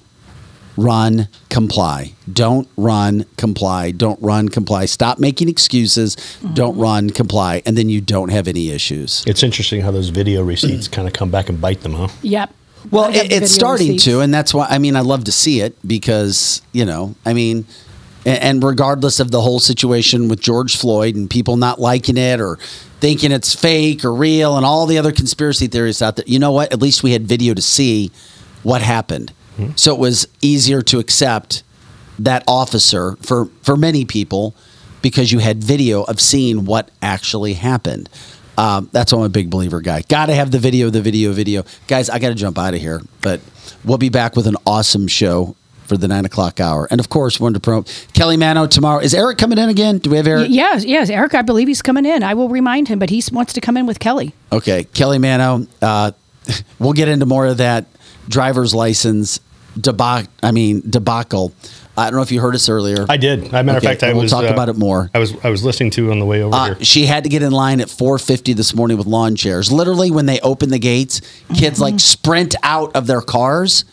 run, 0.78 1.28
comply. 1.50 2.14
Don't 2.32 2.68
run, 2.78 3.26
comply. 3.36 3.92
Don't 3.92 4.22
run, 4.22 4.48
comply. 4.50 4.86
Stop 4.86 5.20
making 5.20 5.50
excuses. 5.50 6.16
Don't 6.54 6.78
run, 6.78 7.10
comply. 7.10 7.62
And 7.66 7.78
then 7.78 7.90
you 7.90 8.00
don't 8.00 8.30
have 8.30 8.48
any 8.48 8.70
issues. 8.70 9.24
It's 9.28 9.44
interesting 9.44 9.82
how 9.82 9.92
those 9.92 10.10
video 10.10 10.44
receipts 10.44 10.88
mm. 10.88 10.92
kind 10.92 11.08
of 11.08 11.14
come 11.14 11.32
back 11.32 11.50
and 11.50 11.60
bite 11.60 11.82
them, 11.82 11.94
huh? 11.94 12.10
Yep. 12.22 12.54
Well, 12.92 13.14
it, 13.14 13.32
it's 13.32 13.52
starting 13.52 13.94
receipts. 13.94 14.06
to, 14.06 14.22
and 14.22 14.34
that's 14.34 14.54
why 14.54 14.68
I 14.70 14.78
mean 14.78 14.96
I 14.96 15.02
love 15.02 15.26
to 15.26 15.32
see 15.32 15.60
it 15.60 15.76
because 15.86 16.62
you 16.72 16.86
know 16.86 17.16
I 17.26 17.34
mean, 17.34 17.66
and, 18.28 18.64
regardless 18.64 19.20
of 19.20 19.32
the 19.32 19.42
whole 19.42 19.60
situation 19.60 20.28
with 20.28 20.42
George 20.42 20.76
Floyd 20.76 21.16
and 21.16 21.30
people 21.30 21.56
not 21.56 21.80
liking 21.80 22.18
it 22.18 22.42
or 22.42 22.58
thinking 23.00 23.32
it's 23.32 23.56
fake 23.56 24.04
or 24.04 24.14
real 24.14 24.58
and 24.58 24.66
all 24.66 24.86
the 24.86 24.98
other 24.98 25.12
conspiracy 25.12 25.68
theories 25.68 26.02
out 26.02 26.18
there, 26.18 26.26
you 26.28 26.40
know 26.40 26.52
what? 26.52 26.74
At 26.74 26.82
least 26.82 27.04
we 27.04 27.14
had 27.14 27.28
video 27.28 27.54
to 27.54 27.62
see 27.62 28.12
what 28.64 28.82
happened, 28.82 29.32
so 29.76 29.94
it 29.94 30.00
was 30.00 30.28
easier 30.42 30.82
to 30.84 31.00
accept 31.00 31.64
that 32.20 32.44
officer 32.48 33.16
for 33.22 33.50
for 33.62 33.78
many 33.78 34.04
people 34.04 34.56
because 35.02 35.32
you 35.32 35.40
had 35.40 35.64
video 35.64 36.04
of 36.04 36.20
seeing 36.20 36.66
what 36.66 36.92
actually 37.02 37.54
happened. 37.54 38.10
Um, 38.58 38.90
that's 38.92 39.14
why 39.14 39.20
I'm 39.20 39.26
a 39.26 39.30
big 39.30 39.50
believer 39.50 39.82
guy. 39.82 40.02
Got 40.02 40.26
to 40.26 40.34
have 40.34 40.50
the 40.50 40.58
video, 40.60 40.90
the 40.90 41.02
video, 41.02 41.32
video. 41.32 41.64
Guys, 41.88 42.10
I 42.10 42.18
got 42.18 42.30
to 42.30 42.36
jump 42.36 42.58
out 42.58 42.74
of 42.74 42.82
here, 42.82 43.02
but 43.22 43.40
we'll 43.86 44.00
be 44.00 44.10
back 44.10 44.36
with 44.36 44.48
an 44.48 44.56
awesome 44.66 45.08
show 45.08 45.56
for 45.88 45.98
the 45.98 46.08
nine 46.08 46.26
o'clock 46.26 46.60
hour. 46.60 46.88
And 46.92 47.00
of 47.00 47.10
course, 47.10 47.40
wanted 47.40 47.56
to 47.56 47.60
promote 47.62 48.08
Kelly 48.14 48.38
Mano 48.38 48.68
tomorrow. 48.68 49.00
Is 49.00 49.14
Eric 49.14 49.38
coming 49.38 49.58
in 49.58 49.70
again? 49.70 49.98
Do 50.00 50.10
we 50.10 50.18
have 50.18 50.28
Eric? 50.28 50.48
Yes, 50.50 50.86
yes, 50.86 51.10
Eric. 51.10 51.34
I 51.34 51.42
believe 51.42 51.68
he's 51.68 51.82
coming 51.82 52.06
in. 52.06 52.24
I 52.24 52.34
will 52.34 52.50
remind 52.50 52.88
him, 52.88 53.00
but 53.00 53.10
he 53.10 53.24
wants 53.32 53.54
to 53.54 53.62
come 53.62 53.78
in 53.78 53.86
with 53.86 54.00
Kelly. 54.00 54.34
Okay, 54.52 54.84
Kelly 54.86 55.18
Mano. 55.20 55.66
Uh, 55.82 56.12
we'll 56.80 56.94
get 56.94 57.08
into 57.08 57.26
more 57.26 57.46
of 57.48 57.58
that 57.58 57.86
driver's 58.28 58.74
license 58.74 59.40
debacle. 59.80 60.32
I 60.44 60.52
mean 60.52 60.82
debacle. 60.90 61.54
I 62.00 62.12
don't 62.12 62.18
know 62.18 62.22
if 62.22 62.32
you 62.32 62.40
heard 62.40 62.54
us 62.54 62.70
earlier. 62.70 63.08
I 63.10 63.18
did. 63.18 63.46
As 63.46 63.54
a 63.54 63.64
matter 63.64 63.78
Okay, 63.78 63.78
of 63.78 63.84
fact, 63.84 64.04
I 64.04 64.14
we'll 64.14 64.22
was 64.24 64.32
talk 64.32 64.44
uh, 64.44 64.54
about 64.54 64.70
it 64.70 64.78
more. 64.78 65.10
I 65.16 65.20
was 65.20 65.34
I 65.44 65.50
was 65.50 65.64
listening 65.64 65.90
to 65.92 66.12
on 66.12 66.20
the 66.20 66.26
way 66.26 66.44
over 66.44 66.56
Uh, 66.56 66.66
here. 66.76 66.84
she 66.84 67.06
had 67.08 67.24
to 67.24 67.30
get 67.30 67.42
in 67.42 67.52
line 67.52 67.82
at 67.82 67.88
4:50 67.88 68.56
this 68.56 68.76
morning 68.76 68.98
with 68.98 69.08
lawn 69.08 69.36
chairs. 69.36 69.72
Literally, 69.72 70.12
when 70.12 70.28
they 70.28 70.40
open 70.42 70.70
the 70.70 70.78
gates, 70.80 71.22
kids 71.56 71.80
like 71.80 72.00
sprint 72.00 72.54
out 72.62 72.96
of 72.96 73.08
their 73.08 73.22
cars 73.22 73.84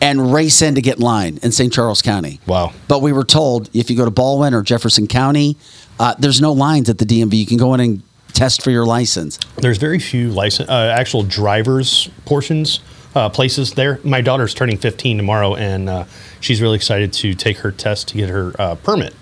and 0.00 0.32
race 0.32 0.62
in 0.62 0.74
to 0.74 0.82
get 0.82 0.96
in 0.96 1.02
line 1.02 1.38
in 1.42 1.52
St. 1.52 1.72
Charles 1.72 2.02
County. 2.02 2.40
Wow. 2.46 2.72
But 2.88 3.02
we 3.02 3.12
were 3.12 3.24
told 3.24 3.70
if 3.74 3.90
you 3.90 3.96
go 3.96 4.04
to 4.04 4.10
Ballwin 4.10 4.52
or 4.52 4.62
Jefferson 4.62 5.06
County, 5.06 5.56
uh, 5.98 6.14
there's 6.18 6.40
no 6.40 6.52
lines 6.52 6.88
at 6.90 6.98
the 6.98 7.06
DMV. 7.06 7.32
You 7.34 7.46
can 7.46 7.56
go 7.56 7.74
in 7.74 7.80
and 7.80 8.02
test 8.32 8.62
for 8.62 8.70
your 8.70 8.84
license. 8.84 9.38
There's 9.56 9.78
very 9.78 9.98
few 9.98 10.30
license, 10.30 10.68
uh, 10.68 10.94
actual 10.96 11.22
drivers 11.22 12.08
portions, 12.26 12.80
uh, 13.14 13.28
places 13.28 13.74
there. 13.74 14.00
My 14.04 14.20
daughter's 14.20 14.54
turning 14.54 14.76
15 14.76 15.16
tomorrow, 15.16 15.54
and 15.54 15.88
uh, 15.88 16.04
she's 16.40 16.60
really 16.60 16.76
excited 16.76 17.12
to 17.14 17.34
take 17.34 17.58
her 17.58 17.70
test 17.70 18.08
to 18.08 18.16
get 18.16 18.28
her 18.28 18.52
uh, 18.58 18.74
permit. 18.76 19.14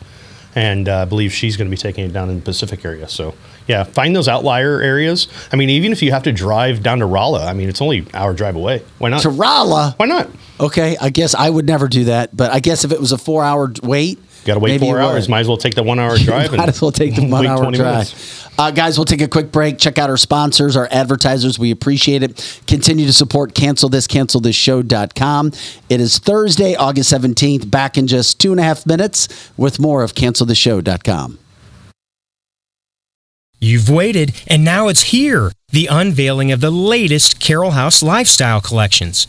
And 0.55 0.89
uh, 0.89 1.03
I 1.03 1.05
believe 1.07 1.33
she's 1.33 1.57
going 1.57 1.67
to 1.67 1.71
be 1.71 1.81
taking 1.81 2.05
it 2.05 2.13
down 2.13 2.29
in 2.29 2.37
the 2.37 2.43
Pacific 2.43 2.85
area. 2.85 3.09
So, 3.09 3.35
yeah, 3.67 3.85
find 3.85 4.15
those 4.15 4.29
outlier 4.29 4.81
areas. 4.83 5.29
I 5.51 5.57
mean, 5.57 5.71
even 5.71 5.93
if 5.93 6.03
you 6.03 6.11
have 6.13 6.25
to 6.25 6.33
drive 6.33 6.83
down 6.83 6.99
to 6.99 7.07
Rolla, 7.07 7.47
I 7.47 7.55
mean, 7.55 7.71
it's 7.71 7.81
only 7.81 7.99
an 7.99 8.09
hour 8.13 8.35
drive 8.35 8.57
away. 8.57 8.83
Why 8.99 9.09
not? 9.09 9.23
To 9.23 9.31
Rolla. 9.31 9.95
Why 9.97 10.07
not? 10.07 10.29
Okay, 10.63 10.97
I 11.01 11.11
guess 11.11 11.35
I 11.35 11.51
would 11.51 11.67
never 11.67 11.89
do 11.89 12.05
that, 12.05 12.35
but 12.37 12.53
I 12.53 12.61
guess 12.61 12.85
if 12.85 12.93
it 12.93 13.01
was 13.01 13.11
a 13.11 13.19
four-hour 13.19 13.73
wait, 13.83 14.19
Got 14.45 14.55
to 14.55 14.61
wait 14.61 14.71
maybe 14.73 14.87
four 14.87 14.97
you 14.99 15.03
would. 15.05 15.13
hours. 15.15 15.29
Might 15.29 15.41
as 15.41 15.49
well 15.49 15.57
take 15.57 15.75
the 15.75 15.83
one 15.83 15.99
hour 15.99 16.17
drive. 16.25 16.53
Might 16.53 16.69
as 16.69 16.81
well 16.81 16.93
take 16.93 17.15
the 17.17 17.27
one 17.29 17.47
hour 17.47 17.59
20 17.63 17.77
drive. 17.79 17.95
minutes. 17.95 18.49
Uh, 18.59 18.71
guys, 18.71 18.97
we'll 18.99 19.05
take 19.05 19.21
a 19.23 19.29
quick 19.29 19.51
break. 19.51 19.79
Check 19.79 19.99
out 19.99 20.09
our 20.11 20.17
sponsors, 20.17 20.77
our 20.77 20.87
advertisers. 20.91 21.59
We 21.59 21.71
appreciate 21.73 22.23
it. 22.23 22.61
Continue 22.69 23.07
to 23.07 23.13
support 23.13 23.55
cancel 23.55 23.89
this, 23.89 24.07
cancel 24.07 24.41
this 24.41 24.55
show.com. 24.55 25.53
It 25.89 26.01
is 26.01 26.19
Thursday, 26.19 26.75
August 26.77 27.13
17th, 27.13 27.71
back 27.71 27.97
in 27.99 28.07
just 28.07 28.39
two 28.41 28.51
and 28.53 28.61
a 28.61 28.63
half 28.65 28.85
minutes 28.87 29.51
with 29.57 29.81
more 29.81 30.03
of 30.03 30.15
cancelthisshow.com. 30.15 31.39
You've 33.61 33.89
waited, 33.89 34.43
and 34.49 34.65
now 34.65 34.89
it's 34.89 35.05
here 35.05 35.53
the 35.71 35.87
unveiling 35.87 36.51
of 36.53 36.61
the 36.61 36.71
latest 36.73 37.41
Carol 37.41 37.71
House 37.73 38.03
lifestyle 38.03 38.61
collections. 38.61 39.29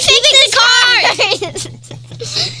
He 0.01 0.15
fixes 0.23 0.53
cars. 0.55 1.67
Kathy 2.21 2.57
O. 2.57 2.60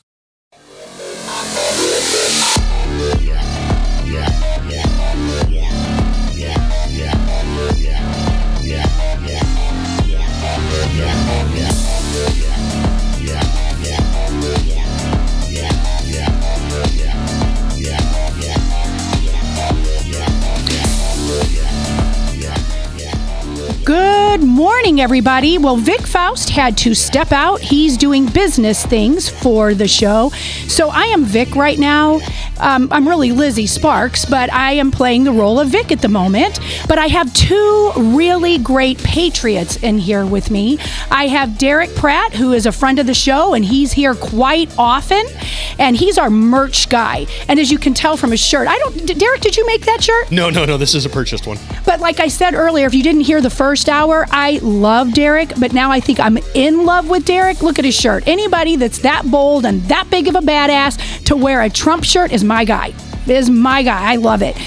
Everybody. 25.01 25.57
Well, 25.57 25.77
Vic 25.77 26.05
Faust 26.05 26.51
had 26.51 26.77
to 26.77 26.93
step 26.93 27.31
out. 27.31 27.59
He's 27.59 27.97
doing 27.97 28.27
business 28.27 28.85
things 28.85 29.27
for 29.27 29.73
the 29.73 29.87
show. 29.87 30.29
So 30.67 30.89
I 30.89 31.05
am 31.05 31.25
Vic 31.25 31.55
right 31.55 31.79
now. 31.79 32.19
Um, 32.61 32.87
I'm 32.91 33.07
really 33.07 33.31
Lizzie 33.31 33.65
Sparks, 33.67 34.23
but 34.25 34.51
I 34.53 34.73
am 34.73 34.91
playing 34.91 35.23
the 35.23 35.31
role 35.31 35.59
of 35.59 35.69
Vic 35.69 35.91
at 35.91 36.01
the 36.01 36.07
moment. 36.07 36.59
But 36.87 36.97
I 36.97 37.07
have 37.07 37.33
two 37.33 37.91
really 37.97 38.57
great 38.59 38.97
patriots 38.99 39.77
in 39.77 39.97
here 39.97 40.25
with 40.25 40.51
me. 40.51 40.77
I 41.09 41.27
have 41.27 41.57
Derek 41.57 41.93
Pratt, 41.95 42.33
who 42.33 42.53
is 42.53 42.65
a 42.65 42.71
friend 42.71 42.99
of 42.99 43.07
the 43.07 43.13
show, 43.13 43.53
and 43.53 43.65
he's 43.65 43.91
here 43.91 44.15
quite 44.15 44.73
often. 44.77 45.25
And 45.79 45.95
he's 45.97 46.17
our 46.17 46.29
merch 46.29 46.89
guy. 46.89 47.25
And 47.47 47.59
as 47.59 47.71
you 47.71 47.79
can 47.79 47.93
tell 47.93 48.15
from 48.15 48.31
his 48.31 48.39
shirt, 48.39 48.67
I 48.67 48.77
don't. 48.77 49.05
D- 49.07 49.13
Derek, 49.15 49.41
did 49.41 49.57
you 49.57 49.65
make 49.65 49.85
that 49.85 50.03
shirt? 50.03 50.31
No, 50.31 50.49
no, 50.49 50.65
no. 50.65 50.77
This 50.77 50.93
is 50.93 51.05
a 51.05 51.09
purchased 51.09 51.47
one. 51.47 51.57
But 51.85 51.99
like 51.99 52.19
I 52.19 52.27
said 52.27 52.53
earlier, 52.53 52.85
if 52.85 52.93
you 52.93 53.01
didn't 53.03 53.21
hear 53.21 53.41
the 53.41 53.49
first 53.49 53.89
hour, 53.89 54.25
I 54.31 54.59
love 54.61 55.13
Derek, 55.13 55.53
but 55.59 55.73
now 55.73 55.89
I 55.91 55.99
think 55.99 56.19
I'm 56.19 56.37
in 56.53 56.85
love 56.85 57.09
with 57.09 57.25
Derek. 57.25 57.63
Look 57.63 57.79
at 57.79 57.85
his 57.85 57.95
shirt. 57.95 58.27
Anybody 58.27 58.75
that's 58.75 58.99
that 58.99 59.29
bold 59.31 59.65
and 59.65 59.81
that 59.83 60.09
big 60.11 60.27
of 60.27 60.35
a 60.35 60.39
badass 60.41 61.23
to 61.25 61.35
wear 61.35 61.61
a 61.61 61.69
Trump 61.69 62.03
shirt 62.03 62.31
is 62.31 62.43
my 62.51 62.65
guy. 62.65 62.93
Is 63.27 63.49
my 63.49 63.81
guy. 63.83 64.11
I 64.11 64.15
love 64.17 64.41
it. 64.41 64.57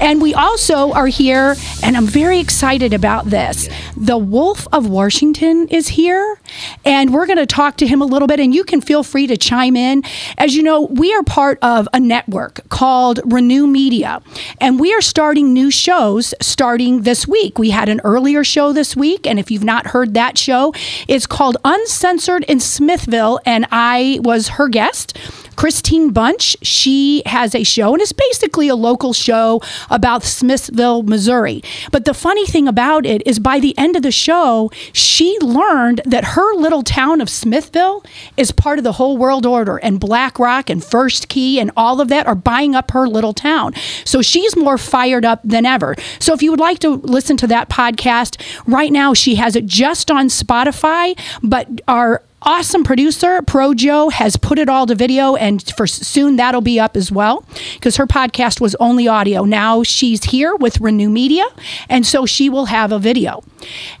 And 0.00 0.22
we 0.22 0.34
also 0.34 0.92
are 0.92 1.08
here, 1.08 1.56
and 1.82 1.96
I'm 1.96 2.06
very 2.06 2.38
excited 2.38 2.94
about 2.94 3.26
this. 3.26 3.68
The 3.96 4.16
Wolf 4.16 4.66
of 4.72 4.88
Washington 4.88 5.68
is 5.68 5.88
here, 5.88 6.38
and 6.84 7.12
we're 7.12 7.26
going 7.26 7.38
to 7.38 7.46
talk 7.46 7.76
to 7.78 7.86
him 7.86 8.00
a 8.00 8.04
little 8.06 8.28
bit, 8.28 8.40
and 8.40 8.54
you 8.54 8.64
can 8.64 8.80
feel 8.80 9.02
free 9.02 9.26
to 9.26 9.36
chime 9.36 9.76
in. 9.76 10.04
As 10.38 10.54
you 10.54 10.62
know, 10.62 10.82
we 10.82 11.12
are 11.12 11.22
part 11.22 11.58
of 11.60 11.88
a 11.92 12.00
network 12.00 12.66
called 12.70 13.20
Renew 13.24 13.66
Media, 13.66 14.22
and 14.60 14.80
we 14.80 14.94
are 14.94 15.02
starting 15.02 15.52
new 15.52 15.70
shows 15.70 16.34
starting 16.40 17.02
this 17.02 17.26
week. 17.26 17.58
We 17.58 17.70
had 17.70 17.88
an 17.88 18.00
earlier 18.04 18.44
show 18.44 18.72
this 18.72 18.96
week, 18.96 19.26
and 19.26 19.38
if 19.38 19.50
you've 19.50 19.64
not 19.64 19.88
heard 19.88 20.14
that 20.14 20.38
show, 20.38 20.72
it's 21.08 21.26
called 21.26 21.56
Uncensored 21.64 22.44
in 22.44 22.60
Smithville, 22.60 23.40
and 23.44 23.66
I 23.70 24.20
was 24.22 24.48
her 24.50 24.68
guest. 24.68 25.18
Christine 25.56 26.10
Bunch, 26.10 26.56
she 26.62 27.22
has 27.26 27.54
a 27.54 27.64
show, 27.64 27.92
and 27.92 28.02
it's 28.02 28.12
basically 28.12 28.68
a 28.68 28.74
local 28.74 29.12
show 29.12 29.60
about 29.90 30.22
Smithville, 30.22 31.02
Missouri. 31.02 31.62
But 31.92 32.04
the 32.04 32.14
funny 32.14 32.46
thing 32.46 32.68
about 32.68 33.06
it 33.06 33.26
is 33.26 33.38
by 33.38 33.60
the 33.60 33.76
end 33.78 33.96
of 33.96 34.02
the 34.02 34.12
show, 34.12 34.70
she 34.92 35.38
learned 35.40 36.02
that 36.04 36.24
her 36.24 36.54
little 36.54 36.82
town 36.82 37.20
of 37.20 37.28
Smithville 37.28 38.04
is 38.36 38.52
part 38.52 38.78
of 38.78 38.84
the 38.84 38.92
whole 38.92 39.16
world 39.16 39.46
order, 39.46 39.76
and 39.78 40.00
BlackRock 40.00 40.70
and 40.70 40.82
First 40.82 41.28
Key 41.28 41.60
and 41.60 41.70
all 41.76 42.00
of 42.00 42.08
that 42.08 42.26
are 42.26 42.34
buying 42.34 42.74
up 42.74 42.90
her 42.92 43.08
little 43.08 43.32
town. 43.32 43.74
So 44.04 44.22
she's 44.22 44.56
more 44.56 44.78
fired 44.78 45.24
up 45.24 45.40
than 45.44 45.66
ever. 45.66 45.94
So 46.18 46.32
if 46.34 46.42
you 46.42 46.50
would 46.50 46.60
like 46.60 46.78
to 46.80 46.90
listen 46.90 47.36
to 47.38 47.46
that 47.48 47.68
podcast, 47.68 48.40
right 48.66 48.92
now 48.92 49.14
she 49.14 49.36
has 49.36 49.56
it 49.56 49.66
just 49.66 50.10
on 50.10 50.26
Spotify, 50.26 51.18
but 51.42 51.68
our 51.88 52.22
awesome 52.44 52.84
producer 52.84 53.42
Pro 53.42 53.74
Joe, 53.74 54.10
has 54.10 54.36
put 54.36 54.58
it 54.58 54.68
all 54.68 54.86
to 54.86 54.94
video 54.94 55.34
and 55.34 55.62
for 55.76 55.86
soon 55.86 56.36
that'll 56.36 56.60
be 56.60 56.78
up 56.78 56.96
as 56.96 57.10
well 57.10 57.44
because 57.74 57.96
her 57.96 58.06
podcast 58.06 58.60
was 58.60 58.74
only 58.76 59.08
audio 59.08 59.44
now 59.44 59.82
she's 59.82 60.24
here 60.24 60.54
with 60.56 60.80
renew 60.80 61.08
media 61.10 61.44
and 61.88 62.06
so 62.06 62.26
she 62.26 62.48
will 62.48 62.66
have 62.66 62.92
a 62.92 62.98
video 62.98 63.42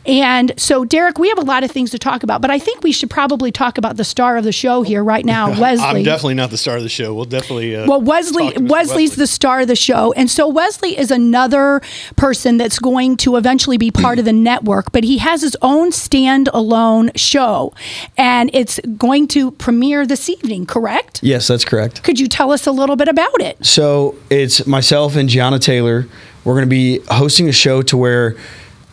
and 0.04 0.52
so 0.58 0.84
derek 0.84 1.18
we 1.18 1.28
have 1.28 1.38
a 1.38 1.42
lot 1.42 1.64
of 1.64 1.70
things 1.70 1.90
to 1.90 1.98
talk 1.98 2.22
about 2.22 2.40
but 2.42 2.50
i 2.50 2.58
think 2.58 2.82
we 2.82 2.92
should 2.92 3.10
probably 3.10 3.50
talk 3.50 3.78
about 3.78 3.96
the 3.96 4.04
star 4.04 4.36
of 4.36 4.44
the 4.44 4.52
show 4.52 4.82
here 4.82 5.02
right 5.02 5.24
now 5.24 5.48
wesley 5.60 5.84
I'm 5.84 6.02
definitely 6.02 6.34
not 6.34 6.50
the 6.50 6.58
star 6.58 6.76
of 6.76 6.82
the 6.82 6.88
show. 6.88 7.14
We'll 7.14 7.24
definitely. 7.24 7.76
Uh, 7.76 7.86
well, 7.86 8.00
Wesley 8.00 8.44
talk 8.44 8.54
to 8.54 8.60
Mr. 8.60 8.70
Wesley's 8.70 9.16
the 9.16 9.26
star 9.26 9.60
of 9.60 9.68
the 9.68 9.76
show, 9.76 10.12
and 10.12 10.30
so 10.30 10.48
Wesley 10.48 10.98
is 10.98 11.10
another 11.10 11.80
person 12.16 12.56
that's 12.56 12.78
going 12.78 13.16
to 13.18 13.36
eventually 13.36 13.78
be 13.78 13.90
part 13.90 14.18
of 14.18 14.24
the 14.24 14.32
network. 14.32 14.92
But 14.92 15.04
he 15.04 15.18
has 15.18 15.42
his 15.42 15.56
own 15.62 15.90
standalone 15.90 17.10
show, 17.16 17.72
and 18.16 18.33
it's 18.52 18.80
going 18.98 19.28
to 19.28 19.50
premiere 19.52 20.06
this 20.06 20.28
evening. 20.28 20.66
Correct? 20.66 21.22
Yes, 21.22 21.46
that's 21.46 21.64
correct. 21.64 22.02
Could 22.02 22.18
you 22.18 22.28
tell 22.28 22.50
us 22.50 22.66
a 22.66 22.72
little 22.72 22.96
bit 22.96 23.08
about 23.08 23.40
it? 23.40 23.64
So 23.64 24.16
it's 24.30 24.66
myself 24.66 25.16
and 25.16 25.28
Gianna 25.28 25.58
Taylor. 25.58 26.06
We're 26.44 26.54
going 26.54 26.66
to 26.66 26.70
be 26.70 27.00
hosting 27.08 27.48
a 27.48 27.52
show 27.52 27.82
to 27.82 27.96
where, 27.96 28.36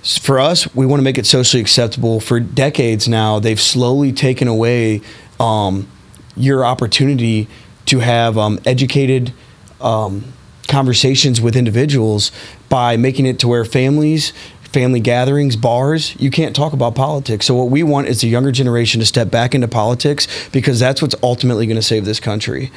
for 0.03 0.39
us, 0.39 0.73
we 0.75 0.85
want 0.85 0.99
to 0.99 1.03
make 1.03 1.17
it 1.17 1.25
socially 1.25 1.61
acceptable. 1.61 2.19
For 2.19 2.39
decades 2.39 3.07
now, 3.07 3.39
they've 3.39 3.59
slowly 3.59 4.11
taken 4.13 4.47
away 4.47 5.01
um, 5.39 5.87
your 6.35 6.63
opportunity 6.63 7.47
to 7.87 7.99
have 7.99 8.37
um, 8.37 8.59
educated 8.65 9.33
um, 9.81 10.23
conversations 10.67 11.41
with 11.41 11.55
individuals 11.55 12.31
by 12.69 12.95
making 12.95 13.25
it 13.25 13.39
to 13.39 13.47
where 13.47 13.65
families 13.65 14.31
family 14.71 15.01
gatherings, 15.01 15.55
bars, 15.55 16.15
you 16.19 16.31
can't 16.31 16.55
talk 16.55 16.71
about 16.71 16.95
politics. 16.95 17.45
So 17.45 17.53
what 17.53 17.69
we 17.69 17.83
want 17.83 18.07
is 18.07 18.21
the 18.21 18.27
younger 18.27 18.51
generation 18.51 18.99
to 19.01 19.05
step 19.05 19.29
back 19.29 19.53
into 19.53 19.67
politics 19.67 20.27
because 20.49 20.79
that's 20.79 21.01
what's 21.01 21.15
ultimately 21.21 21.65
going 21.65 21.75
to 21.75 21.81
save 21.81 22.05
this 22.05 22.19
country. 22.19 22.71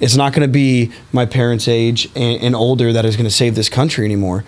It's 0.00 0.16
not 0.16 0.32
going 0.32 0.46
to 0.46 0.52
be 0.52 0.90
my 1.12 1.26
parents' 1.26 1.68
age 1.68 2.06
and, 2.16 2.42
and 2.42 2.54
older 2.54 2.92
that 2.92 3.04
is 3.04 3.16
going 3.16 3.26
to 3.26 3.34
save 3.34 3.54
this 3.54 3.68
country 3.68 4.04
anymore. 4.06 4.44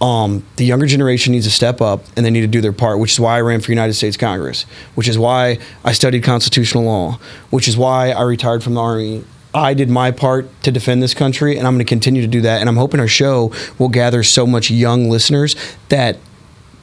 Um, 0.00 0.44
the 0.56 0.64
younger 0.64 0.86
generation 0.86 1.32
needs 1.32 1.46
to 1.46 1.52
step 1.52 1.80
up 1.80 2.04
and 2.16 2.26
they 2.26 2.30
need 2.30 2.40
to 2.40 2.46
do 2.46 2.60
their 2.60 2.72
part, 2.72 2.98
which 2.98 3.12
is 3.12 3.20
why 3.20 3.36
I 3.36 3.42
ran 3.42 3.60
for 3.60 3.70
United 3.70 3.94
States 3.94 4.16
Congress, 4.16 4.62
which 4.94 5.08
is 5.08 5.18
why 5.18 5.58
I 5.84 5.92
studied 5.92 6.24
constitutional 6.24 6.84
law, 6.84 7.18
which 7.50 7.68
is 7.68 7.76
why 7.76 8.10
I 8.10 8.22
retired 8.22 8.62
from 8.64 8.74
the 8.74 8.80
Army. 8.80 9.24
I 9.52 9.74
did 9.74 9.90
my 9.90 10.10
part 10.10 10.48
to 10.62 10.70
defend 10.70 11.02
this 11.02 11.12
country, 11.12 11.58
and 11.58 11.66
I'm 11.66 11.74
going 11.74 11.84
to 11.84 11.88
continue 11.88 12.22
to 12.22 12.28
do 12.28 12.40
that. 12.42 12.60
And 12.60 12.68
I'm 12.68 12.76
hoping 12.76 13.00
our 13.00 13.08
show 13.08 13.52
will 13.78 13.88
gather 13.88 14.22
so 14.22 14.46
much 14.46 14.70
young 14.70 15.10
listeners 15.10 15.56
that 15.88 16.18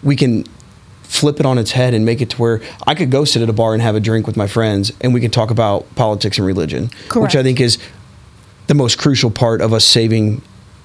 we 0.03 0.15
can 0.15 0.45
flip 1.03 1.39
it 1.39 1.45
on 1.45 1.57
its 1.57 1.71
head 1.71 1.93
and 1.93 2.05
make 2.05 2.21
it 2.21 2.29
to 2.31 2.37
where 2.37 2.61
I 2.85 2.93
could 2.93 3.09
go 3.09 3.23
sit 3.25 3.41
at 3.41 3.49
a 3.49 3.53
bar 3.53 3.73
and 3.73 3.81
have 3.81 3.95
a 3.95 3.99
drink 3.99 4.27
with 4.27 4.35
my 4.35 4.47
friends 4.47 4.91
and 5.01 5.13
we 5.13 5.21
can 5.21 5.31
talk 5.31 5.51
about 5.51 5.93
politics 5.95 6.37
and 6.37 6.45
religion, 6.45 6.89
Correct. 7.07 7.15
which 7.23 7.35
I 7.35 7.43
think 7.43 7.61
is 7.61 7.77
the 8.67 8.73
most 8.73 8.97
crucial 8.97 9.31
part 9.31 9.61
of 9.61 9.71
us 9.71 9.85
saving 9.85 10.41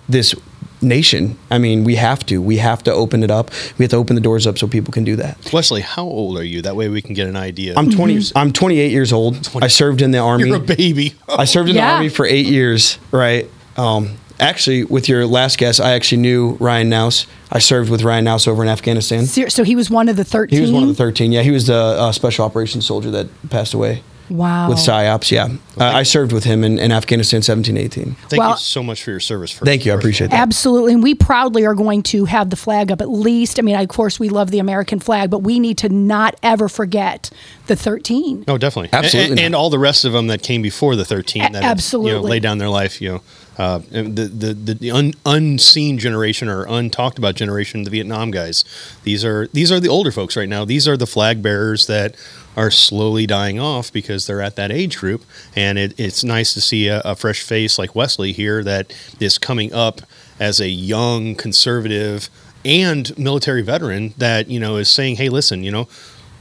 this 0.09 0.35
nation. 0.81 1.37
I 1.51 1.59
mean, 1.59 1.85
we 1.85 1.97
have 1.97 2.25
to. 2.27 2.41
We 2.41 2.57
have 2.59 2.83
to 2.85 2.93
open 2.93 3.23
it 3.25 3.31
up. 3.31 3.51
We 3.79 3.85
have 3.85 3.91
to 3.91 3.97
open 3.97 4.15
the 4.15 4.21
doors 4.23 4.47
up 4.47 4.59
so 4.59 4.67
people 4.69 4.93
can 4.93 5.05
do 5.05 5.17
that. 5.17 5.53
Wesley, 5.53 5.81
how 5.81 6.05
old 6.05 6.39
are 6.39 6.45
you? 6.45 6.63
That 6.63 6.77
way 6.77 6.89
we 6.89 7.03
can 7.03 7.15
get 7.15 7.29
an 7.29 7.37
idea. 7.37 7.75
I'm 7.77 7.91
20 7.91 8.21
I'm 8.37 8.53
28 8.53 8.91
years 8.93 9.13
old. 9.13 9.49
I 9.61 9.67
served 9.69 10.03
in 10.03 10.11
the 10.13 10.19
army. 10.19 10.47
You're 10.49 10.57
a 10.57 10.61
baby. 10.61 11.15
I 11.29 11.45
served 11.45 11.69
in 11.69 11.77
Yeah. 11.77 11.87
the 11.89 11.93
army 11.95 12.09
for 12.09 12.27
8 12.27 12.47
years, 12.47 12.99
right? 13.11 13.49
Um 13.77 14.17
actually 14.41 14.85
with 14.85 15.09
your 15.09 15.27
last 15.27 15.59
guest, 15.59 15.81
I 15.81 15.93
actually 15.93 16.23
knew 16.23 16.57
Ryan 16.61 16.91
Knauss. 16.91 17.27
I 17.51 17.59
served 17.59 17.91
with 17.91 18.03
Ryan 18.03 18.25
Knauss 18.25 18.47
over 18.49 18.63
in 18.63 18.69
Afghanistan. 18.69 19.27
Ser- 19.27 19.51
So 19.51 19.65
he 19.65 19.77
was 19.77 19.91
one 19.91 20.09
of 20.09 20.17
the 20.17 20.25
thirteen. 20.25 20.57
He 20.59 20.63
was 20.63 20.73
one 20.73 20.83
of 20.85 20.89
the 20.89 20.95
13. 20.95 21.33
Yeah, 21.33 21.43
he 21.43 21.51
was 21.51 21.67
the 21.67 21.75
uh, 21.75 22.13
special 22.13 22.45
operations 22.45 22.87
soldier 22.87 23.11
that 23.11 23.29
passed 23.51 23.75
away 23.75 24.03
Wow. 24.33 24.69
with 24.71 24.79
PSYOPs. 24.79 25.31
Yeah. 25.31 25.49
Uh, 25.79 25.85
I 25.85 26.03
served 26.03 26.33
with 26.33 26.45
him 26.45 26.65
in, 26.65 26.79
in 26.79 26.91
Afghanistan 26.93 27.43
17, 27.43 27.77
18. 27.77 28.15
Thank 28.29 28.41
Well- 28.41 28.51
you 28.51 28.57
so 28.57 28.83
much 28.83 29.03
for 29.03 29.11
your 29.11 29.21
service. 29.21 29.51
First, 29.53 29.65
Thank 29.65 29.85
you. 29.87 29.93
I 29.93 29.95
appreciate 29.97 30.31
all. 30.31 30.37
that. 30.37 30.43
Absolutely. 30.43 30.93
And 30.95 31.03
we 31.03 31.15
proudly 31.15 31.65
are 31.67 31.75
going 31.75 32.03
to 32.05 32.25
have 32.27 32.51
the 32.51 32.57
flag 32.57 32.91
up 32.91 33.01
at 33.01 33.09
least. 33.11 33.59
I 33.59 33.63
mean, 33.63 33.77
of 33.77 33.89
course, 33.89 34.19
we 34.19 34.29
love 34.29 34.51
the 34.51 34.59
American 34.59 34.99
flag, 35.01 35.31
but 35.31 35.41
we 35.41 35.61
need 35.61 35.79
to 35.79 35.89
not 35.89 36.35
ever 36.43 36.69
forget 36.69 37.31
the 37.67 37.77
13. 37.77 38.45
Oh, 38.49 38.59
definitely, 38.59 38.91
Absolutely 38.93 39.31
and, 39.33 39.37
not. 39.37 39.45
and 39.47 39.55
all 39.55 39.71
the 39.71 39.79
rest 39.79 40.05
of 40.05 40.13
them 40.13 40.27
that 40.29 40.43
came 40.43 40.63
before 40.63 40.97
the 40.97 41.05
thirteen. 41.05 41.43
A- 41.43 41.51
that 41.51 41.55
have, 41.55 41.63
you 41.63 41.67
know, 41.67 41.71
absolutely. 41.71 42.31
laid 42.31 42.43
down 42.43 42.59
their 42.59 42.69
life. 42.69 43.01
You 43.01 43.09
know, 43.11 43.23
uh, 43.59 43.79
the 43.91 44.03
the 44.03 44.55
the, 44.55 44.75
the 44.75 44.91
un, 44.91 45.13
unseen 45.25 45.99
generation 45.99 46.49
or 46.49 46.67
untalked 46.67 47.19
about 47.19 47.35
generation, 47.37 47.85
the 47.85 47.91
Vietnam 47.91 48.31
guys. 48.31 48.65
These 49.05 49.25
are 49.25 49.47
these 49.49 49.71
are 49.71 49.79
the 49.81 49.89
older 49.89 50.11
folks 50.11 50.37
right 50.37 50.49
now. 50.49 50.65
These 50.65 50.89
are 50.89 50.97
the 50.97 51.07
flag 51.07 51.43
bearers 51.43 51.87
that 51.87 52.17
are 52.57 52.71
slowly 52.71 53.27
dying 53.27 53.59
off 53.59 53.93
because 53.93 54.27
they're 54.27 54.43
at 54.43 54.57
that 54.57 54.71
age 54.71 54.99
group, 54.99 55.25
and 55.57 55.79
it, 55.79 55.99
it's 55.99 56.23
nice 56.23 56.55
to 56.55 56.61
see 56.61 56.89
a, 56.89 57.01
a 57.05 57.17
fresh 57.17 57.43
face 57.43 57.79
like 57.79 57.95
Wesley 57.95 58.33
here 58.33 58.63
that 58.65 58.95
is 59.21 59.39
coming 59.39 59.73
up 59.73 60.03
as 60.39 60.61
a 60.61 60.69
young 60.69 61.35
conservative 61.35 62.29
and 62.65 63.17
military 63.19 63.63
veteran 63.63 64.15
that 64.19 64.49
you 64.49 64.61
know 64.61 64.77
is 64.77 64.89
saying, 64.89 65.17
"Hey, 65.17 65.29
listen, 65.29 65.63
you 65.63 65.71
know." 65.71 65.89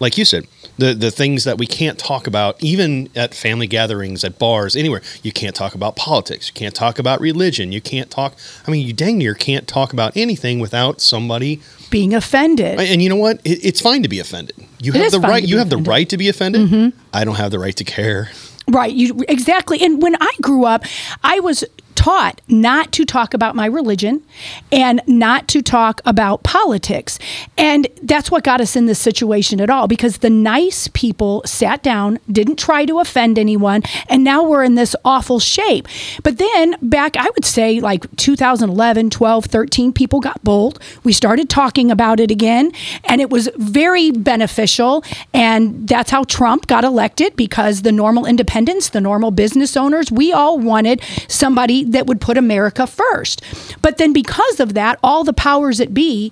like 0.01 0.17
you 0.17 0.25
said, 0.25 0.47
the 0.79 0.95
the 0.95 1.11
things 1.11 1.43
that 1.43 1.59
we 1.59 1.67
can't 1.67 1.99
talk 1.99 2.25
about, 2.25 2.61
even 2.61 3.07
at 3.15 3.35
family 3.35 3.67
gatherings, 3.67 4.23
at 4.23 4.39
bars, 4.39 4.75
anywhere. 4.75 5.01
You 5.21 5.31
can't 5.31 5.55
talk 5.55 5.75
about 5.75 5.95
politics. 5.95 6.47
You 6.47 6.53
can't 6.53 6.73
talk 6.73 6.97
about 6.97 7.21
religion. 7.21 7.71
You 7.71 7.81
can't 7.81 8.09
talk. 8.09 8.35
I 8.67 8.71
mean, 8.71 8.85
you 8.85 8.93
dang 8.93 9.19
near 9.19 9.35
can't 9.35 9.67
talk 9.67 9.93
about 9.93 10.17
anything 10.17 10.59
without 10.59 10.99
somebody. 11.01 11.61
Being 11.91 12.15
offended. 12.15 12.79
And 12.79 13.01
you 13.03 13.09
know 13.09 13.15
what? 13.17 13.39
It, 13.45 13.63
it's 13.63 13.79
fine 13.81 14.01
to 14.01 14.09
be 14.09 14.19
offended. 14.19 14.55
You 14.79 14.91
It 14.93 15.01
have 15.01 15.11
the 15.11 15.19
right. 15.19 15.43
to 15.43 15.47
You 15.47 15.55
be 15.55 15.59
have 15.59 15.69
the 15.69 15.75
offended. 15.75 15.87
right 15.87 16.09
to 16.09 16.17
be 16.17 16.29
offended. 16.29 16.61
Mm-hmm. 16.69 16.99
I 17.13 17.23
don't 17.23 17.35
have 17.35 17.51
the 17.51 17.59
right 17.59 17.75
to 17.75 17.83
care. 17.83 18.31
Right, 18.67 18.93
you 18.93 19.23
exactly. 19.27 19.81
And 19.81 20.01
when 20.01 20.15
I 20.21 20.31
grew 20.41 20.65
up, 20.65 20.85
I 21.23 21.39
was 21.41 21.63
taught 22.01 22.41
not 22.47 22.91
to 22.91 23.05
talk 23.05 23.35
about 23.35 23.55
my 23.55 23.67
religion 23.67 24.23
and 24.71 25.03
not 25.05 25.47
to 25.47 25.61
talk 25.61 26.01
about 26.03 26.41
politics. 26.41 27.19
And 27.59 27.87
that's 28.01 28.31
what 28.31 28.43
got 28.43 28.59
us 28.59 28.75
in 28.75 28.87
this 28.87 28.97
situation 28.97 29.61
at 29.61 29.69
all 29.69 29.87
because 29.87 30.17
the 30.17 30.29
nice 30.31 30.87
people 30.93 31.43
sat 31.45 31.83
down, 31.83 32.17
didn't 32.31 32.55
try 32.57 32.85
to 32.85 32.99
offend 32.99 33.37
anyone, 33.37 33.83
and 34.09 34.23
now 34.23 34.41
we're 34.41 34.63
in 34.63 34.73
this 34.73 34.95
awful 35.05 35.39
shape. 35.39 35.87
But 36.23 36.39
then 36.39 36.75
back, 36.81 37.15
I 37.17 37.29
would 37.35 37.45
say 37.45 37.79
like 37.79 38.03
2011, 38.15 39.11
12, 39.11 39.45
13, 39.45 39.93
people 39.93 40.21
got 40.21 40.43
bold. 40.43 40.79
We 41.03 41.13
started 41.13 41.51
talking 41.51 41.91
about 41.91 42.19
it 42.19 42.31
again, 42.31 42.71
and 43.03 43.21
it 43.21 43.29
was 43.29 43.47
very 43.57 44.09
beneficial. 44.09 45.03
And 45.35 45.87
that's 45.87 46.09
how 46.09 46.23
Trump 46.23 46.65
got 46.65 46.83
elected 46.83 47.35
because 47.35 47.83
the 47.83 47.91
normal 47.91 48.25
independents, 48.25 48.89
the 48.89 49.01
normal 49.01 49.29
business 49.29 49.77
owners, 49.77 50.11
we 50.11 50.33
all 50.33 50.57
wanted 50.57 51.03
somebody 51.27 51.90
that 51.91 52.07
would 52.07 52.21
put 52.21 52.37
America 52.37 52.87
first. 52.87 53.41
But 53.81 53.97
then 53.97 54.13
because 54.13 54.59
of 54.59 54.73
that, 54.73 54.99
all 55.03 55.23
the 55.23 55.33
powers 55.33 55.77
that 55.77 55.93
be, 55.93 56.31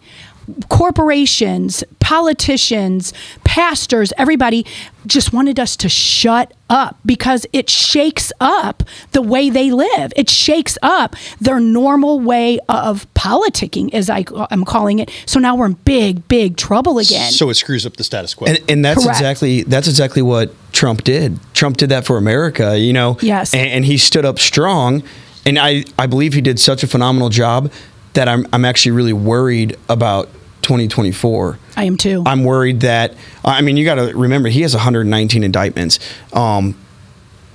corporations, 0.69 1.83
politicians, 1.99 3.13
pastors, 3.43 4.11
everybody 4.17 4.65
just 5.05 5.31
wanted 5.31 5.59
us 5.59 5.75
to 5.77 5.89
shut 5.89 6.53
up 6.69 6.97
because 7.05 7.45
it 7.53 7.69
shakes 7.69 8.31
up 8.39 8.83
the 9.11 9.21
way 9.21 9.49
they 9.49 9.71
live. 9.71 10.11
It 10.15 10.29
shakes 10.29 10.77
up 10.81 11.15
their 11.39 11.59
normal 11.59 12.19
way 12.19 12.59
of 12.67 13.11
politicking, 13.13 13.93
as 13.93 14.09
I, 14.09 14.25
am 14.51 14.65
calling 14.65 14.99
it. 14.99 15.11
So 15.25 15.39
now 15.39 15.55
we're 15.55 15.67
in 15.67 15.73
big, 15.73 16.27
big 16.27 16.57
trouble 16.57 16.99
again. 16.99 17.31
So 17.31 17.49
it 17.49 17.55
screws 17.55 17.85
up 17.85 17.97
the 17.97 18.03
status 18.03 18.33
quo. 18.33 18.47
And, 18.47 18.59
and 18.69 18.85
that's 18.85 19.03
Correct. 19.03 19.19
exactly 19.19 19.63
that's 19.63 19.87
exactly 19.87 20.21
what 20.21 20.53
Trump 20.73 21.03
did. 21.03 21.39
Trump 21.53 21.77
did 21.77 21.89
that 21.89 22.05
for 22.05 22.17
America, 22.17 22.77
you 22.77 22.93
know. 22.93 23.17
Yes. 23.21 23.53
And, 23.53 23.69
and 23.69 23.85
he 23.85 23.97
stood 23.97 24.25
up 24.25 24.39
strong, 24.39 25.03
and 25.45 25.57
I 25.59 25.85
I 25.97 26.07
believe 26.07 26.33
he 26.33 26.41
did 26.41 26.59
such 26.59 26.83
a 26.83 26.87
phenomenal 26.87 27.29
job 27.29 27.71
that 28.13 28.27
I'm 28.27 28.45
I'm 28.53 28.65
actually 28.65 28.91
really 28.91 29.13
worried 29.13 29.77
about 29.87 30.29
2024. 30.61 31.57
I 31.77 31.83
am 31.85 31.97
too. 31.97 32.23
I'm 32.25 32.43
worried 32.43 32.81
that 32.81 33.15
I 33.43 33.61
mean 33.61 33.77
you 33.77 33.85
got 33.85 33.95
to 33.95 34.13
remember 34.15 34.49
he 34.49 34.61
has 34.61 34.73
119 34.73 35.43
indictments. 35.43 35.99
Um, 36.33 36.75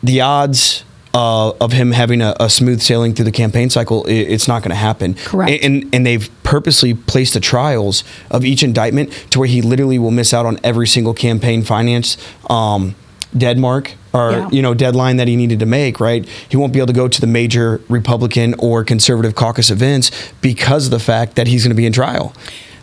the 0.02 0.20
odds 0.20 0.84
uh, 1.14 1.50
of 1.60 1.72
him 1.72 1.92
having 1.92 2.20
a, 2.20 2.34
a 2.40 2.50
smooth 2.50 2.82
sailing 2.82 3.14
through 3.14 3.24
the 3.24 3.32
campaign 3.32 3.70
cycle, 3.70 4.04
i 4.08 4.10
it's 4.10 4.48
not 4.48 4.62
going 4.62 4.70
to 4.70 4.76
happen. 4.76 5.14
Correct. 5.14 5.64
And, 5.64 5.84
and 5.84 5.94
and 5.94 6.06
they've 6.06 6.28
purposely 6.42 6.94
placed 6.94 7.34
the 7.34 7.40
trials 7.40 8.04
of 8.30 8.44
each 8.44 8.62
indictment 8.62 9.12
to 9.30 9.38
where 9.38 9.48
he 9.48 9.62
literally 9.62 9.98
will 9.98 10.10
miss 10.10 10.34
out 10.34 10.44
on 10.44 10.58
every 10.64 10.88
single 10.88 11.14
campaign 11.14 11.62
finance 11.62 12.16
um, 12.50 12.96
dead 13.36 13.58
mark 13.58 13.94
or 14.12 14.30
Yeah. 14.32 14.48
you 14.52 14.62
know 14.62 14.74
deadline 14.74 15.16
that 15.16 15.28
he 15.28 15.36
needed 15.36 15.58
to 15.60 15.66
make. 15.66 16.00
Right, 16.00 16.26
he 16.48 16.56
won't 16.56 16.72
be 16.72 16.78
able 16.78 16.88
to 16.88 16.92
go 16.92 17.08
to 17.08 17.20
the 17.20 17.26
major 17.26 17.80
Republican 17.88 18.54
or 18.58 18.84
conservative 18.84 19.34
caucus 19.34 19.70
events 19.70 20.10
because 20.40 20.86
of 20.86 20.90
the 20.90 20.98
fact 21.00 21.36
that 21.36 21.46
he's 21.48 21.62
going 21.64 21.70
to 21.70 21.76
be 21.76 21.86
in 21.86 21.92
trial. 21.92 22.32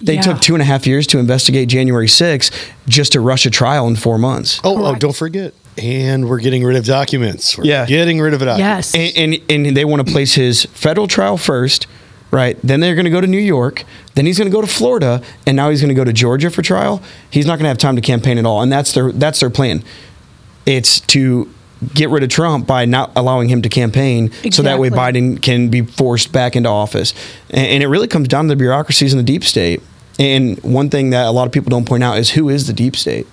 They 0.04 0.16
Yeah. 0.16 0.22
took 0.22 0.42
two 0.42 0.56
and 0.56 0.62
a 0.62 0.66
half 0.66 0.88
years 0.88 1.06
to 1.08 1.20
investigate 1.20 1.70
January 1.70 2.08
6 2.08 2.50
just 2.88 3.12
to 3.12 3.20
rush 3.22 3.46
a 3.46 3.52
trial 3.52 3.88
in 3.88 3.96
four 3.96 4.18
months. 4.18 4.60
Oh, 4.64 4.84
oh, 4.84 4.96
don't 4.96 5.16
forget. 5.16 5.54
And 5.78 6.28
we're 6.28 6.40
getting 6.40 6.64
rid 6.64 6.76
of 6.76 6.86
documents. 6.86 7.56
We're 7.58 7.66
Yeah. 7.66 7.86
getting 7.86 8.20
rid 8.20 8.34
of 8.34 8.40
documents. 8.40 8.94
Yes. 8.96 9.16
And, 9.16 9.34
and 9.50 9.68
and 9.68 9.78
they 9.78 9.86
want 9.86 10.06
to 10.06 10.12
place 10.12 10.34
his 10.34 10.66
federal 10.74 11.08
trial 11.08 11.38
first, 11.38 11.86
right? 12.32 12.58
Then 12.64 12.80
they're 12.80 12.96
going 12.96 13.06
to 13.06 13.12
go 13.12 13.22
to 13.22 13.28
New 13.28 13.38
York. 13.40 13.86
Then 14.16 14.26
he's 14.26 14.38
going 14.40 14.50
to 14.50 14.56
go 14.56 14.60
to 14.62 14.68
Florida, 14.68 15.22
and 15.46 15.56
now 15.56 15.70
he's 15.70 15.80
going 15.82 15.90
to 15.90 15.96
go 15.96 16.04
to 16.04 16.12
Georgia 16.12 16.50
for 16.50 16.62
trial. 16.64 17.02
He's 17.30 17.46
not 17.46 17.54
going 17.54 17.64
to 17.66 17.70
have 17.70 17.78
time 17.78 17.96
to 17.96 18.02
campaign 18.02 18.38
at 18.40 18.46
all, 18.46 18.62
and 18.62 18.72
that's 18.72 18.92
their 18.94 19.12
that's 19.12 19.40
their 19.40 19.50
plan. 19.52 19.84
It's 20.66 21.00
to 21.02 21.52
get 21.96 22.10
rid 22.10 22.22
of 22.22 22.30
Trump 22.30 22.68
by 22.68 22.86
not 22.86 23.12
allowing 23.16 23.50
him 23.50 23.62
to 23.64 23.70
campaign, 23.70 24.32
so 24.52 24.62
that 24.62 24.80
way 24.80 24.90
Biden 24.90 25.42
can 25.42 25.70
be 25.70 25.82
forced 25.82 26.32
back 26.32 26.56
into 26.56 26.70
office. 26.70 27.14
And, 27.50 27.66
and 27.68 27.84
it 27.84 27.88
really 27.88 28.08
comes 28.08 28.28
down 28.28 28.46
to 28.46 28.50
the 28.50 28.56
bureaucracies 28.56 29.14
in 29.14 29.18
the 29.18 29.24
deep 29.24 29.44
state. 29.44 29.82
And 30.20 30.62
one 30.64 30.90
thing 30.90 31.10
that 31.12 31.26
a 31.26 31.32
lot 31.32 31.48
of 31.48 31.52
people 31.52 31.72
don't 31.72 31.86
point 31.86 32.04
out 32.04 32.18
is 32.18 32.32
who 32.32 32.50
is 32.50 32.68
the 32.68 32.74
deep 32.74 32.96
state. 32.96 33.26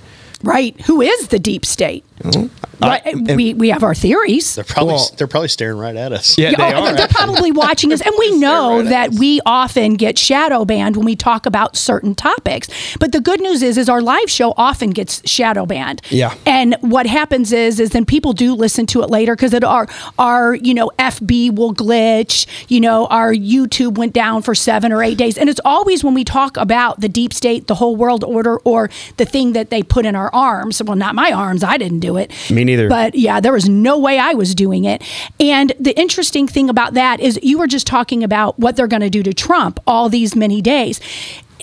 right. 0.43 0.81
Who 0.83 1.03
is 1.03 1.29
the 1.29 1.39
deep 1.39 1.67
state? 1.67 2.05
Mm-hmm. 2.21 2.69
Right. 2.81 3.07
Uh, 3.07 3.35
we, 3.35 3.55
we 3.55 3.71
have 3.71 3.83
our 3.83 3.95
theories. 3.95 4.55
They're 4.55 4.65
probably 4.65 4.99
they're 5.17 5.27
probably 5.27 5.49
staring 5.49 5.79
right 5.79 5.97
at 5.97 6.13
us. 6.13 6.39
Yeah, 6.39 6.53
oh, 6.59 6.95
They're 6.95 7.09
probably 7.09 7.51
watching 7.51 7.93
us, 7.93 8.01
and 8.01 8.15
we 8.19 8.31
know 8.39 8.83
that 8.83 9.13
we 9.15 9.41
often 9.45 9.95
get 9.95 10.17
shadow 10.17 10.65
banned 10.65 10.97
when 10.97 11.05
we 11.05 11.17
talk 11.17 11.47
about 11.47 11.77
certain 11.77 12.15
topics. 12.15 12.69
But 12.99 13.13
the 13.13 13.21
good 13.21 13.41
news 13.41 13.63
is, 13.63 13.79
is 13.79 13.89
our 13.89 14.01
live 14.01 14.31
show 14.31 14.55
often 14.57 14.91
gets 14.91 15.29
shadow 15.29 15.67
banned. 15.67 16.03
Yeah. 16.11 16.35
And 16.47 16.77
what 16.81 17.07
happens 17.07 17.53
is, 17.53 17.81
is 17.81 17.91
then 17.91 18.05
people 18.05 18.33
do 18.33 18.55
listen 18.55 18.87
to 18.87 19.03
it 19.03 19.11
later 19.11 19.35
because 19.35 19.53
it 19.53 19.65
our 19.65 19.89
our 20.19 20.55
you 20.55 20.75
know 20.75 20.91
FB 20.99 21.57
will 21.57 21.75
glitch. 21.75 22.47
You 22.69 22.81
know 22.81 23.07
our 23.07 23.33
YouTube 23.33 23.99
went 23.99 24.13
down 24.13 24.43
for 24.43 24.55
seven 24.55 24.93
or 24.93 25.03
eight 25.03 25.19
days, 25.19 25.37
and 25.37 25.49
it's 25.49 25.61
always 25.65 26.05
when 26.05 26.15
we 26.15 26.23
talk 26.23 26.57
about 26.57 27.01
the 27.01 27.09
deep 27.09 27.33
state, 27.33 27.67
the 27.67 27.75
whole 27.77 27.97
world 27.97 28.23
order, 28.23 28.59
or 28.59 28.89
the 29.17 29.25
thing 29.25 29.53
that 29.55 29.71
they 29.71 29.83
put 29.83 30.07
in 30.07 30.15
our 30.15 30.33
arms. 30.33 30.81
Well, 30.81 30.97
not 30.97 31.17
my 31.17 31.33
arms. 31.33 31.65
I 31.65 31.77
didn't 31.77 32.01
do 32.01 32.08
it. 32.17 32.33
Me 32.51 32.65
neither. 32.65 32.89
But 32.89 33.15
yeah, 33.15 33.41
there 33.41 33.53
was 33.53 33.69
no 33.69 33.99
way 33.99 34.19
I 34.19 34.35
was 34.35 34.55
doing 34.55 34.85
it. 34.85 35.03
And 35.39 35.73
the 35.79 35.99
interesting 35.99 36.49
thing 36.49 36.71
about 36.71 36.95
that 36.95 37.21
is 37.21 37.39
you 37.43 37.59
were 37.59 37.67
just 37.67 37.87
talking 37.87 38.25
about 38.25 38.59
what 38.59 38.77
they're 38.77 38.87
going 38.87 39.03
to 39.03 39.11
do 39.11 39.23
to 39.23 39.35
Trump 39.35 39.81
all 39.87 40.09
these 40.09 40.35
many 40.35 40.63
days. 40.63 41.01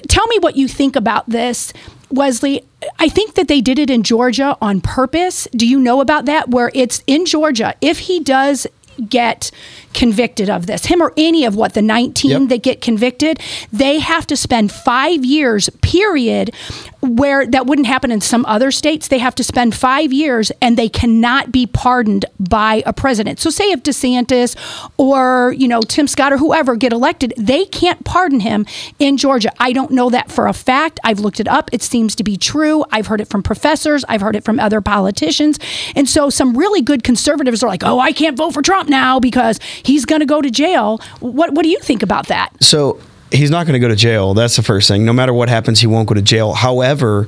Tell 0.07 0.27
me 0.27 0.39
what 0.39 0.55
you 0.55 0.67
think 0.67 0.95
about 0.95 1.27
this. 1.29 1.73
Wesley, 2.11 2.63
I 2.99 3.09
think 3.09 3.33
that 3.33 3.47
they 3.47 3.61
did 3.61 3.79
it 3.79 3.89
in 3.89 4.03
Georgia 4.03 4.57
on 4.61 4.81
purpose. 4.81 5.47
Do 5.51 5.67
you 5.67 5.79
know 5.79 6.01
about 6.01 6.25
that? 6.25 6.49
Where 6.49 6.71
it's 6.73 7.01
in 7.07 7.25
Georgia, 7.25 7.73
if 7.81 7.99
he 7.99 8.19
does 8.19 8.67
get 9.09 9.51
convicted 9.93 10.49
of 10.49 10.67
this, 10.67 10.85
him 10.85 11.01
or 11.01 11.13
any 11.17 11.45
of 11.45 11.55
what 11.55 11.73
the 11.73 11.81
19 11.81 12.47
that 12.47 12.63
get 12.63 12.81
convicted, 12.81 13.39
they 13.71 13.99
have 13.99 14.25
to 14.27 14.37
spend 14.37 14.71
five 14.71 15.25
years, 15.25 15.69
period, 15.81 16.53
where 17.05 17.45
that 17.45 17.65
wouldn't 17.65 17.87
happen 17.87 18.11
in 18.11 18.21
some 18.21 18.45
other 18.45 18.71
states. 18.71 19.07
They 19.07 19.19
have 19.19 19.35
to 19.35 19.43
spend 19.43 19.75
five 19.75 20.11
years 20.11 20.51
and 20.61 20.77
they 20.77 20.89
cannot 20.89 21.51
be 21.51 21.67
pardoned 21.67 22.25
by 22.39 22.83
a 22.85 22.93
president. 22.93 23.39
So, 23.39 23.49
say 23.49 23.71
if 23.71 23.83
DeSantis 23.83 24.55
or, 24.97 25.53
you 25.57 25.67
know, 25.67 25.81
Tim 25.81 26.07
Scott 26.07 26.33
or 26.33 26.37
whoever 26.37 26.75
get 26.75 26.93
elected, 26.93 27.33
they 27.37 27.65
can't 27.65 28.03
pardon 28.03 28.39
him 28.41 28.65
in 28.99 29.17
Georgia. 29.17 29.51
I 29.59 29.73
don't 29.73 29.91
know 29.91 30.09
that 30.09 30.31
for 30.31 30.47
a 30.47 30.53
fact. 30.53 30.99
I've 31.03 31.19
looked 31.19 31.39
it 31.39 31.47
up. 31.47 31.69
It 31.71 31.81
seems 31.81 32.15
to 32.15 32.23
be 32.23 32.37
true. 32.37 32.83
I've 32.91 33.07
heard 33.07 33.21
it 33.21 33.27
from 33.27 33.43
professors, 33.43 34.03
I've 34.07 34.21
heard 34.21 34.35
it 34.35 34.43
from 34.43 34.59
other 34.59 34.81
politicians. 34.81 35.59
And 35.95 36.07
so, 36.09 36.29
some 36.29 36.57
really 36.57 36.81
good 36.81 37.03
conservatives 37.03 37.63
are 37.63 37.67
like, 37.67 37.83
oh, 37.83 37.99
I 37.99 38.11
can't 38.11 38.37
vote 38.37 38.53
for 38.53 38.61
Trump 38.61 38.89
now 38.89 39.19
because 39.19 39.59
he's 39.83 40.05
going 40.05 40.21
to 40.21 40.25
go 40.25 40.41
to 40.41 40.49
jail. 40.49 40.99
What, 41.19 41.53
what 41.53 41.63
do 41.63 41.69
you 41.69 41.79
think 41.79 42.03
about 42.03 42.27
that? 42.27 42.51
So 42.61 42.99
he's 43.35 43.51
not 43.51 43.65
going 43.65 43.73
to 43.73 43.79
go 43.79 43.87
to 43.89 43.95
jail. 43.95 44.33
That's 44.33 44.55
the 44.55 44.63
first 44.63 44.87
thing. 44.87 45.05
No 45.05 45.13
matter 45.13 45.33
what 45.33 45.49
happens, 45.49 45.79
he 45.81 45.87
won't 45.87 46.07
go 46.07 46.13
to 46.15 46.21
jail. 46.21 46.53
However, 46.53 47.27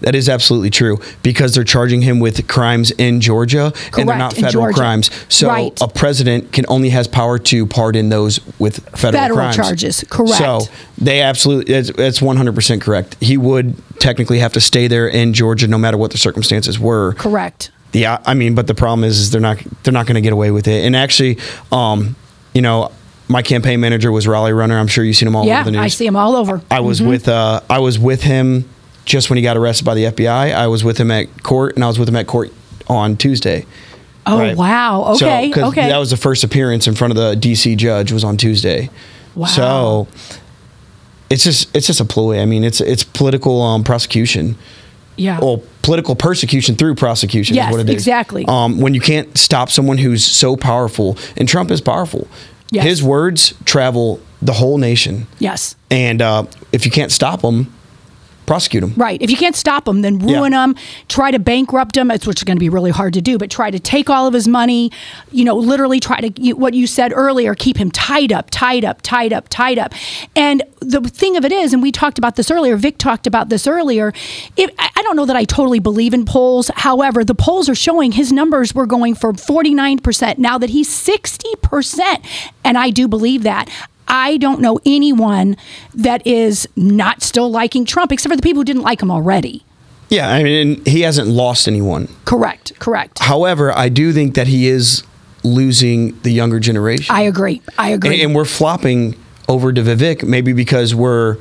that 0.00 0.14
is 0.14 0.28
absolutely 0.28 0.70
true 0.70 0.98
because 1.24 1.54
they're 1.54 1.64
charging 1.64 2.02
him 2.02 2.20
with 2.20 2.46
crimes 2.46 2.92
in 2.92 3.20
Georgia 3.20 3.72
and 3.96 4.08
they're 4.08 4.16
not 4.16 4.32
federal 4.32 4.72
crimes. 4.72 5.10
So 5.28 5.48
Right. 5.48 5.76
a 5.80 5.88
president 5.88 6.52
can 6.52 6.64
only 6.68 6.90
has 6.90 7.08
power 7.08 7.36
to 7.40 7.66
pardon 7.66 8.08
those 8.08 8.38
with 8.60 8.78
federal, 8.96 9.22
Federal 9.22 9.38
crimes. 9.38 9.56
charges, 9.56 10.04
correct. 10.08 10.38
So 10.38 10.60
they 10.98 11.20
absolutely 11.20 11.72
that's, 11.74 11.90
that's 11.90 12.20
100% 12.20 12.80
correct. 12.80 13.16
He 13.20 13.36
would 13.36 13.74
technically 13.98 14.38
have 14.38 14.52
to 14.52 14.60
stay 14.60 14.86
there 14.86 15.08
in 15.08 15.32
Georgia 15.32 15.66
no 15.66 15.78
matter 15.78 15.96
what 15.98 16.12
the 16.12 16.18
circumstances 16.18 16.78
were. 16.78 17.14
Correct. 17.14 17.72
Yeah, 17.92 18.18
I 18.24 18.34
mean, 18.34 18.54
but 18.54 18.68
the 18.68 18.74
problem 18.74 19.02
is, 19.02 19.18
is 19.18 19.30
they're 19.32 19.40
not 19.40 19.56
they're 19.82 19.92
not 19.94 20.06
going 20.06 20.14
to 20.14 20.20
get 20.20 20.32
away 20.32 20.50
with 20.52 20.68
it. 20.68 20.84
And 20.84 20.94
actually, 20.94 21.38
um, 21.72 22.14
you 22.54 22.60
know, 22.62 22.92
my 23.28 23.42
campaign 23.42 23.80
manager 23.80 24.10
was 24.10 24.26
Raleigh 24.26 24.52
Runner. 24.52 24.78
I'm 24.78 24.86
sure 24.88 25.04
you've 25.04 25.16
seen 25.16 25.28
him 25.28 25.36
all 25.36 25.44
yeah, 25.46 25.60
over 25.60 25.64
the 25.66 25.70
news. 25.72 25.80
I 25.80 25.88
see 25.88 26.06
him 26.06 26.16
all 26.16 26.34
over. 26.36 26.62
I 26.70 26.80
was 26.80 27.00
Mhm. 27.00 27.08
with 27.08 27.28
uh, 27.28 27.60
I 27.68 27.78
was 27.78 27.98
with 27.98 28.22
him 28.22 28.68
just 29.04 29.30
when 29.30 29.36
he 29.36 29.42
got 29.42 29.56
arrested 29.56 29.84
by 29.84 29.94
the 29.94 30.04
FBI. 30.06 30.52
I 30.52 30.66
was 30.66 30.82
with 30.84 30.98
him 30.98 31.10
at 31.10 31.42
court, 31.42 31.74
and 31.74 31.84
I 31.84 31.88
was 31.88 31.98
with 31.98 32.08
him 32.08 32.16
at 32.16 32.26
court 32.26 32.52
on 32.88 33.16
Tuesday. 33.16 33.64
Oh, 34.26 34.38
Right. 34.38 34.56
wow. 34.56 35.14
So, 35.16 35.26
okay. 35.26 35.88
That 35.88 35.96
was 35.98 36.10
the 36.10 36.16
first 36.18 36.44
appearance 36.44 36.86
in 36.86 36.94
front 36.94 37.12
of 37.12 37.16
the 37.16 37.34
DC 37.34 37.76
judge 37.76 38.12
was 38.12 38.24
on 38.24 38.36
Tuesday. 38.36 38.90
Wow. 39.34 39.46
So 39.46 40.08
it's 41.30 41.44
just 41.44 41.74
it's 41.74 41.86
just 41.86 42.00
a 42.00 42.04
ploy. 42.04 42.40
I 42.40 42.44
mean, 42.46 42.64
it's 42.64 42.80
it's 42.80 43.04
political 43.04 43.60
um, 43.62 43.84
prosecution. 43.84 44.56
yeah. 45.16 45.38
Well, 45.40 45.62
political 45.82 46.14
persecution 46.14 46.76
through 46.76 46.94
prosecution 46.94 47.56
Yes, 47.56 47.68
is 47.68 47.72
what 47.72 47.80
it 47.80 47.88
is. 47.88 47.94
exactly. 47.94 48.44
Um, 48.46 48.78
when 48.78 48.92
you 48.94 49.00
can't 49.00 49.36
stop 49.38 49.70
someone 49.70 49.96
who's 49.98 50.22
so 50.24 50.54
powerful, 50.56 51.16
and 51.36 51.48
Trump 51.48 51.70
is 51.70 51.80
powerful. 51.80 52.28
Yes. 52.70 52.84
His 52.84 53.02
words 53.02 53.54
travel 53.64 54.20
the 54.42 54.52
whole 54.52 54.78
nation. 54.78 55.26
yes. 55.38 55.74
And 55.90 56.20
uh, 56.22 56.44
if 56.72 56.84
you 56.84 56.90
can't 56.90 57.10
stop 57.10 57.40
them, 57.42 57.72
prosecute 58.48 58.80
them. 58.80 58.94
Right. 58.96 59.20
If 59.22 59.30
you 59.30 59.36
can't 59.36 59.54
stop 59.54 59.84
them, 59.84 60.02
then 60.02 60.18
Yeah. 60.20 60.38
ruin 60.38 60.52
them. 60.52 60.74
Try 61.08 61.30
to 61.30 61.38
bankrupt 61.38 61.96
him, 61.96 62.10
it's 62.10 62.26
which 62.26 62.40
is 62.40 62.44
going 62.44 62.56
to 62.56 62.60
be 62.60 62.68
really 62.68 62.90
hard 62.90 63.12
to 63.14 63.20
do. 63.20 63.38
But 63.38 63.50
try 63.50 63.70
to 63.70 63.78
take 63.78 64.10
all 64.10 64.26
of 64.26 64.34
his 64.34 64.48
money. 64.48 64.90
You 65.30 65.44
know, 65.44 65.54
literally 65.54 66.00
try 66.00 66.20
to 66.20 66.42
you, 66.42 66.56
what 66.56 66.74
you 66.74 66.86
said 66.86 67.12
earlier. 67.14 67.54
Keep 67.54 67.76
him 67.76 67.90
tied 67.92 68.32
up, 68.32 68.48
tied 68.50 68.84
up, 68.84 69.00
tied 69.02 69.32
up, 69.32 69.46
tied 69.50 69.78
up. 69.78 69.92
And 70.34 70.62
the 70.80 71.00
thing 71.02 71.36
of 71.36 71.44
it 71.44 71.52
is, 71.52 71.72
and 71.72 71.82
we 71.82 71.92
talked 71.92 72.18
about 72.18 72.36
this 72.36 72.50
earlier. 72.50 72.76
Vic 72.76 72.98
talked 72.98 73.26
about 73.26 73.48
this 73.50 73.66
earlier. 73.66 74.12
If, 74.56 74.70
I 74.78 74.88
I 74.98 75.02
don't 75.02 75.14
know 75.16 75.26
that 75.26 75.36
I 75.36 75.44
totally 75.44 75.78
believe 75.78 76.12
in 76.12 76.24
polls. 76.24 76.70
However, 76.74 77.24
the 77.24 77.34
polls 77.34 77.68
are 77.68 77.74
showing 77.74 78.12
his 78.12 78.32
numbers 78.32 78.74
were 78.74 78.86
going 78.86 79.14
from 79.14 79.36
forty 79.36 79.72
nine 79.74 79.98
percent 79.98 80.38
now 80.38 80.58
that 80.58 80.70
he's 80.70 80.88
sixty 80.88 81.50
percent, 81.62 82.24
and 82.64 82.76
I 82.76 82.90
do 82.90 83.06
believe 83.08 83.42
that. 83.44 83.68
I 84.08 84.36
don't 84.38 84.60
know 84.60 84.78
anyone 84.86 85.56
that 85.94 86.26
is 86.26 86.66
not 86.76 87.22
still 87.22 87.50
liking 87.50 87.84
Trump, 87.84 88.12
except 88.12 88.32
for 88.32 88.36
the 88.36 88.42
people 88.42 88.60
who 88.60 88.64
didn't 88.64 88.82
like 88.82 89.02
him 89.02 89.10
already. 89.10 89.64
Yeah, 90.08 90.28
I 90.30 90.42
mean, 90.42 90.82
he 90.86 91.02
hasn't 91.02 91.28
lost 91.28 91.68
anyone. 91.68 92.08
Correct, 92.24 92.72
correct. 92.78 93.18
However, 93.18 93.76
I 93.76 93.88
do 93.90 94.12
think 94.12 94.34
that 94.34 94.46
he 94.46 94.66
is 94.68 95.04
losing 95.44 96.18
the 96.22 96.30
younger 96.30 96.58
generation. 96.58 97.14
I 97.14 97.22
agree. 97.22 97.60
I 97.78 97.90
agree. 97.90 98.14
And, 98.14 98.22
and 98.22 98.34
we're 98.34 98.44
flopping 98.46 99.14
over 99.48 99.72
to 99.72 99.82
Vivek, 99.82 100.22
maybe 100.24 100.52
because 100.52 100.94
we're 100.94 101.36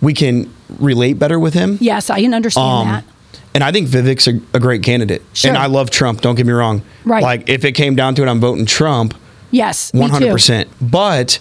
we 0.00 0.14
can 0.14 0.52
relate 0.78 1.14
better 1.18 1.38
with 1.38 1.54
him. 1.54 1.78
yes, 1.80 2.10
I 2.10 2.20
can 2.22 2.32
understand 2.34 2.66
Um, 2.66 2.88
that. 2.88 3.04
And 3.54 3.64
I 3.64 3.72
think 3.72 3.88
Vivek's 3.88 4.26
a, 4.28 4.40
a 4.54 4.60
great 4.60 4.82
candidate. 4.82 5.22
Sure. 5.32 5.48
And 5.50 5.58
I 5.58 5.66
love 5.66 5.90
Trump. 5.90 6.20
Don't 6.20 6.36
get 6.36 6.46
me 6.46 6.52
wrong. 6.52 6.82
Right. 7.04 7.22
Like 7.22 7.48
if 7.48 7.64
it 7.64 7.72
came 7.72 7.96
down 7.96 8.14
to 8.14 8.22
it, 8.22 8.28
I'm 8.28 8.40
voting 8.40 8.64
Trump. 8.66 9.14
Yes, 9.50 9.92
me 9.92 10.00
One 10.00 10.10
hundred 10.10 10.26
too. 10.26 10.32
percent. 10.32 10.70
But 10.80 11.38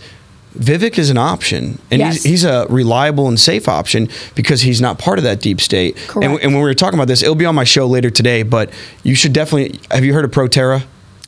Vivek 0.59 0.97
is 0.97 1.09
an 1.09 1.17
option, 1.17 1.79
and 1.89 1.99
Yes. 1.99 2.15
he's, 2.15 2.23
he's 2.23 2.43
a 2.43 2.67
reliable 2.69 3.27
and 3.29 3.39
safe 3.39 3.67
option 3.69 4.09
because 4.35 4.61
he's 4.61 4.81
not 4.81 4.99
part 4.99 5.17
of 5.17 5.23
that 5.23 5.39
deep 5.39 5.61
state. 5.61 5.95
And, 5.95 6.07
Correct. 6.07 6.43
and 6.43 6.53
when 6.53 6.61
we 6.61 6.67
were 6.67 6.73
talking 6.73 6.99
about 6.99 7.07
this, 7.07 7.23
it'll 7.23 7.35
be 7.35 7.45
on 7.45 7.55
my 7.55 7.63
show 7.63 7.87
later 7.87 8.09
today. 8.09 8.43
But 8.43 8.69
you 9.03 9.15
should 9.15 9.31
definitely 9.31 9.79
have 9.89 10.03
you 10.03 10.13
heard 10.13 10.25
of 10.25 10.31
ProTerra? 10.31 10.83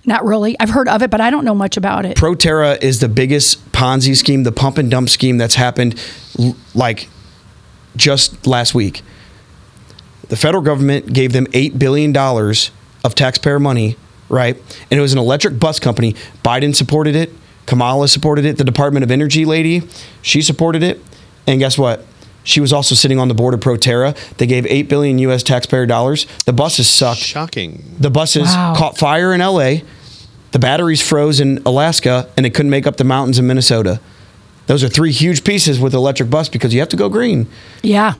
Not 0.05 0.25
really. 0.25 0.57
I've 0.59 0.71
heard 0.71 0.87
of 0.89 1.01
it, 1.01 1.09
but 1.11 1.21
I 1.21 1.29
don't 1.29 1.45
know 1.45 1.55
much 1.55 1.77
about 1.77 2.05
it. 2.05 2.17
ProTerra 2.17 2.81
is 2.83 2.99
the 2.99 3.07
biggest 3.07 3.71
Ponzi 3.71 4.15
scheme, 4.17 4.43
the 4.43 4.51
pump 4.51 4.77
and 4.77 4.91
dump 4.91 5.09
scheme 5.09 5.37
that's 5.37 5.55
happened 5.55 5.95
like 6.73 7.07
just 7.95 8.45
last 8.47 8.73
week. 8.73 9.01
The 10.27 10.35
federal 10.35 10.63
government 10.63 11.13
gave 11.13 11.33
them 11.33 11.45
$8 11.47 11.77
billion 11.77 12.15
of 12.17 13.15
taxpayer 13.15 13.59
money, 13.59 13.95
right? 14.27 14.55
And 14.89 14.97
it 14.97 15.01
was 15.01 15.13
an 15.13 15.19
electric 15.19 15.59
bus 15.59 15.79
company. 15.79 16.15
Biden 16.43 16.75
supported 16.75 17.15
it. 17.15 17.31
Kamala 17.65 18.07
supported 18.07 18.45
it. 18.45 18.57
The 18.57 18.63
Department 18.63 19.03
of 19.03 19.11
Energy 19.11 19.45
lady, 19.45 19.83
she 20.21 20.41
supported 20.41 20.83
it. 20.83 21.01
And 21.47 21.59
guess 21.59 21.77
what? 21.77 22.05
She 22.43 22.59
was 22.59 22.73
also 22.73 22.95
sitting 22.95 23.19
on 23.19 23.27
the 23.27 23.33
board 23.33 23.53
of 23.53 23.59
ProTerra. 23.59 24.15
They 24.37 24.47
gave 24.47 24.65
8 24.65 24.83
billion 24.89 25.19
US 25.19 25.43
taxpayer 25.43 25.85
dollars. 25.85 26.25
The 26.45 26.53
buses 26.53 26.89
sucked. 26.89 27.19
Shocking. 27.19 27.95
The 27.99 28.09
buses 28.09 28.47
Wow. 28.47 28.73
caught 28.75 28.97
fire 28.97 29.33
in 29.33 29.41
LA. 29.41 29.81
The 30.51 30.59
batteries 30.59 31.01
froze 31.07 31.39
in 31.39 31.61
Alaska 31.65 32.27
and 32.35 32.45
they 32.45 32.49
couldn't 32.49 32.71
make 32.71 32.87
up 32.87 32.97
the 32.97 33.03
mountains 33.03 33.37
in 33.39 33.45
Minnesota. 33.47 33.99
Those 34.67 34.83
are 34.83 34.89
three 34.89 35.11
huge 35.11 35.43
pieces 35.43 35.79
with 35.79 35.93
electric 35.93 36.29
bus 36.29 36.49
because 36.49 36.73
you 36.73 36.79
have 36.79 36.89
to 36.89 36.97
go 36.97 37.09
green. 37.09 37.47
Yeah. 37.83 38.15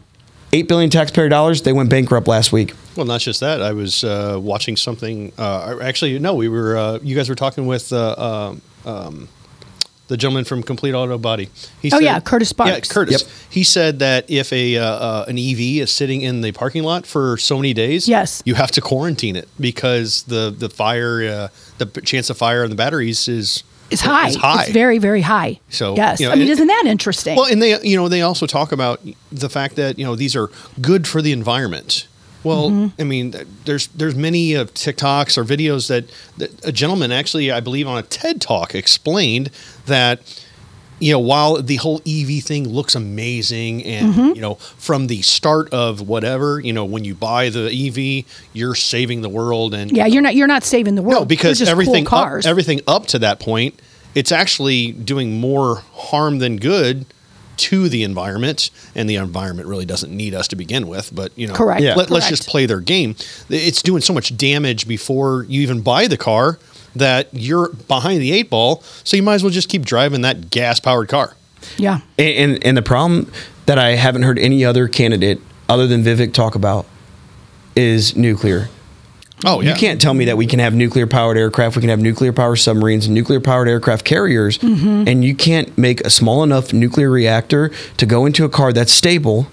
8 0.54 0.68
billion 0.68 0.90
taxpayer 0.90 1.30
dollars, 1.30 1.62
they 1.64 1.74
went 1.74 1.90
bankrupt 1.90 2.28
last 2.28 2.52
week. 2.52 2.74
Well, 2.96 3.06
not 3.06 3.22
just 3.22 3.40
that. 3.40 3.62
I 3.62 3.72
was 3.72 4.04
uh, 4.04 4.38
watching 4.42 4.76
something. 4.76 5.32
Uh, 5.38 5.78
actually, 5.82 6.20
no, 6.20 6.36
we 6.36 6.50
were. 6.50 6.76
Uh, 6.78 7.00
you 7.02 7.16
guys 7.16 7.30
were 7.30 7.36
talking 7.36 7.68
with 7.68 7.94
uh, 7.94 8.16
um, 8.50 8.62
um, 8.86 9.28
the 10.08 10.18
gentleman 10.18 10.44
from 10.44 10.62
Complete 10.62 10.94
Auto 10.94 11.18
Body. 11.18 11.49
He 11.82 11.90
Oh, 11.94 11.99
yeah, 11.99 12.20
Curtis 12.20 12.49
Sparks. 12.49 12.72
Yeah, 12.90 12.94
Curtis. 12.94 13.22
Yep. 13.22 13.32
He 13.49 13.64
said 13.64 13.99
that 13.99 14.30
if 14.30 14.52
a 14.52 14.78
uh, 14.78 14.84
uh, 14.86 15.26
an 15.30 15.38
EV 15.38 15.60
is 15.84 15.91
sitting 15.91 16.22
in 16.22 16.41
the 16.41 16.52
parking 16.52 16.84
lot 16.84 17.06
for 17.06 17.38
so 17.38 17.56
many 17.56 17.74
days, 17.74 18.08
Yes. 18.10 18.41
you 18.45 18.56
have 18.56 18.72
to 18.72 18.82
quarantine 18.82 19.36
it 19.38 19.48
because 19.60 20.24
the 20.24 20.53
the 20.58 20.70
fire, 20.70 21.24
uh, 21.24 21.48
the 21.78 21.86
chance 22.02 22.30
of 22.30 22.38
fire 22.38 22.64
on 22.64 22.70
the 22.70 22.76
batteries 22.76 23.28
is 23.30 23.64
It's 23.90 24.02
high. 24.02 24.28
Is 24.30 24.36
high. 24.36 24.64
It's 24.64 24.72
very, 24.72 24.98
very 24.99 25.22
high. 25.22 25.60
So, 25.70 25.95
yes. 25.95 26.20
you 26.20 26.26
know, 26.26 26.34
I 26.34 26.36
mean, 26.36 26.48
it- 26.48 26.52
isn't 26.52 26.68
that 26.68 26.84
interesting? 26.88 27.36
Well, 27.38 27.45
and 27.52 27.62
they, 27.62 27.80
you 27.82 27.95
know, 27.95 28.10
they 28.10 28.22
also 28.22 28.45
talk 28.45 28.72
about 28.74 28.99
the 29.32 29.49
fact 29.49 29.76
that 29.78 29.98
you 29.98 30.03
know 30.06 30.16
these 30.18 30.36
are 30.36 30.49
good 30.82 31.08
for 31.08 31.22
the 31.22 31.32
environment. 31.32 32.08
Well, 32.44 32.70
Mhm. 32.72 32.92
I 33.00 33.04
mean, 33.04 33.36
there's 33.66 33.88
there's 33.96 34.16
many 34.16 34.54
of 34.54 34.74
TikToks 34.74 35.38
or 35.38 35.44
videos 35.44 35.88
that, 35.88 36.06
that 36.38 36.52
a 36.66 36.72
gentleman 36.72 37.12
actually, 37.12 37.52
I 37.52 37.60
believe, 37.60 37.88
on 37.88 37.98
a 37.98 38.02
TED 38.04 38.42
talk 38.42 38.74
explained 38.74 39.50
that 39.86 40.22
you 41.00 41.12
know 41.12 41.20
while 41.20 41.60
the 41.62 41.78
whole 41.78 42.00
EV 42.06 42.42
thing 42.44 42.68
looks 42.70 42.94
amazing 42.94 43.84
and 43.86 44.14
Mhm. 44.14 44.36
you 44.36 44.42
know 44.42 44.56
from 44.78 45.08
the 45.08 45.22
start 45.24 45.72
of 45.74 46.02
whatever 46.08 46.60
you 46.60 46.72
know 46.74 46.86
when 46.86 47.04
you 47.04 47.16
buy 47.16 47.50
the 47.50 47.70
EV, 47.72 48.26
you're 48.54 48.76
saving 48.76 49.22
the 49.22 49.30
world 49.30 49.74
and 49.74 49.92
yeah, 49.96 50.06
you're 50.06 50.22
not. 50.22 50.36
You're 50.36 50.48
not 50.48 50.64
saving 50.64 50.96
the 50.96 51.02
world. 51.02 51.22
no, 51.22 51.26
because 51.26 51.62
everything 51.62 52.06
cool 52.06 52.20
up, 52.20 52.46
everything 52.46 52.82
up 52.88 53.08
to 53.08 53.20
that 53.20 53.40
point, 53.40 53.80
it's 54.16 54.32
actually 54.32 54.92
doing 54.92 55.40
more 55.40 55.84
harm 55.94 56.40
than 56.40 56.58
good 56.58 57.06
to 57.57 57.90
the 57.90 58.03
environment, 58.03 58.69
and 58.95 59.10
the 59.10 59.15
environment 59.15 59.68
really 59.68 59.86
doesn't 59.86 60.15
need 60.15 60.34
us 60.34 60.48
to 60.49 60.56
begin 60.56 60.88
with. 60.88 61.14
But 61.14 61.32
you 61.38 61.48
know, 61.48 61.53
Correct. 61.53 61.82
Yeah. 61.82 61.95
Let, 61.95 62.11
us 62.11 62.30
just 62.30 62.48
play 62.48 62.65
their 62.65 62.80
game. 62.80 63.15
It's 63.49 63.82
doing 63.82 64.02
so 64.02 64.14
much 64.14 64.36
damage 64.38 64.88
before 64.88 65.45
you 65.48 65.61
even 65.61 65.82
buy 65.82 66.07
the 66.07 66.18
car 66.18 66.60
that 66.95 67.30
you're 67.32 67.69
behind 67.88 68.22
the 68.22 68.32
eight 68.32 68.49
ball. 68.49 68.84
So 69.03 69.15
you 69.18 69.23
might 69.23 69.36
as 69.36 69.44
well 69.44 69.52
just 69.52 69.69
keep 69.69 69.84
driving 69.84 70.22
that 70.22 70.49
gas 70.49 70.80
powered 70.80 71.10
car. 71.10 71.36
yeah. 71.78 72.02
And, 72.18 72.53
and 72.53 72.65
and 72.65 72.78
the 72.78 72.82
problem 72.82 73.32
that 73.65 73.78
I 73.78 73.95
haven't 73.95 74.23
heard 74.23 74.40
any 74.40 74.65
other 74.65 74.88
candidate 74.88 75.40
other 75.69 75.88
than 75.88 76.03
Vivek 76.03 76.34
talk 76.34 76.56
about 76.56 76.86
is 77.76 78.15
nuclear. 78.15 78.69
Oh, 79.46 79.62
yeah. 79.62 79.70
You 79.70 79.76
can't 79.76 80.00
tell 80.00 80.14
me 80.14 80.26
that 80.26 80.38
we 80.38 80.46
can 80.46 80.60
have 80.60 80.74
nuclear 80.74 81.08
powered 81.08 81.38
aircraft, 81.38 81.76
we 81.76 81.82
can 81.82 81.90
have 81.90 82.00
nuclear 82.00 82.32
powered 82.32 82.60
submarines, 82.60 83.10
nuclear 83.10 83.40
powered 83.40 83.68
aircraft 83.68 84.06
carriers, 84.06 84.58
Mhm. 84.60 85.08
and 85.08 85.24
you 85.24 85.34
can't 85.34 85.76
make 85.78 86.02
a 86.02 86.10
small 86.10 86.44
enough 86.44 86.74
nuclear 86.74 87.10
reactor 87.10 87.72
to 87.98 88.06
go 88.06 88.26
into 88.26 88.46
a 88.46 88.50
car 88.50 88.72
that's 88.72 88.94
stable 88.94 89.48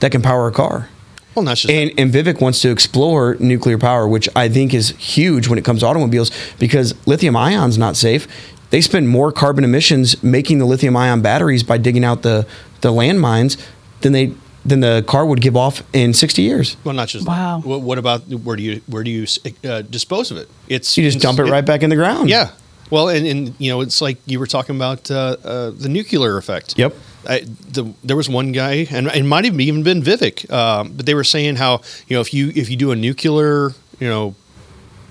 that 0.00 0.10
can 0.12 0.20
power 0.20 0.46
a 0.46 0.52
car. 0.52 0.88
Well, 1.34 1.44
not 1.44 1.56
just 1.56 1.70
and, 1.72 1.90
and 1.98 2.12
Vivek 2.12 2.40
wants 2.40 2.60
to 2.60 2.70
explore 2.70 3.36
nuclear 3.40 3.78
power, 3.78 4.06
which 4.06 4.28
I 4.36 4.48
think 4.48 4.72
is 4.74 4.90
huge 4.98 5.48
when 5.48 5.58
it 5.58 5.64
comes 5.64 5.80
to 5.80 5.86
automobiles 5.86 6.30
because 6.58 6.94
lithium 7.06 7.34
ion's 7.34 7.76
not 7.78 7.96
safe. 7.96 8.28
They 8.70 8.80
spend 8.80 9.08
more 9.08 9.32
carbon 9.32 9.64
emissions 9.64 10.22
making 10.22 10.58
the 10.58 10.64
lithium 10.64 10.96
ion 10.96 11.22
batteries 11.22 11.62
by 11.62 11.78
digging 11.78 12.04
out 12.04 12.22
the, 12.22 12.46
the 12.82 12.92
landmines 12.92 13.56
than 14.02 14.12
they 14.12 14.32
than 14.64 14.80
the 14.80 15.04
car 15.06 15.26
would 15.26 15.40
give 15.40 15.56
off 15.56 15.82
in 15.92 16.14
60 16.14 16.42
years. 16.42 16.76
Well, 16.84 16.94
not 16.94 17.08
just 17.08 17.26
Wow. 17.26 17.60
What, 17.60 17.82
what 17.82 17.98
about 17.98 18.22
where 18.28 18.56
do 18.56 18.62
you 18.62 18.80
where 18.86 19.04
do 19.04 19.10
you 19.10 19.26
uh, 19.64 19.82
dispose 19.82 20.30
of 20.30 20.36
it? 20.36 20.48
It's 20.68 20.96
You 20.96 21.04
just 21.04 21.20
dump 21.20 21.38
it 21.38 21.44
right 21.44 21.64
back 21.64 21.82
in 21.82 21.90
the 21.90 21.96
ground. 21.96 22.28
Yeah. 22.28 22.50
Well, 22.90 23.08
and, 23.08 23.26
and 23.26 23.54
you 23.58 23.70
know, 23.70 23.80
it's 23.80 24.00
like 24.00 24.18
you 24.26 24.38
were 24.38 24.46
talking 24.46 24.76
about 24.76 25.10
uh, 25.10 25.36
uh, 25.42 25.70
the 25.70 25.88
nuclear 25.88 26.36
effect. 26.36 26.78
Yep. 26.78 26.94
I, 27.26 27.40
the, 27.40 27.92
there 28.04 28.16
was 28.16 28.28
one 28.28 28.52
guy, 28.52 28.86
and 28.90 29.06
it 29.06 29.24
might 29.24 29.46
have 29.46 29.58
even 29.58 29.82
been 29.82 30.02
Vivek, 30.02 30.50
um, 30.50 30.92
but 30.92 31.06
they 31.06 31.14
were 31.14 31.24
saying 31.24 31.56
how 31.56 31.80
you 32.06 32.16
know 32.16 32.20
if 32.20 32.34
you 32.34 32.52
if 32.54 32.68
you 32.68 32.76
do 32.76 32.92
a 32.92 32.96
nuclear 32.96 33.70
you 33.98 34.08
know 34.08 34.34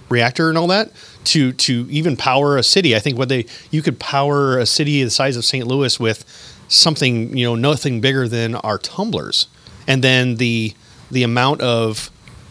reactor 0.10 0.50
and 0.50 0.58
all 0.58 0.68
that 0.68 0.92
to 1.26 1.52
to 1.54 1.88
even 1.90 2.16
power 2.16 2.58
a 2.58 2.64
city, 2.64 2.96
I 2.96 3.00
think 3.00 3.18
what 3.18 3.30
they 3.30 3.46
you 3.72 3.82
could 3.82 4.00
power 4.00 4.60
a 4.60 4.66
city 4.66 5.04
the 5.04 5.10
size 5.10 5.36
of 5.36 5.44
St. 5.44 5.66
Louis 5.66 6.00
with 6.00 6.24
something 6.68 7.36
you 7.38 7.46
know 7.46 7.56
nothing 7.56 8.02
bigger 8.02 8.28
than 8.28 8.56
our 8.56 8.78
tumblers, 8.78 9.48
and 9.88 10.04
then 10.04 10.36
the 10.36 10.74
the 11.12 11.24
amount 11.24 11.62
of 11.62 12.10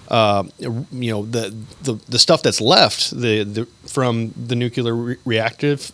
uh, 0.09 0.45
you 0.59 1.11
know 1.11 1.25
the, 1.25 1.55
the 1.83 1.95
the 2.09 2.19
stuff 2.19 2.43
that's 2.43 2.61
left 2.61 3.11
the, 3.11 3.45
the 3.45 3.67
from 3.89 4.33
the 4.37 4.55
nuclear 4.55 4.95
re- 4.95 5.17
reactive 5.25 5.91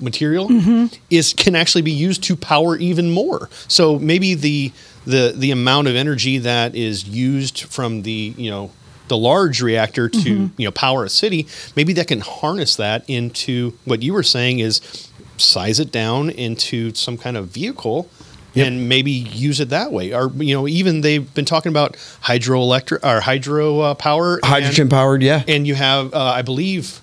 material 0.00 0.48
Mhm. 0.48 0.96
is 1.10 1.34
can 1.34 1.56
actually 1.56 1.82
be 1.82 1.90
used 1.92 2.22
to 2.24 2.36
power 2.36 2.76
even 2.76 3.10
more. 3.10 3.50
So 3.68 3.98
maybe 3.98 4.34
the 4.34 4.72
the 5.06 5.32
the 5.36 5.50
amount 5.50 5.88
of 5.88 5.96
energy 5.96 6.38
that 6.38 6.74
is 6.74 7.06
used 7.08 7.62
from 7.64 8.02
the 8.02 8.32
you 8.36 8.50
know 8.50 8.70
the 9.08 9.16
large 9.16 9.60
reactor 9.62 10.08
to 10.08 10.18
Mhm. 10.18 10.50
you 10.56 10.64
know 10.66 10.70
power 10.70 11.04
a 11.04 11.08
city, 11.08 11.46
maybe 11.76 11.92
that 11.94 12.06
can 12.08 12.20
harness 12.20 12.76
that 12.76 13.04
into 13.08 13.72
what 13.84 14.02
you 14.02 14.12
were 14.12 14.22
saying 14.22 14.58
is 14.60 14.80
size 15.40 15.80
it 15.80 15.90
down 15.92 16.30
into 16.30 16.94
some 16.94 17.16
kind 17.16 17.36
of 17.36 17.48
vehicle 17.48 18.08
and 18.56 18.88
maybe 18.88 19.12
use 19.12 19.60
it 19.60 19.68
that 19.68 19.92
way. 19.92 20.12
Or 20.12 20.30
you 20.36 20.54
know 20.54 20.66
even 20.66 21.02
they've 21.02 21.32
been 21.34 21.44
talking 21.44 21.70
about 21.70 21.94
hydroelectric 22.22 23.04
or 23.04 23.20
hydro 23.20 23.80
uh, 23.80 23.94
power, 23.94 24.36
and- 24.36 24.44
Hydrogen 24.44 24.88
powered, 24.88 25.22
yeah. 25.22 25.44
and 25.46 25.66
you 25.66 25.74
have, 25.74 26.12
uh, 26.12 26.18
I 26.20 26.42
believe, 26.42 27.00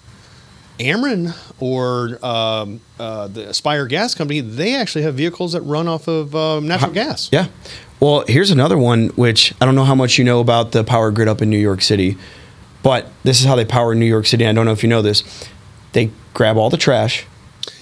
Ameren 0.79 1.33
or 1.59 2.23
um, 2.25 2.81
uh, 2.99 3.27
the 3.27 3.49
Aspire 3.49 3.87
Gas 3.87 4.13
Company. 4.15 4.41
They 4.41 4.75
actually 4.75 5.03
have 5.03 5.15
vehicles 5.15 5.53
that 5.53 5.61
run 5.61 5.87
off 5.87 6.07
of 6.07 6.35
um, 6.35 6.67
natural 6.67 6.91
gas. 6.91 7.29
Yeah. 7.31 7.47
Well, 8.01 8.25
here's 8.27 8.51
another 8.51 8.77
one, 8.77 9.07
which 9.09 9.53
I 9.61 9.65
don't 9.65 9.75
know 9.75 9.85
how 9.85 9.95
much 9.95 10.17
you 10.17 10.25
know 10.25 10.41
about 10.41 10.73
the 10.73 10.83
power 10.83 11.11
grid 11.11 11.29
up 11.29 11.41
in 11.41 11.49
New 11.49 11.57
York 11.57 11.81
City, 11.81 12.17
but 12.83 13.09
this 13.23 13.39
is 13.39 13.45
how 13.45 13.55
they 13.55 13.63
power 13.65 13.95
New 13.95 14.05
York 14.05 14.25
City. 14.25 14.45
I 14.45 14.51
don't 14.51 14.65
know 14.65 14.73
if 14.73 14.83
you 14.83 14.89
know 14.89 15.01
this. 15.01 15.23
They 15.93 16.11
grab 16.33 16.57
all 16.57 16.69
the 16.69 16.77
trash. 16.77 17.25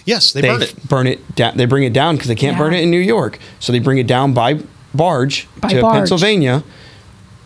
Yes, 0.05 0.33
they 0.33 0.41
burn 0.41 0.61
it. 0.61 0.87
Burn 0.89 1.07
it 1.07 1.35
down. 1.35 1.57
They 1.57 1.65
bring 1.65 1.83
it 1.83 1.93
down 1.93 2.15
because 2.15 2.27
they 2.27 2.35
can't 2.35 2.53
Yeah. 2.57 2.59
burn 2.63 2.73
it 2.73 2.81
in 2.81 2.91
New 2.91 2.99
York. 2.99 3.39
So 3.59 3.71
they 3.71 3.79
bring 3.79 3.97
it 3.97 4.07
down 4.07 4.33
by 4.33 4.59
barge 4.93 5.47
By 5.59 5.69
to 5.69 5.81
barge. 5.81 5.95
Pennsylvania. 5.95 6.63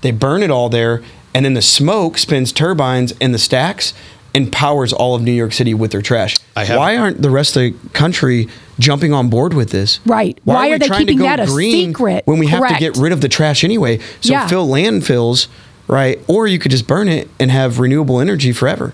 They 0.02 0.12
burn 0.12 0.44
it 0.44 0.52
all 0.52 0.70
there, 0.70 1.02
and 1.34 1.46
then 1.46 1.54
the 1.54 1.62
smoke 1.62 2.18
spins 2.18 2.52
turbines 2.52 3.14
in 3.20 3.32
the 3.32 3.38
stacks 3.40 3.94
and 4.36 4.52
powers 4.52 4.94
all 4.94 5.16
of 5.16 5.22
New 5.24 5.32
York 5.32 5.54
City 5.54 5.74
with 5.74 5.92
their 5.92 6.02
trash. 6.02 6.36
have- 6.56 6.78
Why 6.78 6.96
aren't 6.98 7.22
the 7.22 7.30
rest 7.32 7.56
of 7.56 7.64
the 7.64 7.74
country 7.94 8.48
jumping 8.78 9.12
on 9.14 9.30
board 9.30 9.54
with 9.54 9.72
this? 9.72 10.00
Right. 10.06 10.38
Why 10.44 10.68
we 10.68 10.74
are 10.74 10.80
they 10.80 10.88
trying 10.88 11.00
to 11.02 11.06
keeping 11.06 11.18
go 11.20 11.24
that 11.24 11.40
a 11.40 11.46
green 11.46 11.90
secret? 11.90 12.24
when 12.26 12.38
we 12.38 12.48
have 12.48 12.68
to 12.68 12.76
get 12.76 12.98
rid 12.98 13.12
of 13.14 13.22
the 13.22 13.30
trash 13.30 13.64
anyway? 13.64 14.00
So 14.22 14.34
Yeah. 14.34 14.48
fill 14.48 14.68
landfills, 14.68 15.48
right? 15.88 16.20
Or 16.28 16.46
you 16.48 16.60
could 16.60 16.72
just 16.72 16.86
burn 16.86 17.08
it 17.08 17.30
and 17.40 17.50
have 17.50 17.80
renewable 17.80 18.20
energy 18.20 18.52
forever. 18.52 18.94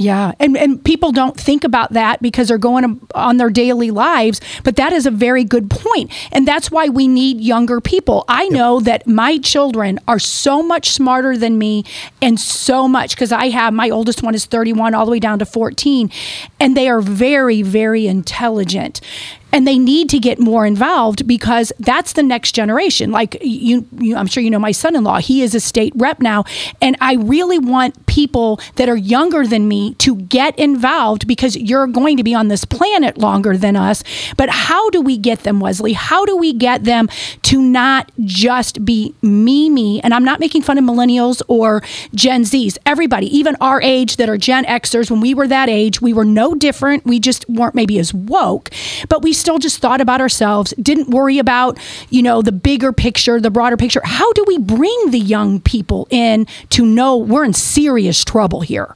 Yeah, 0.00 0.30
and 0.38 0.56
and 0.56 0.82
people 0.84 1.10
don't 1.10 1.36
think 1.36 1.64
about 1.64 1.94
that 1.94 2.22
because 2.22 2.46
they're 2.46 2.56
going 2.56 3.00
on 3.16 3.36
their 3.36 3.50
daily 3.50 3.90
lives, 3.90 4.40
but 4.62 4.76
that 4.76 4.92
is 4.92 5.06
a 5.06 5.10
very 5.10 5.42
good 5.42 5.68
point. 5.68 6.12
And 6.30 6.46
that's 6.46 6.70
why 6.70 6.88
we 6.88 7.08
need 7.08 7.40
younger 7.40 7.80
people. 7.80 8.24
I 8.28 8.48
know 8.48 8.78
that 8.78 9.08
my 9.08 9.38
children 9.38 9.98
are 10.06 10.20
so 10.20 10.62
much 10.62 10.90
smarter 10.90 11.36
than 11.36 11.58
me 11.58 11.84
and 12.22 12.38
so 12.38 12.86
much 12.86 13.16
because 13.16 13.32
I 13.32 13.48
have 13.48 13.74
my 13.74 13.90
oldest 13.90 14.22
one 14.22 14.36
is 14.36 14.44
31 14.46 14.94
all 14.94 15.04
the 15.04 15.10
way 15.10 15.18
down 15.18 15.40
to 15.40 15.46
14 15.46 16.10
and 16.60 16.76
they 16.76 16.88
are 16.88 17.00
very 17.00 17.62
very 17.62 18.06
intelligent. 18.06 19.00
And 19.52 19.66
they 19.66 19.78
need 19.78 20.10
to 20.10 20.18
get 20.18 20.38
more 20.38 20.66
involved 20.66 21.26
because 21.26 21.72
that's 21.78 22.12
the 22.12 22.22
next 22.22 22.52
generation. 22.52 23.10
Like 23.10 23.38
you, 23.40 23.86
you 23.98 24.16
I'm 24.16 24.26
sure 24.26 24.42
you 24.42 24.50
know 24.50 24.58
my 24.58 24.72
son-in-law. 24.72 25.18
He 25.18 25.42
is 25.42 25.54
a 25.54 25.60
state 25.60 25.92
rep 25.96 26.20
now, 26.20 26.44
and 26.80 26.96
I 27.00 27.14
really 27.14 27.58
want 27.58 28.06
people 28.06 28.60
that 28.76 28.88
are 28.88 28.96
younger 28.96 29.46
than 29.46 29.68
me 29.68 29.94
to 29.94 30.16
get 30.16 30.58
involved 30.58 31.26
because 31.26 31.56
you're 31.56 31.86
going 31.86 32.16
to 32.16 32.22
be 32.22 32.34
on 32.34 32.48
this 32.48 32.64
planet 32.64 33.16
longer 33.16 33.56
than 33.56 33.76
us. 33.76 34.02
But 34.36 34.50
how 34.50 34.90
do 34.90 35.00
we 35.00 35.16
get 35.16 35.44
them, 35.44 35.60
Wesley? 35.60 35.92
How 35.92 36.24
do 36.24 36.36
we 36.36 36.52
get 36.52 36.84
them 36.84 37.08
to 37.42 37.62
not 37.62 38.10
just 38.24 38.84
be 38.84 39.14
me, 39.22 39.70
me? 39.70 40.00
And 40.00 40.12
I'm 40.12 40.24
not 40.24 40.40
making 40.40 40.62
fun 40.62 40.78
of 40.78 40.84
millennials 40.84 41.40
or 41.48 41.82
Gen 42.14 42.42
Zs. 42.42 42.76
Everybody, 42.84 43.26
even 43.36 43.56
our 43.60 43.80
age 43.80 44.16
that 44.16 44.28
are 44.28 44.36
Gen 44.36 44.64
Xers, 44.64 45.10
when 45.10 45.20
we 45.20 45.34
were 45.34 45.46
that 45.46 45.68
age, 45.68 46.00
we 46.00 46.12
were 46.12 46.24
no 46.24 46.54
different. 46.54 47.04
We 47.04 47.20
just 47.20 47.48
weren't 47.48 47.74
maybe 47.74 47.98
as 47.98 48.12
woke, 48.12 48.70
but 49.08 49.22
we 49.22 49.32
still 49.38 49.58
just 49.58 49.78
thought 49.78 50.00
about 50.00 50.20
ourselves, 50.20 50.74
didn't 50.80 51.08
worry 51.08 51.38
about, 51.38 51.78
you 52.10 52.22
know, 52.22 52.42
the 52.42 52.52
bigger 52.52 52.92
picture, 52.92 53.40
the 53.40 53.50
broader 53.50 53.76
picture. 53.76 54.00
How 54.04 54.32
do 54.34 54.44
we 54.46 54.58
bring 54.58 55.10
the 55.10 55.18
young 55.18 55.60
people 55.60 56.06
in 56.10 56.46
to 56.70 56.84
know 56.84 57.16
we're 57.16 57.44
in 57.44 57.54
serious 57.54 58.24
trouble 58.24 58.60
here? 58.60 58.94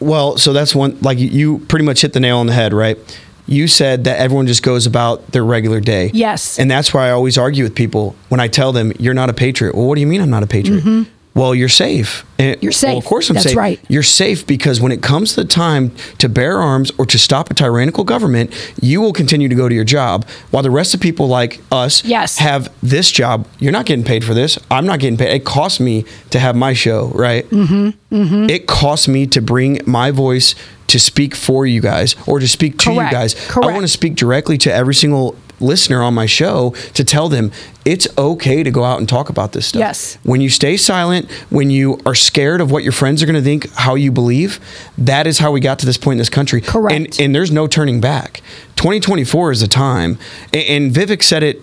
Well, 0.00 0.36
so 0.36 0.52
that's 0.52 0.74
one 0.74 0.98
like 1.00 1.18
you- 1.18 1.58
pretty 1.68 1.84
much 1.84 2.02
hit 2.02 2.12
the 2.12 2.20
nail 2.20 2.38
on 2.38 2.46
the 2.46 2.52
head, 2.52 2.72
right? 2.74 2.98
You 3.46 3.68
said 3.68 4.04
that 4.04 4.18
everyone 4.18 4.46
just 4.46 4.62
goes 4.62 4.86
about 4.86 5.32
their 5.32 5.44
regular 5.44 5.78
day. 5.78 6.10
Yes. 6.14 6.58
And 6.58 6.70
that's 6.70 6.94
why 6.94 7.08
I 7.08 7.10
always 7.10 7.36
argue 7.36 7.62
with 7.64 7.74
people 7.74 8.16
when 8.30 8.40
I 8.40 8.48
tell 8.48 8.72
them 8.72 8.92
you're 8.98 9.12
not 9.14 9.28
a 9.28 9.34
patriot. 9.34 9.74
Well, 9.74 9.86
what 9.86 9.96
do 9.96 10.00
you 10.00 10.06
mean 10.06 10.20
I'm 10.22 10.30
not 10.30 10.42
a 10.42 10.46
patriot? 10.46 10.82
Mm-hmm. 10.82 11.10
Well, 11.34 11.52
you're 11.54 11.68
safe. 11.68 12.24
And- 12.38 12.56
You're 12.62 12.70
safe. 12.72 12.90
Well, 12.90 12.98
of 12.98 13.04
course 13.04 13.28
I'm 13.28 13.34
That's 13.34 13.46
safe. 13.48 13.56
right. 13.56 13.80
You're 13.88 14.02
safe 14.04 14.46
because 14.46 14.80
when 14.80 14.92
it 14.92 15.02
comes 15.02 15.34
to 15.34 15.42
the 15.42 15.48
time 15.48 15.90
to 16.18 16.28
bear 16.28 16.58
arms 16.58 16.92
or 16.98 17.06
to 17.06 17.18
stop 17.18 17.50
a 17.50 17.54
tyrannical 17.54 18.04
government, 18.04 18.52
you 18.80 19.00
will 19.00 19.12
continue 19.12 19.48
to 19.48 19.54
go 19.54 19.68
to 19.68 19.74
your 19.74 19.84
job 19.84 20.26
while 20.52 20.62
the 20.62 20.70
rest 20.70 20.94
of 20.94 21.00
people 21.00 21.26
like 21.26 21.60
us 21.72 22.04
Yes. 22.04 22.38
have 22.38 22.72
this 22.82 23.10
job. 23.10 23.46
You're 23.58 23.72
not 23.72 23.86
getting 23.86 24.04
paid 24.04 24.24
for 24.24 24.32
this. 24.34 24.58
I'm 24.70 24.86
not 24.86 25.00
getting 25.00 25.16
paid. 25.16 25.34
It 25.34 25.44
costs 25.44 25.80
me 25.80 26.04
to 26.30 26.38
have 26.38 26.54
my 26.54 26.72
show, 26.72 27.06
right? 27.14 27.48
Mm-hmm. 27.50 27.90
Mm-hmm. 28.14 28.50
it 28.50 28.66
costs 28.68 29.08
me 29.08 29.26
to 29.26 29.40
bring 29.42 29.80
my 29.86 30.12
voice 30.12 30.54
to 30.94 31.00
speak 31.00 31.34
for 31.34 31.66
you 31.66 31.80
guys 31.80 32.14
or 32.24 32.38
to 32.38 32.46
speak 32.46 32.78
to 32.78 32.94
Correct. 32.94 33.10
you 33.10 33.18
guys. 33.18 33.34
Correct. 33.34 33.68
I 33.68 33.72
want 33.72 33.82
to 33.82 33.88
speak 33.88 34.14
directly 34.14 34.56
to 34.58 34.72
every 34.72 34.94
single 34.94 35.34
listener 35.58 36.00
on 36.04 36.14
my 36.14 36.24
show 36.24 36.70
to 36.94 37.02
tell 37.02 37.28
them 37.28 37.50
it's 37.84 38.06
okay 38.16 38.62
to 38.62 38.70
go 38.70 38.84
out 38.84 39.00
and 39.00 39.08
talk 39.08 39.28
about 39.28 39.50
this 39.50 39.66
stuff. 39.66 39.80
Yes. 39.80 40.18
When 40.22 40.40
you 40.40 40.48
stay 40.48 40.76
silent, 40.76 41.28
when 41.50 41.68
you 41.68 41.98
are 42.06 42.14
scared 42.14 42.60
of 42.60 42.70
what 42.70 42.84
your 42.84 42.92
friends 42.92 43.24
are 43.24 43.26
going 43.26 43.34
to 43.34 43.42
think, 43.42 43.72
how 43.72 43.96
you 43.96 44.12
believe, 44.12 44.60
that 44.96 45.26
is 45.26 45.40
how 45.40 45.50
we 45.50 45.58
got 45.58 45.80
to 45.80 45.86
this 45.86 45.98
point 45.98 46.14
in 46.14 46.18
this 46.18 46.30
country. 46.30 46.60
Correct. 46.60 46.94
And, 46.94 47.20
and 47.20 47.34
there's 47.34 47.50
no 47.50 47.66
turning 47.66 48.00
back. 48.00 48.40
2024 48.76 49.50
is 49.50 49.62
the 49.62 49.66
time. 49.66 50.16
And, 50.52 50.84
and 50.84 50.94
Vivek 50.94 51.24
said 51.24 51.42
it 51.42 51.60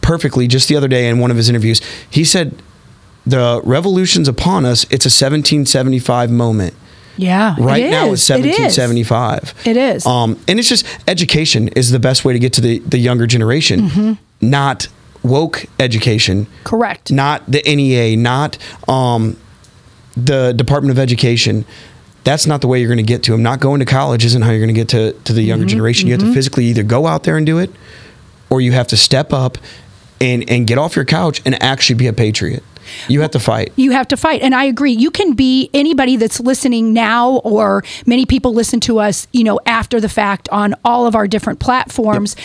perfectly 0.00 0.48
just 0.48 0.70
the 0.70 0.76
other 0.76 0.88
day 0.88 1.06
in 1.06 1.18
one 1.18 1.30
of 1.30 1.36
his 1.36 1.50
interviews. 1.50 1.82
He 2.08 2.24
said, 2.24 2.62
the 3.26 3.60
revolution's 3.62 4.28
upon 4.28 4.64
us. 4.64 4.84
It's 4.84 5.04
a 5.04 5.12
1775 5.12 6.30
moment. 6.30 6.74
Yeah. 7.16 7.54
Right 7.58 7.84
it 7.84 7.90
now 7.90 8.06
is. 8.06 8.20
it's 8.28 8.30
1775. 8.30 9.54
It 9.66 9.76
is. 9.76 10.06
Um, 10.06 10.38
and 10.48 10.58
it's 10.58 10.68
just 10.68 10.86
education 11.08 11.68
is 11.68 11.90
the 11.90 11.98
best 11.98 12.24
way 12.24 12.32
to 12.32 12.38
get 12.38 12.52
to 12.54 12.60
the, 12.60 12.78
the 12.80 12.98
younger 12.98 13.26
generation, 13.26 13.88
Mhm. 13.88 14.18
not 14.40 14.88
woke 15.22 15.64
education, 15.80 16.46
Correct. 16.64 17.10
not 17.12 17.42
the 17.50 17.62
NEA, 17.66 18.16
not 18.16 18.58
um, 18.88 19.36
the 20.16 20.52
Department 20.52 20.90
of 20.90 20.98
Education. 20.98 21.64
That's 22.24 22.46
not 22.46 22.60
the 22.60 22.68
way 22.68 22.78
you're 22.80 22.88
going 22.88 22.96
to 22.98 23.02
get 23.02 23.22
to 23.24 23.32
them. 23.32 23.42
Not 23.42 23.60
going 23.60 23.80
to 23.80 23.86
college 23.86 24.24
isn't 24.24 24.42
how 24.42 24.50
you're 24.50 24.58
going 24.60 24.68
to 24.68 24.80
get 24.80 24.88
to, 24.88 25.12
to 25.24 25.32
the 25.32 25.42
younger 25.42 25.66
Mhm, 25.66 25.70
generation. 25.70 26.06
You 26.08 26.14
have 26.14 26.22
mhm. 26.22 26.28
to 26.28 26.34
physically 26.34 26.66
either 26.66 26.82
go 26.82 27.06
out 27.06 27.24
there 27.24 27.36
and 27.36 27.44
do 27.46 27.58
it, 27.58 27.70
or 28.50 28.60
you 28.60 28.72
have 28.72 28.86
to 28.88 28.96
step 28.96 29.32
up 29.32 29.58
and, 30.20 30.48
and 30.48 30.66
get 30.66 30.78
off 30.78 30.96
your 30.96 31.04
couch 31.04 31.42
and 31.44 31.60
actually 31.62 31.96
be 31.96 32.06
a 32.06 32.12
patriot. 32.12 32.62
You 33.08 33.20
have 33.20 33.30
to 33.32 33.38
fight. 33.38 33.72
You 33.76 33.92
have 33.92 34.08
to 34.08 34.16
fight. 34.16 34.42
And 34.42 34.54
I 34.54 34.64
agree. 34.64 34.92
You 34.92 35.10
can 35.10 35.34
be 35.34 35.70
anybody 35.74 36.16
that's 36.16 36.40
listening 36.40 36.92
now, 36.92 37.36
or 37.38 37.82
many 38.06 38.26
people 38.26 38.54
listen 38.54 38.80
to 38.80 38.98
us, 38.98 39.26
you 39.32 39.44
know, 39.44 39.60
after 39.66 40.00
the 40.00 40.08
fact 40.08 40.48
on 40.50 40.74
all 40.84 41.06
of 41.06 41.14
our 41.14 41.26
different 41.26 41.60
platforms. 41.60 42.36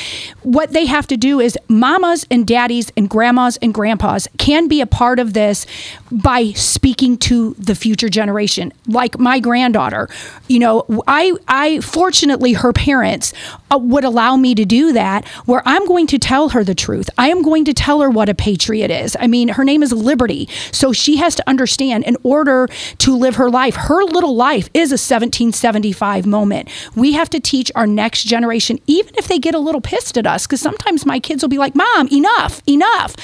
What 0.43 0.71
they 0.71 0.85
have 0.85 1.07
to 1.07 1.17
do 1.17 1.39
is 1.39 1.57
mamas 1.67 2.25
and 2.31 2.45
daddies 2.45 2.91
and 2.95 3.09
grandmas 3.09 3.57
and 3.61 3.73
grandpas 3.73 4.27
can 4.37 4.67
be 4.67 4.81
a 4.81 4.87
part 4.87 5.19
of 5.19 5.33
this 5.33 5.65
by 6.11 6.51
speaking 6.51 7.17
to 7.17 7.53
the 7.55 7.75
future 7.75 8.09
generation. 8.09 8.71
Like 8.87 9.19
my 9.19 9.39
granddaughter, 9.39 10.09
you 10.47 10.59
know, 10.59 10.85
I, 11.07 11.33
I 11.47 11.79
fortunately, 11.81 12.53
her 12.53 12.73
parents 12.73 13.33
uh, 13.71 13.77
would 13.77 14.03
allow 14.03 14.35
me 14.35 14.55
to 14.55 14.65
do 14.65 14.93
that 14.93 15.27
where 15.45 15.61
I'm 15.65 15.85
going 15.85 16.07
to 16.07 16.19
tell 16.19 16.49
her 16.49 16.63
the 16.63 16.75
truth. 16.75 17.09
I 17.17 17.29
am 17.29 17.41
going 17.41 17.65
to 17.65 17.73
tell 17.73 18.01
her 18.01 18.09
what 18.09 18.29
a 18.29 18.35
patriot 18.35 18.91
is. 18.91 19.15
I 19.19 19.27
mean, 19.27 19.49
her 19.49 19.63
name 19.63 19.83
is 19.83 19.91
Liberty. 19.91 20.28
So 20.71 20.93
she 20.93 21.17
has 21.17 21.35
to 21.35 21.49
understand 21.49 22.03
in 22.03 22.17
order 22.23 22.67
to 22.99 23.15
live 23.15 23.35
her 23.35 23.49
life, 23.49 23.75
her 23.75 24.03
little 24.03 24.35
life 24.35 24.69
is 24.73 24.91
a 24.91 24.99
1775 24.99 26.25
moment. 26.25 26.69
We 26.95 27.13
have 27.13 27.29
to 27.31 27.39
teach 27.39 27.71
our 27.75 27.87
next 27.87 28.23
generation, 28.23 28.79
even 28.87 29.15
if 29.17 29.27
they 29.27 29.39
get 29.39 29.55
a 29.55 29.59
little 29.59 29.81
pissed 29.81 30.17
at 30.17 30.27
us, 30.27 30.45
because 30.45 30.61
sometimes 30.61 31.05
my 31.05 31.19
kids 31.19 31.43
will 31.43 31.49
be 31.49 31.57
like, 31.57 31.75
Mom, 31.75 32.07
enough, 32.11 32.61
enough. 32.67 33.15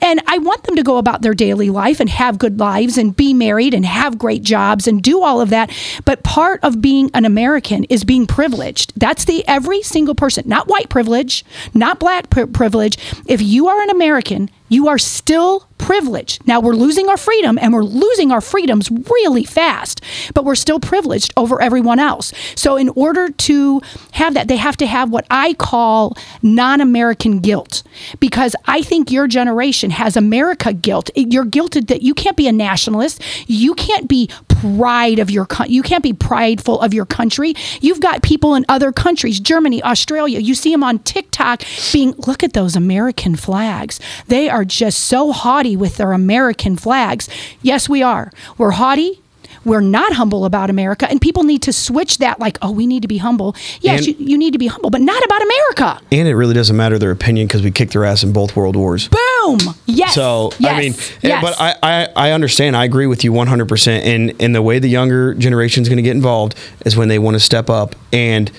And 0.00 0.20
I 0.26 0.38
want 0.38 0.64
them 0.64 0.76
to 0.76 0.82
go 0.82 0.98
about 0.98 1.22
their 1.22 1.34
daily 1.34 1.70
life 1.70 2.00
and 2.00 2.08
have 2.08 2.38
good 2.38 2.58
lives 2.58 2.96
and 2.98 3.14
be 3.16 3.34
married 3.34 3.74
and 3.74 3.84
have 3.84 4.18
great 4.18 4.42
jobs 4.42 4.86
and 4.86 5.02
do 5.02 5.22
all 5.22 5.40
of 5.40 5.50
that. 5.50 5.70
But 6.04 6.22
part 6.22 6.60
of 6.62 6.80
being 6.80 7.10
an 7.14 7.24
American 7.24 7.84
is 7.84 8.04
being 8.04 8.26
privileged. 8.26 8.92
That's 8.96 9.24
the 9.24 9.46
every 9.46 9.82
single 9.82 10.14
person, 10.14 10.48
not 10.48 10.68
white 10.68 10.88
privilege, 10.88 11.44
not 11.74 11.98
black 11.98 12.30
pri- 12.30 12.46
privilege. 12.46 12.98
If 13.26 13.42
you 13.42 13.68
are 13.68 13.82
an 13.82 13.90
American, 13.90 14.50
you 14.68 14.88
are 14.88 14.98
still 14.98 15.68
privileged. 15.78 16.46
Now 16.46 16.60
we're 16.60 16.74
losing 16.74 17.08
our 17.08 17.16
freedom 17.16 17.58
and 17.60 17.72
we're 17.72 17.82
losing 17.82 18.32
our 18.32 18.40
freedoms 18.40 18.90
really 18.90 19.44
fast, 19.44 20.00
but 20.34 20.44
we're 20.44 20.54
still 20.54 20.80
privileged 20.80 21.32
over 21.36 21.60
everyone 21.60 21.98
else. 21.98 22.32
So, 22.54 22.76
in 22.76 22.88
order 22.90 23.28
to 23.28 23.80
have 24.12 24.34
that, 24.34 24.48
they 24.48 24.56
have 24.56 24.76
to 24.78 24.86
have 24.86 25.10
what 25.10 25.26
I 25.30 25.54
call 25.54 26.16
non 26.42 26.80
American 26.80 27.40
guilt 27.40 27.82
because 28.20 28.54
I 28.66 28.82
think 28.82 29.10
your 29.10 29.26
generation 29.26 29.90
has 29.90 30.16
America 30.16 30.72
guilt. 30.72 31.10
You're 31.14 31.44
guilted 31.44 31.88
that 31.88 32.02
you 32.02 32.14
can't 32.14 32.36
be 32.36 32.48
a 32.48 32.52
nationalist, 32.52 33.22
you 33.46 33.74
can't 33.74 34.08
be 34.08 34.30
pride 34.48 35.18
of 35.18 35.30
your 35.30 35.46
co- 35.46 35.64
you 35.64 35.82
can't 35.82 36.02
be 36.02 36.12
prideful 36.12 36.80
of 36.80 36.94
your 36.94 37.06
country. 37.06 37.54
You've 37.80 38.00
got 38.00 38.22
people 38.22 38.54
in 38.54 38.64
other 38.68 38.92
countries, 38.92 39.40
Germany, 39.40 39.82
Australia. 39.82 40.38
You 40.38 40.54
see 40.54 40.72
them 40.72 40.82
on 40.82 40.98
TikTok 41.00 41.62
being 41.92 42.14
look 42.26 42.42
at 42.42 42.52
those 42.52 42.76
American 42.76 43.36
flags. 43.36 44.00
They 44.28 44.48
are 44.48 44.64
just 44.64 45.04
so 45.04 45.32
haughty 45.32 45.65
with 45.74 45.96
their 45.96 46.12
American 46.12 46.76
flags. 46.76 47.28
Yes, 47.62 47.88
we 47.88 48.02
are. 48.02 48.30
We're 48.58 48.72
haughty. 48.72 49.20
We're 49.64 49.80
not 49.80 50.12
humble 50.12 50.44
about 50.44 50.70
America, 50.70 51.10
and 51.10 51.20
people 51.20 51.42
need 51.42 51.62
to 51.62 51.72
switch 51.72 52.18
that. 52.18 52.38
Like, 52.38 52.56
oh, 52.62 52.70
we 52.70 52.86
need 52.86 53.02
to 53.02 53.08
be 53.08 53.16
humble. 53.18 53.56
Yes, 53.80 54.06
And- 54.06 54.20
you, 54.20 54.26
you 54.32 54.38
need 54.38 54.52
to 54.52 54.58
be 54.58 54.68
humble, 54.68 54.90
but 54.90 55.00
not 55.00 55.24
about 55.24 55.42
America. 55.42 56.00
And 56.12 56.28
it 56.28 56.36
really 56.36 56.54
doesn't 56.54 56.76
matter 56.76 57.00
their 57.00 57.10
opinion 57.10 57.48
because 57.48 57.62
we 57.62 57.72
kicked 57.72 57.92
their 57.92 58.04
ass 58.04 58.22
in 58.22 58.32
both 58.32 58.54
world 58.54 58.76
wars. 58.76 59.08
Boom. 59.08 59.58
Yes. 59.86 60.14
So 60.14 60.52
yes. 60.60 60.72
I 60.72 60.78
mean, 60.78 60.94
yes. 61.20 61.42
but 61.42 61.56
I, 61.60 61.74
I 61.82 62.28
I 62.28 62.30
understand. 62.32 62.76
I 62.76 62.84
agree 62.84 63.06
with 63.08 63.24
you 63.24 63.32
100. 63.32 63.66
percent 63.68 64.04
And 64.04 64.40
and 64.40 64.54
the 64.54 64.62
way 64.62 64.78
the 64.78 64.88
younger 64.88 65.34
generation 65.34 65.82
is 65.82 65.88
going 65.88 65.96
to 65.96 66.02
get 66.02 66.14
involved 66.14 66.54
is 66.84 66.96
when 66.96 67.08
they 67.08 67.18
want 67.18 67.34
to 67.34 67.40
step 67.40 67.68
up. 67.68 67.96
And 68.12 68.52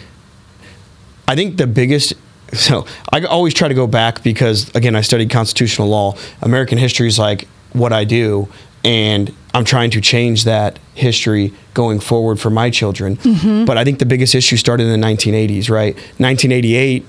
I 1.28 1.36
think 1.36 1.56
the 1.58 1.68
biggest. 1.68 2.14
So 2.53 2.86
I 3.11 3.22
always 3.24 3.53
try 3.53 3.68
to 3.68 3.74
go 3.74 3.88
back 3.88 4.24
because 4.24 4.74
again 4.76 4.95
I 4.95 5.02
studied 5.02 5.30
constitutional 5.30 5.88
law. 5.90 6.15
American 6.41 6.78
history 6.78 7.07
is 7.07 7.19
like 7.19 7.48
what 7.74 7.91
I 7.94 8.03
do, 8.06 8.48
and 8.86 9.32
I'm 9.53 9.65
trying 9.65 9.90
to 9.91 10.02
change 10.02 10.45
that 10.45 10.80
history 10.94 11.53
going 11.74 11.99
forward 11.99 12.40
for 12.40 12.49
my 12.49 12.69
children. 12.69 13.18
Mhm. 13.18 13.65
But 13.65 13.78
I 13.78 13.84
think 13.84 13.99
the 13.99 14.06
biggest 14.06 14.34
issue 14.34 14.56
started 14.57 14.84
in 14.88 14.91
the 14.91 14.98
1980s, 15.07 15.69
right? 15.69 15.95
1988 16.19 17.06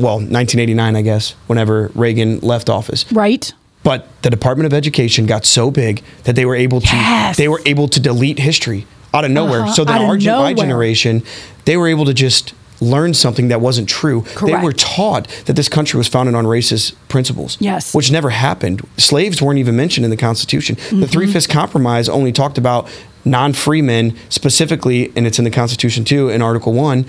well, 0.00 0.18
1989, 0.20 0.94
I 0.94 1.02
guess, 1.02 1.34
whenever 1.48 1.90
Reagan 1.96 2.38
left 2.38 2.70
office. 2.70 3.04
Right. 3.10 3.52
But 3.82 4.06
the 4.22 4.30
Department 4.30 4.66
of 4.66 4.72
Education 4.72 5.26
got 5.26 5.44
so 5.44 5.72
big 5.72 6.02
that 6.22 6.36
they 6.36 6.44
were 6.44 6.54
able 6.54 6.80
to 6.80 6.86
Yes. 6.86 7.36
they 7.36 7.48
were 7.48 7.60
able 7.66 7.88
to 7.88 7.98
delete 7.98 8.38
history 8.38 8.86
out 9.12 9.24
of 9.24 9.32
nowhere. 9.32 9.62
Uh-huh, 9.62 9.72
So 9.72 9.82
of 9.82 9.88
our 9.88 10.16
gen- 10.16 10.38
my 10.38 10.52
generation, 10.54 11.22
they 11.64 11.76
were 11.76 11.88
able 11.88 12.04
to 12.04 12.14
just 12.14 12.52
learn 12.80 13.12
something 13.14 13.48
that 13.48 13.60
wasn't 13.60 13.88
true. 13.88 14.24
They 14.44 14.54
were 14.56 14.72
taught 14.72 15.26
that 15.46 15.54
this 15.54 15.68
country 15.68 15.98
was 15.98 16.06
founded 16.08 16.34
on 16.34 16.44
racist 16.44 16.94
principles. 17.08 17.56
Yes. 17.60 17.94
Which 17.94 18.10
never 18.12 18.30
happened. 18.30 18.86
Slaves 18.96 19.42
weren't 19.42 19.58
even 19.58 19.74
mentioned 19.76 20.04
in 20.04 20.10
the 20.10 20.16
Constitution. 20.16 20.76
The 20.76 20.80
Mm-hmm. 20.82 21.02
Three 21.04 21.26
Fifths 21.32 21.46
Compromise 21.46 22.08
only 22.08 22.32
talked 22.32 22.56
about 22.58 22.88
non-free 23.24 23.82
men 23.82 24.16
specifically, 24.28 25.12
and 25.16 25.26
it's 25.26 25.38
in 25.38 25.44
the 25.44 25.50
Constitution 25.50 26.04
too, 26.04 26.28
in 26.28 26.40
Article 26.40 26.72
One, 26.72 27.04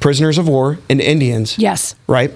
prisoners 0.00 0.38
of 0.38 0.46
war 0.48 0.78
and 0.90 1.00
Indians. 1.00 1.58
Yes. 1.58 1.94
Right. 2.06 2.30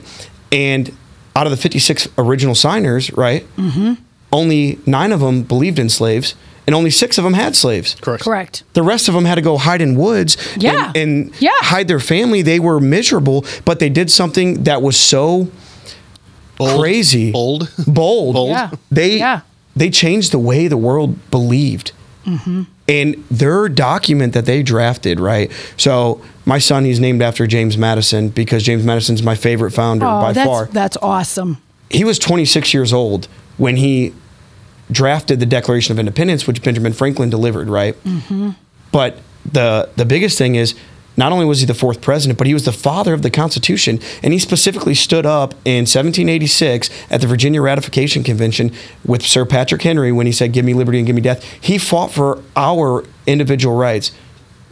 And 0.51 0.97
out 1.37 1.47
of 1.47 1.51
the 1.51 1.57
56 1.57 2.09
original 2.19 2.55
signers, 2.55 3.13
right, 3.13 3.47
Mm-hmm. 3.57 3.95
only 4.33 4.79
nine 4.87 5.13
of 5.13 5.21
them 5.21 5.43
believed 5.43 5.79
in 5.79 5.89
slaves, 5.89 6.35
and 6.67 6.75
only 6.75 6.91
six 6.91 7.19
of 7.19 7.25
them 7.25 7.35
had 7.35 7.57
slaves. 7.57 7.97
Correct. 8.01 8.23
Correct. 8.25 8.63
The 8.75 8.83
rest 8.83 9.09
of 9.09 9.15
them 9.15 9.25
had 9.25 9.37
to 9.37 9.43
go 9.43 9.57
hide 9.59 9.81
in 9.81 9.97
woods 9.97 10.37
Yeah. 10.57 10.89
and, 10.95 10.97
and 10.97 11.33
Yeah. 11.41 11.51
hide 11.61 11.89
their 11.89 12.01
family. 12.01 12.43
They 12.43 12.61
were 12.61 12.79
miserable, 12.81 13.45
but 13.65 13.79
they 13.79 13.89
did 13.89 14.11
something 14.11 14.65
that 14.65 14.83
was 14.83 14.97
so 14.97 15.49
crazy, 16.59 17.31
Bold. 17.33 17.71
bold. 17.87 18.35
Bold. 18.35 18.51
Yeah. 18.51 18.71
They 18.91 19.19
Yeah. 19.19 19.41
they 19.77 19.91
changed 19.91 20.33
the 20.33 20.39
way 20.39 20.69
the 20.69 20.77
world 20.77 21.31
believed. 21.31 21.93
Mm-hmm. 22.27 22.63
And 22.89 23.25
their 23.31 23.69
document 23.69 24.33
that 24.35 24.45
they 24.47 24.63
drafted, 24.63 25.21
right? 25.21 25.51
So 25.77 26.21
my 26.45 26.59
son, 26.59 26.85
he's 26.85 26.99
named 27.01 27.23
after 27.23 27.47
James 27.47 27.79
Madison 27.79 28.29
because 28.29 28.63
James 28.65 28.85
Madison's 28.85 29.23
my 29.23 29.37
favorite 29.37 29.71
founder 29.71 30.07
Oh, 30.07 30.21
by 30.21 30.33
that's 30.33 30.47
far 30.47 30.67
that's 30.73 30.97
awesome. 31.01 31.59
he 31.89 32.05
was 32.05 32.19
26 32.19 32.75
years 32.75 32.93
old 32.93 33.29
when 33.57 33.77
he 33.77 34.13
drafted 34.93 35.41
the 35.41 35.47
Declaration 35.47 35.93
of 35.93 35.99
Independence, 35.99 36.47
which 36.47 36.63
Benjamin 36.63 36.93
Franklin 36.93 37.31
delivered, 37.31 37.69
right? 37.69 37.95
Mm-hmm. 38.05 38.51
But 38.93 39.19
the 39.51 39.89
the 39.97 40.05
biggest 40.05 40.37
thing 40.39 40.55
is 40.55 40.75
not 41.17 41.33
only 41.33 41.45
was 41.45 41.61
he 41.61 41.67
the 41.67 41.75
fourth 41.75 42.01
president, 42.01 42.39
but 42.39 42.47
he 42.47 42.55
was 42.55 42.65
the 42.65 42.73
father 42.73 43.13
of 43.13 43.23
the 43.23 43.31
Constitution, 43.31 43.99
and 44.23 44.33
he 44.33 44.39
specifically 44.39 44.95
stood 44.95 45.27
up 45.27 45.53
in 45.65 45.81
1786 45.87 46.89
at 47.11 47.21
the 47.21 47.27
Virginia 47.27 47.61
Ratification 47.61 48.23
Convention 48.25 48.73
with 49.05 49.23
Sir 49.23 49.45
Patrick 49.45 49.83
Henry 49.83 50.13
when 50.13 50.27
he 50.27 50.33
said, 50.33 50.53
"Give 50.53 50.65
me 50.65 50.73
liberty 50.75 50.99
and 50.99 51.07
give 51.07 51.15
me 51.17 51.23
death." 51.23 51.45
He 51.61 51.79
fought 51.79 52.13
for 52.13 52.43
our 52.57 53.05
individual 53.27 53.77
rights. 53.77 54.13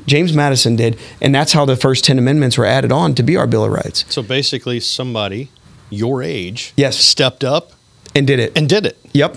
James 0.06 0.32
Madison 0.32 0.74
did, 0.76 0.96
and 1.20 1.34
that's 1.34 1.52
how 1.52 1.66
the 1.66 1.76
first 1.76 2.02
10 2.04 2.18
amendments 2.18 2.56
were 2.56 2.64
added 2.64 2.90
on 2.90 3.14
to 3.16 3.22
be 3.22 3.36
our 3.36 3.46
Bill 3.46 3.64
of 3.64 3.72
Rights. 3.72 4.06
So 4.08 4.22
basically, 4.22 4.80
somebody 4.80 5.50
your 5.90 6.22
age 6.22 6.72
Yes. 6.76 6.96
stepped 6.96 7.44
up 7.44 7.72
And 8.14 8.26
did 8.26 8.38
it. 8.38 8.52
and 8.56 8.68
did 8.68 8.86
it. 8.86 8.96
Yep. 9.12 9.36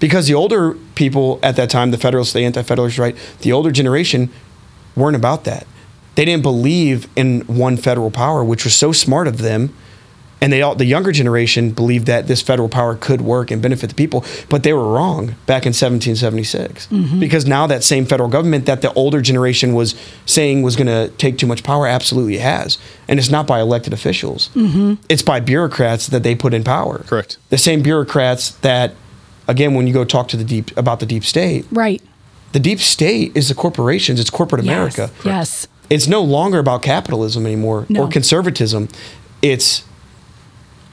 Because 0.00 0.26
the 0.26 0.34
older 0.34 0.74
people 0.94 1.40
at 1.42 1.56
that 1.56 1.70
time, 1.70 1.90
the 1.90 1.98
Federalists, 1.98 2.32
the 2.32 2.44
Anti 2.44 2.62
Federalists, 2.62 2.98
right? 2.98 3.16
The 3.40 3.52
older 3.52 3.70
generation 3.70 4.30
weren't 4.94 5.16
about 5.16 5.44
that. 5.44 5.66
They 6.14 6.24
didn't 6.24 6.42
believe 6.42 7.08
in 7.14 7.42
one 7.42 7.76
federal 7.76 8.10
power, 8.10 8.42
which 8.42 8.64
was 8.64 8.74
so 8.74 8.90
smart 8.90 9.28
of 9.28 9.38
them. 9.38 9.72
And 10.40 10.52
they 10.52 10.62
all, 10.62 10.76
the 10.76 10.84
younger 10.84 11.10
generation 11.10 11.72
believed 11.72 12.06
that 12.06 12.28
this 12.28 12.42
federal 12.42 12.68
power 12.68 12.94
could 12.94 13.20
work 13.20 13.50
and 13.50 13.60
benefit 13.60 13.88
the 13.88 13.94
people, 13.94 14.24
but 14.48 14.62
they 14.62 14.72
were 14.72 14.92
wrong 14.92 15.34
back 15.46 15.64
in 15.64 15.70
1776. 15.70 16.86
Mm-hmm. 16.86 17.18
Because 17.18 17.46
now 17.46 17.66
that 17.66 17.82
same 17.82 18.04
federal 18.04 18.28
government 18.28 18.66
that 18.66 18.80
the 18.80 18.92
older 18.94 19.20
generation 19.20 19.74
was 19.74 19.96
saying 20.26 20.62
was 20.62 20.76
going 20.76 20.86
to 20.86 21.08
take 21.18 21.38
too 21.38 21.46
much 21.46 21.64
power 21.64 21.88
absolutely 21.88 22.38
has. 22.38 22.78
And 23.08 23.18
it's 23.18 23.30
not 23.30 23.48
by 23.48 23.60
elected 23.60 23.92
officials. 23.92 24.50
Mm-hmm. 24.54 24.94
It's 25.08 25.22
by 25.22 25.40
bureaucrats 25.40 26.06
that 26.08 26.22
they 26.22 26.36
put 26.36 26.54
in 26.54 26.62
power. 26.62 26.98
Correct. 27.06 27.38
The 27.50 27.58
same 27.58 27.82
bureaucrats 27.82 28.50
that 28.58 28.94
again 29.48 29.74
when 29.74 29.86
you 29.86 29.92
go 29.94 30.04
talk 30.04 30.28
to 30.28 30.36
the 30.36 30.44
deep 30.44 30.76
about 30.76 31.00
the 31.00 31.06
deep 31.06 31.24
state, 31.24 31.66
Right. 31.72 32.00
the 32.52 32.60
deep 32.60 32.80
state 32.80 33.32
is 33.34 33.48
the 33.48 33.54
corporations, 33.54 34.20
it's 34.20 34.30
corporate 34.30 34.60
America. 34.62 35.10
Yes. 35.18 35.24
Yes. 35.26 35.68
It's 35.90 36.06
no 36.06 36.22
longer 36.22 36.58
about 36.58 36.82
capitalism 36.82 37.46
anymore 37.46 37.86
No. 37.88 38.02
or 38.02 38.08
conservatism. 38.08 38.88
It's 39.40 39.84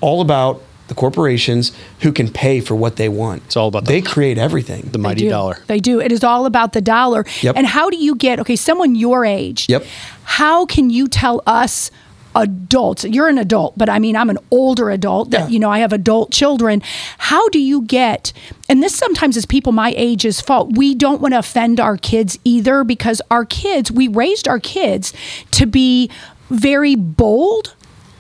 all 0.01 0.21
about 0.21 0.61
the 0.87 0.93
corporations 0.93 1.71
who 2.01 2.11
can 2.11 2.29
pay 2.29 2.59
for 2.61 2.75
what 2.75 2.95
they 2.95 3.09
want. 3.09 3.41
It's 3.47 3.57
all 3.57 3.67
about 3.67 3.85
they 3.85 4.01
create 4.01 4.37
everything. 4.37 4.87
The 4.91 4.99
mighty 4.99 5.21
do. 5.21 5.29
dollar. 5.29 5.57
They 5.67 5.79
do. 5.79 5.99
It 5.99 6.11
is 6.11 6.23
all 6.23 6.45
about 6.45 6.73
the 6.73 6.81
dollar. 6.81 7.25
Yep. 7.41 7.55
And 7.57 7.65
how 7.65 7.89
do 7.89 7.97
you 7.97 8.15
get 8.15 8.39
okay, 8.39 8.55
someone 8.55 8.95
your 8.95 9.25
age? 9.25 9.65
Yep. 9.67 9.83
How 10.23 10.65
can 10.65 10.89
you 10.91 11.07
tell 11.07 11.41
us 11.47 11.89
adults? 12.35 13.03
You're 13.05 13.29
an 13.29 13.37
adult, 13.37 13.77
but 13.77 13.89
I 13.89 13.99
mean 13.99 14.15
I'm 14.15 14.29
an 14.29 14.37
older 14.51 14.89
adult 14.89 15.31
that 15.31 15.41
Yeah. 15.41 15.47
you 15.47 15.59
know, 15.59 15.69
I 15.69 15.79
have 15.79 15.93
adult 15.93 16.31
children. 16.31 16.81
How 17.17 17.47
do 17.49 17.59
you 17.59 17.83
get 17.83 18.33
and 18.67 18.81
this 18.81 18.95
sometimes 18.95 19.37
is 19.37 19.45
people 19.45 19.71
my 19.71 19.93
age's 19.95 20.41
fault. 20.41 20.75
We 20.75 20.95
don't 20.95 21.21
want 21.21 21.33
to 21.33 21.39
offend 21.39 21.79
our 21.79 21.97
kids 21.97 22.39
either 22.43 22.83
because 22.83 23.21
our 23.29 23.45
kids, 23.45 23.91
we 23.91 24.07
raised 24.07 24.47
our 24.47 24.59
kids 24.59 25.13
to 25.51 25.65
be 25.67 26.09
very 26.49 26.95
bold 26.95 27.74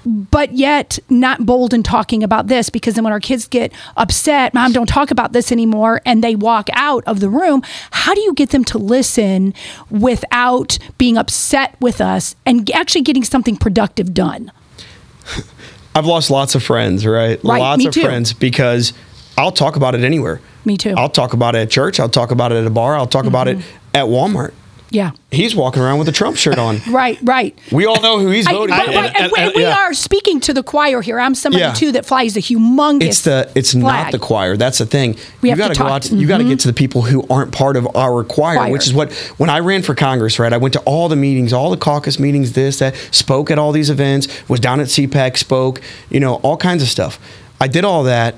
but 0.05 0.53
yet 0.53 0.99
not 1.09 1.45
bold 1.45 1.73
in 1.73 1.81
talking 1.83 2.23
about 2.23 2.47
this 2.47 2.69
because 2.69 2.93
then 2.93 3.03
when 3.03 3.13
our 3.13 3.19
kids 3.19 3.47
get 3.47 3.71
upset, 3.97 4.53
mom, 4.53 4.71
don't 4.71 4.87
talk 4.87 5.09
about 5.11 5.33
this 5.33 5.51
anymore, 5.51 6.01
and 6.05 6.23
they 6.23 6.35
walk 6.35 6.69
out 6.73 7.03
of 7.05 7.19
the 7.19 7.29
room, 7.29 7.63
how 7.91 8.13
do 8.13 8.21
you 8.21 8.33
get 8.33 8.49
them 8.51 8.63
to 8.65 8.77
listen 8.77 9.53
without 9.89 10.77
being 10.97 11.17
upset 11.17 11.75
with 11.81 11.99
us 12.01 12.35
and 12.45 12.69
actually 12.71 13.01
getting 13.01 13.23
something 13.23 13.57
productive 13.57 14.13
done? 14.13 14.51
I've 15.95 16.05
lost 16.05 16.29
lots 16.29 16.55
of 16.55 16.63
friends, 16.63 17.05
right? 17.05 17.39
Right, 17.43 17.59
lots 17.59 17.85
of 17.85 17.93
too. 17.93 18.01
friends 18.01 18.33
because 18.33 18.93
I'll 19.37 19.51
talk 19.51 19.75
about 19.75 19.95
it 19.95 20.01
anywhere. 20.03 20.41
Me 20.65 20.77
too. 20.77 20.93
I'll 20.97 21.09
talk 21.09 21.33
about 21.33 21.55
it 21.55 21.59
at 21.59 21.69
church, 21.69 21.99
I'll 21.99 22.09
talk 22.09 22.31
about 22.31 22.51
it 22.51 22.55
at 22.55 22.67
a 22.67 22.69
bar, 22.69 22.95
I'll 22.97 23.07
talk 23.07 23.25
about 23.25 23.47
it 23.47 23.57
Mm-hmm. 23.57 23.95
at 23.95 24.05
Walmart. 24.05 24.51
Yeah. 24.91 25.11
He's 25.31 25.55
walking 25.55 25.81
around 25.81 25.99
with 25.99 26.07
a 26.07 26.11
Trump 26.11 26.37
shirt 26.37 26.57
on. 26.57 26.79
Right, 26.87 27.17
right. 27.23 27.57
We 27.71 27.85
all 27.85 27.99
know 28.01 28.19
who 28.19 28.29
he's 28.29 28.47
I- 28.47 28.51
voting 28.53 28.75
for. 28.75 28.85
but- 28.85 29.19
and 29.19 29.31
we- 29.35 29.63
we 29.63 29.65
are 29.65 29.93
speaking 29.93 30.39
to 30.41 30.53
the 30.53 30.63
choir 30.63 31.01
here. 31.01 31.19
I'm 31.19 31.35
somebody 31.35 31.63
Yeah. 31.63 31.73
too 31.73 31.91
that 31.93 32.05
flies 32.05 32.37
a 32.37 32.39
humongous. 32.41 33.03
It's 33.03 33.21
the 33.21 33.49
it's 33.55 33.75
not 33.75 34.11
the 34.11 34.19
choir. 34.19 34.55
That's 34.57 34.77
the 34.77 34.85
thing. 34.85 35.17
We 35.41 35.49
you 35.49 35.55
have 35.55 35.57
to 35.57 35.61
got 35.63 35.67
to 35.73 35.79
go 35.79 35.83
talk- 35.85 35.91
out. 35.91 36.01
To, 36.03 36.15
You 36.15 36.27
got 36.27 36.37
to 36.37 36.43
mm-hmm. 36.43 36.51
get 36.51 36.59
to 36.61 36.67
the 36.67 36.73
people 36.73 37.01
who 37.01 37.25
aren't 37.29 37.51
part 37.51 37.75
of 37.77 37.87
our 37.95 38.23
choir, 38.23 38.57
Choir. 38.57 38.71
which 38.71 38.87
is 38.87 38.93
what 38.93 39.11
when 39.37 39.49
I 39.49 39.59
ran 39.59 39.81
for 39.81 39.95
Congress, 39.95 40.39
right? 40.39 40.53
I 40.53 40.57
went 40.57 40.73
to 40.73 40.79
all 40.81 41.09
the 41.09 41.15
meetings, 41.15 41.51
all 41.51 41.69
the 41.71 41.77
caucus 41.77 42.19
meetings, 42.19 42.53
this 42.53 42.79
that, 42.79 42.95
spoke 43.11 43.51
at 43.51 43.59
all 43.59 43.71
these 43.71 43.89
events, 43.89 44.27
was 44.47 44.59
down 44.59 44.79
at 44.79 44.87
CPAC, 44.87 45.37
spoke, 45.37 45.81
you 46.09 46.19
know, 46.19 46.35
all 46.35 46.57
kinds 46.57 46.81
of 46.83 46.89
stuff. 46.89 47.19
I 47.59 47.67
did 47.67 47.83
all 47.83 48.03
that, 48.03 48.35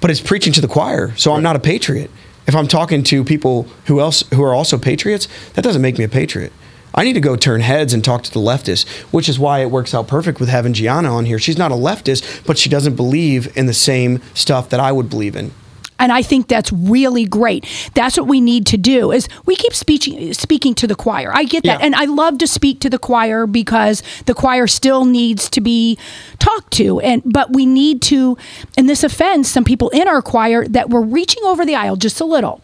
but 0.00 0.10
it's 0.10 0.20
preaching 0.20 0.52
to 0.54 0.60
the 0.60 0.68
choir. 0.68 1.12
So 1.16 1.32
I'm 1.34 1.42
not 1.42 1.56
a 1.56 1.60
patriot. 1.60 2.10
If 2.46 2.54
I'm 2.54 2.68
talking 2.68 3.02
to 3.04 3.24
people 3.24 3.66
who 3.86 4.00
else 4.00 4.22
who 4.32 4.42
are 4.42 4.54
also 4.54 4.78
patriots, 4.78 5.28
that 5.54 5.62
doesn't 5.62 5.82
make 5.82 5.98
me 5.98 6.04
a 6.04 6.08
patriot. 6.08 6.52
I 6.94 7.04
need 7.04 7.14
to 7.14 7.20
go 7.20 7.34
turn 7.34 7.60
heads 7.60 7.92
and 7.92 8.04
talk 8.04 8.22
to 8.22 8.32
the 8.32 8.38
leftists, 8.38 8.88
which 9.12 9.28
is 9.28 9.38
why 9.38 9.60
it 9.60 9.70
works 9.70 9.94
out 9.94 10.06
perfect 10.06 10.38
with 10.38 10.48
having 10.48 10.74
Gianna 10.74 11.12
on 11.12 11.24
here. 11.24 11.40
She's 11.40 11.58
not 11.58 11.72
a 11.72 11.76
leftist, 11.76 12.46
but 12.46 12.56
she 12.56 12.68
doesn't 12.68 12.94
believe 12.94 13.56
in 13.56 13.66
the 13.66 13.74
same 13.74 14.20
stuff 14.32 14.68
that 14.68 14.78
I 14.78 14.92
would 14.92 15.10
believe 15.10 15.34
in. 15.34 15.50
And 15.98 16.12
I 16.12 16.22
think 16.22 16.48
that's 16.48 16.72
really 16.72 17.24
great. 17.24 17.66
That's 17.94 18.16
what 18.16 18.26
we 18.26 18.40
need 18.40 18.66
to 18.66 18.76
do 18.76 19.12
is 19.12 19.28
we 19.46 19.56
keep 19.56 19.74
speaking 19.74 20.32
speaking 20.34 20.74
to 20.74 20.86
the 20.86 20.94
choir. 20.94 21.30
I 21.32 21.44
get 21.44 21.62
that. 21.64 21.80
Yeah. 21.80 21.86
And 21.86 21.94
I 21.94 22.04
love 22.04 22.38
to 22.38 22.46
speak 22.46 22.80
to 22.80 22.90
the 22.90 22.98
choir 22.98 23.46
because 23.46 24.02
the 24.26 24.34
choir 24.34 24.66
still 24.66 25.04
needs 25.04 25.48
to 25.50 25.60
be 25.60 25.98
talked 26.38 26.72
to. 26.74 27.00
And 27.00 27.22
but 27.24 27.52
we 27.52 27.64
need 27.66 28.02
to 28.02 28.36
and 28.76 28.88
this 28.88 29.04
offends 29.04 29.50
some 29.50 29.64
people 29.64 29.88
in 29.90 30.08
our 30.08 30.22
choir 30.22 30.66
that 30.68 30.90
we're 30.90 31.02
reaching 31.02 31.44
over 31.44 31.64
the 31.64 31.74
aisle 31.74 31.96
just 31.96 32.20
a 32.20 32.24
little. 32.24 32.60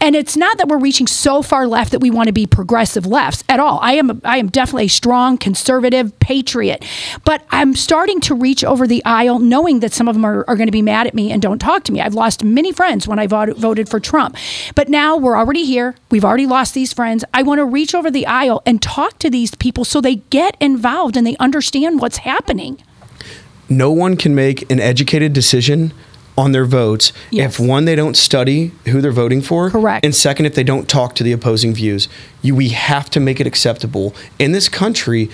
And 0.00 0.16
it's 0.16 0.36
not 0.36 0.58
that 0.58 0.68
we're 0.68 0.78
reaching 0.78 1.06
so 1.06 1.42
far 1.42 1.66
left 1.66 1.92
that 1.92 2.00
we 2.00 2.10
want 2.10 2.28
to 2.28 2.32
be 2.32 2.46
progressive 2.46 3.06
lefts 3.06 3.44
at 3.48 3.60
all. 3.60 3.78
I 3.82 3.92
am 3.94 4.20
I 4.24 4.38
am 4.38 4.48
definitely 4.48 4.86
a 4.86 4.88
strong 4.88 5.36
conservative 5.36 6.18
patriot. 6.18 6.84
But 7.24 7.44
I'm 7.50 7.74
starting 7.74 8.20
to 8.22 8.34
reach 8.34 8.64
over 8.64 8.86
the 8.86 9.04
aisle 9.04 9.38
knowing 9.38 9.80
that 9.80 9.92
some 9.92 10.08
of 10.08 10.14
them 10.14 10.24
are, 10.24 10.44
are 10.48 10.56
going 10.56 10.68
to 10.68 10.72
be 10.72 10.82
mad 10.82 11.06
at 11.06 11.14
me 11.14 11.30
and 11.30 11.42
don't 11.42 11.58
talk 11.58 11.84
to 11.84 11.92
me. 11.92 12.00
I've 12.00 12.14
lost 12.14 12.42
many 12.42 12.69
friends 12.72 13.06
when 13.06 13.18
I 13.18 13.26
voted, 13.26 13.56
voted 13.56 13.88
for 13.88 14.00
Trump. 14.00 14.36
But 14.74 14.88
now 14.88 15.16
we're 15.16 15.36
already 15.36 15.64
here. 15.64 15.94
We've 16.10 16.24
already 16.24 16.46
lost 16.46 16.74
these 16.74 16.92
friends. 16.92 17.24
I 17.32 17.42
want 17.42 17.58
to 17.58 17.64
reach 17.64 17.94
over 17.94 18.10
the 18.10 18.26
aisle 18.26 18.62
and 18.66 18.80
talk 18.80 19.18
to 19.20 19.30
these 19.30 19.54
people 19.54 19.84
so 19.84 20.00
they 20.00 20.16
get 20.16 20.56
involved 20.60 21.16
and 21.16 21.26
they 21.26 21.36
understand 21.36 22.00
what's 22.00 22.18
happening. 22.18 22.82
No 23.68 23.92
one 23.92 24.16
can 24.16 24.34
make 24.34 24.70
an 24.70 24.80
educated 24.80 25.32
decision 25.32 25.92
on 26.40 26.52
their 26.52 26.64
votes 26.64 27.12
if 27.32 27.60
one 27.60 27.84
they 27.84 27.94
don't 27.94 28.16
study 28.16 28.72
who 28.86 29.00
they're 29.00 29.12
voting 29.12 29.42
for 29.42 29.68
correct 29.68 30.04
and 30.04 30.14
second 30.14 30.46
if 30.46 30.54
they 30.54 30.62
don't 30.62 30.88
talk 30.88 31.14
to 31.14 31.22
the 31.22 31.32
opposing 31.32 31.74
views 31.74 32.08
you 32.40 32.54
we 32.54 32.70
have 32.70 33.10
to 33.10 33.20
make 33.20 33.40
it 33.40 33.46
acceptable 33.46 34.14
in 34.38 34.52
this 34.52 34.68
country 34.68 35.28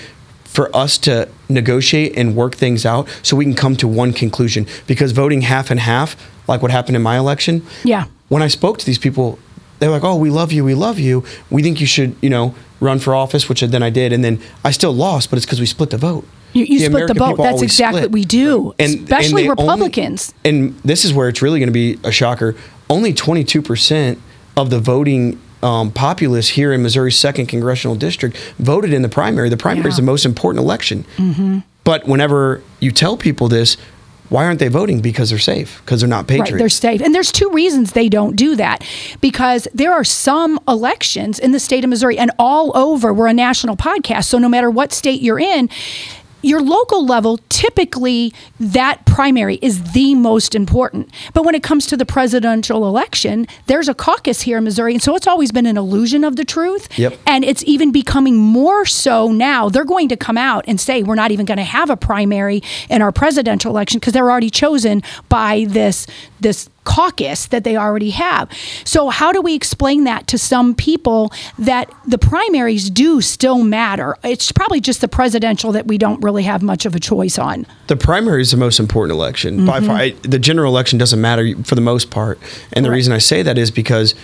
for 0.56 0.74
us 0.74 0.96
to 0.96 1.28
negotiate 1.50 2.16
and 2.16 2.34
work 2.34 2.54
things 2.54 2.86
out 2.86 3.06
so 3.22 3.36
we 3.36 3.44
can 3.44 3.54
come 3.54 3.76
to 3.76 3.86
one 3.86 4.10
conclusion 4.12 4.66
because 4.86 5.12
voting 5.12 5.42
half 5.42 5.70
and 5.70 5.78
half 5.80 6.16
like 6.48 6.62
what 6.62 6.70
happened 6.70 6.96
in 6.96 7.02
my 7.02 7.18
election 7.18 7.62
Yeah. 7.84 8.04
when 8.28 8.42
I 8.42 8.48
spoke 8.48 8.78
to 8.78 8.86
these 8.86 8.98
people, 8.98 9.38
they 9.78 9.86
were 9.86 9.92
like, 9.92 10.04
"Oh, 10.04 10.16
we 10.16 10.30
love 10.30 10.52
you, 10.52 10.64
we 10.64 10.74
love 10.74 10.98
you. 10.98 11.22
We 11.50 11.62
think 11.62 11.78
you 11.82 11.86
should, 11.86 12.16
you 12.22 12.30
know, 12.30 12.54
run 12.80 12.98
for 12.98 13.14
office," 13.14 13.46
which 13.50 13.60
then 13.60 13.82
I 13.82 13.90
did, 13.90 14.10
and 14.14 14.24
then 14.24 14.38
I 14.64 14.70
still 14.70 14.94
lost, 14.94 15.28
but 15.28 15.36
it's 15.36 15.44
because 15.44 15.60
we 15.60 15.66
split 15.66 15.90
the 15.90 15.98
vote. 15.98 16.24
You, 16.54 16.64
you 16.64 16.78
the 16.78 16.84
split 16.86 16.88
American 17.10 17.16
the 17.18 17.24
vote. 17.26 17.36
That's 17.42 17.60
exactly 17.62 18.00
split. 18.00 18.10
what 18.10 18.12
we 18.14 18.24
do, 18.24 18.74
And 18.78 18.94
especially 19.02 19.42
only- 19.42 19.50
Republicans. 19.50 20.32
and 20.46 20.74
this 20.82 21.04
is 21.04 21.12
where 21.12 21.28
it's 21.28 21.42
really 21.42 21.58
going 21.60 21.68
to 21.74 21.80
be 21.84 21.98
a 22.02 22.10
shocker. 22.10 22.54
Only 22.88 23.12
22% 23.12 24.16
of 24.56 24.70
the 24.70 24.78
voting 24.80 25.38
um, 25.66 25.90
populace 25.90 26.48
here 26.50 26.72
in 26.72 26.82
Missouri's 26.82 27.18
second 27.18 27.46
congressional 27.46 27.96
district 27.96 28.36
voted 28.58 28.92
in 28.92 29.02
the 29.02 29.08
primary. 29.08 29.48
The 29.48 29.56
primary 29.56 29.88
is 29.88 29.96
the 29.96 30.02
most 30.02 30.24
important 30.24 30.62
election. 30.64 31.04
hmm 31.16 31.58
But 31.82 32.06
whenever 32.06 32.62
you 32.80 32.92
tell 32.92 33.16
people 33.16 33.48
this, 33.48 33.76
why 34.28 34.44
aren't 34.44 34.58
they 34.58 34.68
voting? 34.68 35.00
Because 35.00 35.30
they're 35.30 35.38
safe. 35.38 35.80
Because 35.84 36.00
they're 36.00 36.08
not 36.08 36.26
patriots. 36.26 36.52
Right, 36.52 36.58
they're 36.58 36.68
safe. 36.68 37.00
And 37.00 37.14
there's 37.14 37.30
two 37.32 37.50
reasons 37.50 37.92
they 37.92 38.08
don't 38.08 38.36
do 38.36 38.56
that. 38.56 38.84
Because 39.20 39.68
there 39.74 39.92
are 39.92 40.04
some 40.04 40.58
elections 40.66 41.38
in 41.38 41.52
the 41.52 41.60
state 41.60 41.84
of 41.84 41.90
Missouri 41.90 42.18
and 42.18 42.30
all 42.38 42.76
over, 42.76 43.12
we're 43.14 43.28
a 43.28 43.32
national 43.32 43.76
podcast. 43.76 44.24
So 44.26 44.38
no 44.38 44.48
matter 44.48 44.70
what 44.70 44.92
state 44.92 45.20
you're 45.20 45.38
in, 45.38 45.68
your 46.46 46.62
local 46.62 47.04
level, 47.04 47.38
typically 47.48 48.32
that 48.60 49.04
primary 49.06 49.56
is 49.62 49.92
the 49.92 50.14
most 50.14 50.54
important. 50.54 51.10
But 51.34 51.44
when 51.44 51.54
it 51.54 51.62
comes 51.62 51.86
to 51.86 51.96
the 51.96 52.06
presidential 52.06 52.86
election, 52.86 53.46
there's 53.66 53.88
a 53.88 53.94
caucus 53.94 54.42
here 54.42 54.58
in 54.58 54.64
Missouri. 54.64 54.94
And 54.94 55.02
so 55.02 55.16
it's 55.16 55.26
always 55.26 55.52
been 55.52 55.66
an 55.66 55.76
illusion 55.76 56.24
of 56.24 56.36
the 56.36 56.44
truth. 56.44 56.88
Yep. 56.98 57.18
And 57.26 57.44
it's 57.44 57.64
even 57.64 57.92
becoming 57.92 58.36
more 58.36 58.86
so 58.86 59.32
now. 59.32 59.68
They're 59.68 59.84
going 59.84 60.08
to 60.10 60.16
come 60.16 60.38
out 60.38 60.64
and 60.68 60.80
say, 60.80 61.02
we're 61.02 61.14
not 61.16 61.30
even 61.32 61.46
going 61.46 61.58
to 61.58 61.64
have 61.64 61.90
a 61.90 61.96
primary 61.96 62.62
in 62.88 63.02
our 63.02 63.12
presidential 63.12 63.70
election 63.70 63.98
because 63.98 64.12
they're 64.12 64.30
already 64.30 64.50
chosen 64.50 65.02
by 65.28 65.66
this, 65.68 66.06
this 66.40 66.70
caucus 66.86 67.46
that 67.48 67.64
they 67.64 67.76
already 67.76 68.10
have. 68.10 68.48
So, 68.84 69.10
how 69.10 69.32
do 69.32 69.42
we 69.42 69.54
explain 69.54 70.04
that 70.04 70.26
to 70.28 70.38
some 70.38 70.74
people 70.74 71.30
that 71.58 71.92
the 72.06 72.16
primaries 72.16 72.88
do 72.88 73.20
still 73.20 73.62
matter? 73.62 74.16
It's 74.24 74.50
probably 74.52 74.80
just 74.80 75.02
the 75.02 75.08
presidential 75.08 75.72
that 75.72 75.86
we 75.86 75.98
don't 75.98 76.22
really 76.22 76.44
have 76.44 76.62
much 76.62 76.86
of 76.86 76.94
a 76.94 77.00
choice 77.00 77.38
on. 77.38 77.66
The 77.88 77.96
primary 77.96 78.40
is 78.40 78.52
the 78.52 78.56
most 78.56 78.80
important 78.80 79.14
election. 79.14 79.66
By 79.66 79.80
Mhm. 79.80 79.86
far, 79.86 79.96
I, 79.96 80.14
the 80.22 80.38
general 80.38 80.72
election 80.72 80.98
doesn't 80.98 81.20
matter 81.20 81.52
for 81.64 81.74
the 81.74 81.80
most 81.82 82.08
part. 82.10 82.38
And 82.72 82.84
the 82.84 82.90
reason 82.90 83.12
I 83.12 83.18
say 83.18 83.42
that 83.42 83.58
is 83.58 83.70
because, 83.70 84.14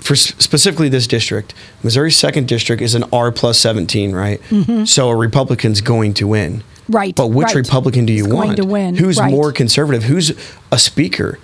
for 0.00 0.14
specifically 0.16 0.88
this 0.88 1.06
district, 1.06 1.54
Missouri's 1.82 2.16
second 2.16 2.46
district 2.46 2.80
is 2.82 2.94
an 2.94 3.04
R 3.12 3.32
plus 3.32 3.58
17, 3.58 4.12
right? 4.12 4.40
Mhm. 4.50 4.86
So 4.86 5.08
a 5.08 5.16
Republican's 5.16 5.80
going 5.80 6.14
to 6.14 6.26
win. 6.28 6.62
Right. 6.88 7.14
But 7.14 7.28
which 7.28 7.46
right. 7.46 7.54
Republican 7.56 8.04
do 8.04 8.12
you 8.12 8.26
going 8.26 8.48
want? 8.48 8.56
to 8.58 8.64
win, 8.66 8.96
Who's 8.96 9.18
right. 9.18 9.30
more 9.30 9.50
conservative? 9.52 10.04
Who's 10.04 10.32
a 10.70 10.78
speaker? 10.78 11.38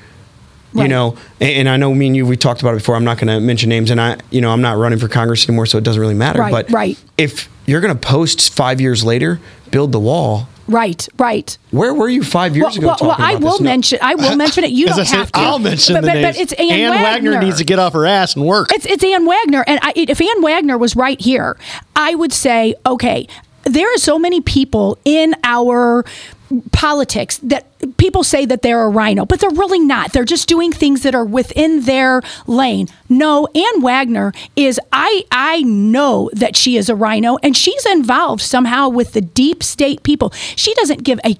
You 0.72 0.88
know, 0.88 1.16
and, 1.40 1.50
and 1.50 1.68
I 1.68 1.76
know 1.76 1.92
me 1.92 2.06
and 2.06 2.16
you 2.16 2.26
we 2.26 2.36
talked 2.36 2.60
about 2.60 2.74
it 2.74 2.78
before. 2.78 2.94
I'm 2.94 3.04
not 3.04 3.18
going 3.18 3.28
to 3.28 3.40
mention 3.40 3.68
names, 3.68 3.90
and 3.90 4.00
I, 4.00 4.18
you 4.30 4.40
know, 4.40 4.50
I'm 4.50 4.62
not 4.62 4.76
running 4.78 4.98
for 4.98 5.08
Congress 5.08 5.48
anymore, 5.48 5.66
so 5.66 5.78
it 5.78 5.84
doesn't 5.84 6.00
really 6.00 6.14
matter. 6.14 6.38
Right, 6.40 6.52
but 6.52 6.70
right. 6.70 6.98
if 7.18 7.48
you're 7.66 7.80
going 7.80 7.96
to 7.96 8.00
post 8.00 8.52
five 8.54 8.80
years 8.80 9.02
later, 9.04 9.40
build 9.70 9.92
the 9.92 10.00
wall. 10.00 10.48
Right, 10.68 11.08
right. 11.18 11.58
Where 11.72 11.92
were 11.92 12.08
you 12.08 12.22
five 12.22 12.54
years 12.54 12.78
Well, 12.78 12.78
ago? 12.78 12.86
well, 12.86 12.96
well, 13.00 13.10
talking 13.16 13.24
I 13.24 13.34
will 13.34 13.52
this? 13.52 13.60
No. 13.60 13.64
mention. 13.64 13.98
I 14.00 14.14
will 14.14 14.36
mention 14.44 14.62
it. 14.62 14.70
You 14.70 14.86
don't 14.86 15.04
said, 15.04 15.16
have 15.16 15.32
to. 15.32 15.40
I'll 15.40 15.58
mention 15.58 15.94
but, 15.96 16.02
the 16.02 16.06
but, 16.06 16.14
names. 16.14 16.36
But 16.36 16.42
it's 16.42 16.52
Ann, 16.52 16.70
Ann 16.70 16.90
Wagner. 16.90 17.30
Wagner 17.32 17.46
needs 17.46 17.58
to 17.58 17.64
get 17.64 17.80
off 17.80 17.92
her 17.94 18.06
ass 18.06 18.36
and 18.36 18.46
work. 18.46 18.72
It's 18.72 18.86
it's 18.86 19.02
Ann 19.02 19.26
Wagner, 19.26 19.64
and 19.66 19.80
I, 19.82 19.92
if 19.96 20.20
Ann 20.20 20.42
Wagner 20.42 20.78
was 20.78 20.94
right 20.94 21.20
here, 21.20 21.56
I 21.96 22.14
would 22.14 22.32
say, 22.32 22.76
okay, 22.86 23.26
there 23.64 23.92
are 23.92 23.98
so 23.98 24.16
many 24.16 24.40
people 24.40 24.96
in 25.04 25.34
our 25.42 26.04
politics 26.72 27.38
that 27.38 27.66
people 27.96 28.24
say 28.24 28.44
that 28.44 28.62
they're 28.62 28.82
a 28.82 28.88
rhino, 28.88 29.24
but 29.24 29.40
they're 29.40 29.50
really 29.50 29.78
not. 29.78 30.12
They're 30.12 30.24
just 30.24 30.48
doing 30.48 30.72
things 30.72 31.02
that 31.02 31.14
are 31.14 31.24
within 31.24 31.82
their 31.82 32.22
lane. 32.46 32.88
No, 33.08 33.46
Ann 33.54 33.82
Wagner 33.82 34.32
is 34.56 34.80
I 34.92 35.24
I 35.30 35.62
know 35.62 36.30
that 36.32 36.56
she 36.56 36.76
is 36.76 36.88
a 36.88 36.94
rhino 36.94 37.36
and 37.42 37.56
she's 37.56 37.86
involved 37.86 38.42
somehow 38.42 38.88
with 38.88 39.12
the 39.12 39.20
deep 39.20 39.62
state 39.62 40.02
people. 40.02 40.30
She 40.56 40.74
doesn't 40.74 41.04
give 41.04 41.20
a 41.24 41.36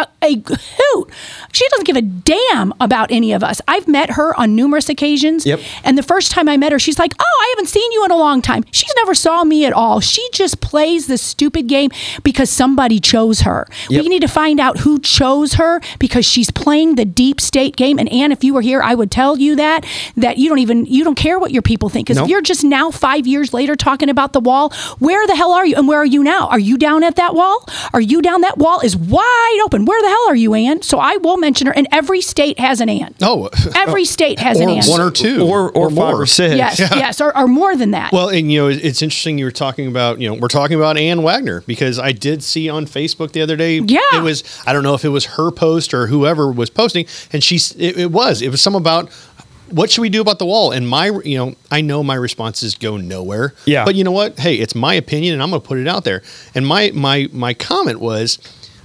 a, 0.00 0.06
a 0.22 0.42
hoot. 0.78 1.10
She 1.52 1.66
doesn't 1.70 1.86
give 1.86 1.96
a 1.96 2.02
damn 2.02 2.72
about 2.80 3.10
any 3.10 3.32
of 3.32 3.42
us. 3.42 3.60
I've 3.68 3.88
met 3.88 4.10
her 4.12 4.38
on 4.38 4.54
numerous 4.54 4.88
occasions. 4.88 5.44
Yep. 5.46 5.60
And 5.84 5.98
the 5.98 6.02
first 6.02 6.30
time 6.30 6.48
I 6.48 6.56
met 6.56 6.72
her, 6.72 6.78
she's 6.78 6.98
like, 6.98 7.12
"Oh, 7.18 7.38
I 7.42 7.54
haven't 7.56 7.68
seen 7.68 7.90
you 7.92 8.04
in 8.04 8.10
a 8.10 8.16
long 8.16 8.42
time." 8.42 8.64
She's 8.70 8.92
never 8.96 9.14
saw 9.14 9.44
me 9.44 9.64
at 9.64 9.72
all. 9.72 10.00
She 10.00 10.26
just 10.32 10.60
plays 10.60 11.06
this 11.06 11.22
stupid 11.22 11.66
game 11.66 11.90
because 12.22 12.50
somebody 12.50 13.00
chose 13.00 13.40
her. 13.40 13.66
Yep. 13.88 14.02
We 14.02 14.08
need 14.08 14.22
to 14.22 14.28
find 14.28 14.60
out 14.60 14.78
who 14.78 14.98
chose 15.00 15.54
her 15.54 15.80
because 15.98 16.24
she's 16.24 16.50
playing 16.50 16.94
the 16.96 17.04
deep 17.04 17.40
state 17.40 17.76
game. 17.76 17.98
And 17.98 18.08
Ann, 18.12 18.32
if 18.32 18.44
you 18.44 18.54
were 18.54 18.62
here, 18.62 18.82
I 18.82 18.94
would 18.94 19.10
tell 19.10 19.38
you 19.38 19.56
that 19.56 19.84
that 20.16 20.38
you 20.38 20.48
don't 20.48 20.58
even 20.58 20.86
you 20.86 21.04
don't 21.04 21.14
care 21.16 21.38
what 21.38 21.50
your 21.50 21.62
people 21.62 21.88
think 21.88 22.06
because 22.06 22.16
Nope. 22.18 22.26
if 22.26 22.30
you're 22.30 22.42
just 22.42 22.64
now 22.64 22.90
five 22.90 23.26
years 23.26 23.52
later 23.52 23.76
talking 23.76 24.08
about 24.08 24.32
the 24.32 24.40
wall, 24.40 24.72
where 24.98 25.26
the 25.26 25.34
hell 25.36 25.52
are 25.52 25.66
you? 25.66 25.76
And 25.76 25.88
where 25.88 25.98
are 25.98 26.06
you 26.06 26.22
now? 26.22 26.48
Are 26.48 26.58
you 26.58 26.76
down 26.78 27.02
at 27.04 27.16
that 27.16 27.34
wall? 27.34 27.64
Are 27.92 28.00
you 28.00 28.22
down 28.22 28.40
that 28.42 28.58
wall 28.58 28.80
is 28.80 28.96
wide 28.96 29.60
open? 29.64 29.84
Where 29.90 30.02
the 30.02 30.08
hell 30.08 30.28
are 30.28 30.36
you, 30.36 30.54
Ann? 30.54 30.82
So 30.82 31.00
I 31.00 31.16
will 31.16 31.36
mention 31.36 31.66
her. 31.66 31.72
And 31.72 31.88
every 31.90 32.20
state 32.20 32.60
has 32.60 32.80
an 32.80 32.88
Ann. 32.88 33.12
Oh, 33.20 33.50
Every 33.74 34.04
state 34.04 34.38
has 34.38 34.60
or 34.60 34.62
an 34.62 34.68
Ann. 34.68 34.84
one 34.86 35.00
or 35.00 35.10
two, 35.10 35.44
or 35.44 35.68
or, 35.72 35.90
five 35.90 35.96
more. 35.96 36.22
or 36.22 36.26
six. 36.26 36.54
Yes, 36.54 36.78
yes, 36.78 37.20
or, 37.20 37.36
or 37.36 37.48
more 37.48 37.74
than 37.74 37.90
that. 37.90 38.12
Well, 38.12 38.28
and 38.28 38.52
you 38.52 38.60
know, 38.60 38.68
it's 38.68 39.02
interesting 39.02 39.36
you 39.36 39.46
were 39.46 39.50
talking 39.50 39.88
about, 39.88 40.20
you 40.20 40.28
know, 40.28 40.36
we're 40.36 40.46
talking 40.46 40.76
about 40.76 40.96
Ann 40.96 41.24
Wagner 41.24 41.62
because 41.62 41.98
I 41.98 42.12
did 42.12 42.44
see 42.44 42.68
on 42.68 42.86
Facebook 42.86 43.32
the 43.32 43.42
other 43.42 43.56
day. 43.56 43.80
Yeah. 43.80 43.98
It 44.12 44.22
was, 44.22 44.44
I 44.64 44.72
don't 44.72 44.84
know 44.84 44.94
if 44.94 45.04
it 45.04 45.08
was 45.08 45.24
her 45.24 45.50
post 45.50 45.92
or 45.92 46.06
whoever 46.06 46.52
was 46.52 46.70
posting, 46.70 47.06
and 47.32 47.42
she's, 47.42 47.74
it, 47.74 47.98
it 47.98 48.12
was, 48.12 48.42
it 48.42 48.50
was 48.50 48.62
some 48.62 48.76
about 48.76 49.10
what 49.70 49.90
should 49.90 50.02
we 50.02 50.08
do 50.08 50.20
about 50.20 50.38
the 50.38 50.46
wall? 50.46 50.70
And 50.70 50.88
my, 50.88 51.06
you 51.24 51.36
know, 51.36 51.56
I 51.68 51.80
know 51.80 52.04
my 52.04 52.14
responses 52.14 52.76
go 52.76 52.96
nowhere. 52.96 53.54
Yeah. 53.64 53.84
But 53.84 53.96
you 53.96 54.04
know 54.04 54.12
what? 54.12 54.38
Hey, 54.38 54.54
it's 54.54 54.76
my 54.76 54.94
opinion 54.94 55.34
and 55.34 55.42
I'm 55.42 55.50
going 55.50 55.60
to 55.62 55.66
put 55.66 55.78
it 55.78 55.88
out 55.88 56.04
there. 56.04 56.22
And 56.54 56.64
my, 56.64 56.92
my, 56.94 57.28
my 57.32 57.54
comment 57.54 57.98
was, 57.98 58.38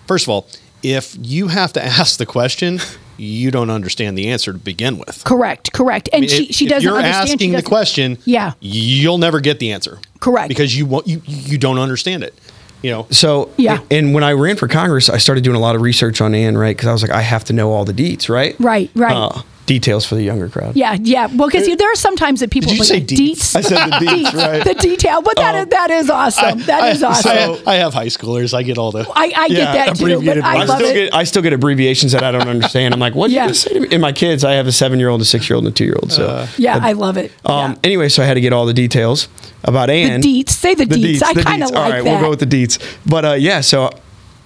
first 0.08 0.26
of 0.26 0.30
all, 0.30 0.48
if 0.94 1.16
you 1.20 1.48
have 1.48 1.74
to 1.74 1.84
ask 2.00 2.18
the 2.18 2.26
question, 2.26 2.80
you 3.18 3.50
don't 3.52 3.70
understand 3.70 4.18
the 4.18 4.28
answer 4.30 4.52
to 4.54 4.60
begin 4.60 4.98
with. 4.98 5.24
correct, 5.24 5.72
correct. 5.74 6.10
And 6.12 6.20
I 6.26 6.28
mean, 6.28 6.30
she, 6.30 6.52
she 6.52 6.66
if 6.66 6.70
doesn't 6.72 6.84
You're 6.84 6.98
understand. 6.98 7.28
she 7.30 7.34
asking 7.34 7.52
the 7.52 7.58
doesn't- 7.58 7.70
question. 7.70 8.18
Yeah. 8.26 8.54
You'll 8.60 9.18
never 9.18 9.40
get 9.40 9.60
the 9.60 9.72
answer. 9.72 10.00
Correct. 10.20 10.50
Because 10.50 10.78
you 10.78 10.86
won't. 10.86 11.08
You 11.08 11.22
you 11.26 11.58
don't 11.58 11.78
understand 11.80 12.24
it. 12.24 12.34
You 12.82 12.92
know. 12.92 13.08
So 13.12 13.52
Yeah. 13.58 13.80
And 13.90 14.14
when 14.14 14.24
I 14.24 14.34
ran 14.34 14.58
for 14.58 14.68
Congress, 14.68 15.10
I 15.10 15.18
started 15.18 15.44
doing 15.44 15.56
a 15.56 15.60
lot 15.60 15.76
of 15.76 15.82
research 15.82 16.20
on 16.22 16.36
Ann, 16.36 16.58
right? 16.58 16.76
Because 16.76 16.88
I 16.90 16.94
was 16.94 17.02
like, 17.04 17.12
I 17.12 17.22
have 17.22 17.44
to 17.46 17.54
know 17.54 17.72
all 17.72 17.86
the 17.86 17.94
deets, 17.94 18.28
right? 18.30 18.56
Right, 18.60 18.90
right. 18.96 19.16
Uh, 19.16 19.42
details 19.66 20.06
for 20.06 20.16
the 20.16 20.22
younger 20.24 20.48
crowd. 20.50 20.76
Yeah, 20.76 20.96
yeah. 21.02 21.28
Well, 21.34 21.48
because 21.48 21.66
there 21.78 21.92
are 21.92 21.96
sometimes 21.96 22.40
that 22.42 22.52
people 22.52 22.70
Did 22.70 22.78
you 22.78 22.84
say 22.84 23.00
the 23.00 23.16
deets? 23.16 23.56
I 23.56 23.62
said 23.62 23.76
the 23.90 24.06
deets, 24.06 24.34
right? 24.34 24.64
the 24.64 24.74
detail, 24.76 25.22
but 25.22 25.36
that 25.38 25.56
is 25.56 25.66
that 25.68 25.90
is 25.92 26.10
awesome. 26.10 26.60
That 26.64 26.94
is 26.96 27.02
I, 27.04 27.10
awesome. 27.10 27.32
I 27.32 27.36
have, 27.36 27.68
I 27.68 27.74
have 27.76 27.94
high 27.94 28.06
schoolers. 28.08 28.54
I 28.54 28.64
get 28.64 28.78
all 28.78 28.92
the. 28.92 29.08
I, 29.16 29.32
I 29.36 29.48
get 29.50 29.74
that 29.74 29.96
too, 29.98 30.04
but 30.06 30.12
abbreviated 30.14 30.44
I 30.44 30.58
I 30.58 30.66
still 30.66 30.80
it. 30.90 30.94
get 30.94 31.14
I 31.16 31.24
still 31.24 31.42
get 31.42 31.54
abbreviations 31.54 32.12
that 32.12 32.24
I 32.24 32.32
don't 32.32 32.48
understand. 32.48 32.94
I'm 32.94 33.00
like, 33.00 33.16
what 33.16 33.28
did 33.28 33.36
Yeah. 33.36 33.48
you 33.48 33.54
say 33.54 33.74
to 33.74 33.80
me? 33.80 33.88
And 33.92 34.02
my 34.02 34.12
kids, 34.12 34.44
I 34.44 34.54
have 34.54 34.68
a 34.68 34.72
seven 34.72 35.00
year 35.00 35.10
old, 35.10 35.22
a 35.22 35.26
six 35.26 35.50
year 35.50 35.56
old, 35.56 35.66
and 35.66 35.74
a 35.74 35.76
two 35.76 35.86
year 35.86 35.96
old. 36.02 36.12
So 36.12 36.48
yeah, 36.58 36.80
I 36.82 36.94
love 36.94 37.18
it. 37.18 37.32
um, 37.46 37.80
anyway, 37.84 38.10
so 38.10 38.22
I 38.24 38.26
had 38.28 38.36
to 38.36 38.42
get 38.42 38.54
all 38.54 38.66
the 38.66 38.74
details 38.74 39.28
about 39.64 39.90
Ann. 39.90 40.22
the 40.22 40.44
deets, 40.44 40.50
say 40.50 40.76
the, 40.76 40.86
deets. 40.86 41.24
I 41.24 41.34
kind 41.34 41.64
of 41.64 41.70
deets. 41.70 41.74
like 41.74 41.84
All 41.84 41.90
right, 41.92 42.04
that. 42.04 42.12
we'll 42.12 42.22
go 42.22 42.30
with 42.30 42.40
the 42.40 42.46
deets. 42.46 42.78
But 43.06 43.26
uh, 43.26 43.34
yeah, 43.34 43.62
so 43.62 43.90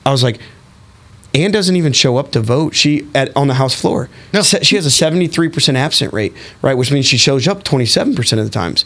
I 0.05 0.11
was 0.11 0.23
like, 0.23 0.39
Ann 1.39 1.51
doesn't 1.51 1.75
even 1.75 1.93
show 1.93 2.17
up 2.17 2.31
to 2.31 2.39
vote. 2.39 2.75
She 2.75 3.07
at 3.15 3.35
on 3.35 3.47
the 3.47 3.55
House 3.55 3.79
floor. 3.79 4.09
No. 4.33 4.41
She 4.41 4.75
has 4.75 4.85
a 4.85 4.91
seventy 4.91 5.27
three 5.27 5.49
percent 5.49 5.77
absent 5.77 6.13
rate, 6.13 6.33
right? 6.61 6.75
Which 6.75 6.91
means 6.91 7.05
she 7.05 7.17
shows 7.17 7.47
up 7.47 7.63
twenty 7.63 7.85
seven 7.85 8.15
percent 8.15 8.39
of 8.39 8.45
the 8.45 8.51
times. 8.51 8.85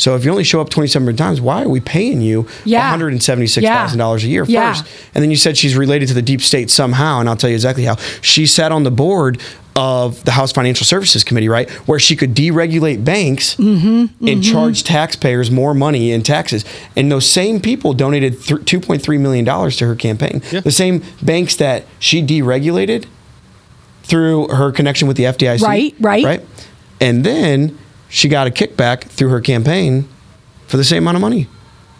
So 0.00 0.14
if 0.16 0.24
you 0.24 0.30
only 0.30 0.44
show 0.44 0.60
up 0.60 0.70
twenty 0.70 0.88
seven 0.88 1.14
times, 1.16 1.40
why 1.40 1.62
are 1.62 1.68
we 1.68 1.78
paying 1.80 2.20
you 2.22 2.46
Yeah. 2.64 2.80
one 2.80 2.88
hundred 2.90 3.12
and 3.12 3.22
seventy 3.22 3.46
six 3.46 3.66
thousand 3.66 3.98
dollars 3.98 4.24
a 4.24 4.28
year 4.28 4.44
Yeah. 4.48 4.72
first? 4.72 4.86
And 5.14 5.22
then 5.22 5.30
you 5.30 5.36
said 5.36 5.58
she's 5.58 5.76
related 5.76 6.08
to 6.08 6.14
the 6.14 6.22
deep 6.22 6.40
state 6.40 6.70
somehow, 6.70 7.20
and 7.20 7.28
I'll 7.28 7.36
tell 7.36 7.50
you 7.50 7.54
exactly 7.56 7.84
how. 7.84 7.96
She 8.22 8.46
sat 8.46 8.72
on 8.72 8.84
the 8.84 8.90
board 8.90 9.38
of 9.76 10.24
the 10.24 10.32
House 10.32 10.52
Financial 10.52 10.84
Services 10.86 11.22
Committee, 11.22 11.48
right, 11.48 11.68
where 11.86 11.98
she 11.98 12.16
could 12.16 12.34
deregulate 12.34 13.04
banks 13.04 13.54
Mm-hmm, 13.56 14.26
and 14.26 14.42
charge 14.42 14.82
taxpayers 14.84 15.50
more 15.50 15.74
money 15.74 16.10
in 16.12 16.22
taxes. 16.22 16.64
And 16.96 17.12
those 17.12 17.28
same 17.28 17.60
people 17.60 17.92
donated 17.92 18.42
th- 18.42 18.60
$2.3 18.62 19.20
million 19.20 19.44
to 19.44 19.86
her 19.86 19.94
campaign. 19.94 20.42
Yeah. 20.50 20.60
The 20.60 20.72
same 20.72 21.02
banks 21.22 21.56
that 21.56 21.84
she 21.98 22.20
deregulated 22.22 23.04
through 24.02 24.48
her 24.48 24.72
connection 24.72 25.06
with 25.08 25.16
the 25.16 25.24
FDIC. 25.24 25.62
Right, 25.62 25.94
right. 26.00 26.24
Right. 26.24 26.46
And 27.00 27.22
then 27.24 27.78
she 28.10 28.28
got 28.28 28.46
a 28.46 28.50
kickback 28.50 29.04
through 29.04 29.28
her 29.30 29.40
campaign 29.40 30.06
for 30.66 30.76
the 30.76 30.84
same 30.84 31.04
amount 31.04 31.16
of 31.16 31.20
money. 31.22 31.46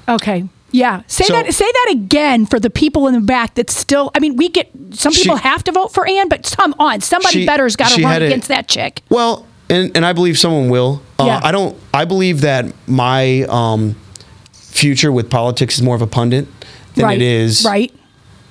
Okay. 0.09 0.45
Yeah. 0.73 1.03
Say 1.07 1.25
So- 1.25 1.33
that 1.35 1.53
say 1.55 1.65
that 1.65 1.89
again 1.93 2.47
for 2.47 2.61
the 2.61 2.71
people 2.71 3.09
in 3.09 3.15
the 3.15 3.21
back 3.21 3.55
that 3.55 3.71
still 3.71 4.11
I 4.15 4.19
mean, 4.21 4.37
we 4.37 4.49
get 4.49 4.71
some 4.93 5.13
people 5.13 5.37
She- 5.37 5.43
have 5.43 5.65
to 5.65 5.73
vote 5.73 5.93
for 5.93 6.07
Ann, 6.09 6.29
but 6.29 6.55
come 6.57 6.75
on, 6.79 7.01
somebody 7.01 7.41
She- 7.41 7.47
better's 7.47 7.75
got 7.77 7.89
to 7.89 7.95
she 7.95 8.03
run 8.05 8.13
had 8.13 8.23
a- 8.23 8.27
against 8.27 8.49
that 8.49 8.69
chick. 8.69 9.03
Well, 9.09 9.47
and, 9.69 9.91
and 9.97 10.05
I 10.05 10.13
believe 10.13 10.37
someone 10.39 10.69
will. 10.69 11.01
Uh, 11.19 11.25
Yeah. 11.27 11.41
I 11.43 11.53
don't. 11.53 11.77
I 11.95 12.05
believe 12.05 12.41
that 12.43 12.67
my 12.89 13.43
um, 13.49 13.95
future 14.53 15.13
with 15.13 15.31
politics 15.31 15.77
is 15.77 15.83
more 15.83 15.95
of 15.95 16.03
a 16.03 16.07
pundit 16.07 16.47
than 16.95 17.05
right. 17.05 17.17
it 17.17 17.23
is 17.23 17.65
Right. 17.65 17.93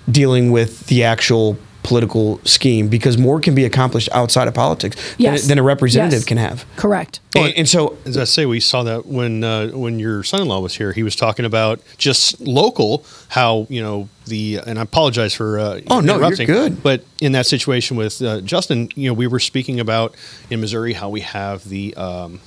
dealing 0.09 0.51
with 0.51 0.87
the 0.87 1.03
actual 1.03 1.57
political 1.89 2.39
scheme 2.45 2.87
because 2.87 3.17
more 3.17 3.41
can 3.41 3.53
be 3.55 3.65
accomplished 3.65 4.07
outside 4.13 4.47
of 4.47 4.53
politics 4.53 4.95
Yes. 5.17 5.41
than, 5.41 5.49
than 5.49 5.59
a 5.59 5.63
representative 5.63 6.19
Yes. 6.19 6.25
can 6.25 6.37
have. 6.37 6.65
Correct. 6.77 7.19
And, 7.35 7.53
and 7.57 7.67
so, 7.67 7.97
as 8.05 8.15
I 8.17 8.23
say, 8.25 8.45
we 8.45 8.59
saw 8.59 8.83
that 8.83 9.05
when 9.05 9.43
uh, 9.43 9.69
when 9.69 9.99
your 9.99 10.23
son-in-law 10.23 10.59
was 10.61 10.75
here. 10.75 10.91
He 10.93 11.03
was 11.03 11.15
talking 11.15 11.45
about 11.45 11.81
just 11.97 12.39
local 12.39 13.03
how 13.29 13.65
you 13.69 13.81
know 13.81 14.07
the 14.25 14.59
and 14.65 14.77
I 14.79 14.83
apologize 14.83 15.33
for 15.33 15.59
uh, 15.59 15.81
Oh, 15.89 15.99
no, 15.99 16.19
you're 16.19 16.45
good. 16.47 16.81
But 16.83 17.03
in 17.19 17.31
that 17.33 17.45
situation 17.47 17.97
with 17.97 18.21
uh, 18.21 18.41
Justin, 18.41 18.89
you 18.95 19.09
know, 19.09 19.13
we 19.13 19.27
were 19.27 19.39
speaking 19.39 19.79
about 19.79 20.15
in 20.49 20.61
Missouri 20.61 20.93
how 20.93 21.09
we 21.09 21.21
have 21.21 21.67
the 21.67 21.95
um, 21.95 22.39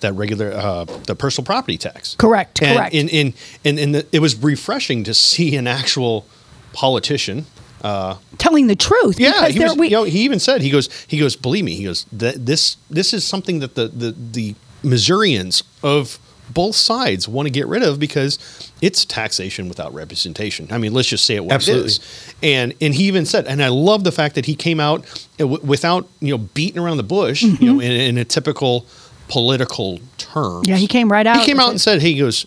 that 0.00 0.12
regular 0.14 0.50
uh, 0.52 0.84
the 1.06 1.14
personal 1.14 1.44
property 1.46 1.78
tax. 1.78 2.16
Correct, 2.16 2.60
And 2.62 2.76
correct. 2.76 2.94
In 2.94 3.08
in 3.08 3.34
and, 3.64 3.78
and 3.78 3.94
the, 3.94 4.06
it 4.12 4.20
was 4.20 4.34
refreshing 4.36 5.04
to 5.04 5.14
see 5.14 5.56
an 5.56 5.66
actual 5.66 6.26
politician. 6.72 7.46
Uh, 7.82 8.16
Telling 8.38 8.68
the 8.68 8.76
truth. 8.76 9.18
yeah, 9.18 9.48
he 9.48 9.58
there- 9.58 9.68
was. 9.68 9.76
we- 9.76 9.86
you 9.88 9.96
know, 9.96 10.04
he 10.04 10.20
even 10.22 10.38
said 10.38 10.62
he 10.62 10.70
goes. 10.70 10.88
He 11.08 11.18
goes. 11.18 11.34
Believe 11.36 11.64
me, 11.64 11.74
he 11.74 11.84
goes. 11.84 12.06
This 12.12 12.76
this 12.90 13.12
is 13.12 13.24
something 13.24 13.58
that 13.58 13.74
the 13.74 13.88
the 13.88 14.14
the 14.32 14.54
Missourians 14.84 15.62
of 15.82 16.18
both 16.50 16.74
sides 16.76 17.26
want 17.26 17.46
to 17.46 17.50
get 17.50 17.66
rid 17.66 17.82
of 17.82 17.98
because 17.98 18.38
it's 18.82 19.04
taxation 19.04 19.68
without 19.68 19.94
representation. 19.94 20.68
I 20.70 20.76
mean, 20.78 20.92
let's 20.92 21.08
just 21.08 21.24
say 21.24 21.36
it 21.36 21.44
what 21.44 21.52
Absolutely. 21.54 21.84
it 21.86 21.90
is. 21.90 22.34
And 22.42 22.74
and 22.80 22.94
he 22.94 23.04
even 23.04 23.26
said, 23.26 23.46
and 23.46 23.62
I 23.62 23.68
love 23.68 24.04
the 24.04 24.12
fact 24.12 24.34
that 24.36 24.46
he 24.46 24.54
came 24.54 24.78
out 24.78 25.00
uh, 25.40 25.44
w- 25.44 25.60
without 25.64 26.08
you 26.20 26.32
know 26.36 26.38
beating 26.38 26.80
around 26.80 26.98
the 26.98 27.02
bush, 27.04 27.42
you 27.42 27.58
know, 27.74 27.80
in, 27.80 27.90
in 27.92 28.18
a 28.18 28.24
typical 28.24 28.86
political 29.28 29.98
term. 30.18 30.62
Mm-hmm. 30.62 30.70
yeah, 30.70 30.76
he 30.76 30.86
came 30.86 31.10
right 31.10 31.26
out. 31.26 31.38
He 31.40 31.46
came 31.46 31.58
out 31.60 31.68
it. 31.68 31.72
and 31.72 31.80
said, 31.80 32.02
"He 32.02 32.18
goes, 32.18 32.44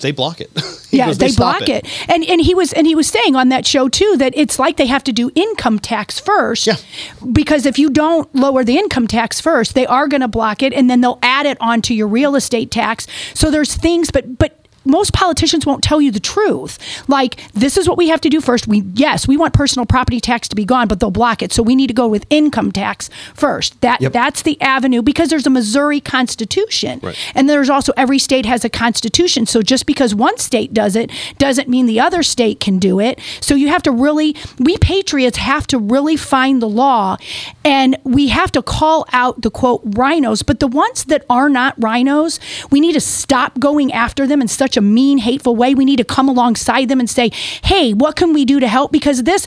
they 0.00 0.12
block 0.12 0.40
it." 0.40 0.50
Yeah, 0.92 1.06
goes, 1.06 1.18
they, 1.18 1.28
stop 1.28 1.58
block 1.58 1.68
it. 1.68 1.84
and 2.08 2.24
and 2.24 2.40
he 2.40 2.54
was 2.54 2.72
and 2.72 2.86
he 2.86 2.94
was 2.94 3.06
saying 3.08 3.36
on 3.36 3.50
that 3.50 3.66
show 3.66 3.88
too 3.88 4.14
that 4.18 4.32
it's 4.34 4.58
like 4.58 4.76
they 4.76 4.86
have 4.86 5.04
to 5.04 5.12
do 5.12 5.30
income 5.34 5.78
tax 5.78 6.18
first. 6.18 6.66
Yeah. 6.66 6.76
Because 7.32 7.66
if 7.66 7.78
you 7.78 7.90
don't 7.90 8.32
lower 8.34 8.64
the 8.64 8.78
income 8.78 9.06
tax 9.06 9.40
first, 9.40 9.74
they 9.74 9.84
are 9.84 10.08
going 10.08 10.22
to 10.22 10.28
block 10.28 10.62
it, 10.62 10.72
and 10.72 10.88
then 10.88 11.02
they'll 11.02 11.18
add 11.22 11.44
it 11.44 11.58
onto 11.60 11.92
your 11.92 12.06
real 12.06 12.34
estate 12.34 12.70
tax. 12.70 13.06
So 13.34 13.50
there's 13.50 13.74
things, 13.74 14.10
but 14.10 14.38
but. 14.38 14.65
Most 14.86 15.12
politicians 15.12 15.66
won't 15.66 15.82
tell 15.82 16.00
you 16.00 16.10
the 16.10 16.20
truth. 16.20 16.78
Like 17.08 17.36
this 17.52 17.76
is 17.76 17.88
what 17.88 17.98
we 17.98 18.08
have 18.08 18.20
to 18.22 18.28
do 18.28 18.40
first. 18.40 18.66
We 18.66 18.82
yes, 18.94 19.26
we 19.28 19.36
want 19.36 19.52
personal 19.54 19.86
property 19.86 20.20
tax 20.20 20.48
to 20.48 20.56
be 20.56 20.64
gone, 20.64 20.88
but 20.88 21.00
they'll 21.00 21.10
block 21.10 21.42
it. 21.42 21.52
So 21.52 21.62
we 21.62 21.74
need 21.74 21.88
to 21.88 21.94
go 21.94 22.06
with 22.08 22.24
income 22.30 22.72
tax 22.72 23.10
first. 23.34 23.80
That 23.80 24.00
Yep. 24.00 24.12
that's 24.12 24.42
the 24.42 24.60
avenue 24.60 25.02
because 25.02 25.28
there's 25.30 25.46
a 25.46 25.50
Missouri 25.50 26.00
Constitution, 26.00 27.00
Right. 27.02 27.16
and 27.34 27.48
there's 27.48 27.70
also 27.70 27.92
every 27.96 28.18
state 28.18 28.46
has 28.46 28.64
a 28.64 28.68
constitution. 28.68 29.46
So 29.46 29.62
just 29.62 29.86
because 29.86 30.14
one 30.14 30.38
state 30.38 30.72
does 30.74 30.96
it 30.96 31.10
doesn't 31.38 31.68
mean 31.68 31.86
the 31.86 31.98
other 32.00 32.22
state 32.22 32.60
can 32.60 32.78
do 32.78 33.00
it. 33.00 33.18
So 33.40 33.54
you 33.54 33.68
have 33.68 33.82
to 33.84 33.90
really, 33.90 34.36
we 34.58 34.76
patriots 34.78 35.38
have 35.38 35.66
to 35.68 35.78
really 35.78 36.16
find 36.16 36.60
the 36.62 36.68
law 36.68 37.16
and 37.64 37.96
we 38.04 38.28
have 38.28 38.52
to 38.52 38.62
call 38.62 39.06
out 39.12 39.42
the 39.42 39.50
quote 39.50 39.80
rhinos. 39.84 40.42
But 40.42 40.60
the 40.60 40.66
ones 40.68 41.04
that 41.04 41.24
are 41.30 41.48
not 41.48 41.74
rhinos, 41.78 42.38
we 42.70 42.80
need 42.80 42.92
to 42.92 43.00
stop 43.00 43.58
going 43.58 43.92
after 43.92 44.26
them 44.26 44.40
in 44.40 44.48
such 44.48 44.75
a 44.76 44.80
mean, 44.80 45.18
hateful 45.18 45.56
way. 45.56 45.74
We 45.74 45.84
need 45.84 45.96
to 45.96 46.04
come 46.04 46.28
alongside 46.28 46.88
them 46.88 47.00
and 47.00 47.08
say, 47.08 47.30
hey, 47.62 47.92
what 47.92 48.16
can 48.16 48.32
we 48.32 48.44
do 48.44 48.60
to 48.60 48.68
help? 48.68 48.92
Because 48.92 49.22
this, 49.24 49.46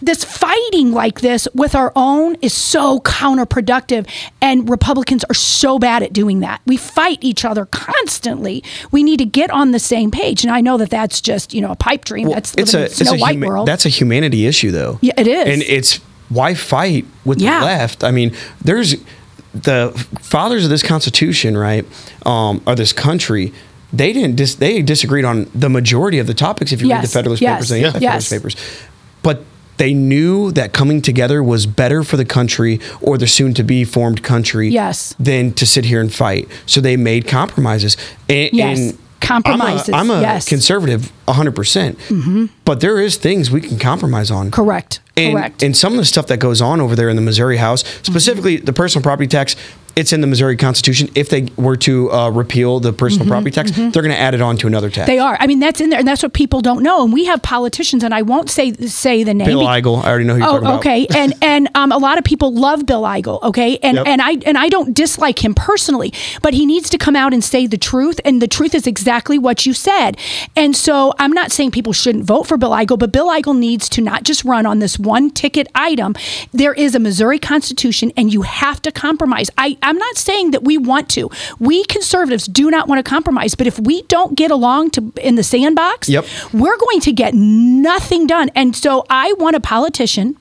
this 0.00 0.22
fighting 0.24 0.92
like 0.92 1.20
this 1.20 1.48
with 1.54 1.74
our 1.74 1.92
own 1.96 2.36
is 2.40 2.54
so 2.54 3.00
counterproductive 3.00 4.08
and 4.40 4.70
republicans 4.70 5.24
are 5.24 5.34
so 5.34 5.76
bad 5.76 6.04
at 6.04 6.12
doing 6.12 6.38
that 6.38 6.60
we 6.66 6.76
fight 6.76 7.18
each 7.20 7.44
other 7.44 7.66
constantly 7.66 8.62
we 8.92 9.02
need 9.02 9.18
to 9.18 9.24
get 9.24 9.50
on 9.50 9.72
the 9.72 9.78
same 9.80 10.12
page 10.12 10.44
and 10.44 10.52
i 10.52 10.60
know 10.60 10.76
that 10.76 10.88
that's 10.88 11.20
just 11.20 11.52
you 11.52 11.60
know 11.60 11.72
a 11.72 11.76
pipe 11.76 12.04
dream 12.04 12.28
that's 12.28 12.54
living 12.56 12.80
in 12.82 12.88
snow 12.90 13.14
white 13.16 13.36
huma- 13.38 13.46
world 13.48 13.66
That's 13.66 13.86
a 13.86 13.88
humanity 13.88 14.46
issue, 14.46 14.70
though. 14.70 14.98
Yeah, 15.02 15.14
it 15.16 15.26
is. 15.26 15.48
and 15.48 15.62
it's 15.62 15.96
why 16.28 16.54
fight 16.54 17.04
with 17.24 17.40
Yeah. 17.40 17.58
the 17.58 17.66
left. 17.66 18.04
I 18.04 18.10
mean, 18.12 18.32
there's 18.62 18.94
the 19.52 19.90
fathers 20.20 20.62
of 20.64 20.70
this 20.70 20.82
Constitution, 20.82 21.56
right, 21.56 21.84
um, 22.24 22.62
or 22.66 22.74
this 22.76 22.92
country. 22.92 23.52
They 23.92 24.12
didn't. 24.12 24.36
Dis- 24.36 24.56
they 24.56 24.82
disagreed 24.82 25.24
on 25.24 25.50
the 25.54 25.68
majority 25.68 26.18
of 26.18 26.26
the 26.26 26.34
topics. 26.34 26.72
If 26.72 26.82
you 26.82 26.90
read 26.90 27.02
the 27.04 27.08
Federalist 27.08 27.40
yes, 27.42 27.54
Papers 27.56 27.70
and 27.70 27.76
the 27.78 27.80
yeah. 27.80 27.86
Anti-Federalist 27.88 28.30
yes. 28.30 28.38
Papers, 28.38 28.56
but 29.22 29.44
they 29.78 29.94
knew 29.94 30.50
that 30.52 30.72
coming 30.72 31.00
together 31.00 31.42
was 31.42 31.64
better 31.64 32.02
for 32.02 32.16
the 32.16 32.24
country 32.24 32.80
or 33.00 33.16
the 33.16 33.26
soon-to-be 33.28 33.84
formed 33.84 34.22
country 34.24 34.68
Yes. 34.68 35.14
than 35.20 35.52
to 35.52 35.64
sit 35.64 35.84
here 35.84 36.00
and 36.00 36.12
fight. 36.12 36.48
So 36.66 36.80
they 36.80 36.96
made 36.96 37.28
compromises. 37.28 37.96
And, 38.28 38.50
Yes. 38.52 38.78
and 38.78 38.98
Compromises, 39.20 39.88
I'm 39.92 40.10
a, 40.10 40.14
I'm 40.14 40.18
a 40.20 40.22
yes. 40.22 40.48
conservative 40.48 41.12
100%. 41.26 41.54
percent 41.54 41.98
mm-hmm. 41.98 42.46
But 42.64 42.80
there 42.80 43.00
is 43.00 43.16
things 43.16 43.50
we 43.50 43.60
can 43.60 43.76
compromise 43.78 44.30
on. 44.30 44.50
correct 44.52 45.00
And, 45.16 45.34
correct 45.34 45.62
and 45.62 45.76
some 45.76 45.92
of 45.92 45.98
the 45.98 46.04
stuff 46.04 46.28
that 46.28 46.38
goes 46.38 46.62
on 46.62 46.80
over 46.80 46.94
there 46.94 47.08
in 47.08 47.16
the 47.16 47.22
Missouri 47.22 47.56
House, 47.56 47.82
specifically 48.02 48.56
the 48.58 48.72
personal 48.72 49.02
property 49.02 49.26
tax, 49.26 49.56
it's 49.98 50.12
in 50.12 50.20
the 50.20 50.28
Missouri 50.28 50.56
Constitution. 50.56 51.10
If 51.16 51.28
they 51.28 51.48
were 51.56 51.76
to 51.78 52.12
uh, 52.12 52.30
repeal 52.30 52.78
the 52.78 52.92
personal 52.92 53.26
property 53.26 53.50
tax, 53.50 53.72
they're 53.72 53.90
going 53.90 54.10
to 54.10 54.18
add 54.18 54.32
it 54.32 54.40
on 54.40 54.56
to 54.58 54.68
another 54.68 54.90
tax. 54.90 55.10
Mm-hmm, 55.10 55.16
they 55.16 55.18
are. 55.18 55.36
I 55.40 55.48
mean, 55.48 55.58
that's 55.58 55.80
in 55.80 55.90
there, 55.90 55.98
and 55.98 56.06
that's 56.06 56.22
what 56.22 56.32
people 56.32 56.60
don't 56.60 56.84
know. 56.84 57.02
And 57.02 57.12
we 57.12 57.24
have 57.24 57.42
politicians, 57.42 58.04
and 58.04 58.14
I 58.14 58.22
won't 58.22 58.48
say 58.48 58.72
say 58.74 59.24
the 59.24 59.34
name. 59.34 59.46
Bill 59.46 59.62
Eigel, 59.62 60.00
I 60.04 60.08
already 60.08 60.24
know 60.24 60.34
who 60.34 60.38
you're 60.38 60.48
oh, 60.48 60.52
talking 60.52 60.66
about. 60.68 60.78
okay. 60.80 61.06
And 61.16 61.34
and 61.42 61.68
um, 61.74 61.90
a 61.90 61.98
lot 61.98 62.16
of 62.16 62.22
people 62.22 62.54
love 62.54 62.86
Bill 62.86 63.02
Eigel. 63.02 63.42
Okay, 63.42 63.78
and 63.82 63.96
Yep. 63.96 64.06
and 64.06 64.22
I 64.22 64.32
and 64.46 64.56
I 64.56 64.68
don't 64.68 64.94
dislike 64.94 65.44
him 65.44 65.52
personally, 65.54 66.12
but 66.42 66.54
he 66.54 66.64
needs 66.64 66.88
to 66.90 66.98
come 66.98 67.16
out 67.16 67.32
and 67.34 67.42
say 67.42 67.66
the 67.66 67.76
truth, 67.76 68.20
and 68.24 68.40
the 68.40 68.46
truth 68.46 68.76
is 68.76 68.86
exactly 68.86 69.36
what 69.36 69.66
you 69.66 69.72
said. 69.72 70.16
And 70.54 70.76
so 70.76 71.12
I'm 71.18 71.32
not 71.32 71.50
saying 71.50 71.72
people 71.72 71.92
shouldn't 71.92 72.24
vote 72.24 72.44
for 72.44 72.56
Bill 72.56 72.70
Eigel, 72.70 73.00
but 73.00 73.10
Bill 73.10 73.26
Eigel 73.26 73.58
needs 73.58 73.88
to 73.90 74.00
not 74.00 74.22
just 74.22 74.44
run 74.44 74.64
on 74.64 74.78
this 74.78 74.96
one 74.96 75.30
ticket 75.30 75.66
item. 75.74 76.14
There 76.52 76.72
is 76.72 76.94
a 76.94 77.00
Missouri 77.00 77.40
Constitution, 77.40 78.12
and 78.16 78.32
you 78.32 78.42
have 78.42 78.80
to 78.82 78.92
compromise. 78.92 79.50
I 79.58 79.76
I'm 79.88 79.96
not 79.98 80.16
saying 80.18 80.50
that 80.52 80.62
we 80.64 80.76
want 80.76 81.08
to. 81.10 81.30
We 81.58 81.84
conservatives 81.84 82.46
do 82.46 82.70
not 82.70 82.88
want 82.88 82.98
to 83.04 83.08
compromise, 83.08 83.54
but 83.54 83.66
if 83.66 83.78
we 83.78 84.02
don't 84.02 84.36
get 84.36 84.50
along 84.50 84.90
to 84.90 85.12
in 85.22 85.34
the 85.36 85.42
sandbox, 85.42 86.08
Yep. 86.08 86.26
we're 86.52 86.76
going 86.76 87.00
to 87.00 87.12
get 87.12 87.32
nothing 87.34 88.26
done. 88.26 88.50
And 88.54 88.76
so 88.76 89.04
I 89.08 89.32
want 89.38 89.56
a 89.56 89.60
politician. 89.60 90.36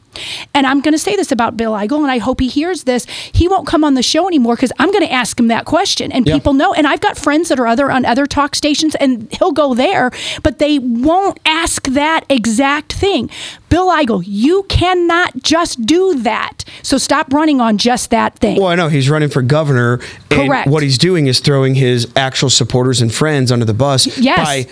And 0.54 0.66
I'm 0.68 0.82
going 0.82 0.94
to 0.94 0.98
say 1.00 1.16
this 1.16 1.32
about 1.32 1.58
Bill 1.58 1.74
Eigel, 1.74 2.02
and 2.02 2.12
I 2.12 2.18
hope 2.18 2.40
he 2.40 2.48
hears 2.48 2.84
this. 2.84 3.06
He 3.34 3.48
won't 3.48 3.68
come 3.68 3.84
on 3.84 3.94
the 3.94 4.04
show 4.04 4.28
anymore 4.28 4.56
because 4.56 4.72
I'm 4.80 4.92
going 4.92 5.06
to 5.06 5.12
ask 5.12 5.40
him 5.40 5.48
that 5.48 5.66
question, 5.66 6.12
and 6.12 6.26
Yeah. 6.28 6.36
people 6.36 6.54
know. 6.54 6.74
And 6.74 6.88
I've 6.88 7.02
got 7.02 7.18
friends 7.18 7.50
that 7.50 7.60
are 7.60 7.68
other 7.68 7.92
on 7.92 8.06
other 8.06 8.26
talk 8.26 8.56
stations, 8.56 8.96
and 8.96 9.28
he'll 9.38 9.52
go 9.52 9.74
there, 9.74 10.12
but 10.44 10.60
they 10.60 10.80
won't 10.80 11.40
ask 11.46 11.88
that 11.90 12.26
exact 12.30 12.94
thing. 12.94 13.30
Bill 13.70 13.88
Eigel, 13.90 14.24
you 14.26 14.64
cannot 14.70 15.44
just 15.44 15.86
do 15.86 16.16
that. 16.20 16.64
So 16.84 16.98
stop 16.98 17.34
running 17.34 17.60
on 17.60 17.78
just 17.78 18.10
that 18.12 18.38
thing. 18.40 18.58
Well, 18.60 18.70
I 18.70 18.76
know 18.76 18.88
he's 18.88 19.10
running 19.10 19.30
for 19.30 19.42
governor. 19.42 20.00
And 20.32 20.48
Correct. 20.50 20.70
what 20.70 20.84
he's 20.84 20.98
doing 20.98 21.28
is 21.28 21.40
throwing 21.40 21.76
his 21.76 22.08
actual 22.16 22.50
supporters 22.50 23.02
and 23.02 23.14
friends 23.14 23.52
under 23.52 23.66
the 23.66 23.74
bus 23.74 24.06
Yes. 24.18 24.38
by 24.38 24.68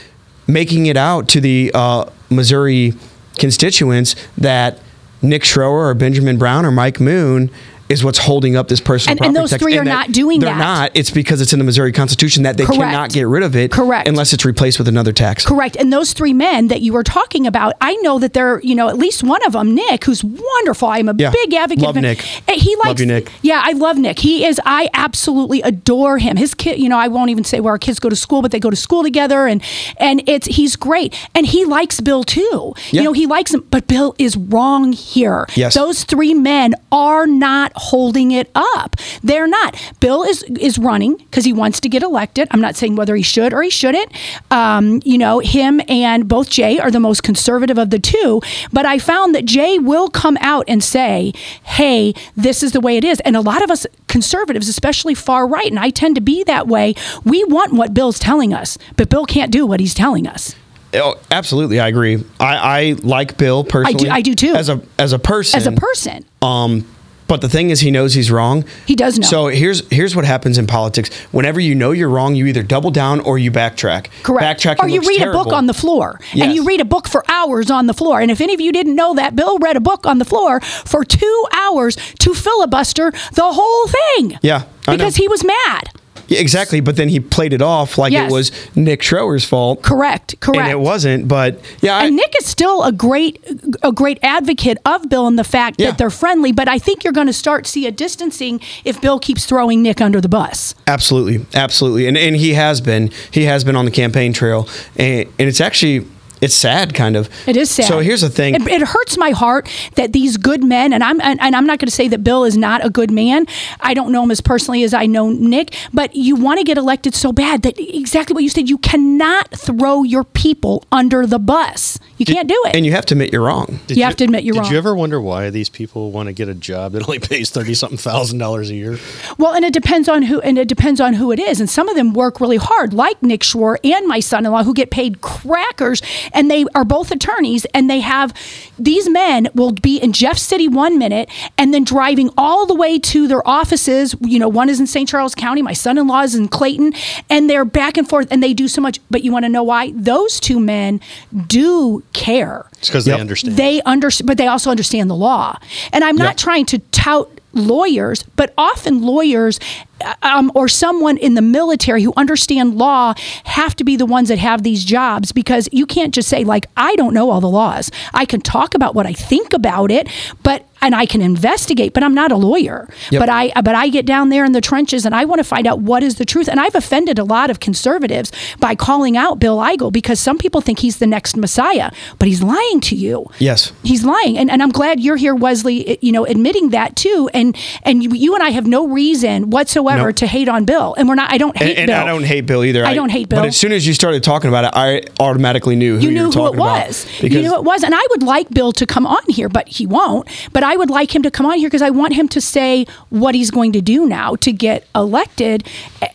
making 0.48 0.86
it 0.86 0.96
out 0.96 1.28
to 1.30 1.42
the 1.42 1.72
uh, 1.74 2.06
Missouri 2.30 2.94
constituents 3.40 4.16
that 4.38 4.80
Nick 5.26 5.44
Schroer 5.44 5.90
or 5.90 5.94
Benjamin 5.94 6.38
Brown 6.38 6.66
or 6.66 6.72
Mike 6.72 7.00
Moon 7.00 7.50
is 7.90 8.04
what's 8.04 8.18
holding 8.20 8.56
up 8.56 8.68
this 8.68 8.80
personal 8.80 9.18
And- 9.18 9.26
and 9.28 9.36
those 9.36 9.52
tax. 9.52 9.62
three 9.62 9.78
are 9.78 9.84
not 9.84 10.12
doing 10.12 10.40
they're 10.40 10.50
that. 10.50 10.58
not. 10.58 10.92
It's 10.96 11.12
because 11.12 11.42
it's 11.42 11.54
in 11.54 11.60
the 11.60 11.66
Missouri 11.66 11.92
Constitution 11.92 12.44
that 12.44 12.58
they 12.58 12.66
Correct. 12.66 12.82
cannot 12.82 13.12
get 13.12 13.28
rid 13.28 13.44
of 13.44 13.56
it 13.56 13.72
Correct. 13.72 14.08
unless 14.08 14.34
it's 14.34 14.44
replaced 14.46 14.80
with 14.80 14.88
another 14.88 15.12
tax. 15.12 15.46
Correct. 15.46 15.76
And 15.76 15.94
those 15.94 16.14
three 16.14 16.34
men 16.34 16.68
that 16.70 16.82
you 16.82 16.94
were 16.94 17.04
talking 17.04 17.46
about, 17.46 17.74
I 17.82 17.96
know 17.98 18.18
that 18.20 18.34
they're, 18.34 18.60
you 18.62 18.74
know, 18.76 18.90
at 18.90 18.98
least 18.98 19.24
one 19.24 19.44
of 19.46 19.54
them, 19.54 19.76
Nick, 19.76 20.06
who's 20.06 20.24
wonderful. 20.24 20.88
I'm 20.90 21.10
a 21.10 21.16
Yeah. 21.18 21.32
big 21.32 21.54
advocate 21.54 21.84
Love 21.84 21.92
of 21.92 21.96
him. 21.98 22.02
Nick. 22.04 22.26
And 22.48 22.60
He 22.60 22.76
Love 22.78 22.86
likes, 22.88 23.00
you, 23.02 23.06
Nick. 23.06 23.32
Yeah, 23.44 23.62
I 23.64 23.74
love 23.74 23.98
Nick. 23.98 24.20
He 24.20 24.46
is, 24.46 24.60
I 24.66 24.90
absolutely 24.94 25.62
adore 25.62 26.18
him. 26.18 26.38
His 26.38 26.54
kid, 26.54 26.80
you 26.80 26.90
know, 26.90 26.98
I 26.98 27.08
won't 27.08 27.30
even 27.30 27.44
say 27.44 27.60
where 27.60 27.74
our 27.74 27.78
kids 27.78 28.00
go 28.00 28.10
to 28.10 28.16
school, 28.16 28.42
but 28.42 28.52
they 28.52 28.60
go 28.60 28.70
to 28.70 28.76
school 28.76 29.04
together 29.04 29.46
and, 29.46 29.62
and 29.98 30.24
it's, 30.28 30.48
he's 30.48 30.76
great. 30.76 31.14
And 31.36 31.46
he 31.46 31.66
likes 31.66 32.00
Bill 32.02 32.24
too. 32.24 32.74
Yeah. 32.92 33.02
You 33.02 33.04
know, 33.04 33.14
he 33.14 33.26
likes 33.28 33.54
him, 33.54 33.64
but 33.70 33.88
Bill 33.88 34.16
is 34.18 34.36
wrong 34.38 34.94
here. 34.94 35.46
Yes. 35.56 35.76
Those 35.76 36.04
three 36.04 36.34
men 36.34 36.74
are 36.92 37.28
not 37.28 37.74
holding 37.76 38.32
it 38.32 38.50
up. 38.56 38.96
They're 39.24 39.48
not. 39.48 39.76
Bill 40.00 40.24
is 40.24 40.44
is 40.44 40.78
running 40.78 41.16
because 41.16 41.46
he 41.46 41.54
wants 41.54 41.80
to 41.82 41.90
get 41.90 42.04
elected. 42.04 42.48
I'm 42.52 42.62
not 42.62 42.76
saying 42.76 42.96
whether 42.96 43.16
he 43.16 43.24
should 43.24 43.54
or 43.54 43.62
he 43.62 43.70
shouldn't. 43.70 44.12
Um, 44.52 45.02
you 45.06 45.18
know, 45.18 45.40
him 45.40 45.82
and 45.88 46.28
both 46.28 46.50
Jay 46.50 46.80
are 46.80 46.92
the 46.92 47.00
most 47.00 47.24
conservative 47.24 47.78
of 47.78 47.90
the 47.90 48.00
two. 48.00 48.42
But 48.72 48.86
I 48.86 49.00
found 49.00 49.36
that 49.36 49.46
Jay 49.46 49.80
will 49.80 50.10
come 50.10 50.38
out 50.42 50.66
and 50.68 50.84
say, 50.84 51.34
"Hey, 51.64 52.14
this 52.36 52.64
is 52.64 52.72
the 52.72 52.82
way 52.82 52.98
it 52.98 53.04
is." 53.04 53.20
And 53.22 53.36
a 53.36 53.42
lot 53.42 53.64
of 53.64 53.70
us 53.70 53.86
conservatives, 54.08 54.70
especially 54.70 55.14
far 55.14 55.48
right, 55.48 55.70
and 55.70 55.80
I 55.80 55.90
tend 55.90 56.16
to 56.16 56.22
be 56.22 56.44
that 56.46 56.68
way. 56.68 56.96
We 57.24 57.44
want 57.44 57.74
what 57.74 57.94
Bill's 57.94 58.20
telling 58.20 58.54
us, 58.54 58.78
but 58.96 59.10
Bill 59.10 59.26
can't 59.26 59.52
do 59.52 59.66
what 59.66 59.80
he's 59.80 59.94
telling 59.94 60.28
us. 60.28 60.56
Oh, 60.94 61.16
absolutely, 61.32 61.80
I 61.80 61.90
agree. 61.90 62.24
I, 62.40 62.56
I 62.56 62.96
like 63.04 63.38
Bill 63.38 63.64
personally. 63.66 64.10
I 64.10 64.22
do 64.22 64.34
too. 64.34 64.54
As 64.56 64.70
a 64.70 64.82
as 64.98 65.12
a 65.12 65.20
person. 65.20 65.58
As 65.58 65.68
a 65.68 65.74
person, 65.74 66.26
Um, 66.42 66.88
But 67.28 67.42
the 67.42 67.50
thing 67.50 67.70
is, 67.72 67.80
he 67.80 67.90
knows 67.90 68.14
he's 68.14 68.30
wrong. 68.32 68.66
He 68.86 68.96
does 68.96 69.18
know. 69.18 69.28
So 69.28 69.48
here's 69.48 69.88
here's 69.90 70.16
what 70.16 70.26
happens 70.26 70.58
in 70.58 70.68
politics. 70.68 71.10
Whenever 71.32 71.60
you 71.60 71.74
know 71.74 71.92
you're 71.92 72.10
wrong, 72.10 72.36
you 72.36 72.46
either 72.46 72.62
double 72.64 72.92
down 72.92 73.20
or 73.20 73.38
you 73.38 73.52
backtrack. 73.52 74.08
Correct. 74.24 74.62
Backtracking 74.62 74.84
or 74.84 74.88
you 74.88 75.02
read 75.02 75.22
a 75.22 75.32
book 75.32 75.48
on 75.48 75.66
the 75.66 75.74
floor. 75.74 76.20
yes. 76.34 76.46
And 76.46 76.56
you 76.56 76.64
read 76.66 76.82
a 76.82 76.86
book 76.86 77.08
for 77.08 77.24
hours 77.28 77.72
on 77.72 77.88
the 77.88 77.94
floor. 77.94 78.20
And 78.22 78.30
if 78.30 78.42
any 78.42 78.54
of 78.54 78.62
you 78.62 78.72
didn't 78.72 78.96
know 78.96 79.16
that, 79.16 79.36
Bill 79.36 79.58
read 79.60 79.76
a 79.76 79.80
book 79.80 80.06
on 80.06 80.20
the 80.20 80.26
floor 80.26 80.60
for 80.62 81.04
two 81.04 81.48
hours 81.52 81.96
to 82.20 82.34
filibuster 82.34 83.12
the 83.34 83.52
whole 83.54 83.88
thing. 83.88 84.38
Yeah, 84.42 84.64
I 84.88 84.92
know. 84.92 84.98
Because 84.98 85.16
he 85.16 85.28
was 85.28 85.44
mad. 85.44 85.90
Yeah, 86.28 86.40
exactly. 86.40 86.80
But 86.80 86.96
then 86.96 87.10
he 87.10 87.20
played 87.20 87.54
it 87.54 87.62
off 87.62 87.98
like 87.98 88.12
Yes. 88.12 88.32
it 88.32 88.34
was 88.34 88.52
Nick 88.76 89.02
Schroer's 89.02 89.46
fault. 89.46 89.82
Correct. 89.82 90.40
Correct. 90.40 90.60
And 90.62 90.72
it 90.72 90.80
wasn't. 90.80 91.28
But 91.28 91.60
yeah, 91.82 91.98
I, 91.98 92.06
and 92.06 92.16
Nick 92.16 92.34
is 92.40 92.46
still 92.46 92.84
a 92.84 92.92
great 92.92 93.44
a 93.84 93.92
great 93.92 94.20
advocate 94.24 94.78
of 94.86 95.10
Bill 95.10 95.28
and 95.28 95.38
the 95.38 95.44
fact 95.44 95.80
Yeah. 95.80 95.88
that 95.92 95.98
they're 95.98 96.10
friendly, 96.10 96.52
but 96.52 96.68
I 96.68 96.80
think 96.80 97.04
you're 97.04 97.14
going 97.14 97.28
to 97.28 97.34
start 97.34 97.68
see 97.68 97.86
a 97.88 97.92
distancing 97.92 98.60
if 98.84 99.00
Bill 99.02 99.20
keeps 99.20 99.46
throwing 99.46 99.82
Nick 99.82 100.02
under 100.02 100.20
the 100.22 100.30
bus. 100.30 100.76
Absolutely, 100.88 101.46
absolutely, 101.54 102.08
and 102.08 102.18
and 102.18 102.36
he 102.36 102.54
has 102.54 102.82
been 102.82 103.12
he 103.32 103.44
has 103.44 103.64
been 103.64 103.76
on 103.76 103.86
the 103.86 103.92
campaign 103.92 104.34
trail, 104.34 104.68
and 104.96 105.28
and 105.40 105.48
it's 105.48 105.62
actually 105.62 106.06
it's 106.42 106.54
sad, 106.54 106.94
kind 106.94 107.16
of. 107.16 107.30
It 107.48 107.58
is 107.58 107.70
sad. 107.72 107.86
So 107.88 108.00
here's 108.00 108.22
the 108.22 108.30
thing. 108.30 108.56
It, 108.56 108.68
it 108.68 108.82
hurts 108.82 109.18
my 109.18 109.32
heart 109.32 109.70
that 109.96 110.14
these 110.14 110.38
good 110.38 110.64
men, 110.64 110.94
and 110.94 111.04
I'm 111.04 111.20
and, 111.22 111.40
and 111.42 111.56
I'm 111.56 111.66
not 111.66 111.80
going 111.80 111.88
to 111.88 111.96
say 111.96 112.08
that 112.10 112.24
Bill 112.24 112.44
is 112.44 112.58
not 112.58 112.86
a 112.86 112.90
good 112.90 113.12
man. 113.12 113.46
I 113.82 113.94
don't 113.94 114.12
know 114.12 114.24
him 114.24 114.32
as 114.32 114.42
personally 114.42 114.84
as 114.84 114.94
I 114.94 115.06
know 115.06 115.30
Nick, 115.30 115.76
but 115.94 116.16
you 116.16 116.36
want 116.36 116.60
to 116.60 116.64
get 116.64 116.78
elected 116.78 117.16
so 117.16 117.32
bad 117.32 117.62
that 117.64 117.80
exactly 117.80 118.34
what 118.34 118.44
you 118.44 118.50
said. 118.50 118.70
You 118.70 118.78
cannot 118.78 119.52
throw 119.52 120.04
your 120.04 120.24
people 120.24 120.84
under 120.92 121.26
the 121.26 121.40
bus. 121.40 122.00
You 122.18 122.26
can't 122.26 122.48
do 122.48 122.62
it. 122.66 122.76
and 122.76 122.86
you 122.86 122.92
have 122.94 123.06
to 123.08 123.14
admit 123.14 123.34
you're 123.34 123.44
wrong. 123.44 123.80
You 123.88 124.04
have 124.04 124.16
to 124.18 124.24
admit 124.24 124.44
you're 124.46 124.54
did 124.54 124.60
wrong. 124.60 124.70
Did 124.70 124.72
you 124.72 124.78
ever 124.78 124.96
wonder 124.96 125.20
why 125.20 125.50
these 125.50 125.70
people 125.70 126.12
want 126.12 126.28
to 126.28 126.34
get 126.34 126.48
a 126.48 126.54
job 126.54 126.94
that 126.94 127.04
only 127.08 127.20
pays 127.20 127.50
thirty 127.50 127.74
something 127.74 127.98
thousand 127.98 128.40
dollars 128.40 128.70
a 128.70 128.76
year? 128.76 128.98
Well, 129.38 129.54
and 129.54 129.66
it 129.66 129.74
depends 129.74 130.08
on 130.08 130.24
who, 130.24 130.40
and 130.42 130.58
it 130.58 130.68
depends 130.68 131.02
on 131.02 131.14
who 131.16 131.32
it 131.32 131.40
is. 131.40 131.60
And 131.60 131.70
some 131.70 131.90
of 131.90 131.96
them 131.96 132.14
work 132.14 132.40
really 132.40 132.58
hard, 132.58 132.94
like 132.94 133.22
Nick 133.22 133.42
Schroer 133.42 133.78
and 133.84 134.08
my 134.08 134.20
son-in-law, 134.20 134.64
who 134.64 134.74
get 134.74 134.92
paid 134.92 135.22
crackers, 135.22 136.02
and 136.36 136.52
they 136.52 136.66
are 136.76 136.86
both 136.86 137.10
attorneys, 137.10 137.66
and 137.74 137.90
they 137.90 138.02
have 138.02 138.34
these 138.78 139.10
men 139.10 139.48
will 139.56 139.72
be 139.72 139.98
in 139.98 140.12
Jeff 140.14 140.38
City 140.38 140.68
one 140.68 140.98
minute, 141.00 141.30
and 141.58 141.74
then 141.74 141.84
driving 141.84 142.30
all 142.38 142.66
the 142.66 142.76
way 142.76 143.00
to 143.00 143.28
their 143.28 143.48
offices. 143.48 144.16
You 144.22 144.38
know, 144.38 144.50
one 144.50 144.70
is 144.70 144.80
in 144.80 144.88
St. 144.88 145.10
Charles 145.10 145.34
County, 145.34 145.62
my 145.62 145.74
son-in-law 145.74 146.22
is 146.22 146.36
in 146.36 146.48
Clayton, 146.48 146.94
and 147.30 147.50
they're 147.50 147.66
back 147.66 147.98
and 147.98 148.08
forth, 148.08 148.28
and 148.30 148.44
they 148.44 148.54
do 148.54 148.68
so 148.68 148.82
much. 148.82 149.00
But 149.10 149.24
you 149.24 149.32
want 149.32 149.46
to 149.46 149.50
know 149.50 149.64
why? 149.64 149.92
Those 149.96 150.40
two 150.40 150.60
men 150.60 151.02
do 151.48 152.04
care. 152.14 152.66
It's 152.78 152.90
because 152.90 153.06
they 153.06 153.20
understand. 153.20 153.58
They 153.58 153.82
understand, 153.84 154.28
but 154.28 154.38
they 154.38 154.48
also 154.48 154.70
understand 154.70 155.10
the 155.10 155.16
law. 155.16 155.58
And 155.94 156.04
I'm 156.04 156.18
not 156.18 156.38
trying 156.38 156.66
to 156.68 156.80
tout 156.92 157.35
lawyers, 157.56 158.24
but 158.36 158.54
often 158.58 159.02
lawyers 159.02 159.60
uh, 160.02 160.14
um, 160.22 160.52
or 160.54 160.68
someone 160.68 161.18
in 161.18 161.36
the 161.36 161.42
military 161.42 162.04
who 162.04 162.14
understand 162.18 162.78
law 162.78 163.14
have 163.46 163.76
to 163.78 163.84
be 163.84 163.96
the 163.96 164.06
ones 164.06 164.30
that 164.30 164.38
have 164.38 164.62
these 164.64 164.84
jobs 164.84 165.32
because 165.32 165.70
you 165.72 165.86
can't 165.86 166.14
just 166.14 166.28
say 166.28 166.44
like 166.44 166.68
I 166.76 166.96
don't 166.96 167.14
know 167.14 167.32
all 167.32 167.42
the 167.42 167.50
laws. 167.50 167.90
I 168.14 168.26
can 168.26 168.42
talk 168.42 168.76
about 168.76 168.94
what 168.94 169.08
I 169.08 169.14
think 169.14 169.54
about 169.54 169.92
it, 169.92 170.10
but 170.44 170.68
and 170.86 170.96
I 170.96 171.06
can 171.06 171.22
investigate, 171.22 171.94
but 171.94 172.04
I'm 172.04 172.14
not 172.14 172.32
a 172.32 172.36
lawyer. 172.38 172.88
Yep. 173.12 173.20
But 173.20 173.30
I 173.30 173.52
but 173.62 173.76
I 173.76 173.90
get 173.90 174.06
down 174.06 174.30
there 174.30 174.46
in 174.46 174.52
the 174.52 174.62
trenches 174.62 175.06
and 175.06 175.14
I 175.16 175.26
want 175.26 175.40
to 175.40 175.44
find 175.44 175.68
out 175.68 175.80
what 175.80 176.04
is 176.04 176.16
the 176.16 176.26
truth. 176.26 176.48
And 176.48 176.60
I've 176.60 176.76
offended 176.76 177.20
a 177.20 177.24
lot 177.24 177.50
of 177.50 177.60
conservatives 177.60 178.32
by 178.60 178.76
calling 178.76 179.18
out 179.18 179.40
Bill 179.40 179.58
Eigel 179.58 179.92
because 179.92 180.20
some 180.20 180.38
people 180.38 180.62
think 180.62 180.80
he's 180.80 180.98
the 180.98 181.08
next 181.08 181.36
Messiah, 181.38 181.92
but 182.20 182.28
he's 182.28 182.42
lying 182.44 182.80
to 182.82 182.96
you. 182.96 183.26
Yes. 183.40 183.72
He's 183.84 184.04
lying, 184.06 184.38
and, 184.38 184.50
and 184.52 184.62
I'm 184.64 184.70
glad 184.72 185.00
you're 185.00 185.16
here, 185.18 185.36
Wesley. 185.36 185.88
eh, 185.88 185.96
You 186.02 186.12
know, 186.12 186.26
admitting 186.26 186.70
that 186.70 186.96
too, 186.96 187.30
and 187.34 187.56
and 187.84 188.04
you, 188.04 188.12
you 188.14 188.34
and 188.36 188.44
I 188.44 188.50
have 188.50 188.68
no 188.68 188.88
reason 188.88 189.50
whatsoever 189.50 190.08
No. 190.08 190.12
to 190.12 190.28
hate 190.28 190.48
on 190.50 190.66
Bill, 190.66 190.94
and 190.98 191.08
we're 191.10 191.16
not. 191.16 191.32
I 191.32 191.38
don't 191.38 191.58
hate 191.58 191.72
And, 191.72 191.78
and 191.80 191.88
Bill. 191.88 192.00
I 192.02 192.06
don't 192.06 192.24
hate 192.24 192.46
Bill 192.46 192.64
either. 192.64 192.86
I 192.86 192.94
don't 192.94 193.10
hate 193.10 193.30
Bill. 193.30 193.40
But 193.42 193.48
as 193.48 193.58
soon 193.58 193.72
as 193.72 193.86
you 193.88 193.94
started 193.94 194.24
talking 194.24 194.50
about 194.50 194.66
it, 194.66 194.72
I 194.76 195.04
automatically 195.20 195.76
knew 195.76 195.96
who 195.96 196.02
you 196.04 196.10
you, 196.10 196.16
knew 196.16 196.26
were 196.28 196.48
who 196.50 196.54
it 196.54 196.58
was. 196.58 197.06
You 197.22 197.30
knew 197.30 197.56
it 197.56 197.64
was, 197.64 197.84
and 197.84 197.94
I 197.96 198.06
would 198.12 198.24
like 198.24 198.50
Bill 198.52 198.72
to 198.74 198.86
come 198.86 199.06
on 199.08 199.22
here, 199.30 199.50
but 199.50 199.68
he 199.68 199.86
won't. 199.86 200.28
But 200.54 200.64
I 200.64 200.75
would 200.78 200.90
like 200.90 201.14
him 201.16 201.22
to 201.24 201.32
come 201.32 201.46
on 201.46 201.58
here 201.58 201.68
because 201.68 201.82
I 201.82 201.90
want 201.90 202.14
him 202.14 202.28
to 202.30 202.42
say 202.42 202.86
what 203.10 203.36
he's 203.36 203.52
going 203.52 203.72
to 203.74 203.82
do 203.82 204.08
now 204.08 204.36
to 204.38 204.52
get 204.52 204.88
elected, 204.96 205.68
eh, 206.02 206.08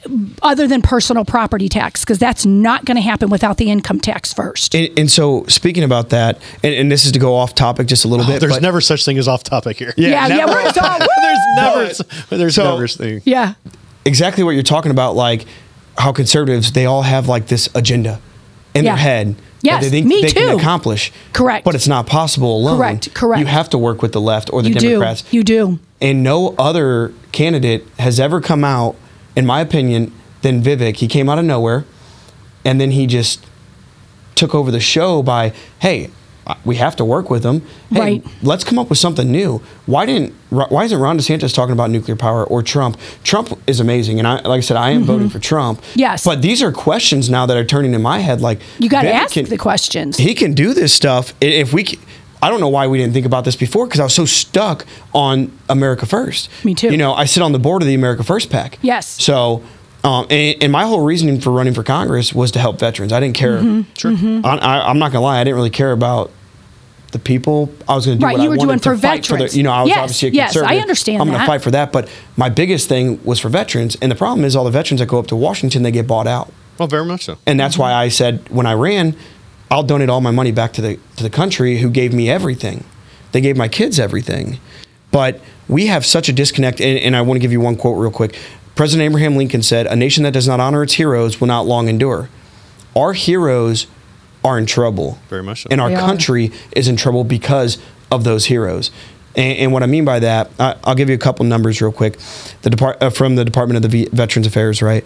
other 0.43 0.67
than 0.67 0.83
personal 0.83 1.25
property 1.25 1.69
tax, 1.69 2.01
because 2.05 2.19
that's 2.19 2.45
not 2.47 2.85
going 2.85 2.97
to 2.97 3.01
happen 3.03 3.31
without 3.31 3.57
the 3.57 3.71
income 3.71 4.01
tax 4.01 4.33
first. 4.33 4.75
And, 4.75 4.91
and 4.99 5.11
so, 5.11 5.45
speaking 5.47 5.85
about 5.85 6.11
that, 6.11 6.41
and, 6.63 6.75
and 6.75 6.93
this 6.93 7.05
is 7.05 7.13
to 7.13 7.19
go 7.19 7.35
off 7.35 7.55
topic 7.55 7.87
just 7.87 8.05
a 8.05 8.09
little 8.09 8.27
bit. 8.27 8.37
Oh, 8.37 8.39
There's 8.39 8.53
but- 8.55 8.63
never 8.63 8.81
such 8.81 9.05
thing 9.05 9.19
as 9.19 9.29
off 9.29 9.43
topic 9.43 9.77
here. 9.79 9.95
Yeah, 9.97 10.27
yeah, 10.29 10.47
we're 10.47 10.61
it's 10.69 10.79
all, 10.83 10.99
there's 10.99 11.39
never 11.57 12.37
there's 12.37 12.55
So- 12.55 12.73
never 12.73 12.89
thing. 12.89 13.23
yeah. 13.25 13.55
exactly 14.05 14.45
what 14.45 14.53
you're 14.53 14.63
talking 14.63 14.91
about, 14.91 15.15
like 15.17 15.47
how 15.99 16.13
conservatives 16.13 16.73
they 16.73 16.87
all 16.87 17.03
have 17.03 17.29
like 17.29 17.49
this 17.49 17.69
agenda 17.75 18.21
in 18.75 18.85
Yeah. 18.85 18.95
their 18.95 19.03
head 19.03 19.37
Yes, 19.63 19.85
they 19.85 19.91
think 19.91 20.07
me 20.07 20.23
they 20.23 20.31
can 20.31 20.49
too. 20.51 20.57
accomplish. 20.57 21.13
Correct. 21.33 21.65
But 21.65 21.75
it's 21.75 21.89
not 21.89 22.07
possible 22.07 22.57
alone. 22.57 22.79
Correct, 22.79 23.15
correct. 23.15 23.41
You 23.41 23.47
have 23.47 23.69
to 23.71 23.79
work 23.79 24.01
with 24.03 24.13
the 24.13 24.21
left 24.21 24.53
or 24.53 24.63
the 24.63 24.69
You 24.71 24.75
Democrats. 24.75 25.23
do. 25.23 25.37
You 25.37 25.43
do. 25.45 25.79
And 26.01 26.23
no 26.23 26.55
other 26.59 27.13
candidate 27.33 27.87
has 27.99 28.19
ever 28.19 28.41
come 28.41 28.65
out, 28.65 28.97
in 29.37 29.45
my 29.45 29.61
opinion, 29.61 30.13
than 30.43 30.63
Vivek. 30.63 30.97
He 30.97 31.07
came 31.09 31.29
out 31.29 31.39
of 31.39 31.45
nowhere, 31.45 31.85
and 32.65 32.81
then 32.81 32.93
he 32.93 33.07
just 33.07 33.45
took 34.35 34.55
over 34.55 34.71
the 34.71 34.81
show 34.81 35.23
by, 35.23 35.53
hey, 35.81 36.11
we 36.65 36.77
have 36.77 36.97
to 36.97 37.05
work 37.05 37.31
with 37.31 37.43
them. 37.43 37.63
Hey, 37.93 38.01
Right. 38.01 38.25
let's 38.43 38.65
come 38.65 38.79
up 38.79 38.89
with 38.91 38.99
something 38.99 39.31
new. 39.31 39.63
Why 39.87 40.07
didn't? 40.07 40.35
Why 40.51 40.85
isn't 40.85 40.99
Ron 40.99 41.17
DeSantis 41.19 41.55
talking 41.55 41.73
about 41.73 41.91
nuclear 41.91 42.17
power 42.17 42.45
or 42.45 42.63
Trump? 42.63 42.97
Trump 43.23 43.57
is 43.69 43.79
amazing, 43.79 44.19
and 44.19 44.27
I, 44.27 44.35
like 44.41 44.59
I 44.59 44.61
said, 44.61 44.77
I 44.77 44.91
am 44.91 45.05
voting 45.05 45.29
for 45.31 45.39
Trump. 45.39 45.81
Mm-hmm. 45.81 45.99
Yes. 46.01 46.25
But 46.25 46.43
these 46.43 46.61
are 46.63 46.73
questions 46.73 47.31
now 47.31 47.47
that 47.47 47.57
are 47.57 47.65
turning 47.65 47.95
in 47.95 48.03
my 48.03 48.19
head. 48.19 48.41
Like 48.41 48.61
You 48.79 48.89
got 48.89 49.03
to 49.03 49.13
ask 49.15 49.35
can- 49.35 49.45
the 49.45 49.59
questions. 49.59 50.17
he 50.17 50.35
can 50.35 50.55
do 50.55 50.75
this 50.75 50.93
stuff 50.93 51.35
if 51.41 51.73
we. 51.73 51.87
I 52.43 52.49
don't 52.49 52.61
know 52.61 52.69
why 52.71 52.87
we 52.87 52.97
didn't 52.97 53.13
think 53.13 53.27
about 53.27 53.45
this 53.45 53.55
before 53.55 53.87
because 53.87 54.01
I 54.01 54.05
was 54.05 54.15
so 54.15 54.25
stuck 54.25 54.87
on 55.13 55.53
America 55.69 56.07
First. 56.07 56.49
Me 56.65 56.75
too. 56.75 56.89
You 56.91 56.97
know, 56.97 57.13
I 57.13 57.27
sit 57.27 57.43
on 57.43 57.53
the 57.53 57.59
board 57.59 57.83
of 57.83 57.87
the 57.89 57.95
America 57.95 58.25
First 58.25 58.49
PAC. 58.51 58.79
Yes. 58.81 59.07
So, 59.23 59.63
um, 60.03 60.27
and, 60.31 60.63
and 60.63 60.73
my 60.73 60.85
whole 60.85 61.03
reasoning 61.03 61.41
for 61.41 61.51
running 61.51 61.75
for 61.75 61.83
Congress 61.83 62.33
was 62.33 62.51
to 62.53 62.59
help 62.59 62.79
veterans. 62.79 63.13
I 63.13 63.21
didn't 63.21 63.37
care. 63.37 63.59
Mm-hmm. 63.59 63.93
Sure. 63.97 64.41
I, 64.45 64.57
I, 64.57 64.89
I'm 64.91 64.99
not 64.99 65.13
gonna 65.13 65.25
lie. 65.25 65.41
I 65.41 65.45
didn't 65.45 65.57
really 65.57 65.71
care 65.71 65.93
about 65.93 66.31
the 67.13 67.19
people. 67.19 67.73
I 67.89 67.97
was 67.97 68.07
going 68.07 68.19
to 68.19 68.21
do 68.21 68.25
Right, 68.27 68.35
what 68.39 68.43
you 68.45 68.47
I 68.47 68.51
were 68.51 68.57
wanted 68.59 68.69
doing 68.69 68.79
to 68.79 68.91
for 68.91 68.97
fight 68.97 69.27
for 69.27 69.33
veterans. 69.35 69.53
the. 69.53 69.59
You 69.59 69.65
know, 69.65 69.73
I 69.73 69.81
was 69.83 69.89
Yes, 69.89 69.99
obviously 69.99 70.29
a 70.29 70.31
yes, 70.31 70.55
Yes. 70.55 70.65
I 70.65 70.77
understand 70.79 71.21
I'm 71.21 71.27
going 71.27 71.39
that. 71.39 71.45
to 71.45 71.51
fight 71.51 71.61
for 71.61 71.73
that. 71.73 71.91
But 71.91 72.09
my 72.37 72.49
biggest 72.49 72.89
thing 72.89 73.21
was 73.25 73.41
for 73.41 73.49
veterans, 73.49 73.97
and 74.01 74.13
the 74.13 74.17
problem 74.17 74.45
is 74.45 74.55
all 74.55 74.63
the 74.65 74.71
veterans 74.71 75.01
that 75.01 75.07
go 75.07 75.19
up 75.19 75.27
to 75.27 75.35
Washington 75.37 75.83
they 75.83 75.91
get 75.91 76.07
bought 76.07 76.29
out. 76.29 76.53
Well, 76.79 76.87
very 76.87 77.05
much 77.05 77.25
so. 77.25 77.37
And 77.49 77.59
that's 77.59 77.75
Mm-hmm. 77.75 77.83
why 77.83 77.93
I 77.95 78.11
said 78.11 78.49
when 78.49 78.65
I 78.65 78.75
ran, 78.75 79.17
I'll 79.73 79.83
donate 79.83 80.09
all 80.09 80.21
my 80.21 80.31
money 80.31 80.53
back 80.53 80.73
to 80.75 80.81
the 80.83 81.01
to 81.17 81.25
the 81.25 81.31
country 81.31 81.79
who 81.79 81.91
gave 81.91 82.15
me 82.15 82.31
everything. 82.31 82.85
They 83.33 83.41
gave 83.41 83.57
my 83.57 83.67
kids 83.67 83.99
everything. 83.99 84.61
But 85.11 85.41
we 85.67 85.87
have 85.87 86.07
such 86.07 86.29
a 86.29 86.33
disconnect 86.33 86.81
and, 86.81 86.97
and 87.01 87.17
I 87.17 87.23
want 87.23 87.37
to 87.39 87.41
give 87.41 87.51
you 87.51 87.61
one 87.61 87.75
quote 87.75 87.99
real 87.99 88.13
quick. 88.13 88.39
President 88.81 89.05
Abraham 89.11 89.37
Lincoln 89.37 89.63
said, 89.63 89.87
"A 89.89 89.95
nation 89.95 90.25
that 90.25 90.33
does 90.33 90.49
not 90.49 90.59
honor 90.59 90.83
its 90.83 90.95
heroes 90.95 91.39
will 91.39 91.49
not 91.49 91.67
long 91.67 91.87
endure." 91.87 92.31
Our 92.97 93.13
heroes 93.13 93.87
are 94.43 94.57
in 94.57 94.65
trouble. 94.65 95.19
Very 95.29 95.43
much 95.43 95.65
so. 95.65 95.69
And 95.71 95.83
our 95.83 95.91
They 95.91 95.97
are. 95.97 96.01
country 96.01 96.51
is 96.75 96.89
in 96.89 96.97
trouble 96.97 97.23
because 97.25 97.77
of 98.11 98.25
those 98.25 98.47
heroes. 98.47 98.91
And, 99.37 99.59
and 99.59 99.73
what 99.75 99.83
I 99.83 99.87
mean 99.87 100.07
by 100.07 100.19
that, 100.21 100.51
I, 100.59 100.77
I'll 100.83 100.95
give 100.95 101.11
you 101.11 101.15
a 101.15 101.19
couple 101.19 101.45
numbers 101.45 101.83
real 101.83 101.93
quick. 101.93 102.17
The 102.63 102.71
depart, 102.71 103.03
uh, 103.03 103.11
from 103.11 103.37
the 103.37 103.45
Department 103.45 103.77
of 103.77 103.83
the 103.83 103.89
v- 104.07 104.09
Veterans 104.15 104.47
Affairs, 104.47 104.81
right? 104.81 105.05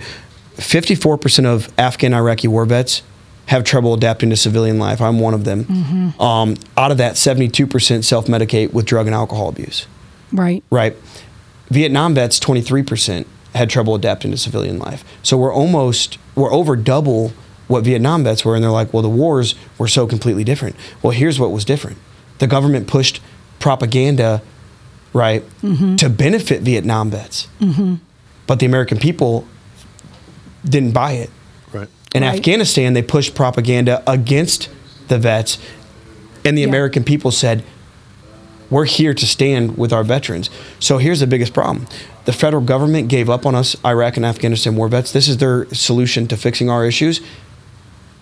54% 0.59 1.45
of 1.45 1.69
Afghan 1.77 2.15
Iraqi 2.15 2.47
war 2.47 2.65
vets 2.67 3.03
have 3.47 3.65
trouble 3.65 3.93
adapting 3.93 4.31
to 4.31 4.37
civilian 4.37 4.79
life. 4.79 5.01
I'm 5.01 5.19
one 5.19 5.35
of 5.35 5.43
them. 5.43 5.65
Mm-hmm. 5.65 6.23
Um, 6.23 6.55
out 6.77 6.93
of 6.93 6.99
that, 6.99 7.15
72% 7.15 8.05
self 8.05 8.27
medicate 8.27 8.73
with 8.73 8.87
drug 8.87 9.07
and 9.07 9.17
alcohol 9.17 9.49
abuse, 9.49 9.89
Right. 10.31 10.63
right? 10.71 10.97
Vietnam 11.71 12.15
vets, 12.15 12.39
23% 12.39 13.27
had 13.55 13.71
trouble 13.71 13.95
adapting 13.95 14.31
to 14.33 14.37
civilian 14.37 14.79
life. 14.79 15.05
So 15.23 15.37
we're 15.39 15.53
almost, 15.55 16.19
we're 16.35 16.53
over 16.53 16.77
double 16.77 17.33
what 17.69 17.85
Vietnam 17.85 18.25
vets 18.25 18.45
were. 18.45 18.55
And 18.55 18.63
they're 18.65 18.71
like, 18.71 18.93
well, 18.93 19.03
the 19.03 19.09
wars 19.09 19.55
were 19.79 19.89
so 19.89 20.07
completely 20.07 20.45
different. 20.45 20.77
Well, 21.03 21.13
here's 21.13 21.39
what 21.41 21.51
was 21.51 21.65
different 21.65 21.99
the 22.39 22.47
government 22.49 22.89
pushed 22.89 23.21
propaganda, 23.61 24.43
right, 25.13 25.45
Mhm. 25.63 25.97
to 25.99 26.11
benefit 26.11 26.63
Vietnam 26.63 27.11
vets. 27.11 27.47
Mm-hmm. 27.61 27.95
But 28.49 28.59
the 28.59 28.67
American 28.67 28.99
people 28.99 29.47
didn't 30.69 30.91
buy 30.93 31.13
it. 31.13 31.31
Right. 31.73 31.89
In 32.15 32.23
Right. 32.23 32.35
Afghanistan, 32.37 32.93
they 32.93 33.03
pushed 33.03 33.35
propaganda 33.35 34.03
against 34.07 34.69
the 35.09 35.19
vets, 35.19 35.59
and 36.45 36.59
the 36.59 36.63
Yeah. 36.63 36.69
American 36.69 37.05
people 37.05 37.31
said, 37.31 37.63
We're 38.71 38.85
here 38.87 39.15
to 39.15 39.27
stand 39.27 39.77
with 39.77 39.93
our 39.93 40.05
veterans. 40.05 40.51
So 40.81 40.99
here's 40.99 41.21
the 41.21 41.27
biggest 41.27 41.53
problem 41.55 41.87
the 42.25 42.33
federal 42.33 42.63
government 42.63 43.09
gave 43.09 43.29
up 43.29 43.45
on 43.45 43.55
us, 43.55 43.77
Iraq 43.85 44.17
and 44.17 44.25
Afghanistan 44.25 44.77
war 44.77 44.89
vets. 44.89 45.13
This 45.13 45.29
is 45.29 45.37
their 45.39 45.67
solution 45.75 46.27
to 46.29 46.37
fixing 46.37 46.71
our 46.71 46.87
issues. 46.87 47.21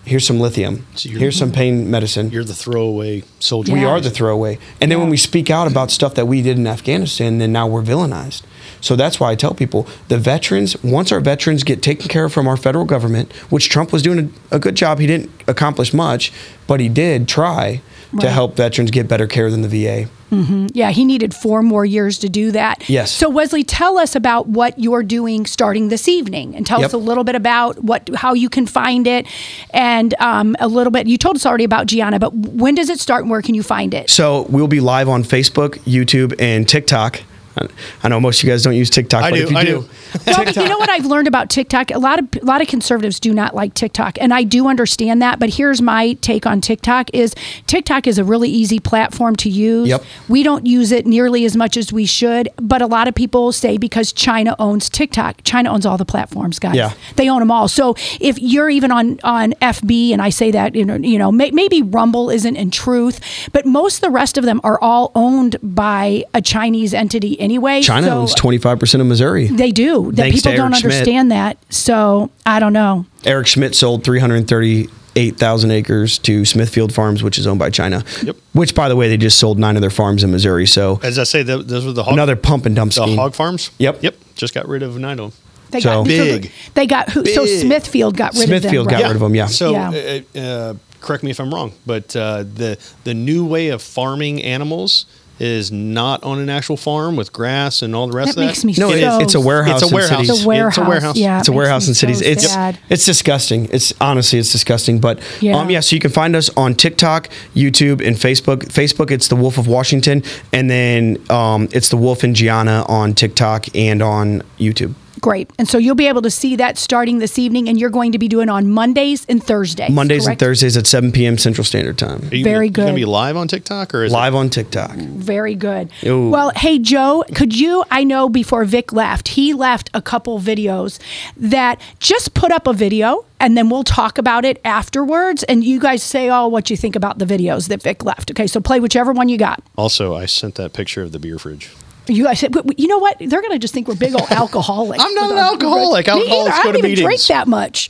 here's 0.05 0.27
some 0.27 0.37
lithium. 0.37 0.85
you're- 0.97 1.17
here's 1.17 1.37
some 1.37 1.49
pain 1.49 1.89
medicine. 1.89 2.29
You're 2.29 2.43
the 2.43 2.53
throwaway 2.53 3.23
soldier. 3.39 3.71
We 3.71 3.85
are 3.85 4.01
the 4.01 4.09
throwaway. 4.09 4.59
And 4.81 4.91
then 4.91 4.99
when 4.99 5.09
we 5.09 5.15
speak 5.15 5.49
out 5.49 5.65
about 5.65 5.91
stuff 5.91 6.13
that 6.15 6.25
we 6.27 6.41
did 6.41 6.57
in 6.57 6.67
Afghanistan, 6.67 7.37
then 7.37 7.53
now 7.53 7.67
we're 7.67 7.81
villainized. 7.83 8.41
So 8.81 8.97
that's 8.97 9.21
why 9.21 9.31
I 9.31 9.35
tell 9.35 9.53
people 9.53 9.87
the 10.09 10.17
veterans, 10.17 10.75
once 10.83 11.13
our 11.13 11.21
veterans 11.21 11.63
get 11.63 11.81
taken 11.81 12.09
care 12.09 12.25
of 12.25 12.33
from 12.33 12.49
our 12.49 12.57
federal 12.57 12.83
government, 12.83 13.31
which 13.49 13.69
Trump 13.69 13.93
was 13.93 14.01
doing 14.01 14.33
a, 14.51 14.55
a 14.57 14.59
good 14.59 14.75
job, 14.75 14.99
he 14.99 15.07
didn't 15.07 15.31
accomplish 15.47 15.93
much, 15.93 16.33
but 16.67 16.81
he 16.81 16.89
did 16.89 17.29
try 17.29 17.81
to 18.19 18.29
help 18.29 18.55
veterans 18.55 18.91
get 18.91 19.07
better 19.07 19.27
care 19.27 19.49
than 19.49 19.61
the 19.61 19.67
VA. 19.67 20.09
hmm 20.29 20.67
Yeah, 20.73 20.91
he 20.91 21.05
needed 21.05 21.33
four 21.33 21.61
more 21.61 21.85
years 21.85 22.17
to 22.19 22.29
do 22.29 22.51
that. 22.51 22.87
Yes. 22.89 23.11
So 23.11 23.29
Wesley, 23.29 23.63
tell 23.63 23.97
us 23.97 24.15
about 24.15 24.47
what 24.47 24.77
you're 24.79 25.03
doing 25.03 25.45
starting 25.45 25.89
this 25.89 26.07
evening, 26.07 26.55
and 26.55 26.65
tell 26.65 26.83
us 26.83 26.93
a 26.93 26.97
little 26.97 27.23
bit 27.23 27.35
about 27.35 27.83
what 27.83 28.09
how 28.15 28.33
you 28.33 28.49
can 28.49 28.65
find 28.65 29.07
it, 29.07 29.27
and 29.71 30.13
um, 30.19 30.55
a 30.59 30.67
little 30.67 30.91
bit. 30.91 31.07
You 31.07 31.17
told 31.17 31.35
us 31.35 31.45
already 31.45 31.63
about 31.63 31.87
Gianna, 31.87 32.19
but 32.19 32.33
when 32.33 32.75
does 32.75 32.89
it 32.89 32.99
start 32.99 33.21
and 33.23 33.31
where 33.31 33.41
can 33.41 33.55
you 33.55 33.63
find 33.63 33.93
it? 33.93 34.09
So 34.09 34.43
we'll 34.49 34.67
be 34.67 34.79
live 34.79 35.09
on 35.09 35.23
Facebook, 35.23 35.79
YouTube, 35.85 36.33
and 36.39 36.67
TikTok. 36.67 37.21
I- 37.57 37.67
I 38.03 38.07
know 38.09 38.19
most 38.19 38.39
of 38.39 38.45
you 38.45 38.51
guys 38.51 38.63
don't 38.63 38.75
use 38.75 38.89
TikTok, 38.89 39.23
I 39.23 39.29
but 39.29 39.35
do, 39.37 39.43
if 39.43 39.51
you 39.51 39.57
I 39.57 39.63
do, 39.63 39.81
do. 39.81 39.89
Well, 40.27 40.45
you 40.45 40.69
know 40.69 40.77
what 40.77 40.89
I've 40.89 41.05
learned 41.07 41.27
about 41.27 41.49
TikTok? 41.49 41.89
A 41.91 41.97
lot 41.97 42.19
of 42.19 42.27
a 42.41 42.45
lot 42.45 42.61
of 42.61 42.67
conservatives 42.67 43.19
do 43.19 43.33
not 43.33 43.55
like 43.55 43.73
TikTok, 43.73 44.17
and 44.21 44.31
I 44.33 44.43
do 44.43 44.67
understand 44.67 45.21
that. 45.23 45.39
But 45.39 45.49
here's 45.55 45.81
my 45.81 46.13
take 46.13 46.45
on 46.45 46.61
TikTok: 46.61 47.09
is 47.13 47.33
TikTok 47.65 48.05
is 48.05 48.17
a 48.19 48.23
really 48.23 48.49
easy 48.49 48.79
platform 48.79 49.35
to 49.37 49.49
use. 49.49 49.87
Yep. 49.89 50.03
We 50.27 50.43
don't 50.43 50.65
use 50.67 50.91
it 50.91 51.05
nearly 51.07 51.45
as 51.45 51.55
much 51.55 51.77
as 51.77 51.91
we 51.91 52.05
should, 52.05 52.49
but 52.57 52.81
a 52.83 52.85
lot 52.87 53.07
of 53.07 53.15
people 53.15 53.51
say 53.51 53.77
because 53.77 54.13
China 54.13 54.55
owns 54.59 54.87
TikTok, 54.89 55.41
China 55.43 55.71
owns 55.71 55.85
all 55.85 55.97
the 55.97 56.05
platforms, 56.05 56.59
guys. 56.59 56.75
Yeah. 56.75 56.93
They 57.15 57.27
own 57.29 57.39
them 57.39 57.49
all. 57.49 57.67
So 57.67 57.95
if 58.19 58.37
you're 58.39 58.69
even 58.69 58.91
on 58.91 59.19
on 59.23 59.53
FB, 59.61 60.11
and 60.11 60.21
I 60.21 60.29
say 60.29 60.51
that 60.51 60.75
you 60.75 60.85
know, 60.85 60.95
you 60.95 61.17
know, 61.17 61.31
may, 61.31 61.49
maybe 61.51 61.81
Rumble 61.81 62.29
isn't 62.29 62.55
in 62.55 62.69
truth, 62.69 63.19
but 63.51 63.65
most 63.65 63.95
of 63.95 64.01
the 64.01 64.11
rest 64.11 64.37
of 64.37 64.45
them 64.45 64.61
are 64.63 64.79
all 64.79 65.11
owned 65.15 65.55
by 65.63 66.23
a 66.35 66.41
Chinese 66.41 66.93
entity 66.93 67.33
anyway. 67.43 67.81
China 67.81 68.07
So- 68.07 68.19
owns 68.21 68.33
25% 68.35 69.01
of 69.01 69.07
Missouri. 69.07 69.47
they 69.47 69.71
do. 69.71 70.11
That 70.13 70.23
Thanks 70.23 70.41
to 70.43 70.49
people 70.49 70.65
don't 70.69 70.73
Schmitt. 70.75 70.91
understand 70.93 71.31
that. 71.31 71.57
So 71.69 72.29
I 72.45 72.59
don't 72.59 72.73
know. 72.73 73.05
Eric 73.25 73.47
Schmitt 73.47 73.75
sold 73.75 74.03
338,000 74.03 75.71
acres 75.71 76.17
to 76.19 76.45
Smithfield 76.45 76.93
Farms, 76.93 77.23
which 77.23 77.37
is 77.37 77.47
owned 77.47 77.59
by 77.59 77.69
China. 77.69 78.03
Yep. 78.23 78.35
Which, 78.53 78.75
by 78.75 78.89
the 78.89 78.95
way, 78.95 79.07
they 79.09 79.17
just 79.17 79.37
sold 79.39 79.59
nine 79.59 79.75
of 79.75 79.81
their 79.81 79.89
farms 79.89 80.23
in 80.23 80.31
Missouri. 80.31 80.65
So 80.65 80.99
As 81.03 81.19
I 81.19 81.23
say, 81.23 81.43
th- 81.43 81.65
those 81.65 81.85
were 81.85 81.91
the 81.93 82.03
hog, 82.03 82.13
another 82.13 82.35
pump 82.35 82.65
and 82.65 82.75
dump 82.75 82.93
the 82.93 83.03
scheme. 83.03 83.17
hog 83.17 83.33
farms. 83.33 83.71
Yep. 83.77 84.03
Yep. 84.03 84.15
Just 84.35 84.53
got 84.53 84.67
rid 84.67 84.83
of 84.83 84.97
nine 84.97 85.19
of 85.19 85.31
them. 85.31 85.39
They 85.71 85.79
So- 85.81 85.89
got 86.03 86.07
Big. 86.07 86.51
They 86.75 86.85
got 86.85 87.09
who? 87.11 87.25
So 87.25 87.45
Smithfield 87.45 88.15
got 88.15 88.33
rid 88.35 88.43
Smithfield 88.47 88.87
of 88.87 88.91
them. 88.91 88.99
got 88.99 89.03
right? 89.03 89.07
rid 89.09 89.15
of 89.15 89.21
them. 89.21 89.35
Yeah. 89.35 89.47
So, 89.47 89.71
Yeah. 89.71 90.21
uh, 90.35 90.39
uh, 90.39 90.73
correct 91.01 91.23
me 91.23 91.31
if 91.31 91.39
I'm 91.39 91.51
wrong, 91.53 91.71
but 91.85 92.15
uh, 92.15 92.43
the 92.55 92.77
the 93.05 93.13
new 93.15 93.43
way 93.45 93.69
of 93.69 93.81
farming 93.81 94.41
animals 94.43 95.05
is 95.39 95.71
not 95.71 96.23
on 96.23 96.39
an 96.39 96.49
actual 96.49 96.77
farm 96.77 97.15
with 97.15 97.33
grass 97.33 97.81
and 97.81 97.95
all 97.95 98.07
the 98.07 98.13
rest 98.15 98.27
That 98.27 98.31
of 98.31 98.35
that. 98.37 98.45
makes 98.47 98.63
me 98.63 98.73
No, 98.77 98.89
so. 98.91 98.95
it- 99.19 99.23
it's 99.23 99.35
a 99.35 99.41
warehouse. 99.41 99.81
It's 99.81 99.91
a 99.91 99.95
warehouse. 99.95 100.29
It's 100.29 100.43
a 100.43 100.47
warehouse. 100.47 100.77
It's 100.77 100.77
a 100.77 100.89
warehouse. 100.89 101.15
Yeah, 101.17 101.39
it's 101.39 101.47
a 101.47 101.51
warehouse 101.51 101.87
in 101.87 101.93
cities. 101.95 102.19
so 102.19 102.25
it's 102.25 102.47
sad. 102.47 102.77
it's 102.89 103.05
disgusting. 103.05 103.67
It's 103.71 103.93
honestly 103.99 104.39
it's 104.39 104.51
disgusting. 104.51 104.99
But 104.99 105.19
Yeah. 105.41 105.57
um, 105.57 105.69
yeah, 105.69 105.79
so 105.79 105.95
you 105.95 105.99
can 105.99 106.11
find 106.11 106.35
us 106.35 106.49
on 106.55 106.75
TikTok, 106.75 107.29
YouTube, 107.55 108.05
and 108.05 108.15
Facebook. 108.15 108.59
Facebook, 108.71 109.11
it's 109.11 109.27
the 109.27 109.35
Wolf 109.35 109.57
of 109.57 109.67
Washington, 109.67 110.23
and 110.51 110.69
then 110.69 111.17
um, 111.29 111.67
it's 111.71 111.89
the 111.89 111.97
Wolf 111.97 112.23
and 112.23 112.35
Gianna 112.35 112.85
on 112.87 113.13
TikTok 113.13 113.65
and 113.75 114.01
on 114.01 114.43
YouTube. 114.59 114.93
Great. 115.23 115.49
And 115.57 115.69
so 115.69 115.77
you'll 115.77 115.95
be 115.95 116.09
able 116.09 116.21
to 116.23 116.29
see 116.29 116.57
that 116.57 116.77
starting 116.77 117.19
this 117.19 117.39
evening, 117.39 117.69
and 117.69 117.79
you're 117.79 117.89
going 117.89 118.11
to 118.11 118.19
be 118.19 118.27
doing 118.27 118.49
on 118.49 118.67
Mondays 118.67 119.25
and 119.29 119.41
Thursdays. 119.41 119.89
Mondays 119.89 120.25
correct? 120.25 120.41
and 120.41 120.47
Thursdays 120.47 120.75
at 120.75 120.85
7 120.85 121.13
p.m. 121.13 121.37
Central 121.37 121.63
Standard 121.63 121.97
Time. 121.97 122.27
Are 122.29 122.35
you, 122.35 122.43
Very 122.43 122.65
you 122.65 122.71
gonna 122.73 122.93
be 122.93 123.05
live 123.05 123.37
on 123.37 123.47
TikTok 123.47 123.95
or 123.95 124.03
is 124.03 124.11
Live 124.11 124.35
on 124.35 124.49
TikTok. 124.49 124.91
Very 124.97 125.55
good. 125.55 125.89
Ooh. 126.05 126.29
Well, 126.29 126.51
hey, 126.57 126.77
Joe, 126.77 127.23
could 127.35 127.57
you? 127.57 127.85
I 127.89 128.03
know 128.03 128.27
before 128.27 128.65
Vic 128.65 128.91
left, 128.91 129.29
he 129.29 129.53
left 129.53 129.89
a 129.93 130.01
couple 130.01 130.41
videos 130.41 130.99
that 131.37 131.79
just 131.99 132.33
put 132.33 132.51
up 132.51 132.67
a 132.67 132.73
video 132.73 133.23
and 133.39 133.57
then 133.57 133.69
we'll 133.69 133.85
talk 133.85 134.17
about 134.17 134.43
it 134.43 134.59
afterwards. 134.65 135.43
And 135.43 135.63
you 135.63 135.79
guys 135.79 136.03
say, 136.03 136.29
oh, 136.29 136.49
what 136.49 136.69
you 136.69 136.75
think 136.75 136.97
about 136.97 137.19
the 137.19 137.25
videos 137.25 137.69
that 137.69 137.81
Vic 137.81 138.03
left. 138.03 138.29
Okay, 138.31 138.45
so 138.45 138.59
play 138.59 138.81
whichever 138.81 139.13
one 139.13 139.29
you 139.29 139.37
got. 139.37 139.63
Also 139.77 140.13
I 140.13 140.25
sent 140.25 140.55
that 140.55 140.73
picture 140.73 141.01
of 141.01 141.13
the 141.13 141.19
beer 141.19 141.39
fridge. 141.39 141.71
You 142.07 142.25
guys 142.25 142.39
said, 142.39 142.51
"But- 142.51 142.67
but 142.67 142.79
you 142.79 142.87
know 142.87 142.97
what? 142.97 143.17
They're 143.19 143.41
going 143.41 143.53
to 143.53 143.59
just 143.59 143.73
think 143.73 143.87
we're 143.87 143.95
big 143.95 144.13
old 144.13 144.27
alcoholics. 144.31 145.01
I'm 145.03 145.13
not 145.15 145.31
an 145.31 145.37
alcoholic. 145.37 146.07
Alcoholics 146.07 146.55
either. 146.57 146.69
I 146.69 146.71
don't 146.73 146.85
even 146.85 146.95
drink 147.03 147.21
that 147.27 147.47
much, 147.47 147.89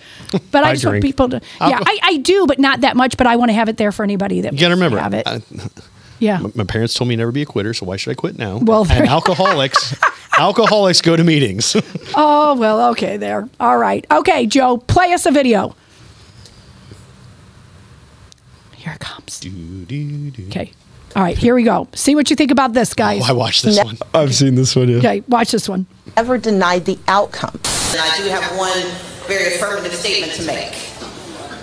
but 0.51 0.63
I, 0.63 0.69
I 0.69 0.73
just 0.73 0.85
want 0.85 1.01
people 1.01 1.29
to. 1.29 1.41
Yeah, 1.59 1.79
I, 1.83 1.99
I 2.03 2.17
do, 2.17 2.45
but 2.45 2.59
not 2.59 2.81
that 2.81 2.95
much. 2.95 3.17
But 3.17 3.25
I 3.27 3.35
want 3.37 3.49
to 3.49 3.53
have 3.53 3.69
it 3.69 3.77
there 3.77 3.91
for 3.91 4.03
anybody 4.03 4.41
that 4.41 4.53
You 4.53 4.59
got 4.59 4.67
to 4.69 4.75
remember, 4.75 4.99
have 4.99 5.13
it. 5.15 5.27
I- 5.27 5.41
yeah. 6.19 6.39
my, 6.55 6.63
parents 6.63 6.93
told 6.93 7.07
me 7.09 7.15
never 7.15 7.31
be 7.31 7.41
a 7.41 7.45
quitter, 7.45 7.73
so 7.73 7.85
why 7.87 7.97
should 7.97 8.11
I 8.11 8.13
quit 8.13 8.37
now? 8.37 8.57
Well, 8.59 8.85
and 8.89 9.07
alcoholics, 9.09 9.95
alcoholics 10.37 11.01
go 11.01 11.15
to 11.15 11.23
meetings. 11.23 11.75
Oh 12.15 12.55
well, 12.55 12.91
okay, 12.91 13.17
there. 13.17 13.49
All 13.59 13.77
right, 13.77 14.05
okay, 14.11 14.45
Joe, 14.45 14.77
play 14.77 15.11
us 15.13 15.25
a 15.25 15.31
video. 15.31 15.75
Here 18.75 18.93
it 18.93 18.99
comes. 18.99 19.41
Okay. 20.49 20.71
All 21.15 21.21
right, 21.21 21.37
here 21.37 21.53
we 21.53 21.63
go. 21.63 21.87
See 21.93 22.15
what 22.15 22.29
you 22.31 22.35
think 22.35 22.49
about 22.49 22.73
this, 22.73 22.93
guys. 22.95 23.21
Oh, 23.23 23.29
I 23.29 23.31
watched 23.33 23.63
this 23.63 23.77
one. 23.83 23.97
I've 24.15 24.33
seen 24.33 24.55
this 24.55 24.75
one. 24.75 24.89
Yeah. 24.89 24.97
Okay, 24.97 25.23
watch 25.27 25.51
this 25.51 25.69
one. 25.69 25.85
ever 26.17 26.37
denied 26.39 26.85
the 26.85 26.97
outcome. 27.07 27.59
And 27.91 27.99
I 28.01 28.17
do 28.17 28.27
have 28.29 28.57
one 28.57 28.79
very 29.27 29.55
affirmative 29.55 29.93
statement 29.93 30.33
to 30.33 30.45
make. 30.45 30.73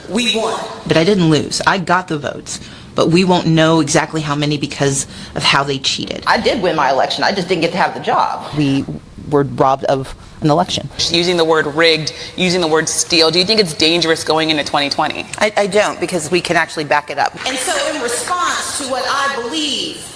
We 0.09 0.37
won. 0.37 0.61
But 0.87 0.97
I 0.97 1.05
didn't 1.05 1.31
lose. 1.31 1.61
I 1.67 1.79
got 1.79 2.09
the 2.09 2.19
votes. 2.19 2.61
But 2.95 3.09
we 3.09 3.25
won't 3.25 3.47
know 3.47 3.81
exactly 3.81 4.21
how 4.21 4.35
many 4.35 4.59
because 4.59 5.05
of 5.35 5.43
how 5.43 5.63
they 5.65 5.79
cheated. 5.79 6.25
I 6.27 6.41
did 6.41 6.63
win 6.63 6.77
my 6.77 6.91
election. 6.91 7.25
I 7.25 7.33
just 7.33 7.49
didn't 7.49 7.63
get 7.63 7.71
to 7.73 7.79
have 7.79 7.95
the 7.95 8.01
job. 8.01 8.57
We 8.57 8.85
were 9.31 9.45
robbed 9.45 9.85
of 9.85 10.15
an 10.43 10.51
election. 10.51 10.89
Using 11.11 11.37
the 11.37 11.45
word 11.45 11.67
rigged, 11.67 12.15
using 12.37 12.61
the 12.61 12.69
word 12.69 12.89
steal, 12.89 13.31
do 13.31 13.39
you 13.39 13.45
think 13.45 13.61
it's 13.61 13.75
dangerous 13.75 14.25
going 14.25 14.51
into 14.51 14.65
2020? 14.65 15.25
I, 15.39 15.53
I 15.57 15.67
don't 15.67 16.01
because 16.01 16.31
we 16.31 16.41
can 16.41 16.57
actually 16.57 16.85
back 16.85 17.11
it 17.11 17.19
up. 17.19 17.35
And 17.47 17.57
so, 17.59 17.95
in 17.95 18.03
response 18.03 18.79
to 18.79 18.91
what 18.91 19.05
I 19.07 19.43
believe 19.43 20.07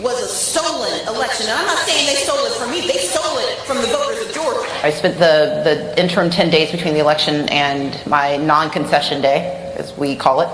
was 0.00 0.22
a 0.22 0.28
stolen 0.28 1.06
election, 1.08 1.46
and 1.46 1.58
I'm 1.58 1.66
not 1.66 1.78
saying 1.86 2.06
they 2.06 2.20
stole 2.22 2.44
it 2.46 2.52
from 2.54 2.70
me, 2.70 2.80
they 2.80 2.98
stole 2.98 3.38
it 3.38 3.58
from 3.66 3.78
the 3.78 3.88
voters 3.88 4.26
of 4.26 4.34
Georgia. 4.34 4.66
I 4.82 4.90
spent 4.90 5.14
the, 5.14 5.62
the 5.64 6.00
interim 6.00 6.30
10 6.30 6.50
days 6.50 6.70
between 6.70 6.94
the 6.94 7.00
election 7.00 7.48
and 7.50 8.00
my 8.06 8.36
non 8.36 8.70
concession 8.70 9.20
day, 9.20 9.74
as 9.76 9.96
we 9.96 10.16
call 10.16 10.40
it. 10.40 10.48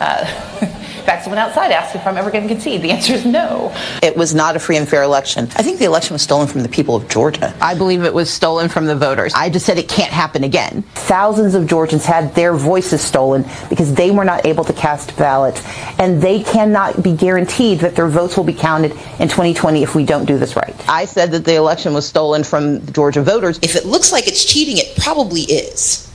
Uh, 0.00 0.26
in 0.60 0.68
fact, 1.08 1.24
someone 1.24 1.38
outside 1.38 1.72
asked 1.72 1.94
if 1.94 2.06
I'm 2.06 2.18
ever 2.18 2.30
going 2.30 2.46
to 2.46 2.52
concede. 2.52 2.82
The 2.82 2.90
answer 2.90 3.14
is 3.14 3.24
no. 3.24 3.74
It 4.02 4.14
was 4.14 4.34
not 4.34 4.56
a 4.56 4.58
free 4.58 4.76
and 4.76 4.86
fair 4.86 5.02
election. 5.02 5.44
I 5.56 5.62
think 5.62 5.78
the 5.78 5.86
election 5.86 6.12
was 6.12 6.20
stolen 6.20 6.46
from 6.46 6.62
the 6.62 6.68
people 6.68 6.94
of 6.94 7.08
Georgia. 7.08 7.54
I 7.62 7.74
believe 7.74 8.04
it 8.04 8.12
was 8.12 8.30
stolen 8.30 8.68
from 8.68 8.84
the 8.84 8.94
voters. 8.94 9.32
I 9.34 9.48
just 9.48 9.64
said 9.64 9.78
it 9.78 9.88
can't 9.88 10.12
happen 10.12 10.44
again. 10.44 10.82
Thousands 10.94 11.54
of 11.54 11.66
Georgians 11.66 12.04
had 12.04 12.34
their 12.34 12.52
voices 12.54 13.00
stolen 13.00 13.46
because 13.70 13.94
they 13.94 14.10
were 14.10 14.24
not 14.24 14.44
able 14.44 14.64
to 14.64 14.72
cast 14.74 15.16
ballots, 15.16 15.62
and 15.98 16.20
they 16.20 16.42
cannot 16.42 17.02
be 17.02 17.16
guaranteed 17.16 17.80
that 17.80 17.96
their 17.96 18.08
votes 18.08 18.36
will 18.36 18.44
be 18.44 18.52
counted 18.52 18.92
in 19.18 19.28
2020 19.28 19.82
if 19.82 19.94
we 19.94 20.04
don't 20.04 20.26
do 20.26 20.36
this 20.36 20.56
right. 20.56 20.74
I 20.90 21.06
said 21.06 21.32
that 21.32 21.46
the 21.46 21.54
election 21.54 21.94
was 21.94 22.06
stolen 22.06 22.44
from 22.44 22.84
the 22.84 22.92
Georgia 22.92 23.22
voters. 23.22 23.58
If 23.62 23.76
it 23.76 23.86
looks 23.86 24.12
like 24.12 24.28
it's 24.28 24.44
cheating, 24.44 24.76
it 24.76 24.94
probably 24.98 25.42
is. 25.42 26.07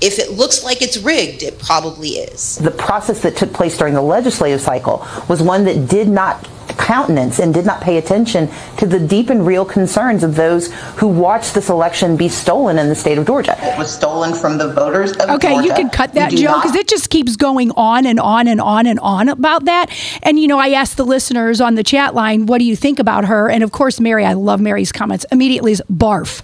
If 0.00 0.18
it 0.18 0.32
looks 0.32 0.62
like 0.62 0.80
it's 0.80 0.96
rigged, 0.96 1.42
it 1.42 1.58
probably 1.58 2.10
is. 2.10 2.56
The 2.56 2.70
process 2.70 3.22
that 3.22 3.36
took 3.36 3.52
place 3.52 3.76
during 3.76 3.94
the 3.94 4.02
legislative 4.02 4.60
cycle 4.60 5.06
was 5.28 5.42
one 5.42 5.64
that 5.64 5.88
did 5.88 6.08
not 6.08 6.48
countenance 6.76 7.38
and 7.38 7.52
did 7.54 7.64
not 7.66 7.80
pay 7.80 7.96
attention 7.98 8.48
to 8.76 8.86
the 8.86 8.98
deep 8.98 9.30
and 9.30 9.46
real 9.46 9.64
concerns 9.64 10.22
of 10.22 10.34
those 10.36 10.72
who 10.96 11.08
watched 11.08 11.54
this 11.54 11.68
election 11.68 12.16
be 12.16 12.28
stolen 12.28 12.78
in 12.78 12.88
the 12.88 12.94
state 12.94 13.18
of 13.18 13.26
Georgia. 13.26 13.56
It 13.60 13.78
was 13.78 13.92
stolen 13.94 14.34
from 14.34 14.58
the 14.58 14.72
voters 14.72 15.12
of 15.12 15.30
Okay, 15.30 15.52
Georgia. 15.54 15.68
you 15.68 15.74
can 15.74 15.90
cut 15.90 16.14
that, 16.14 16.30
do 16.30 16.36
Joe, 16.36 16.44
not- 16.52 16.62
because 16.62 16.76
it 16.76 16.88
just 16.88 17.10
keeps 17.10 17.36
going 17.36 17.70
on 17.72 18.06
and 18.06 18.20
on 18.20 18.46
and 18.48 18.60
on 18.60 18.86
and 18.86 18.98
on 19.00 19.28
about 19.28 19.64
that. 19.66 19.90
And, 20.22 20.38
you 20.38 20.46
know, 20.48 20.58
I 20.58 20.70
asked 20.70 20.96
the 20.96 21.04
listeners 21.04 21.60
on 21.60 21.74
the 21.74 21.82
chat 21.82 22.14
line, 22.14 22.46
what 22.46 22.58
do 22.58 22.64
you 22.64 22.76
think 22.76 22.98
about 22.98 23.24
her? 23.26 23.48
And 23.50 23.62
of 23.62 23.72
course, 23.72 24.00
Mary, 24.00 24.24
I 24.24 24.32
love 24.34 24.60
Mary's 24.60 24.92
comments, 24.92 25.24
immediately 25.32 25.72
is 25.72 25.82
barf. 25.92 26.42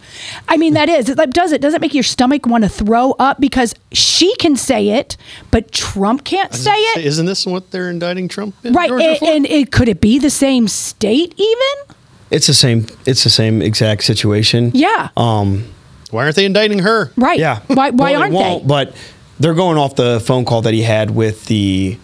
I 0.49 0.57
mean, 0.57 0.75
that 0.75 0.89
is, 0.89 1.09
it 1.09 1.31
does 1.31 1.53
it? 1.53 1.61
Does 1.61 1.75
it 1.75 1.81
make 1.81 1.95
your 1.95 2.03
stomach 2.03 2.47
want 2.47 2.65
to 2.65 2.71
throw 2.71 3.13
up? 3.13 3.41
Because 3.41 3.75
she 3.93 4.35
can 4.37 4.57
say 4.57 4.91
it, 4.91 5.17
but 5.51 5.73
Trump 5.73 6.25
can't 6.25 6.53
say 6.55 6.75
it. 6.75 7.05
Isn't 7.05 7.27
this 7.27 7.47
what 7.47 7.71
they're 7.71 7.91
indicting 7.91 8.29
Trump 8.29 8.55
in 8.65 8.73
Right. 8.73 8.89
Georgia 8.89 9.05
And, 9.05 9.23
and 9.23 9.47
it 9.47 9.71
could 9.73 9.89
it 9.89 10.01
be 10.01 10.14
the 10.19 10.31
same 10.31 10.69
state 10.69 11.35
even? 11.37 11.97
It's 12.31 12.47
the 12.47 12.55
same. 12.55 12.87
It's 13.07 13.25
the 13.25 13.31
same 13.31 13.63
exact 13.63 14.05
situation. 14.05 14.71
Yeah. 14.75 15.11
Um. 15.17 15.71
Why 16.11 16.25
aren't 16.25 16.37
they 16.37 16.45
indicting 16.45 16.79
her? 16.81 17.11
Right. 17.17 17.41
Yeah. 17.41 17.61
Why, 17.67 17.91
why 17.91 18.13
Well, 18.13 18.21
aren't 18.23 18.35
won't, 18.35 18.63
they? 18.63 18.69
But 18.69 18.97
they're 19.41 19.55
going 19.55 19.79
off 19.79 19.97
the 19.97 20.21
phone 20.21 20.45
call 20.45 20.63
that 20.63 20.73
he 20.73 20.83
had 20.83 21.11
with 21.11 21.47
the 21.47 21.99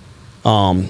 um, 0.44 0.88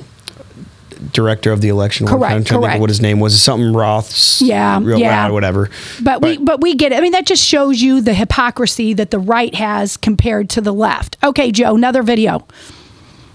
director 1.13 1.53
of 1.53 1.61
the 1.61 1.69
election. 1.69 2.07
Correct, 2.07 2.23
I'm 2.25 2.31
trying 2.31 2.45
to 2.45 2.49
think 2.49 2.61
correct. 2.63 2.75
of 2.77 2.81
what 2.81 2.89
his 2.89 3.03
name 3.03 3.21
was. 3.21 3.41
Something 3.41 3.75
Roth's. 3.75 4.41
Yeah, 4.41 4.81
real 4.83 4.99
yeah. 4.99 5.25
loud, 5.25 5.33
whatever. 5.33 5.69
But, 6.03 6.23
we 6.23 6.39
but 6.39 6.63
we 6.63 6.75
get 6.75 6.93
it. 6.93 6.99
I 6.99 7.03
mean, 7.03 7.13
that 7.13 7.27
just 7.27 7.45
shows 7.45 7.83
you 7.83 8.01
the 8.01 8.15
hypocrisy 8.15 8.95
that 8.95 9.11
the 9.11 9.19
right 9.19 9.55
has 9.55 9.99
compared 9.99 10.49
to 10.51 10.63
the 10.63 10.73
left. 10.73 11.19
Okay, 11.23 11.53
Joe, 11.53 11.75
another 11.75 12.03
video. 12.03 12.47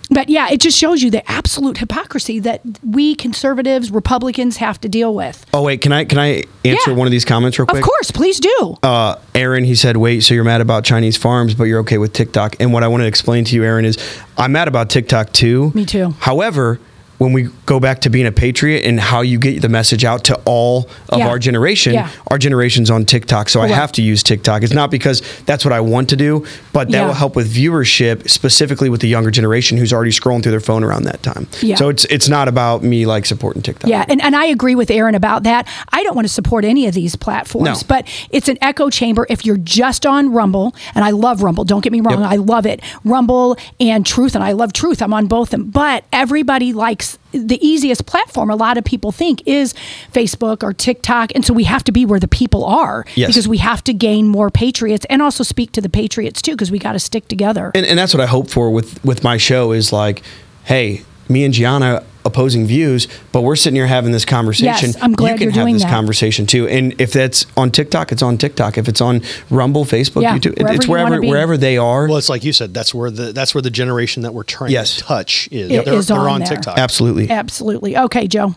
But 0.09 0.29
yeah, 0.29 0.49
it 0.49 0.59
just 0.59 0.77
shows 0.77 1.01
you 1.01 1.09
the 1.09 1.29
absolute 1.29 1.77
hypocrisy 1.77 2.39
that 2.39 2.61
we 2.83 3.15
conservatives, 3.15 3.91
Republicans 3.91 4.57
have 4.57 4.79
to 4.81 4.89
deal 4.89 5.13
with. 5.15 5.45
Oh 5.53 5.63
wait, 5.63 5.81
can 5.81 5.91
I 5.91 6.05
can 6.05 6.19
I 6.19 6.43
answer 6.63 6.91
Yeah. 6.91 6.95
one 6.97 7.07
of 7.07 7.11
these 7.11 7.25
comments 7.25 7.57
real 7.57 7.65
quick? 7.65 7.81
Of 7.81 7.87
course, 7.87 8.11
please 8.11 8.39
do. 8.39 8.77
uh, 8.83 9.15
Aaron, 9.33 9.63
he 9.63 9.75
said, 9.75 9.97
wait, 9.97 10.21
so 10.21 10.33
you're 10.33 10.43
mad 10.43 10.61
about 10.61 10.83
Chinese 10.85 11.17
farms, 11.17 11.53
but 11.55 11.65
you're 11.65 11.79
okay 11.79 11.97
with 11.97 12.13
TikTok. 12.13 12.55
And 12.59 12.71
what 12.71 12.83
I 12.83 12.87
want 12.87 13.01
to 13.01 13.07
explain 13.07 13.45
to 13.45 13.55
you, 13.55 13.63
Aaron, 13.63 13.83
is 13.85 13.97
I'm 14.37 14.51
mad 14.51 14.67
about 14.67 14.89
TikTok 14.89 15.33
too. 15.33 15.71
Me 15.73 15.85
too. 15.85 16.13
However, 16.19 16.79
when 17.17 17.31
we 17.33 17.47
go 17.65 17.79
back 17.79 18.01
to 18.01 18.09
being 18.09 18.25
a 18.25 18.31
patriot 18.31 18.83
and 18.85 18.99
how 18.99 19.21
you 19.21 19.39
get 19.39 19.61
the 19.61 19.69
message 19.69 20.03
out 20.03 20.23
to 20.25 20.35
all 20.45 20.89
of 21.09 21.19
Yeah. 21.19 21.27
our 21.29 21.39
generation, 21.39 21.93
Yeah. 21.93 22.09
our 22.27 22.37
generation's 22.37 22.89
on 22.89 23.05
TikTok. 23.05 23.47
So 23.49 23.61
I 23.61 23.67
have 23.69 23.91
to 23.93 24.01
use 24.01 24.21
TikTok. 24.21 24.63
It's 24.63 24.73
not 24.73 24.91
because 24.91 25.21
that's 25.45 25.63
what 25.63 25.71
I 25.73 25.79
want 25.79 26.09
to 26.09 26.15
do, 26.15 26.43
but 26.73 26.91
that 26.91 26.97
Yeah. 26.97 27.07
will 27.07 27.13
help 27.13 27.35
with 27.35 27.53
viewership, 27.53 28.29
specifically 28.29 28.89
with 28.89 29.01
the 29.01 29.07
younger 29.07 29.31
generation 29.31 29.77
who's 29.77 29.93
already 29.93 30.11
scrolling 30.11 30.43
through 30.43 30.51
their 30.51 30.59
phone 30.59 30.83
around 30.83 31.03
that 31.03 31.23
time. 31.23 31.47
So 31.77 31.89
it's 31.89 32.05
it's 32.05 32.27
not 32.27 32.47
about 32.47 32.83
me 32.83 33.05
like 33.05 33.25
supporting 33.25 33.61
TikTok. 33.61 33.89
Yeah, 33.89 34.05
and, 34.09 34.21
and 34.21 34.35
I 34.35 34.45
agree 34.45 34.75
with 34.75 34.91
Aaron 34.91 35.15
about 35.15 35.43
that. 35.43 35.67
I 35.93 36.03
don't 36.03 36.15
want 36.15 36.27
to 36.27 36.33
support 36.33 36.65
any 36.65 36.85
of 36.87 36.93
these 36.93 37.15
platforms, 37.15 37.65
No. 37.81 37.87
but 37.87 38.05
it's 38.29 38.47
an 38.49 38.57
echo 38.61 38.89
chamber. 38.89 39.25
If 39.29 39.45
you're 39.45 39.57
just 39.57 40.05
on 40.05 40.31
Rumble, 40.33 40.75
and 40.93 41.03
I 41.05 41.11
love 41.11 41.43
Rumble, 41.43 41.63
don't 41.63 41.81
get 41.83 41.91
me 41.93 42.01
wrong, 42.01 42.21
Yep. 42.21 42.29
I 42.31 42.35
love 42.35 42.65
it. 42.65 42.81
Rumble 43.03 43.57
and 43.79 44.05
Truth, 44.05 44.35
and 44.35 44.43
I 44.43 44.51
love 44.51 44.73
Truth. 44.73 45.01
I'm 45.01 45.13
on 45.13 45.27
both 45.27 45.47
of 45.53 45.59
them, 45.61 45.69
but 45.71 46.03
everybody 46.11 46.73
likes 46.73 47.04
the 47.31 47.59
easiest 47.65 48.05
platform. 48.05 48.49
A 48.49 48.55
lot 48.55 48.77
of 48.77 48.83
people 48.83 49.11
think 49.11 49.41
is 49.45 49.73
Facebook 50.13 50.63
or 50.63 50.73
TikTok, 50.73 51.31
and 51.35 51.43
so 51.45 51.53
we 51.53 51.63
have 51.65 51.83
to 51.85 51.91
be 51.91 52.05
where 52.05 52.19
the 52.19 52.27
people 52.27 52.63
are 52.65 53.05
Yes. 53.15 53.27
because 53.29 53.47
we 53.47 53.57
have 53.59 53.83
to 53.85 53.93
gain 53.93 54.27
more 54.27 54.49
patriots 54.49 55.05
and 55.09 55.21
also 55.21 55.43
speak 55.43 55.71
to 55.73 55.81
the 55.81 55.89
patriots 55.89 56.41
too 56.41 56.51
because 56.51 56.71
we 56.71 56.79
got 56.79 56.93
to 56.93 56.99
stick 56.99 57.27
together. 57.27 57.71
and, 57.75 57.85
and 57.85 57.97
that's 57.99 58.13
what 58.13 58.21
I 58.21 58.27
hope 58.27 58.49
for 58.49 58.71
with 58.71 59.03
with 59.03 59.23
my 59.23 59.37
show 59.37 59.71
is 59.71 59.91
like, 59.91 60.23
hey, 60.63 61.03
me 61.29 61.43
and 61.45 61.53
Gianna 61.53 62.03
opposing 62.25 62.65
views, 62.65 63.07
but 63.31 63.41
we're 63.41 63.55
sitting 63.55 63.75
here 63.75 63.87
having 63.87 64.11
this 64.11 64.25
conversation. 64.25 64.89
Yes, 64.89 64.97
I'm 65.01 65.13
glad 65.13 65.31
you 65.31 65.37
can 65.37 65.43
you're 65.43 65.51
have 65.53 65.63
doing 65.63 65.73
this 65.75 65.83
that. 65.83 65.91
conversation 65.91 66.45
too. 66.45 66.67
And 66.67 66.99
if 66.99 67.13
that's 67.13 67.45
on 67.55 67.71
TikTok, 67.71 68.11
it's 68.11 68.21
on 68.23 68.37
TikTok. 68.37 68.77
If 68.77 68.87
it's 68.87 68.99
on 69.01 69.21
Rumble, 69.49 69.85
Facebook, 69.85 70.23
Yeah, 70.23 70.35
YouTube, 70.37 70.53
it- 70.53 70.59
wherever 70.63 70.75
it's 70.75 70.85
you 70.85 70.91
wanna 70.91 71.03
wherever 71.05 71.21
be. 71.21 71.29
wherever 71.29 71.57
they 71.57 71.77
are. 71.77 72.07
Well, 72.07 72.17
it's 72.17 72.29
like 72.29 72.43
you 72.43 72.51
said. 72.53 72.73
That's 72.73 72.93
where 72.93 73.11
the 73.11 73.31
that's 73.31 73.53
where 73.55 73.61
the 73.61 73.69
generation 73.69 74.23
that 74.23 74.33
we're 74.33 74.43
trying 74.43 74.71
Yes. 74.71 74.95
to 74.97 75.03
touch 75.03 75.47
is. 75.51 75.71
It 75.71 75.85
they're 75.85 75.93
is 75.93 76.07
they're 76.07 76.17
on 76.17 76.27
on, 76.29 76.39
there. 76.39 76.49
TikTok. 76.49 76.77
Absolutely. 76.77 77.29
Absolutely. 77.29 77.95
Okay, 77.97 78.27
Joe. 78.27 78.55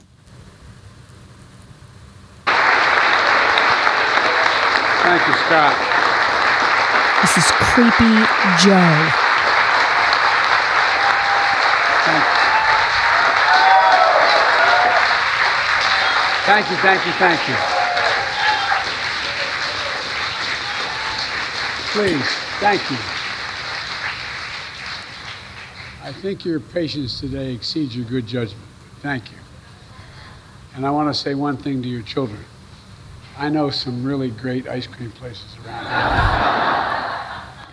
Thank 5.02 5.26
you, 5.26 5.34
Scott. 5.46 5.76
This 7.22 7.36
is 7.38 7.50
creepy 7.52 8.14
Joe. 8.60 9.08
Thank 12.04 12.24
you, 12.24 12.37
thank 16.48 16.70
you, 16.70 16.76
thank 16.76 17.04
you. 17.06 17.12
Thank 17.12 17.48
you. 17.48 17.54
Please, 21.92 22.26
thank 22.60 22.90
you. 22.90 22.96
I 26.06 26.12
think 26.12 26.44
your 26.44 26.60
patience 26.60 27.20
today 27.20 27.52
exceeds 27.54 27.96
your 27.96 28.06
good 28.06 28.26
judgment. 28.26 28.62
Thank 29.00 29.30
you. 29.30 29.36
And 30.74 30.86
I 30.86 30.90
want 30.90 31.12
to 31.12 31.18
say 31.18 31.34
one 31.34 31.56
thing 31.56 31.82
to 31.82 31.88
your 31.88 32.02
children. 32.02 32.40
I 33.36 33.48
know 33.48 33.70
some 33.70 34.04
really 34.04 34.30
great 34.30 34.68
ice 34.68 34.86
cream 34.86 35.10
places 35.12 35.46
around 35.64 35.84
here. 35.84 35.94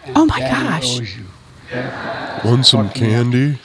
And 0.05 0.17
Oh 0.17 0.25
my 0.25 0.39
Daddy 0.39 0.63
gosh. 0.85 0.99
owes 0.99 1.17
you. 1.17 1.25
okay? 1.67 2.39
Want 2.43 2.65
some 2.65 2.89
candy? 2.89 3.57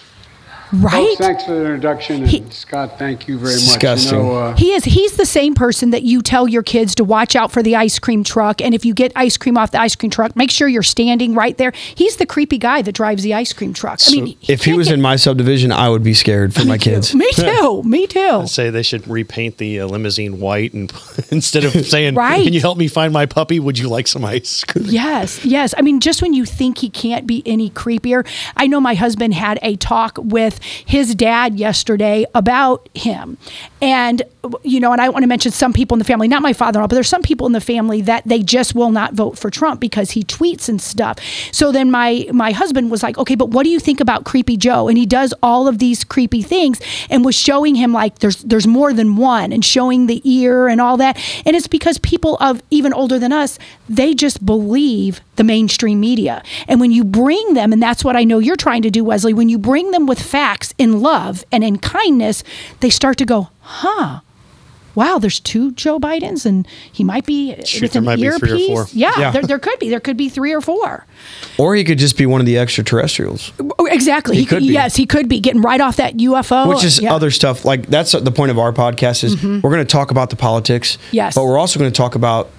Right? 0.72 0.92
Folks, 0.92 1.16
thanks 1.18 1.44
for 1.44 1.52
the 1.52 1.60
introduction. 1.64 2.22
And 2.24 2.52
Scott, 2.52 2.98
thank 2.98 3.26
you 3.26 3.38
very 3.38 3.55
much. 3.55 3.60
Disgusting. 3.60 4.18
You 4.18 4.24
know, 4.24 4.34
uh, 4.36 4.56
He 4.56 4.72
is. 4.72 4.84
He's 4.84 5.16
the 5.16 5.26
same 5.26 5.55
person 5.55 5.90
that 5.90 6.02
you 6.05 6.22
tell 6.22 6.47
your 6.48 6.62
kids 6.62 6.94
to 6.97 7.05
watch 7.05 7.34
out 7.34 7.51
for 7.51 7.62
the 7.62 7.74
ice 7.76 7.98
cream 7.98 8.22
truck, 8.22 8.60
and 8.62 8.74
if 8.74 8.84
you 8.84 8.94
get 8.94 9.10
ice 9.16 9.36
cream 9.36 9.59
off 9.59 9.72
the 9.72 9.80
ice 9.80 9.97
cream 9.97 10.10
truck, 10.10 10.36
make 10.36 10.51
sure 10.51 10.68
you're 10.68 10.82
standing 10.84 11.34
right 11.34 11.59
there. 11.59 11.72
He's 11.94 12.16
the 12.16 12.26
creepy 12.26 12.59
guy 12.59 12.82
that 12.82 12.92
drives 12.92 13.22
the 13.24 13.34
ice 13.34 13.52
cream 13.52 13.72
truck. 13.72 13.98
I 14.06 14.12
mean, 14.12 14.36
if 14.42 14.64
he 14.64 14.74
was 14.74 14.90
in 14.90 15.01
my 15.01 15.16
subdivision, 15.16 15.72
I 15.72 15.88
would 15.88 16.05
be 16.05 16.14
scared 16.14 16.55
for 16.55 16.64
my 16.66 16.78
kids. 16.78 17.14
me 17.14 17.28
too. 17.34 17.82
Me 17.84 18.06
too. 18.06 18.47
Say 18.47 18.70
they 18.70 18.82
should 18.82 19.09
repaint 19.09 19.56
the 19.59 19.80
uh, 19.80 19.86
limousine 19.86 20.38
white, 20.38 20.72
and 20.72 20.92
instead 21.30 21.64
of 21.64 21.72
saying, 21.84 22.14
Right. 22.14 22.44
"Can 22.44 22.52
you 22.52 22.60
help 22.60 22.78
me 22.78 22.86
find 22.86 23.12
my 23.12 23.26
puppy? 23.26 23.59
Would 23.59 23.78
you 23.78 23.88
like 23.88 24.06
some 24.06 24.24
ice?" 24.24 24.62
cream?" 24.62 24.84
Yes, 24.86 25.44
yes. 25.44 25.74
I 25.76 25.82
mean, 25.82 25.98
just 25.98 26.22
when 26.22 26.32
you 26.32 26.44
think 26.44 26.78
he 26.78 26.90
can't 26.90 27.26
be 27.26 27.42
any 27.44 27.70
creepier, 27.70 28.24
I 28.56 28.68
know 28.68 28.80
my 28.80 28.94
husband 28.94 29.34
had 29.34 29.59
a 29.62 29.74
talk 29.76 30.16
with 30.22 30.60
his 30.61 31.15
dad 31.15 31.59
yesterday 31.59 32.24
about 32.35 32.89
him. 32.95 33.39
And, 33.81 34.23
you 34.62 34.81
know, 34.81 34.93
and 34.93 35.01
I 35.01 35.09
want 35.09 35.23
to 35.23 35.27
mention 35.27 35.53
some 35.53 35.73
people 35.73 35.95
in 35.95 35.99
the 35.99 36.05
family, 36.05 36.29
not 36.29 36.43
my 36.43 36.53
father 36.53 36.79
in 36.79 36.83
law, 36.83 36.87
but 36.87 36.95
there's 36.95 37.09
some 37.09 37.23
people 37.23 37.47
in 37.47 37.53
the 37.53 37.61
family 37.61 38.01
that 38.03 38.25
they 38.27 38.43
just 38.43 38.75
will 38.75 38.91
not 38.91 39.12
vote 39.15 39.39
for 39.39 39.51
Trump 39.51 39.81
because 39.81 40.12
he 40.12 40.23
tweets 40.23 40.69
and 40.69 40.81
stuff. 40.81 41.19
So 41.53 41.73
then 41.73 41.91
my 41.91 42.27
my 42.33 42.53
husband 42.53 42.91
was 42.91 43.03
like, 43.03 43.19
okay, 43.19 43.35
but 43.35 43.51
what 43.51 43.65
do 43.65 43.71
you 43.71 43.79
think 43.81 44.01
about 44.01 44.25
Creepy 44.25 44.57
Joe? 44.57 44.89
And 44.89 44.97
he 44.97 45.07
does 45.07 45.35
all 45.43 45.69
of 45.69 45.79
these 45.79 46.05
creepy 46.05 46.43
things 46.43 46.81
and 47.11 47.25
was 47.25 47.35
showing 47.35 47.75
him 47.75 47.93
like 47.93 48.21
there's 48.21 48.39
there's 48.39 48.67
more 48.67 48.93
than 48.93 49.17
one 49.17 49.53
and 49.53 49.65
showing 49.65 50.07
the 50.07 50.21
ear 50.25 50.69
and 50.69 50.81
all 50.81 50.97
that. 50.97 51.19
And 51.45 51.55
it's 51.55 51.69
because 51.69 51.99
people 51.99 52.37
of 52.41 52.62
even 52.71 52.93
older 52.93 53.19
than 53.19 53.33
us, 53.33 53.59
they 53.89 54.15
just 54.15 54.45
believe 54.45 55.21
the 55.37 55.45
mainstream 55.45 56.01
media. 56.01 56.43
And 56.69 56.81
when 56.81 56.93
you 56.93 57.03
bring 57.03 57.55
them, 57.55 57.73
and 57.73 57.83
that's 57.83 58.05
what 58.05 58.17
I 58.17 58.25
know 58.25 58.39
you're 58.39 58.57
trying 58.57 58.83
to 58.83 58.91
do, 58.91 59.05
Wesley, 59.05 59.33
when 59.33 59.49
you 59.49 59.59
bring 59.59 59.91
them 59.91 60.07
with 60.07 60.21
facts 60.21 60.75
in 60.77 61.01
love 61.01 61.45
and 61.51 61.65
in 61.65 61.79
kindness, 61.79 62.45
they 62.81 62.91
start 62.91 63.17
to 63.19 63.25
go, 63.25 63.49
huh. 63.70 64.20
Wow, 64.97 65.18
there's 65.18 65.38
two 65.38 65.70
Joe 65.72 66.01
Bidens, 66.01 66.44
and 66.44 66.66
he 66.90 67.05
might 67.05 67.24
be 67.24 67.55
Shoot, 67.64 67.82
with 67.82 67.92
there 67.92 68.01
an 68.01 68.06
might 68.06 68.16
be 68.16 68.22
three 68.22 68.30
or 68.30 68.34
earpiece. 68.51 68.66
four. 68.66 68.86
Yeah, 68.92 69.12
Yeah. 69.18 69.30
There, 69.30 69.42
there 69.42 69.59
could 69.60 69.78
be. 69.78 69.88
There 69.88 70.01
could 70.01 70.16
be 70.16 70.28
three 70.28 70.52
or 70.52 70.60
four. 70.60 71.06
Or 71.59 71.76
he 71.76 71.84
could 71.84 71.97
just 71.98 72.18
be 72.18 72.26
one 72.26 72.40
of 72.40 72.47
the 72.47 72.59
extraterrestrials. 72.59 73.52
Oh, 73.78 73.86
Exactly. 73.86 74.34
He 74.34 74.42
He, 74.42 74.47
could, 74.47 74.56
could 74.59 74.66
be. 74.66 74.72
Yes, 74.74 74.97
he 74.97 75.06
could 75.06 75.28
be 75.28 75.38
getting 75.38 75.62
right 75.62 75.80
off 75.80 75.97
that 75.97 76.16
UFO. 76.16 76.68
Which 76.68 76.82
is 76.82 77.01
Yeah. 77.01 77.14
other 77.14 77.30
stuff. 77.30 77.64
Like 77.64 77.86
that's 77.86 78.12
the 78.12 78.32
point 78.32 78.51
of 78.51 78.59
our 78.59 78.72
podcast 78.72 79.22
is 79.22 79.36
Mhm. 79.36 79.62
we're 79.62 79.70
going 79.70 79.86
to 79.86 79.90
talk 79.90 80.10
about 80.10 80.30
the 80.30 80.36
politics. 80.36 80.98
Yes. 81.12 81.36
But 81.36 81.44
we're 81.44 81.59
also 81.59 81.78
going 81.78 81.90
to 81.90 81.97
talk 81.97 82.16
about 82.16 82.51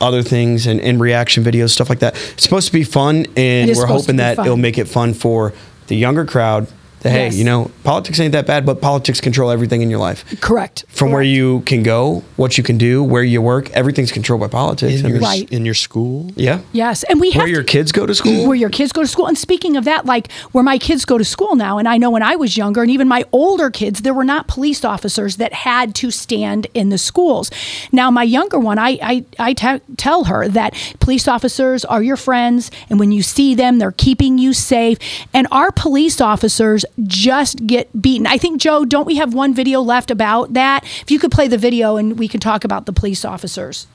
other 0.00 0.22
things 0.22 0.66
and, 0.66 0.80
and 0.82 1.00
reaction 1.00 1.42
videos, 1.42 1.70
stuff 1.70 1.88
like 1.88 2.00
that. 2.00 2.14
It's 2.34 2.42
supposed 2.44 2.66
to 2.66 2.72
be 2.72 2.84
fun, 2.84 3.26
and 3.34 3.74
we're 3.74 3.86
hoping 3.86 4.16
that 4.16 4.36
fun. 4.36 4.44
it'll 4.44 4.56
make 4.58 4.76
it 4.78 4.88
fun 4.88 5.14
for 5.14 5.54
the 5.86 5.96
younger 5.96 6.24
crowd. 6.26 6.66
That 7.02 7.10
hey, 7.12 7.24
Yes. 7.26 7.36
you 7.36 7.44
know, 7.44 7.70
politics 7.84 8.18
ain't 8.20 8.32
that 8.32 8.46
bad, 8.46 8.66
but 8.66 8.80
politics 8.80 9.20
control 9.20 9.50
everything 9.50 9.82
in 9.82 9.90
your 9.90 10.00
life. 10.00 10.24
Correct. 10.40 10.84
From 10.88 11.12
where 11.12 11.22
you 11.22 11.60
can 11.60 11.82
go, 11.82 12.24
what 12.36 12.58
you 12.58 12.64
can 12.64 12.76
do, 12.76 13.02
where 13.04 13.22
you 13.22 13.40
work, 13.40 13.70
everything's 13.70 14.10
controlled 14.10 14.40
by 14.40 14.48
politics. 14.48 15.00
In 15.02 15.08
your, 15.08 15.20
Right. 15.20 15.48
in 15.52 15.64
your 15.64 15.74
school. 15.74 16.30
Yeah. 16.34 16.58
Yes, 16.72 17.04
and 17.04 17.20
we 17.20 17.30
have 17.30 17.40
Where 17.42 17.48
your 17.48 17.62
kids 17.62 17.92
go 17.92 18.04
to 18.06 18.14
school. 18.14 18.46
where 18.48 18.56
your 18.56 18.70
kids 18.70 18.90
go 18.92 19.02
to 19.02 19.06
school. 19.08 19.26
And 19.26 19.38
speaking 19.38 19.76
of 19.76 19.84
that, 19.84 20.06
like 20.06 20.30
where 20.52 20.64
my 20.64 20.76
kids 20.78 21.04
go 21.04 21.18
to 21.18 21.24
school 21.24 21.54
now, 21.54 21.78
and 21.78 21.86
I 21.88 21.98
know 21.98 22.10
when 22.10 22.22
I 22.22 22.34
was 22.36 22.56
younger, 22.56 22.82
and 22.82 22.90
even 22.90 23.06
my 23.06 23.24
older 23.32 23.70
kids, 23.70 24.00
there 24.02 24.14
were 24.14 24.24
not 24.24 24.48
police 24.48 24.84
officers 24.84 25.36
that 25.36 25.52
had 25.52 25.94
to 25.96 26.10
stand 26.10 26.66
in 26.74 26.88
the 26.88 26.98
schools. 26.98 27.50
Now, 27.92 28.10
my 28.10 28.22
younger 28.24 28.58
one, 28.58 28.78
I 28.78 28.98
I, 29.02 29.24
I 29.38 29.54
tell 29.96 30.24
her 30.24 30.48
that 30.48 30.74
police 30.98 31.28
officers 31.28 31.84
are 31.84 32.02
your 32.02 32.16
friends, 32.16 32.70
and 32.90 32.98
when 32.98 33.12
you 33.12 33.22
see 33.22 33.54
them, 33.54 33.78
they're 33.78 33.92
keeping 33.92 34.38
you 34.38 34.52
safe. 34.52 34.98
And 35.32 35.46
our 35.52 35.70
police 35.70 36.20
officers 36.20 36.84
just 37.06 37.66
get 37.66 38.00
beaten. 38.00 38.26
I 38.26 38.38
think 38.38 38.60
Joe, 38.60 38.84
don't 38.84 39.06
we 39.06 39.16
have 39.16 39.34
one 39.34 39.54
video 39.54 39.80
left 39.80 40.10
about 40.10 40.54
that? 40.54 40.84
If 40.84 41.10
you 41.10 41.18
could 41.18 41.30
play 41.30 41.48
the 41.48 41.58
video, 41.58 41.96
and 41.96 42.18
we 42.18 42.28
can 42.28 42.40
talk 42.40 42.64
about 42.64 42.86
the 42.86 42.92
police 42.92 43.24
officers. 43.24 43.86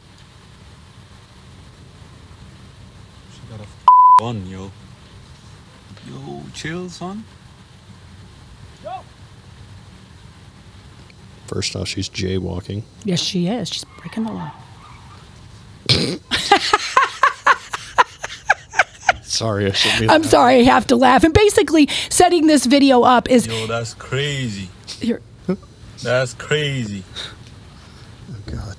Fun, 4.19 4.45
yo. 4.47 4.71
Yo, 6.07 6.43
chill, 6.53 6.89
son. 6.89 7.23
First 11.47 11.75
off, 11.75 11.88
she's 11.88 12.09
jaywalking. 12.09 12.84
Yes, 13.03 13.19
she 13.19 13.47
is. 13.47 13.69
She's 13.69 13.85
breaking 13.99 14.23
the 14.23 14.31
law. 14.31 14.51
Sorry, 19.34 19.65
I 19.65 19.72
shouldn't 19.72 20.01
be. 20.01 20.10
I'm 20.10 20.23
sorry, 20.23 20.60
I 20.60 20.64
have 20.64 20.85
to 20.88 20.95
laugh. 20.95 21.23
And 21.23 21.34
basically, 21.34 21.88
setting 22.10 22.45
this 22.45 22.68
video 22.68 23.01
up 23.01 23.30
is 23.30 23.47
Yo, 23.47 23.65
that's 23.65 23.95
crazy. 23.95 24.69
Here. 24.99 25.22
That's 26.03 26.35
crazy. 26.35 27.03
Oh, 28.30 28.35
God. 28.45 28.76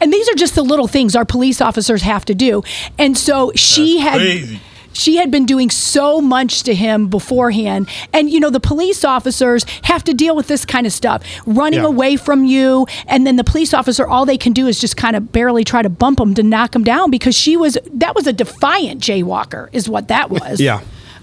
And 0.00 0.12
these 0.12 0.28
are 0.30 0.34
just 0.34 0.54
the 0.54 0.62
little 0.62 0.86
things 0.88 1.14
our 1.14 1.26
police 1.26 1.60
officers 1.60 2.02
have 2.02 2.24
to 2.26 2.34
do. 2.34 2.62
And 2.98 3.18
so 3.18 3.52
she 3.54 3.98
had 3.98 4.16
crazy. 4.16 4.60
She 4.98 5.16
had 5.16 5.30
been 5.30 5.46
doing 5.46 5.70
so 5.70 6.20
much 6.20 6.62
to 6.64 6.74
him 6.74 7.08
beforehand. 7.08 7.88
And, 8.12 8.28
you 8.30 8.40
know, 8.40 8.50
the 8.50 8.60
police 8.60 9.04
officers 9.04 9.64
have 9.84 10.02
to 10.04 10.12
deal 10.14 10.34
with 10.36 10.48
this 10.48 10.64
kind 10.64 10.86
of 10.86 10.92
stuff 10.92 11.22
running 11.46 11.80
Yeah. 11.80 11.86
away 11.86 12.16
from 12.16 12.44
you. 12.44 12.86
And 13.06 13.26
then 13.26 13.36
the 13.36 13.44
police 13.44 13.72
officer, 13.72 14.06
all 14.06 14.26
they 14.26 14.36
can 14.36 14.52
do 14.52 14.66
is 14.66 14.80
just 14.80 14.96
kind 14.96 15.14
of 15.16 15.32
barely 15.32 15.64
try 15.64 15.82
to 15.82 15.88
bump 15.88 16.18
him 16.20 16.34
to 16.34 16.42
knock 16.42 16.74
him 16.74 16.84
down 16.84 17.10
because 17.10 17.34
she 17.36 17.56
was, 17.56 17.78
that 17.94 18.14
was 18.14 18.26
a 18.26 18.32
defiant 18.32 19.00
jaywalker, 19.00 19.68
is 19.72 19.88
what 19.88 20.08
that 20.08 20.30
was. 20.30 20.60
Yeah. 20.60 20.80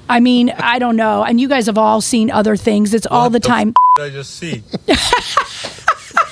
I 0.07 0.19
mean, 0.19 0.51
I 0.51 0.79
don't 0.79 0.95
know. 0.95 1.23
And 1.23 1.41
you 1.41 1.47
guys 1.49 1.65
have 1.65 1.77
all 1.77 1.99
seen 1.99 2.29
other 2.31 2.55
things. 2.55 2.93
It's 2.93 3.07
all 3.07 3.29
the 3.29 3.39
time. 3.39 3.73
I 3.99 4.09
just 4.09 4.35
see. 4.35 4.61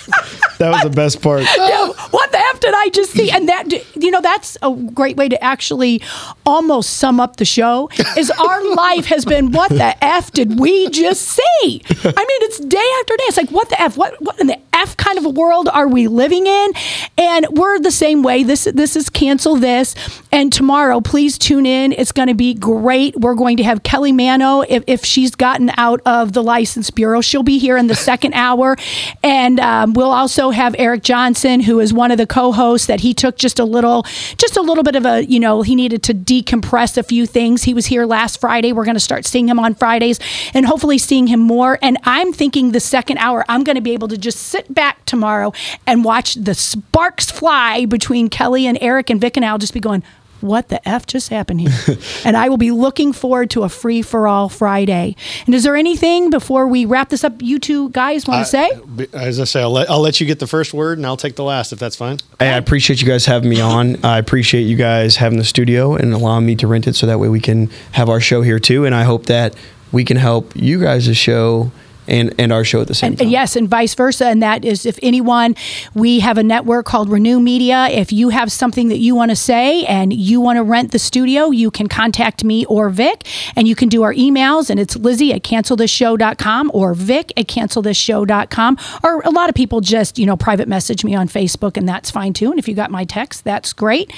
That 0.59 0.71
was 0.71 0.83
the 0.83 0.89
best 0.89 1.21
part. 1.21 1.43
Yeah, 1.57 1.87
what 2.11 2.31
the 2.31 2.37
F 2.37 2.59
did 2.59 2.73
I 2.73 2.89
just 2.89 3.11
see? 3.11 3.31
And 3.31 3.49
that, 3.49 3.71
you 3.95 4.11
know, 4.11 4.21
that's 4.21 4.57
a 4.61 4.71
great 4.93 5.17
way 5.17 5.29
to 5.29 5.43
actually 5.43 6.01
almost 6.45 6.97
sum 6.97 7.19
up 7.19 7.37
the 7.37 7.45
show 7.45 7.89
is 8.17 8.29
our 8.31 8.63
life 8.75 9.05
has 9.05 9.25
been, 9.25 9.51
what 9.51 9.69
the 9.69 9.95
F 10.03 10.31
did 10.31 10.59
we 10.59 10.89
just 10.89 11.21
see? 11.21 11.81
I 11.89 12.03
mean, 12.03 12.39
it's 12.43 12.59
day 12.59 12.85
after 12.99 13.17
day. 13.17 13.23
It's 13.23 13.37
like, 13.37 13.49
what 13.51 13.69
the 13.69 13.81
F? 13.81 13.97
What, 13.97 14.21
what 14.21 14.39
in 14.39 14.47
the 14.47 14.59
F 14.73 14.95
kind 14.97 15.17
of 15.17 15.25
a 15.25 15.29
world 15.29 15.69
are 15.69 15.87
we 15.87 16.07
living 16.07 16.47
in? 16.47 16.71
And 17.17 17.47
we're 17.51 17.79
the 17.79 17.91
same 17.91 18.23
way. 18.23 18.43
This, 18.43 18.65
this 18.65 18.95
is 18.95 19.09
cancel 19.09 19.55
this. 19.55 19.95
And 20.31 20.51
tomorrow, 20.51 21.01
please 21.01 21.37
tune 21.37 21.65
in. 21.65 21.93
It's 21.93 22.11
going 22.11 22.27
to 22.27 22.33
be 22.33 22.53
great. 22.53 23.15
We're 23.17 23.35
going 23.35 23.57
to 23.57 23.63
have 23.63 23.83
Kelly 23.83 24.11
Mano. 24.11 24.61
If, 24.61 24.83
if 24.87 25.05
she's 25.05 25.35
gotten 25.35 25.71
out 25.77 26.01
of 26.05 26.33
the 26.33 26.43
license 26.43 26.89
bureau, 26.89 27.21
she'll 27.21 27.43
be 27.43 27.57
here 27.57 27.77
in 27.77 27.87
the 27.87 27.95
second 27.95 28.33
hour. 28.33 28.75
And 29.23 29.59
um, 29.59 29.92
we'll 29.95 30.11
also 30.11 30.49
have 30.49 30.75
Eric 30.77 31.03
Johnson, 31.03 31.61
who 31.61 31.79
is 31.79 31.93
one 31.93 32.11
of 32.11 32.17
the 32.17 32.27
co-hosts 32.27 32.87
that 32.87 33.01
he 33.01 33.13
took 33.13 33.37
just 33.37 33.59
a 33.59 33.65
little, 33.65 34.03
just 34.37 34.57
a 34.57 34.61
little 34.61 34.83
bit 34.83 34.95
of 34.95 35.05
a, 35.05 35.25
you 35.25 35.39
know, 35.39 35.61
he 35.61 35.75
needed 35.75 36.03
to 36.03 36.13
decompress 36.13 36.97
a 36.97 37.03
few 37.03 37.25
things. 37.25 37.63
He 37.63 37.73
was 37.73 37.87
here 37.87 38.05
last 38.05 38.39
Friday. 38.39 38.73
We're 38.73 38.85
going 38.85 38.95
to 38.95 38.99
start 38.99 39.25
seeing 39.25 39.47
him 39.47 39.59
on 39.59 39.75
Fridays 39.75 40.19
and 40.53 40.65
hopefully 40.65 40.97
seeing 40.97 41.27
him 41.27 41.39
more. 41.39 41.79
And 41.81 41.97
I'm 42.03 42.33
thinking 42.33 42.71
the 42.71 42.79
second 42.79 43.17
hour, 43.19 43.45
I'm 43.47 43.63
going 43.63 43.75
to 43.75 43.81
be 43.81 43.93
able 43.93 44.07
to 44.09 44.17
just 44.17 44.39
sit 44.39 44.73
back 44.73 45.05
tomorrow 45.05 45.53
and 45.85 46.03
watch 46.03 46.35
the 46.35 46.53
sparks 46.53 47.29
fly 47.31 47.85
between 47.85 48.29
Kelly 48.29 48.65
and 48.65 48.77
Eric 48.81 49.09
and 49.09 49.21
Vic 49.21 49.37
and 49.37 49.45
I'll 49.45 49.57
just 49.57 49.73
be 49.73 49.79
going, 49.79 50.03
what 50.43 50.69
the 50.69 50.87
F 50.87 51.05
just 51.07 51.29
happened 51.29 51.61
here? 51.61 51.97
and 52.25 52.37
I 52.37 52.49
will 52.49 52.57
be 52.57 52.71
looking 52.71 53.13
forward 53.13 53.49
to 53.51 53.63
a 53.63 53.69
free 53.69 54.01
for 54.01 54.27
all 54.27 54.49
Friday. 54.49 55.15
And 55.45 55.55
is 55.55 55.63
there 55.63 55.75
anything 55.75 56.29
before 56.29 56.67
we 56.67 56.85
wrap 56.85 57.09
this 57.09 57.23
up 57.23 57.41
you 57.41 57.59
two 57.59 57.89
guys 57.89 58.27
want 58.27 58.45
to 58.45 58.49
say? 58.49 58.69
As 59.13 59.39
I 59.39 59.45
say, 59.45 59.61
I'll 59.61 59.71
let, 59.71 59.89
I'll 59.89 60.01
let 60.01 60.19
you 60.19 60.27
get 60.27 60.39
the 60.39 60.47
first 60.47 60.73
word 60.73 60.97
and 60.97 61.07
I'll 61.07 61.17
take 61.17 61.35
the 61.35 61.43
last 61.43 61.71
if 61.71 61.79
that's 61.79 61.95
fine. 61.95 62.19
Hey, 62.39 62.49
I 62.49 62.57
appreciate 62.57 63.01
you 63.01 63.07
guys 63.07 63.25
having 63.25 63.49
me 63.49 63.61
on. 63.61 64.03
I 64.03 64.17
appreciate 64.17 64.63
you 64.63 64.75
guys 64.75 65.15
having 65.15 65.37
the 65.37 65.45
studio 65.45 65.95
and 65.95 66.13
allowing 66.13 66.45
me 66.45 66.55
to 66.57 66.67
rent 66.67 66.87
it 66.87 66.95
so 66.95 67.07
that 67.07 67.19
way 67.19 67.29
we 67.29 67.39
can 67.39 67.69
have 67.93 68.09
our 68.09 68.19
show 68.19 68.41
here 68.41 68.59
too. 68.59 68.85
And 68.85 68.93
I 68.93 69.03
hope 69.03 69.27
that 69.27 69.55
we 69.91 70.03
can 70.03 70.17
help 70.17 70.55
you 70.55 70.81
guys' 70.81 71.15
show 71.15 71.71
and, 72.07 72.33
and 72.37 72.51
our 72.51 72.63
show 72.63 72.81
at 72.81 72.87
the 72.87 72.93
same 72.93 73.11
And, 73.13 73.19
time. 73.19 73.27
yes, 73.29 73.55
and 73.55 73.67
vice 73.69 73.93
versa. 73.95 74.27
And 74.27 74.41
that 74.43 74.63
is 74.65 74.85
if 74.85 74.97
anyone, 75.01 75.55
we 75.93 76.19
have 76.21 76.37
a 76.37 76.43
network 76.43 76.85
called 76.85 77.09
Renew 77.09 77.39
Media. 77.39 77.87
If 77.89 78.11
you 78.11 78.29
have 78.29 78.51
something 78.51 78.89
that 78.89 78.99
you 78.99 79.15
want 79.15 79.31
to 79.31 79.35
say 79.35 79.83
and 79.85 80.11
you 80.13 80.39
want 80.41 80.57
to 80.57 80.63
rent 80.63 80.91
the 80.91 80.99
studio, 80.99 81.49
you 81.51 81.71
can 81.71 81.87
contact 81.87 82.43
me 82.43 82.65
or 82.65 82.89
Vic 82.89 83.27
and 83.55 83.67
you 83.67 83.75
can 83.75 83.89
do 83.89 84.03
our 84.03 84.13
emails. 84.13 84.69
And 84.69 84.79
it's 84.79 84.95
Lizzie 84.95 85.33
at 85.33 85.43
cancelthisshow.com 85.43 86.71
or 86.73 86.93
Vic 86.93 87.31
at 87.37 87.47
cancelthisshow.com. 87.47 88.77
Or 89.03 89.21
a 89.21 89.29
lot 89.29 89.49
of 89.49 89.55
people 89.55 89.81
just, 89.81 90.17
you 90.19 90.25
know, 90.25 90.35
private 90.37 90.67
message 90.67 91.03
me 91.03 91.15
on 91.15 91.27
Facebook 91.27 91.77
and 91.77 91.87
that's 91.87 92.11
fine 92.11 92.33
too. 92.33 92.49
And 92.49 92.59
if 92.59 92.67
you 92.67 92.75
got 92.75 92.91
my 92.91 93.05
text, 93.05 93.43
that's 93.43 93.73
great. 93.73 94.11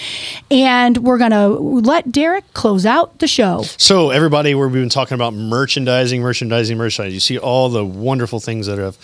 And 0.51 0.97
we're 0.99 1.17
going 1.17 1.31
to 1.31 1.47
let 1.47 2.11
Derek 2.11 2.51
close 2.53 2.85
out 2.85 3.19
the 3.19 3.27
show. 3.27 3.63
So, 3.77 4.09
everybody, 4.11 4.55
we've 4.55 4.71
been 4.71 4.89
talking 4.89 5.15
about 5.15 5.33
merchandising, 5.33 6.21
merchandising, 6.21 6.77
merchandising. 6.77 7.13
You 7.13 7.19
see 7.19 7.37
all 7.37 7.69
the 7.69 7.74
wonderful 7.83 8.39
things 8.39 8.67
that 8.67 8.77
have 8.77 8.97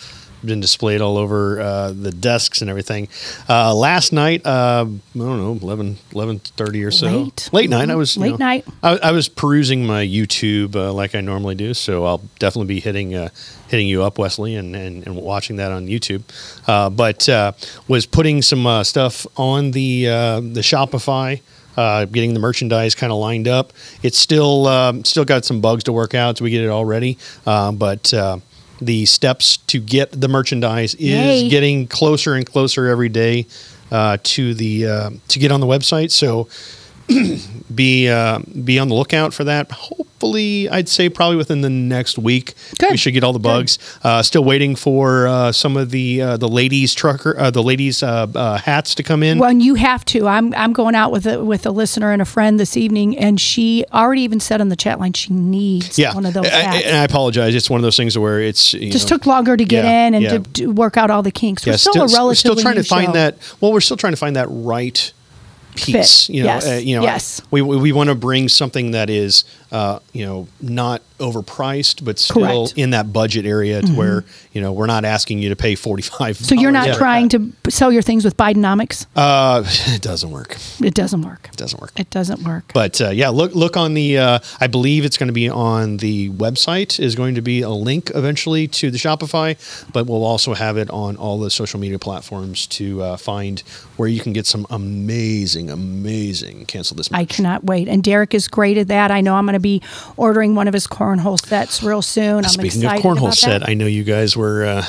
been 0.44 0.60
displayed 0.60 1.00
all 1.00 1.16
over 1.16 1.60
uh, 1.60 1.92
the 1.92 2.10
desks 2.10 2.60
and 2.62 2.70
everything. 2.70 3.08
Uh, 3.48 3.74
last 3.74 4.12
night, 4.12 4.44
uh, 4.44 4.84
I 4.86 5.18
don't 5.18 5.38
know, 5.38 5.58
11, 5.60 5.96
11.30 6.12 6.86
or 6.86 6.90
so. 6.90 7.06
Late. 7.06 7.50
Late 7.52 7.70
night. 7.70 7.90
I 7.90 7.94
was 7.94 8.16
you 8.16 8.22
Late 8.22 8.30
know, 8.32 8.36
night. 8.36 8.66
I, 8.82 8.98
I 8.98 9.12
was 9.12 9.28
perusing 9.28 9.86
my 9.86 10.04
YouTube 10.04 10.74
uh, 10.74 10.92
like 10.92 11.14
I 11.14 11.20
normally 11.20 11.54
do, 11.54 11.74
so 11.74 12.04
I'll 12.04 12.22
definitely 12.38 12.74
be 12.74 12.80
hitting 12.80 13.14
uh, 13.14 13.28
hitting 13.68 13.88
you 13.88 14.02
up, 14.02 14.18
Wesley, 14.18 14.56
and, 14.56 14.76
and, 14.76 15.06
and 15.06 15.16
watching 15.16 15.56
that 15.56 15.72
on 15.72 15.86
YouTube. 15.86 16.22
Uh, 16.68 16.90
but 16.90 17.28
uh, 17.28 17.52
was 17.88 18.04
putting 18.04 18.42
some 18.42 18.66
uh, 18.66 18.84
stuff 18.84 19.26
on 19.36 19.70
the 19.70 20.08
uh, 20.08 20.40
the 20.40 20.60
Shopify. 20.60 21.40
Uh, 21.74 22.04
getting 22.04 22.34
the 22.34 22.38
merchandise 22.40 22.94
kind 22.94 23.10
of 23.10 23.18
lined 23.18 23.48
up. 23.48 23.72
It's 24.02 24.18
still 24.18 24.66
um, 24.66 25.06
still 25.06 25.24
got 25.24 25.46
some 25.46 25.62
bugs 25.62 25.84
to 25.84 25.92
work 25.92 26.14
out, 26.14 26.36
so 26.36 26.44
we 26.44 26.50
get 26.50 26.62
it 26.62 26.68
all 26.68 26.84
ready. 26.84 27.16
Uh, 27.46 27.72
but 27.72 28.12
uh, 28.12 28.40
the 28.86 29.06
steps 29.06 29.56
to 29.58 29.80
get 29.80 30.12
the 30.12 30.28
merchandise 30.28 30.94
is 30.94 31.42
Yay. 31.42 31.48
getting 31.48 31.86
closer 31.86 32.34
and 32.34 32.46
closer 32.46 32.86
every 32.88 33.08
day 33.08 33.46
uh, 33.90 34.18
to 34.22 34.54
the 34.54 34.86
uh, 34.86 35.10
to 35.28 35.38
get 35.38 35.52
on 35.52 35.60
the 35.60 35.66
website. 35.66 36.10
So 36.10 36.48
be 37.74 38.08
uh, 38.08 38.40
be 38.64 38.78
on 38.78 38.88
the 38.88 38.94
lookout 38.94 39.32
for 39.34 39.44
that. 39.44 39.70
Hopefully, 39.72 40.68
I'd 40.68 40.88
say 40.88 41.08
probably 41.08 41.36
within 41.36 41.60
the 41.62 41.70
next 41.70 42.18
week, 42.18 42.54
we 42.90 42.96
should 42.96 43.12
get 43.14 43.24
all 43.24 43.32
the 43.32 43.38
bugs. 43.38 43.78
Uh, 44.04 44.22
still 44.22 44.44
waiting 44.44 44.76
for 44.76 45.26
uh, 45.26 45.52
some 45.52 45.76
of 45.76 45.90
the 45.90 46.22
uh, 46.22 46.36
the 46.36 46.48
ladies 46.48 46.94
trucker, 46.94 47.36
uh, 47.38 47.50
the 47.50 47.62
ladies 47.62 48.02
uh, 48.02 48.60
hats 48.64 48.94
to 48.96 49.02
come 49.02 49.22
in. 49.22 49.38
Well, 49.38 49.50
and 49.50 49.62
you 49.62 49.74
have 49.74 50.04
to. 50.06 50.26
I'm 50.28 50.54
I'm 50.54 50.72
going 50.72 50.94
out 50.94 51.10
with 51.12 51.26
a 51.26 51.42
with 51.44 51.66
a 51.66 51.70
listener 51.70 52.12
and 52.12 52.22
a 52.22 52.24
friend 52.24 52.58
this 52.60 52.76
evening, 52.76 53.16
and 53.18 53.40
she 53.40 53.84
already 53.92 54.22
even 54.22 54.40
said 54.40 54.60
on 54.60 54.68
the 54.68 54.76
chat 54.76 55.00
line 55.00 55.12
she 55.12 55.32
needs 55.32 55.98
yeah, 55.98 56.14
one 56.14 56.26
of 56.26 56.34
those 56.34 56.46
I- 56.46 56.48
I- 56.60 56.76
and 56.82 56.96
I 56.96 57.04
apologize. 57.04 57.54
It's 57.54 57.68
one 57.70 57.78
of 57.78 57.82
those 57.82 57.96
things 57.96 58.16
where 58.16 58.40
it's 58.40 58.74
you 58.74 58.90
Just 58.92 59.10
know, 59.10 59.16
took 59.16 59.26
longer 59.26 59.56
to 59.56 59.64
get 59.64 59.84
yeah, 59.84 60.06
in 60.06 60.14
and 60.14 60.22
yeah. 60.24 60.30
to, 60.30 60.38
to 60.40 60.66
work 60.72 60.96
out 60.96 61.10
all 61.10 61.22
the 61.22 61.30
kinks. 61.32 61.66
We're 61.66 61.72
Yeah, 61.72 61.76
still, 61.76 61.94
a 62.02 62.06
we're 62.06 62.14
relatively 62.14 62.34
still 62.36 62.56
trying 62.56 62.76
to 62.76 62.84
find 62.84 63.06
show. 63.06 63.12
that. 63.12 63.56
Well, 63.60 63.72
we're 63.72 63.80
still 63.80 63.96
trying 63.96 64.12
to 64.12 64.16
find 64.16 64.36
that 64.36 64.46
right 64.50 65.12
piece. 65.74 66.26
Fit. 66.26 66.34
You 66.34 66.42
know, 66.42 66.48
Yes, 66.48 66.68
uh, 66.68 66.72
you 66.82 66.96
know, 66.96 67.02
yes. 67.02 67.40
we 67.50 67.62
we, 67.62 67.76
we 67.76 67.92
want 67.92 68.08
to 68.08 68.14
bring 68.14 68.48
something 68.48 68.90
that 68.92 69.08
is, 69.10 69.44
uh, 69.70 69.98
you 70.12 70.24
know, 70.26 70.48
not 70.60 71.02
overpriced, 71.18 72.04
but 72.04 72.18
still 72.18 72.66
Correct. 72.66 72.74
in 72.76 72.90
that 72.90 73.12
budget 73.12 73.46
area 73.46 73.80
to 73.80 73.86
Mhm. 73.86 73.94
where 73.96 74.24
you 74.52 74.60
know 74.60 74.72
we're 74.72 74.86
not 74.86 75.04
asking 75.04 75.38
you 75.38 75.48
to 75.50 75.56
pay 75.56 75.74
forty 75.74 76.02
five. 76.02 76.36
So 76.36 76.54
you're 76.54 76.72
not 76.72 76.96
trying 76.96 77.28
to 77.30 77.52
sell 77.68 77.92
your 77.92 78.02
things 78.02 78.24
with 78.24 78.36
Bidenomics. 78.36 79.06
Uh, 79.16 79.62
it 79.88 80.02
doesn't 80.02 80.30
work. 80.30 80.56
It 80.82 80.94
doesn't 80.94 81.22
work. 81.22 81.48
It 81.52 81.56
doesn't 81.56 81.80
work. 81.80 81.92
It 81.96 82.10
doesn't 82.10 82.42
work. 82.42 82.70
But 82.74 83.00
uh, 83.00 83.10
yeah, 83.10 83.28
look 83.28 83.54
look 83.54 83.76
on 83.76 83.94
the. 83.94 84.18
Uh, 84.18 84.38
I 84.60 84.66
believe 84.66 85.04
it's 85.04 85.16
going 85.16 85.28
to 85.28 85.32
be 85.32 85.48
on 85.48 85.98
the 85.98 86.30
website. 86.30 86.98
Is 87.00 87.14
going 87.14 87.34
to 87.36 87.42
be 87.42 87.62
a 87.62 87.70
link 87.70 88.10
eventually 88.14 88.66
to 88.68 88.90
the 88.90 88.98
Shopify, 88.98 89.56
but 89.92 90.06
we'll 90.06 90.24
also 90.24 90.54
have 90.54 90.76
it 90.76 90.90
on 90.90 91.16
all 91.16 91.38
the 91.38 91.50
social 91.50 91.78
media 91.80 91.98
platforms 91.98 92.66
to 92.68 93.02
uh, 93.02 93.16
find 93.16 93.60
where 93.96 94.08
you 94.08 94.20
can 94.20 94.32
get 94.32 94.46
some 94.46 94.66
amazing, 94.70 95.61
amazing 95.70 96.66
cancel 96.66 96.96
this. 96.96 97.08
I 97.12 97.24
cannot 97.24 97.64
wait. 97.64 97.88
And 97.88 98.02
Derek 98.02 98.34
is 98.34 98.48
great 98.48 98.78
at 98.78 98.88
that. 98.88 99.10
I 99.10 99.20
know 99.20 99.34
I'm 99.34 99.44
going 99.44 99.54
to 99.54 99.60
be 99.60 99.82
ordering 100.16 100.54
one 100.54 100.68
of 100.68 100.74
his 100.74 100.86
cornhole 100.86 101.38
sets 101.44 101.82
real 101.82 102.02
soon. 102.02 102.44
I'm 102.44 102.50
Speaking 102.50 102.84
of 102.84 102.92
cornhole 102.92 103.34
set. 103.34 103.68
I 103.68 103.74
know 103.74 103.86
you 103.86 104.04
guys 104.04 104.36
were 104.36 104.64
uh, 104.64 104.86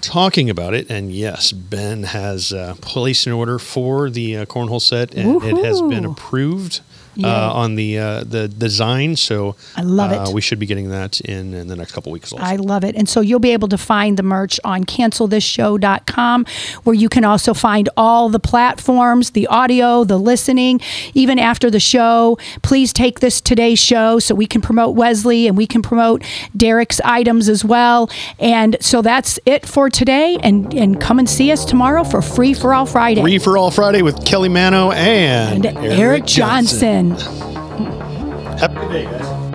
talking 0.00 0.50
about 0.50 0.74
it, 0.74 0.90
and 0.90 1.12
yes, 1.12 1.52
Ben 1.52 2.02
has 2.04 2.52
uh, 2.52 2.74
placed 2.80 3.26
an 3.26 3.32
order 3.32 3.58
for 3.58 4.10
the 4.10 4.38
uh, 4.38 4.46
cornhole 4.46 4.80
set, 4.82 5.14
and 5.14 5.42
it 5.42 5.64
has 5.64 5.80
been 5.82 6.04
approved. 6.04 6.80
Yay. 7.14 7.28
Uh, 7.28 7.52
on 7.52 7.74
the 7.74 7.98
uh, 7.98 8.24
the 8.24 8.48
design, 8.48 9.16
so 9.16 9.54
I 9.76 9.82
love 9.82 10.12
uh, 10.12 10.30
it. 10.30 10.34
We 10.34 10.40
should 10.40 10.58
be 10.58 10.66
getting 10.66 10.88
that 10.90 11.20
in, 11.20 11.52
in 11.52 11.68
the 11.68 11.76
next 11.76 11.92
couple 11.92 12.10
weeks. 12.10 12.32
Also. 12.32 12.42
I 12.42 12.56
love 12.56 12.84
it. 12.84 12.96
And 12.96 13.06
so 13.06 13.20
you'll 13.20 13.38
be 13.38 13.50
able 13.52 13.68
to 13.68 13.78
find 13.78 14.16
the 14.16 14.22
merch 14.22 14.58
on 14.64 14.84
cancelthisshow.com, 14.84 16.46
where 16.84 16.94
you 16.94 17.08
can 17.10 17.24
also 17.24 17.52
find 17.52 17.90
all 17.96 18.30
the 18.30 18.40
platforms, 18.40 19.32
the 19.32 19.46
audio, 19.46 20.04
the 20.04 20.18
listening, 20.18 20.80
even 21.12 21.38
after 21.38 21.70
the 21.70 21.80
show. 21.80 22.38
Please 22.62 22.92
take 22.94 23.20
this 23.20 23.40
today's 23.40 23.78
show 23.78 24.18
so 24.18 24.34
we 24.34 24.46
can 24.46 24.62
promote 24.62 24.96
Wesley 24.96 25.46
and 25.46 25.56
we 25.56 25.66
can 25.66 25.82
promote 25.82 26.24
Derek's 26.56 27.00
items 27.04 27.48
as 27.48 27.64
well. 27.64 28.10
And 28.38 28.76
so 28.80 29.02
that's 29.02 29.38
it 29.44 29.66
for 29.66 29.90
today. 29.90 30.38
And, 30.42 30.72
and 30.72 31.00
come 31.00 31.18
and 31.18 31.28
see 31.28 31.52
us 31.52 31.64
tomorrow 31.64 32.04
for 32.04 32.22
Free 32.22 32.54
for 32.54 32.72
All 32.72 32.86
Friday. 32.86 33.20
Free 33.20 33.38
for 33.38 33.58
All 33.58 33.70
Friday 33.70 34.00
with 34.00 34.24
Kelly 34.24 34.48
Mano 34.48 34.92
and, 34.92 35.66
and 35.66 35.76
Eric, 35.76 36.24
Johnson. 36.24 37.01
Happy 37.02 38.88
day, 38.92 39.04
guys. 39.06 39.52